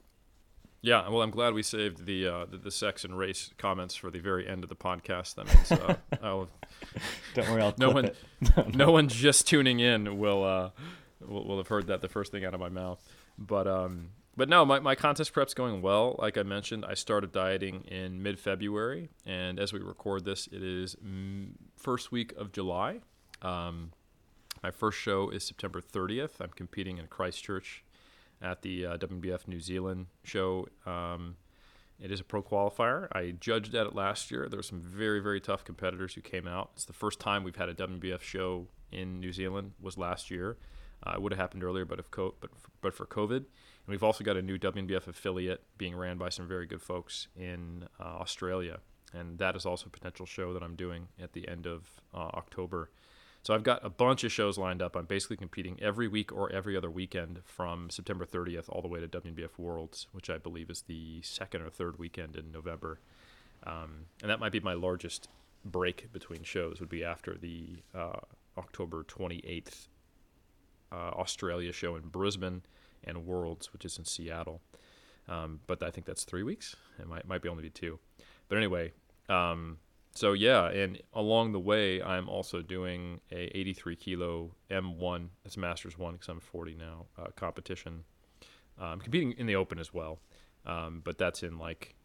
Yeah, 0.83 1.07
well, 1.09 1.21
I'm 1.21 1.29
glad 1.29 1.53
we 1.53 1.61
saved 1.61 2.05
the, 2.07 2.27
uh, 2.27 2.45
the, 2.45 2.57
the 2.57 2.71
sex 2.71 3.03
and 3.05 3.15
race 3.15 3.51
comments 3.59 3.95
for 3.95 4.09
the 4.09 4.19
very 4.19 4.47
end 4.47 4.63
of 4.63 4.69
the 4.69 4.75
podcast. 4.75 5.35
That 5.35 5.45
means 5.45 5.71
uh, 5.71 5.95
I'll, 6.23 6.49
don't 7.35 7.49
worry, 7.51 7.61
I'll 7.61 7.75
no 7.77 7.91
one, 7.91 8.05
it. 8.05 8.17
no 8.75 8.91
one 8.91 9.07
just 9.07 9.47
tuning 9.47 9.79
in 9.79 10.17
will, 10.17 10.43
uh, 10.43 10.71
will 11.19 11.45
will 11.45 11.57
have 11.57 11.67
heard 11.67 11.87
that 11.87 12.01
the 12.01 12.09
first 12.09 12.31
thing 12.31 12.45
out 12.45 12.55
of 12.55 12.59
my 12.59 12.69
mouth. 12.69 12.99
But 13.37 13.67
um, 13.67 14.09
but 14.35 14.49
no, 14.49 14.65
my, 14.65 14.79
my 14.79 14.95
contest 14.95 15.33
prep's 15.33 15.53
going 15.53 15.81
well. 15.83 16.15
Like 16.17 16.37
I 16.37 16.43
mentioned, 16.43 16.85
I 16.85 16.95
started 16.95 17.31
dieting 17.31 17.83
in 17.83 18.23
mid 18.23 18.39
February, 18.39 19.09
and 19.25 19.59
as 19.59 19.73
we 19.73 19.79
record 19.79 20.25
this, 20.25 20.47
it 20.47 20.63
is 20.63 20.95
m- 21.03 21.55
first 21.75 22.11
week 22.11 22.33
of 22.37 22.51
July. 22.51 23.01
Um, 23.41 23.91
my 24.63 24.71
first 24.71 24.97
show 24.99 25.29
is 25.29 25.43
September 25.43 25.81
30th. 25.81 26.39
I'm 26.39 26.51
competing 26.55 26.97
in 26.97 27.07
Christchurch 27.07 27.83
at 28.41 28.61
the 28.61 28.85
uh, 28.85 28.97
WNBF 28.97 29.47
New 29.47 29.59
Zealand 29.59 30.07
show. 30.23 30.67
Um, 30.85 31.35
it 31.99 32.11
is 32.11 32.19
a 32.19 32.23
pro 32.23 32.41
qualifier. 32.41 33.07
I 33.11 33.31
judged 33.39 33.75
at 33.75 33.85
it 33.85 33.93
last 33.93 34.31
year. 34.31 34.47
There 34.49 34.57
were 34.57 34.63
some 34.63 34.81
very, 34.81 35.19
very 35.19 35.39
tough 35.39 35.63
competitors 35.63 36.15
who 36.15 36.21
came 36.21 36.47
out. 36.47 36.71
It's 36.73 36.85
the 36.85 36.93
first 36.93 37.19
time 37.19 37.43
we've 37.43 37.55
had 37.55 37.69
a 37.69 37.75
WBF 37.75 38.21
show 38.21 38.67
in 38.91 39.19
New 39.19 39.31
Zealand. 39.31 39.73
Was 39.79 39.97
last 39.97 40.31
year. 40.31 40.57
Uh, 41.05 41.13
it 41.15 41.21
would 41.21 41.31
have 41.31 41.39
happened 41.39 41.63
earlier, 41.63 41.85
but 41.85 41.99
if 41.99 42.09
co- 42.11 42.35
but 42.39 42.49
but 42.81 42.93
for 42.93 43.05
COVID, 43.05 43.37
and 43.37 43.87
we've 43.87 44.03
also 44.03 44.23
got 44.23 44.37
a 44.37 44.41
new 44.41 44.57
WBF 44.57 45.07
affiliate 45.07 45.63
being 45.77 45.95
ran 45.95 46.17
by 46.17 46.29
some 46.29 46.47
very 46.47 46.65
good 46.65 46.81
folks 46.81 47.27
in 47.35 47.87
uh, 47.99 48.03
Australia, 48.03 48.79
and 49.13 49.37
that 49.39 49.55
is 49.55 49.65
also 49.65 49.87
a 49.87 49.89
potential 49.89 50.25
show 50.25 50.53
that 50.53 50.63
I'm 50.63 50.75
doing 50.75 51.07
at 51.21 51.33
the 51.33 51.47
end 51.47 51.65
of 51.67 51.87
uh, 52.13 52.29
October. 52.33 52.89
So 53.43 53.55
I've 53.55 53.63
got 53.63 53.83
a 53.83 53.89
bunch 53.89 54.23
of 54.23 54.31
shows 54.31 54.57
lined 54.57 54.81
up. 54.81 54.95
I'm 54.95 55.05
basically 55.05 55.37
competing 55.37 55.79
every 55.81 56.07
week 56.07 56.31
or 56.31 56.51
every 56.51 56.77
other 56.77 56.91
weekend 56.91 57.39
from 57.43 57.89
September 57.89 58.25
30th 58.25 58.69
all 58.69 58.81
the 58.81 58.87
way 58.87 58.99
to 58.99 59.07
WNBF 59.07 59.57
Worlds, 59.57 60.07
which 60.11 60.29
I 60.29 60.37
believe 60.37 60.69
is 60.69 60.83
the 60.83 61.21
second 61.23 61.61
or 61.61 61.69
third 61.69 61.97
weekend 61.97 62.35
in 62.35 62.51
November. 62.51 62.99
Um, 63.63 64.05
and 64.21 64.29
that 64.29 64.39
might 64.39 64.51
be 64.51 64.59
my 64.59 64.73
largest 64.73 65.27
break 65.65 66.11
between 66.13 66.43
shows 66.43 66.79
would 66.79 66.89
be 66.89 67.03
after 67.03 67.35
the 67.35 67.77
uh, 67.95 68.19
October 68.57 69.03
28th 69.03 69.87
uh, 70.91 70.95
Australia 70.95 71.71
show 71.71 71.95
in 71.95 72.03
Brisbane 72.03 72.61
and 73.03 73.25
Worlds, 73.25 73.73
which 73.73 73.85
is 73.85 73.97
in 73.97 74.05
Seattle. 74.05 74.61
Um, 75.27 75.61
but 75.65 75.81
I 75.81 75.89
think 75.89 76.05
that's 76.05 76.23
three 76.23 76.43
weeks. 76.43 76.75
It 76.99 77.07
might 77.07 77.27
might 77.27 77.41
be 77.41 77.49
only 77.49 77.63
be 77.63 77.69
two. 77.69 77.99
But 78.49 78.57
anyway, 78.57 78.91
um, 79.29 79.77
so 80.13 80.33
yeah, 80.33 80.67
and 80.67 81.01
along 81.13 81.53
the 81.53 81.59
way, 81.59 82.01
I'm 82.01 82.27
also 82.27 82.61
doing 82.61 83.21
a 83.31 83.57
83 83.57 83.95
kilo 83.95 84.55
M1. 84.69 85.29
It's 85.45 85.57
Masters 85.57 85.97
one 85.97 86.13
because 86.13 86.27
I'm 86.27 86.39
40 86.39 86.75
now. 86.75 87.05
Uh, 87.17 87.27
competition. 87.35 88.03
I'm 88.79 88.99
competing 88.99 89.33
in 89.33 89.45
the 89.45 89.55
Open 89.55 89.77
as 89.77 89.93
well, 89.93 90.19
um, 90.65 91.01
but 91.03 91.17
that's 91.17 91.43
in 91.43 91.59
like 91.59 91.95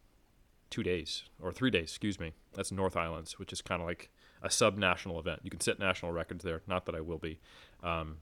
two 0.69 0.83
days 0.83 1.23
or 1.41 1.51
three 1.51 1.71
days. 1.71 1.83
Excuse 1.83 2.19
me. 2.19 2.33
That's 2.53 2.71
North 2.71 2.95
Islands, 2.95 3.39
which 3.39 3.51
is 3.51 3.61
kind 3.61 3.81
of 3.81 3.87
like 3.87 4.09
a 4.41 4.49
sub-national 4.49 5.19
event. 5.19 5.41
You 5.43 5.49
can 5.49 5.59
set 5.59 5.79
national 5.79 6.11
records 6.11 6.43
there. 6.43 6.61
Not 6.67 6.85
that 6.85 6.95
I 6.95 7.01
will 7.01 7.17
be, 7.17 7.39
um, 7.83 8.17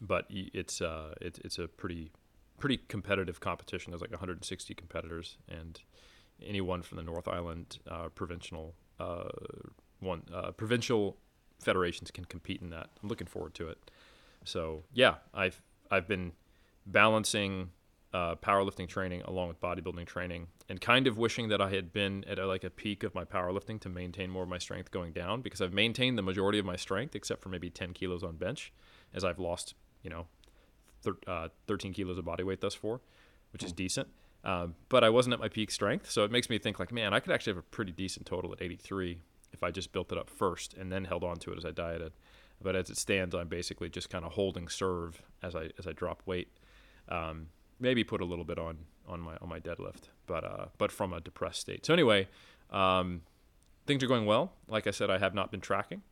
but 0.00 0.26
it's 0.30 0.80
uh, 0.80 1.14
it, 1.20 1.38
it's 1.44 1.58
a 1.58 1.68
pretty 1.68 2.12
pretty 2.58 2.78
competitive 2.88 3.40
competition. 3.40 3.90
There's 3.90 4.00
like 4.00 4.10
160 4.10 4.74
competitors, 4.74 5.36
and 5.48 5.80
anyone 6.44 6.82
from 6.82 6.96
the 6.96 7.04
North 7.04 7.28
Island 7.28 7.78
uh, 7.90 8.08
provincial 8.08 8.74
uh, 8.98 9.28
one 10.00 10.22
uh, 10.32 10.52
provincial 10.52 11.16
federations 11.60 12.10
can 12.10 12.24
compete 12.24 12.60
in 12.60 12.70
that. 12.70 12.90
I'm 13.02 13.08
looking 13.08 13.26
forward 13.26 13.54
to 13.54 13.68
it. 13.68 13.90
So 14.44 14.84
yeah, 14.92 15.16
I've 15.34 15.60
I've 15.90 16.06
been 16.06 16.32
balancing 16.86 17.70
uh, 18.12 18.36
powerlifting 18.36 18.88
training 18.88 19.22
along 19.22 19.48
with 19.48 19.60
bodybuilding 19.60 20.06
training, 20.06 20.46
and 20.68 20.80
kind 20.80 21.06
of 21.06 21.18
wishing 21.18 21.48
that 21.48 21.60
I 21.60 21.70
had 21.70 21.92
been 21.92 22.24
at 22.26 22.38
a, 22.38 22.46
like 22.46 22.64
a 22.64 22.70
peak 22.70 23.02
of 23.02 23.14
my 23.14 23.24
powerlifting 23.24 23.80
to 23.80 23.88
maintain 23.88 24.30
more 24.30 24.44
of 24.44 24.48
my 24.48 24.58
strength 24.58 24.90
going 24.90 25.12
down 25.12 25.42
because 25.42 25.60
I've 25.60 25.72
maintained 25.72 26.16
the 26.16 26.22
majority 26.22 26.58
of 26.58 26.64
my 26.64 26.76
strength 26.76 27.14
except 27.14 27.42
for 27.42 27.48
maybe 27.48 27.68
10 27.68 27.92
kilos 27.92 28.22
on 28.22 28.36
bench, 28.36 28.72
as 29.12 29.24
I've 29.24 29.38
lost 29.38 29.74
you 30.02 30.10
know 30.10 30.26
thir- 31.02 31.18
uh, 31.26 31.48
13 31.66 31.92
kilos 31.92 32.18
of 32.18 32.24
body 32.24 32.44
weight 32.44 32.60
thus 32.60 32.74
far, 32.74 33.00
which 33.52 33.62
is 33.62 33.72
decent. 33.72 34.08
Um, 34.46 34.76
but 34.88 35.02
I 35.02 35.10
wasn't 35.10 35.32
at 35.34 35.40
my 35.40 35.48
peak 35.48 35.72
strength, 35.72 36.08
so 36.08 36.22
it 36.22 36.30
makes 36.30 36.48
me 36.48 36.56
think 36.58 36.78
like, 36.78 36.92
man, 36.92 37.12
I 37.12 37.18
could 37.18 37.32
actually 37.32 37.54
have 37.54 37.58
a 37.58 37.62
pretty 37.62 37.90
decent 37.90 38.26
total 38.26 38.52
at 38.52 38.62
83 38.62 39.18
if 39.52 39.64
I 39.64 39.72
just 39.72 39.92
built 39.92 40.12
it 40.12 40.18
up 40.18 40.30
first 40.30 40.72
and 40.74 40.90
then 40.90 41.04
held 41.04 41.24
on 41.24 41.38
to 41.38 41.52
it 41.52 41.58
as 41.58 41.64
I 41.64 41.72
dieted. 41.72 42.12
But 42.62 42.76
as 42.76 42.88
it 42.88 42.96
stands, 42.96 43.34
I'm 43.34 43.48
basically 43.48 43.88
just 43.88 44.08
kind 44.08 44.24
of 44.24 44.32
holding 44.32 44.68
serve 44.68 45.20
as 45.42 45.56
I 45.56 45.70
as 45.78 45.86
I 45.86 45.92
drop 45.92 46.22
weight. 46.26 46.48
Um, 47.08 47.48
maybe 47.80 48.04
put 48.04 48.20
a 48.20 48.24
little 48.24 48.44
bit 48.44 48.58
on 48.58 48.78
on 49.08 49.20
my 49.20 49.36
on 49.42 49.48
my 49.48 49.58
deadlift, 49.58 50.10
but 50.28 50.44
uh, 50.44 50.66
but 50.78 50.92
from 50.92 51.12
a 51.12 51.20
depressed 51.20 51.60
state. 51.60 51.84
So 51.84 51.92
anyway, 51.92 52.28
um, 52.70 53.22
things 53.84 54.02
are 54.04 54.06
going 54.06 54.26
well. 54.26 54.52
Like 54.68 54.86
I 54.86 54.92
said, 54.92 55.10
I 55.10 55.18
have 55.18 55.34
not 55.34 55.50
been 55.50 55.60
tracking. 55.60 56.02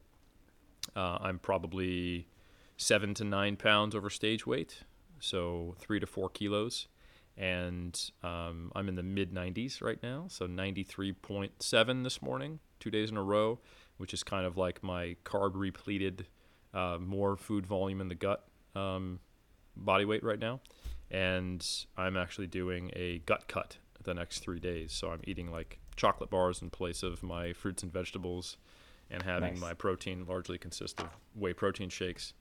Uh, 0.95 1.18
I'm 1.20 1.39
probably 1.39 2.26
seven 2.76 3.14
to 3.14 3.24
nine 3.24 3.57
pounds 3.57 3.95
over 3.95 4.11
stage 4.11 4.45
weight, 4.45 4.80
so 5.20 5.76
three 5.78 6.01
to 6.01 6.07
four 6.07 6.28
kilos 6.28 6.89
and 7.37 7.99
um, 8.22 8.70
I'm 8.74 8.89
in 8.89 8.95
the 8.95 9.03
mid 9.03 9.32
90s 9.32 9.82
right 9.82 10.01
now, 10.03 10.26
so 10.28 10.47
93.7 10.47 12.05
this 12.05 12.22
morning, 12.22 12.61
two 12.78 12.91
days 12.91 13.11
in 13.11 13.16
a 13.16 13.22
row, 13.22 13.59
which 13.97 14.14
is 14.14 14.22
kind 14.22 14.47
of 14.47 14.57
like 14.57 14.82
my 14.82 15.16
carb 15.24 15.53
repleted, 15.55 16.26
uh, 16.72 16.99
more 17.01 17.37
food 17.37 17.66
volume 17.66 18.01
in 18.01 18.09
the 18.09 18.14
gut 18.14 18.47
um, 18.74 19.18
body 19.76 20.05
weight 20.05 20.22
right 20.22 20.39
now. 20.39 20.61
And 21.11 21.66
I'm 21.97 22.16
actually 22.16 22.47
doing 22.47 22.91
a 22.95 23.18
gut 23.20 23.49
cut 23.49 23.78
the 24.03 24.14
next 24.14 24.41
three 24.41 24.61
days, 24.61 24.93
so 24.93 25.11
I'm 25.11 25.20
eating 25.24 25.51
like 25.51 25.78
chocolate 25.97 26.30
bars 26.30 26.62
in 26.62 26.70
place 26.70 27.03
of 27.03 27.22
my 27.22 27.53
fruits 27.53 27.82
and 27.82 27.93
vegetables, 27.93 28.57
and 29.11 29.22
having 29.22 29.55
nice. 29.55 29.61
my 29.61 29.74
protein 29.74 30.24
largely 30.26 30.59
consist 30.59 31.01
of 31.01 31.09
whey 31.35 31.53
protein 31.53 31.89
shakes 31.89 32.32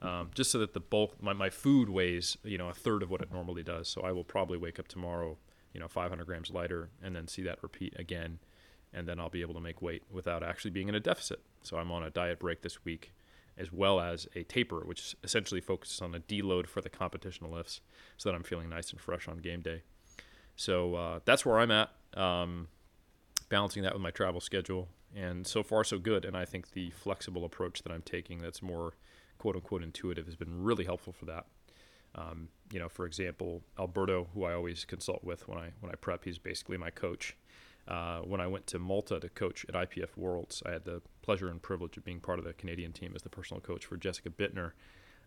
um, 0.00 0.30
just 0.34 0.50
so 0.50 0.58
that 0.58 0.74
the 0.74 0.80
bulk 0.80 1.20
my, 1.22 1.32
my 1.32 1.50
food 1.50 1.88
weighs 1.88 2.36
you 2.44 2.58
know 2.58 2.68
a 2.68 2.74
third 2.74 3.02
of 3.02 3.10
what 3.10 3.20
it 3.20 3.32
normally 3.32 3.62
does. 3.62 3.88
So 3.88 4.02
i 4.02 4.12
will 4.12 4.24
probably 4.24 4.58
wake 4.58 4.78
up 4.78 4.88
tomorrow 4.88 5.36
you 5.72 5.80
know 5.80 5.88
500 5.88 6.24
grams 6.26 6.50
lighter 6.50 6.90
and 7.02 7.14
then 7.14 7.28
see 7.28 7.42
that 7.42 7.62
repeat 7.62 7.94
again. 7.98 8.38
And 8.92 9.06
then 9.06 9.20
i'll 9.20 9.28
be 9.28 9.42
able 9.42 9.54
to 9.54 9.60
make 9.60 9.82
weight 9.82 10.02
without 10.10 10.42
actually 10.42 10.70
being 10.70 10.88
in 10.88 10.94
a 10.94 11.00
deficit. 11.00 11.40
So 11.62 11.76
i'm 11.76 11.90
on 11.90 12.02
a 12.02 12.10
diet 12.10 12.38
break 12.38 12.62
this 12.62 12.84
week 12.84 13.12
as 13.56 13.72
well 13.72 14.00
as 14.00 14.28
a 14.36 14.44
taper 14.44 14.84
which 14.84 15.16
essentially 15.24 15.60
focuses 15.60 16.00
on 16.00 16.14
a 16.14 16.20
deload 16.20 16.68
for 16.68 16.80
the 16.80 16.88
competition 16.88 17.50
lifts 17.50 17.80
so 18.16 18.28
that 18.28 18.36
i'm 18.36 18.44
feeling 18.44 18.68
nice 18.68 18.90
and 18.90 19.00
fresh 19.00 19.26
on 19.28 19.38
game 19.38 19.60
day. 19.60 19.82
So 20.54 20.94
uh, 20.94 21.20
that's 21.24 21.44
where 21.44 21.58
i'm 21.58 21.70
at 21.70 21.90
um, 22.14 22.68
balancing 23.48 23.82
that 23.82 23.92
with 23.92 24.02
my 24.02 24.10
travel 24.10 24.40
schedule. 24.40 24.88
And 25.14 25.46
so 25.46 25.62
far 25.62 25.84
so 25.84 25.98
good. 25.98 26.24
And 26.24 26.36
i 26.36 26.44
think 26.44 26.70
the 26.70 26.90
flexible 26.90 27.44
approach 27.44 27.82
that 27.82 27.92
i'm 27.92 28.02
taking 28.02 28.40
that's 28.40 28.62
more 28.62 28.94
quote 29.38 29.56
unquote 29.56 29.82
intuitive 29.82 30.26
has 30.26 30.36
been 30.36 30.62
really 30.62 30.84
helpful 30.84 31.12
for 31.12 31.24
that. 31.26 31.46
Um, 32.14 32.48
you 32.72 32.78
know, 32.78 32.88
for 32.88 33.06
example, 33.06 33.62
Alberto, 33.78 34.28
who 34.34 34.44
I 34.44 34.54
always 34.54 34.84
consult 34.84 35.22
with 35.22 35.46
when 35.48 35.58
I 35.58 35.70
when 35.80 35.92
I 35.92 35.94
prep, 35.96 36.24
he's 36.24 36.38
basically 36.38 36.76
my 36.76 36.90
coach. 36.90 37.36
Uh, 37.86 38.18
when 38.18 38.38
I 38.38 38.46
went 38.46 38.66
to 38.66 38.78
Malta 38.78 39.18
to 39.18 39.30
coach 39.30 39.64
at 39.66 39.74
IPF 39.74 40.14
Worlds, 40.16 40.62
I 40.66 40.72
had 40.72 40.84
the 40.84 41.00
pleasure 41.22 41.48
and 41.48 41.62
privilege 41.62 41.96
of 41.96 42.04
being 42.04 42.20
part 42.20 42.38
of 42.38 42.44
the 42.44 42.52
Canadian 42.52 42.92
team 42.92 43.12
as 43.14 43.22
the 43.22 43.30
personal 43.30 43.62
coach 43.62 43.86
for 43.86 43.96
Jessica 43.96 44.28
Buettner. 44.28 44.72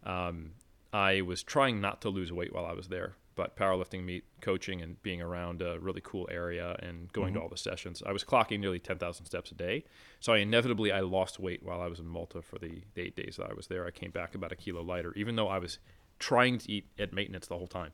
Um, 0.04 0.52
I 0.94 1.22
was 1.22 1.42
trying 1.42 1.82
not 1.82 2.02
to 2.02 2.10
lose 2.10 2.32
weight 2.32 2.54
while 2.54 2.66
I 2.66 2.74
was 2.74 2.90
there, 2.90 3.16
but 3.36 3.56
powerlifting 3.56 4.04
meet, 4.04 4.24
coaching, 4.42 4.82
and 4.82 5.02
being 5.04 5.22
around 5.22 5.62
a 5.62 5.80
really 5.80 6.02
cool 6.04 6.28
area 6.32 6.76
and 6.80 7.12
going 7.14 7.30
mm-hmm. 7.30 7.36
to 7.38 7.42
all 7.44 7.50
the 7.50 7.58
sessions, 7.58 8.04
I 8.06 8.12
was 8.12 8.24
clocking 8.24 8.60
nearly 8.60 8.80
10,000 8.80 9.26
steps 9.26 9.52
a 9.52 9.56
day. 9.56 9.86
So 10.20 10.34
I 10.34 10.38
inevitably 10.40 10.92
I 10.92 11.00
lost 11.00 11.40
weight 11.40 11.64
while 11.64 11.82
I 11.82 11.88
was 11.88 12.00
in 12.00 12.08
Malta 12.08 12.42
for 12.42 12.60
the, 12.60 12.82
the 12.94 13.02
eight 13.02 13.16
days 13.16 13.38
that 13.38 13.50
I 13.50 13.54
was 13.54 13.68
there. 13.68 13.86
I 13.86 13.92
came 13.92 14.12
back 14.12 14.36
about 14.36 14.52
a 14.52 14.56
kilo 14.56 14.82
lighter, 14.82 15.14
even 15.16 15.36
though 15.36 15.48
I 15.48 15.60
was 15.60 15.80
trying 16.20 16.58
to 16.60 16.72
eat 16.72 16.86
at 17.00 17.14
maintenance 17.14 17.48
the 17.48 17.58
whole 17.58 17.68
time. 17.68 17.92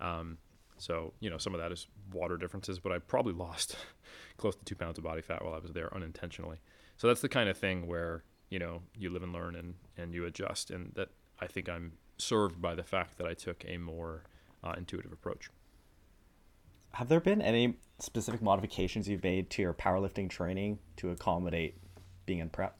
Um, 0.00 0.38
So, 0.78 1.14
you 1.20 1.30
know, 1.30 1.38
some 1.38 1.54
of 1.54 1.60
that 1.60 1.72
is 1.72 1.86
water 2.12 2.36
differences, 2.36 2.78
but 2.78 2.92
I 2.92 2.98
probably 2.98 3.32
lost 3.32 3.76
close 4.36 4.56
to 4.56 4.64
two 4.64 4.74
pounds 4.74 4.98
of 4.98 5.04
body 5.04 5.22
fat 5.22 5.44
while 5.44 5.54
I 5.54 5.58
was 5.58 5.72
there 5.72 5.94
unintentionally. 5.94 6.58
So 6.96 7.06
that's 7.06 7.20
the 7.20 7.28
kind 7.28 7.48
of 7.48 7.56
thing 7.56 7.86
where, 7.86 8.24
you 8.50 8.58
know, 8.58 8.82
you 8.98 9.10
live 9.10 9.22
and 9.22 9.32
learn 9.32 9.56
and, 9.56 9.74
and 9.96 10.12
you 10.12 10.24
adjust. 10.26 10.70
And 10.70 10.92
that 10.94 11.08
I 11.40 11.46
think 11.46 11.68
I'm 11.68 11.92
served 12.18 12.60
by 12.60 12.74
the 12.74 12.82
fact 12.82 13.18
that 13.18 13.26
I 13.26 13.34
took 13.34 13.64
a 13.66 13.78
more 13.78 14.24
uh, 14.66 14.74
intuitive 14.76 15.12
approach. 15.12 15.50
Have 16.92 17.08
there 17.08 17.20
been 17.20 17.42
any 17.42 17.76
specific 17.98 18.42
modifications 18.42 19.08
you've 19.08 19.22
made 19.22 19.50
to 19.50 19.62
your 19.62 19.74
powerlifting 19.74 20.28
training 20.28 20.78
to 20.96 21.10
accommodate 21.10 21.76
being 22.24 22.38
in 22.38 22.48
prep? 22.48 22.76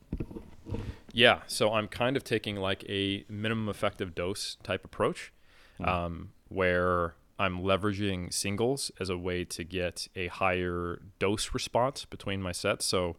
Yeah, 1.13 1.41
so 1.47 1.73
I'm 1.73 1.89
kind 1.89 2.17
of 2.17 2.25
taking 2.25 2.57
like 2.57 2.85
a 2.89 3.25
minimum 3.29 3.69
effective 3.69 4.15
dose 4.15 4.57
type 4.63 4.85
approach, 4.85 5.33
mm. 5.81 5.87
um, 5.87 6.31
where 6.49 7.15
I'm 7.39 7.61
leveraging 7.61 8.33
singles 8.33 8.91
as 8.99 9.11
a 9.11 9.17
way 9.17 9.45
to 9.45 9.65
get 9.65 10.09
a 10.17 10.29
higher 10.29 11.01
dose 11.19 11.53
response 11.55 12.05
between 12.05 12.43
my 12.43 12.53
sets. 12.53 12.85
So, 12.87 13.17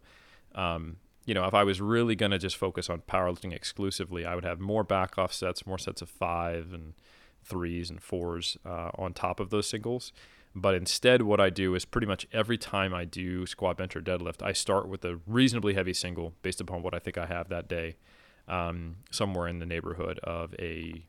um, 0.54 0.96
you 1.24 1.34
know, 1.34 1.44
if 1.46 1.54
I 1.54 1.62
was 1.62 1.80
really 1.80 2.16
going 2.16 2.32
to 2.32 2.38
just 2.38 2.56
focus 2.56 2.90
on 2.90 3.02
powerlifting 3.02 3.52
exclusively, 3.52 4.24
I 4.24 4.34
would 4.34 4.44
have 4.44 4.60
more 4.60 4.82
back 4.82 5.18
off 5.18 5.32
sets, 5.32 5.66
more 5.66 5.78
sets 5.78 6.02
of 6.02 6.08
five 6.08 6.72
and 6.72 6.94
threes 7.48 7.90
and 7.90 8.02
fours 8.02 8.56
uh, 8.64 8.90
on 8.96 9.12
top 9.12 9.40
of 9.40 9.50
those 9.50 9.68
singles. 9.68 10.12
But 10.54 10.74
instead, 10.74 11.22
what 11.22 11.40
I 11.40 11.50
do 11.50 11.74
is 11.74 11.84
pretty 11.84 12.06
much 12.06 12.26
every 12.32 12.58
time 12.58 12.92
I 12.94 13.04
do 13.04 13.46
squat, 13.46 13.76
bench, 13.76 13.94
or 13.94 14.00
deadlift, 14.00 14.42
I 14.42 14.52
start 14.52 14.88
with 14.88 15.04
a 15.04 15.20
reasonably 15.26 15.74
heavy 15.74 15.94
single 15.94 16.34
based 16.42 16.60
upon 16.60 16.82
what 16.82 16.94
I 16.94 16.98
think 16.98 17.18
I 17.18 17.26
have 17.26 17.48
that 17.48 17.68
day, 17.68 17.96
um, 18.48 18.96
somewhere 19.10 19.46
in 19.46 19.58
the 19.58 19.66
neighborhood 19.66 20.18
of 20.20 20.54
a, 20.58 21.04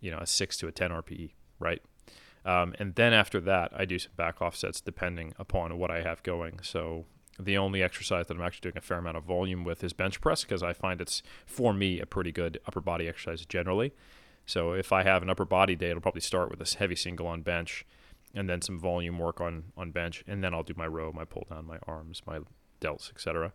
you 0.00 0.10
know, 0.10 0.18
a 0.18 0.26
six 0.26 0.56
to 0.58 0.68
a 0.68 0.72
10 0.72 0.90
RPE, 0.90 1.30
right? 1.60 1.82
Um, 2.44 2.74
and 2.78 2.94
then 2.94 3.12
after 3.12 3.40
that, 3.40 3.72
I 3.76 3.84
do 3.84 3.98
some 3.98 4.12
back 4.16 4.40
offsets 4.40 4.80
depending 4.80 5.34
upon 5.38 5.76
what 5.78 5.90
I 5.90 6.02
have 6.02 6.22
going. 6.22 6.60
So 6.62 7.04
the 7.38 7.58
only 7.58 7.82
exercise 7.82 8.26
that 8.26 8.36
I'm 8.36 8.42
actually 8.42 8.70
doing 8.70 8.78
a 8.78 8.80
fair 8.82 8.98
amount 8.98 9.16
of 9.16 9.24
volume 9.24 9.64
with 9.64 9.84
is 9.84 9.92
bench 9.92 10.20
press 10.20 10.42
because 10.42 10.62
I 10.62 10.72
find 10.72 11.00
it's 11.00 11.22
for 11.46 11.72
me 11.72 12.00
a 12.00 12.06
pretty 12.06 12.32
good 12.32 12.58
upper 12.66 12.80
body 12.80 13.06
exercise 13.06 13.44
generally. 13.44 13.92
So 14.48 14.72
if 14.72 14.92
I 14.92 15.02
have 15.02 15.22
an 15.22 15.28
upper 15.28 15.44
body 15.44 15.76
day, 15.76 15.90
it'll 15.90 16.00
probably 16.00 16.22
start 16.22 16.50
with 16.50 16.60
a 16.60 16.78
heavy 16.78 16.96
single 16.96 17.26
on 17.26 17.42
bench 17.42 17.84
and 18.34 18.48
then 18.48 18.62
some 18.62 18.78
volume 18.78 19.18
work 19.18 19.40
on 19.42 19.64
on 19.76 19.90
bench, 19.90 20.24
and 20.26 20.42
then 20.42 20.54
I'll 20.54 20.62
do 20.62 20.74
my 20.76 20.86
row, 20.86 21.12
my 21.12 21.24
pull 21.24 21.46
down, 21.50 21.66
my 21.66 21.78
arms, 21.86 22.22
my 22.26 22.40
delts, 22.80 23.10
etc. 23.10 23.52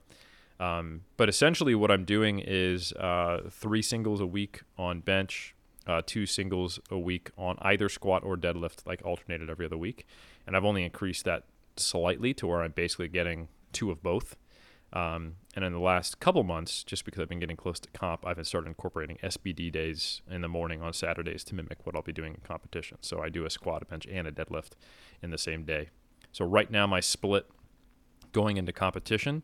Um, 0.59 1.01
but 1.17 1.29
essentially, 1.29 1.73
what 1.73 1.89
I'm 1.89 2.05
doing 2.05 2.39
is 2.39 2.93
uh, 2.93 3.49
three 3.49 3.81
singles 3.81 4.21
a 4.21 4.27
week 4.27 4.61
on 4.77 5.01
bench, 5.01 5.55
uh, 5.87 6.03
two 6.05 6.27
singles 6.27 6.79
a 6.91 6.97
week 6.97 7.31
on 7.37 7.57
either 7.61 7.89
squat 7.89 8.23
or 8.23 8.37
deadlift, 8.37 8.85
like 8.85 9.01
alternated 9.03 9.49
every 9.49 9.65
other 9.65 9.77
week. 9.77 10.05
And 10.45 10.55
I've 10.55 10.65
only 10.65 10.83
increased 10.83 11.25
that 11.25 11.45
slightly 11.75 12.35
to 12.35 12.45
where 12.45 12.61
I'm 12.61 12.71
basically 12.71 13.07
getting 13.07 13.47
two 13.71 13.89
of 13.89 14.03
both. 14.03 14.35
Um, 14.93 15.37
and 15.55 15.65
in 15.65 15.73
the 15.73 15.79
last 15.79 16.19
couple 16.19 16.43
months, 16.43 16.83
just 16.83 17.03
because 17.03 17.19
I've 17.19 17.29
been 17.29 17.39
getting 17.39 17.57
close 17.57 17.79
to 17.79 17.89
comp, 17.91 18.25
I've 18.27 18.45
started 18.45 18.67
incorporating 18.67 19.17
SBD 19.23 19.71
days 19.71 20.21
in 20.29 20.41
the 20.41 20.47
morning 20.47 20.83
on 20.83 20.93
Saturdays 20.93 21.43
to 21.45 21.55
mimic 21.55 21.85
what 21.85 21.95
I'll 21.95 22.03
be 22.03 22.13
doing 22.13 22.35
in 22.35 22.41
competition. 22.41 22.99
So 23.01 23.21
I 23.21 23.29
do 23.29 23.45
a 23.45 23.49
squat, 23.49 23.81
a 23.81 23.85
bench, 23.85 24.05
and 24.09 24.27
a 24.27 24.31
deadlift 24.31 24.71
in 25.21 25.31
the 25.31 25.37
same 25.39 25.63
day. 25.63 25.89
So 26.31 26.45
right 26.45 26.69
now, 26.69 26.85
my 26.85 26.99
split 26.99 27.49
going 28.31 28.57
into 28.57 28.71
competition 28.71 29.43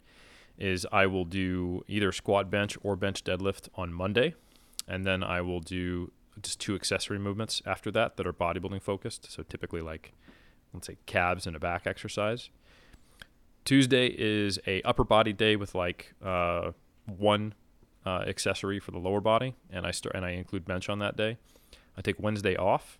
is 0.57 0.85
I 0.91 1.07
will 1.07 1.25
do 1.25 1.83
either 1.87 2.11
squat, 2.11 2.51
bench, 2.51 2.77
or 2.83 2.95
bench 2.95 3.23
deadlift 3.23 3.69
on 3.73 3.91
Monday, 3.91 4.35
and 4.87 5.05
then 5.05 5.23
I 5.23 5.41
will 5.41 5.61
do 5.61 6.11
just 6.41 6.59
two 6.59 6.75
accessory 6.75 7.17
movements 7.17 7.61
after 7.65 7.91
that 7.91 8.17
that 8.17 8.27
are 8.27 8.33
bodybuilding 8.33 8.81
focused. 8.81 9.31
So 9.31 9.43
typically 9.43 9.81
like 9.81 10.13
let's 10.73 10.87
say 10.87 10.97
calves 11.05 11.47
and 11.47 11.55
a 11.55 11.59
back 11.59 11.87
exercise. 11.87 12.49
Tuesday 13.69 14.07
is 14.07 14.57
a 14.65 14.81
upper 14.81 15.03
body 15.03 15.31
day 15.31 15.55
with 15.55 15.75
like 15.75 16.15
uh, 16.25 16.71
one 17.05 17.53
uh, 18.03 18.23
accessory 18.25 18.79
for 18.79 18.89
the 18.89 18.97
lower 18.97 19.21
body, 19.21 19.53
and 19.69 19.85
I 19.85 19.91
start 19.91 20.15
and 20.15 20.25
I 20.25 20.31
include 20.31 20.65
bench 20.65 20.89
on 20.89 20.97
that 20.97 21.15
day. 21.15 21.37
I 21.95 22.01
take 22.01 22.19
Wednesday 22.19 22.55
off. 22.55 22.97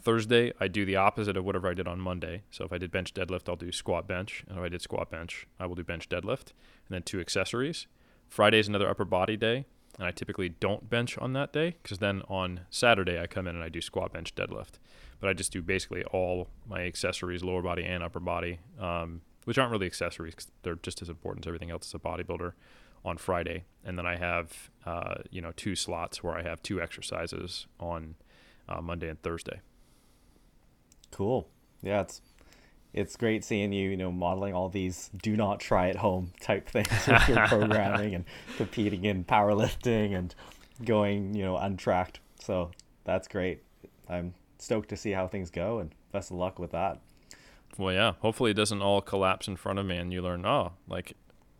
Thursday, 0.00 0.52
I 0.60 0.68
do 0.68 0.84
the 0.84 0.94
opposite 0.94 1.36
of 1.36 1.44
whatever 1.44 1.68
I 1.68 1.74
did 1.74 1.88
on 1.88 1.98
Monday. 1.98 2.42
So 2.52 2.64
if 2.64 2.72
I 2.72 2.78
did 2.78 2.92
bench 2.92 3.12
deadlift, 3.12 3.48
I'll 3.48 3.56
do 3.56 3.72
squat 3.72 4.06
bench, 4.06 4.44
and 4.48 4.56
if 4.56 4.62
I 4.62 4.68
did 4.68 4.82
squat 4.82 5.10
bench, 5.10 5.48
I 5.58 5.66
will 5.66 5.74
do 5.74 5.82
bench 5.82 6.08
deadlift, 6.08 6.52
and 6.86 6.90
then 6.90 7.02
two 7.02 7.18
accessories. 7.18 7.88
Friday 8.28 8.60
is 8.60 8.68
another 8.68 8.88
upper 8.88 9.04
body 9.04 9.36
day, 9.36 9.66
and 9.98 10.06
I 10.06 10.12
typically 10.12 10.48
don't 10.48 10.88
bench 10.88 11.18
on 11.18 11.32
that 11.32 11.52
day 11.52 11.74
because 11.82 11.98
then 11.98 12.22
on 12.28 12.60
Saturday 12.70 13.20
I 13.20 13.26
come 13.26 13.48
in 13.48 13.56
and 13.56 13.64
I 13.64 13.68
do 13.68 13.80
squat 13.80 14.12
bench 14.12 14.32
deadlift. 14.36 14.78
But 15.18 15.28
I 15.28 15.32
just 15.32 15.50
do 15.50 15.60
basically 15.60 16.04
all 16.04 16.50
my 16.68 16.82
accessories, 16.82 17.42
lower 17.42 17.62
body 17.62 17.82
and 17.82 18.00
upper 18.00 18.20
body, 18.20 18.60
um, 18.78 19.22
which 19.44 19.58
aren't 19.58 19.72
really 19.72 19.86
accessories 19.86 20.34
because 20.34 20.50
they're 20.62 20.76
just 20.76 21.02
as 21.02 21.08
important 21.08 21.44
as 21.44 21.48
everything 21.48 21.70
else 21.70 21.88
as 21.88 21.94
a 21.94 21.98
bodybuilder 21.98 22.52
on 23.04 23.18
Friday. 23.18 23.64
And 23.84 23.98
then 23.98 24.06
I 24.06 24.16
have, 24.16 24.70
uh, 24.86 25.16
you 25.30 25.40
know, 25.40 25.52
two 25.54 25.76
slots 25.76 26.22
where 26.22 26.36
I 26.36 26.42
have 26.42 26.62
two 26.62 26.80
exercises 26.80 27.66
on 27.78 28.14
uh, 28.68 28.80
Monday 28.80 29.08
and 29.08 29.20
Thursday. 29.22 29.60
Cool. 31.10 31.48
Yeah, 31.82 32.00
it's 32.00 32.22
it's 32.94 33.16
great 33.16 33.44
seeing 33.44 33.72
you, 33.72 33.90
you 33.90 33.96
know, 33.96 34.12
modeling 34.12 34.54
all 34.54 34.68
these 34.68 35.10
do 35.20 35.36
not 35.36 35.58
try 35.58 35.88
at 35.88 35.96
home 35.96 36.32
type 36.40 36.68
things 36.68 36.88
with 37.06 37.28
your 37.28 37.46
programming 37.48 38.14
and 38.14 38.24
competing 38.56 39.04
in 39.04 39.24
powerlifting 39.24 40.16
and 40.16 40.34
going, 40.84 41.34
you 41.34 41.42
know, 41.42 41.56
untracked. 41.56 42.20
So 42.40 42.70
that's 43.02 43.26
great. 43.26 43.62
I'm 44.08 44.34
stoked 44.58 44.90
to 44.90 44.96
see 44.96 45.10
how 45.10 45.26
things 45.26 45.50
go 45.50 45.80
and 45.80 45.90
best 46.12 46.30
of 46.30 46.36
luck 46.36 46.58
with 46.58 46.70
that. 46.70 47.00
Well, 47.78 47.94
yeah. 47.94 48.12
Hopefully, 48.20 48.52
it 48.52 48.54
doesn't 48.54 48.82
all 48.82 49.00
collapse 49.00 49.48
in 49.48 49.56
front 49.56 49.78
of 49.78 49.86
me, 49.86 49.96
and 49.96 50.12
you 50.12 50.22
learn, 50.22 50.46
oh, 50.46 50.72
like 50.88 51.16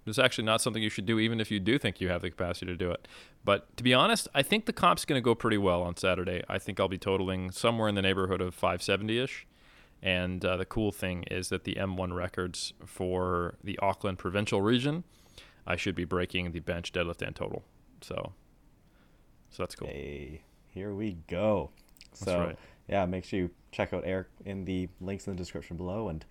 it's 0.06 0.18
actually 0.18 0.44
not 0.44 0.60
something 0.60 0.82
you 0.82 0.90
should 0.90 1.06
do, 1.06 1.18
even 1.18 1.40
if 1.40 1.50
you 1.50 1.58
do 1.60 1.78
think 1.78 2.00
you 2.00 2.08
have 2.08 2.22
the 2.22 2.30
capacity 2.30 2.66
to 2.66 2.76
do 2.76 2.90
it. 2.90 3.08
But 3.44 3.74
to 3.76 3.82
be 3.82 3.94
honest, 3.94 4.28
I 4.34 4.42
think 4.42 4.66
the 4.66 4.72
comp's 4.72 5.04
going 5.04 5.20
to 5.20 5.24
go 5.24 5.34
pretty 5.34 5.58
well 5.58 5.82
on 5.82 5.96
Saturday. 5.96 6.42
I 6.48 6.58
think 6.58 6.78
I'll 6.78 6.88
be 6.88 6.98
totaling 6.98 7.50
somewhere 7.50 7.88
in 7.88 7.94
the 7.94 8.02
neighborhood 8.02 8.40
of 8.40 8.54
570 8.54 9.18
ish. 9.18 9.46
And 10.02 10.44
uh, 10.44 10.58
the 10.58 10.66
cool 10.66 10.92
thing 10.92 11.24
is 11.30 11.48
that 11.48 11.64
the 11.64 11.76
M1 11.76 12.14
records 12.14 12.74
for 12.84 13.54
the 13.64 13.78
Auckland 13.78 14.18
provincial 14.18 14.60
region, 14.60 15.04
I 15.66 15.76
should 15.76 15.94
be 15.94 16.04
breaking 16.04 16.52
the 16.52 16.60
bench, 16.60 16.92
deadlift, 16.92 17.26
and 17.26 17.34
total. 17.34 17.64
So, 18.02 18.34
so 19.50 19.62
that's 19.62 19.74
cool. 19.74 19.88
Hey, 19.88 20.42
here 20.68 20.92
we 20.92 21.16
go. 21.26 21.70
That's 22.10 22.24
so, 22.24 22.38
right. 22.38 22.58
Yeah, 22.88 23.06
make 23.06 23.24
sure 23.24 23.38
you 23.38 23.50
check 23.72 23.92
out 23.92 24.04
Eric 24.06 24.28
in 24.44 24.64
the 24.64 24.88
links 25.00 25.26
in 25.26 25.32
the 25.32 25.36
description 25.36 25.76
below. 25.76 26.08
And 26.08 26.24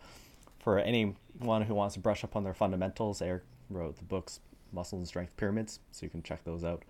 for 0.59 0.79
anyone 0.79 1.15
who 1.67 1.73
wants 1.73 1.95
to 1.95 1.99
brush 1.99 2.23
up 2.23 2.35
on 2.35 2.43
their 2.43 2.53
fundamentals, 2.53 3.21
Eric 3.21 3.43
wrote 3.69 3.97
the 3.97 4.03
books 4.03 4.39
Muscle 4.71 4.97
and 4.97 5.07
Strength 5.07 5.35
Pyramids, 5.37 5.79
so 5.91 6.05
you 6.05 6.09
can 6.09 6.23
check 6.23 6.43
those 6.43 6.63
out. 6.63 6.83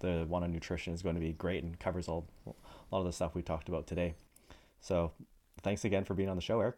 The 0.00 0.24
one 0.28 0.42
on 0.42 0.52
nutrition 0.52 0.92
is 0.92 1.02
going 1.02 1.14
to 1.14 1.20
be 1.20 1.32
great 1.32 1.62
and 1.62 1.78
covers 1.78 2.08
all 2.08 2.26
a 2.46 2.50
lot 2.90 3.00
of 3.00 3.06
the 3.06 3.12
stuff 3.12 3.34
we 3.34 3.42
talked 3.42 3.68
about 3.68 3.86
today. 3.86 4.14
So 4.80 5.12
thanks 5.62 5.84
again 5.84 6.04
for 6.04 6.14
being 6.14 6.28
on 6.28 6.36
the 6.36 6.42
show, 6.42 6.60
Eric. 6.60 6.76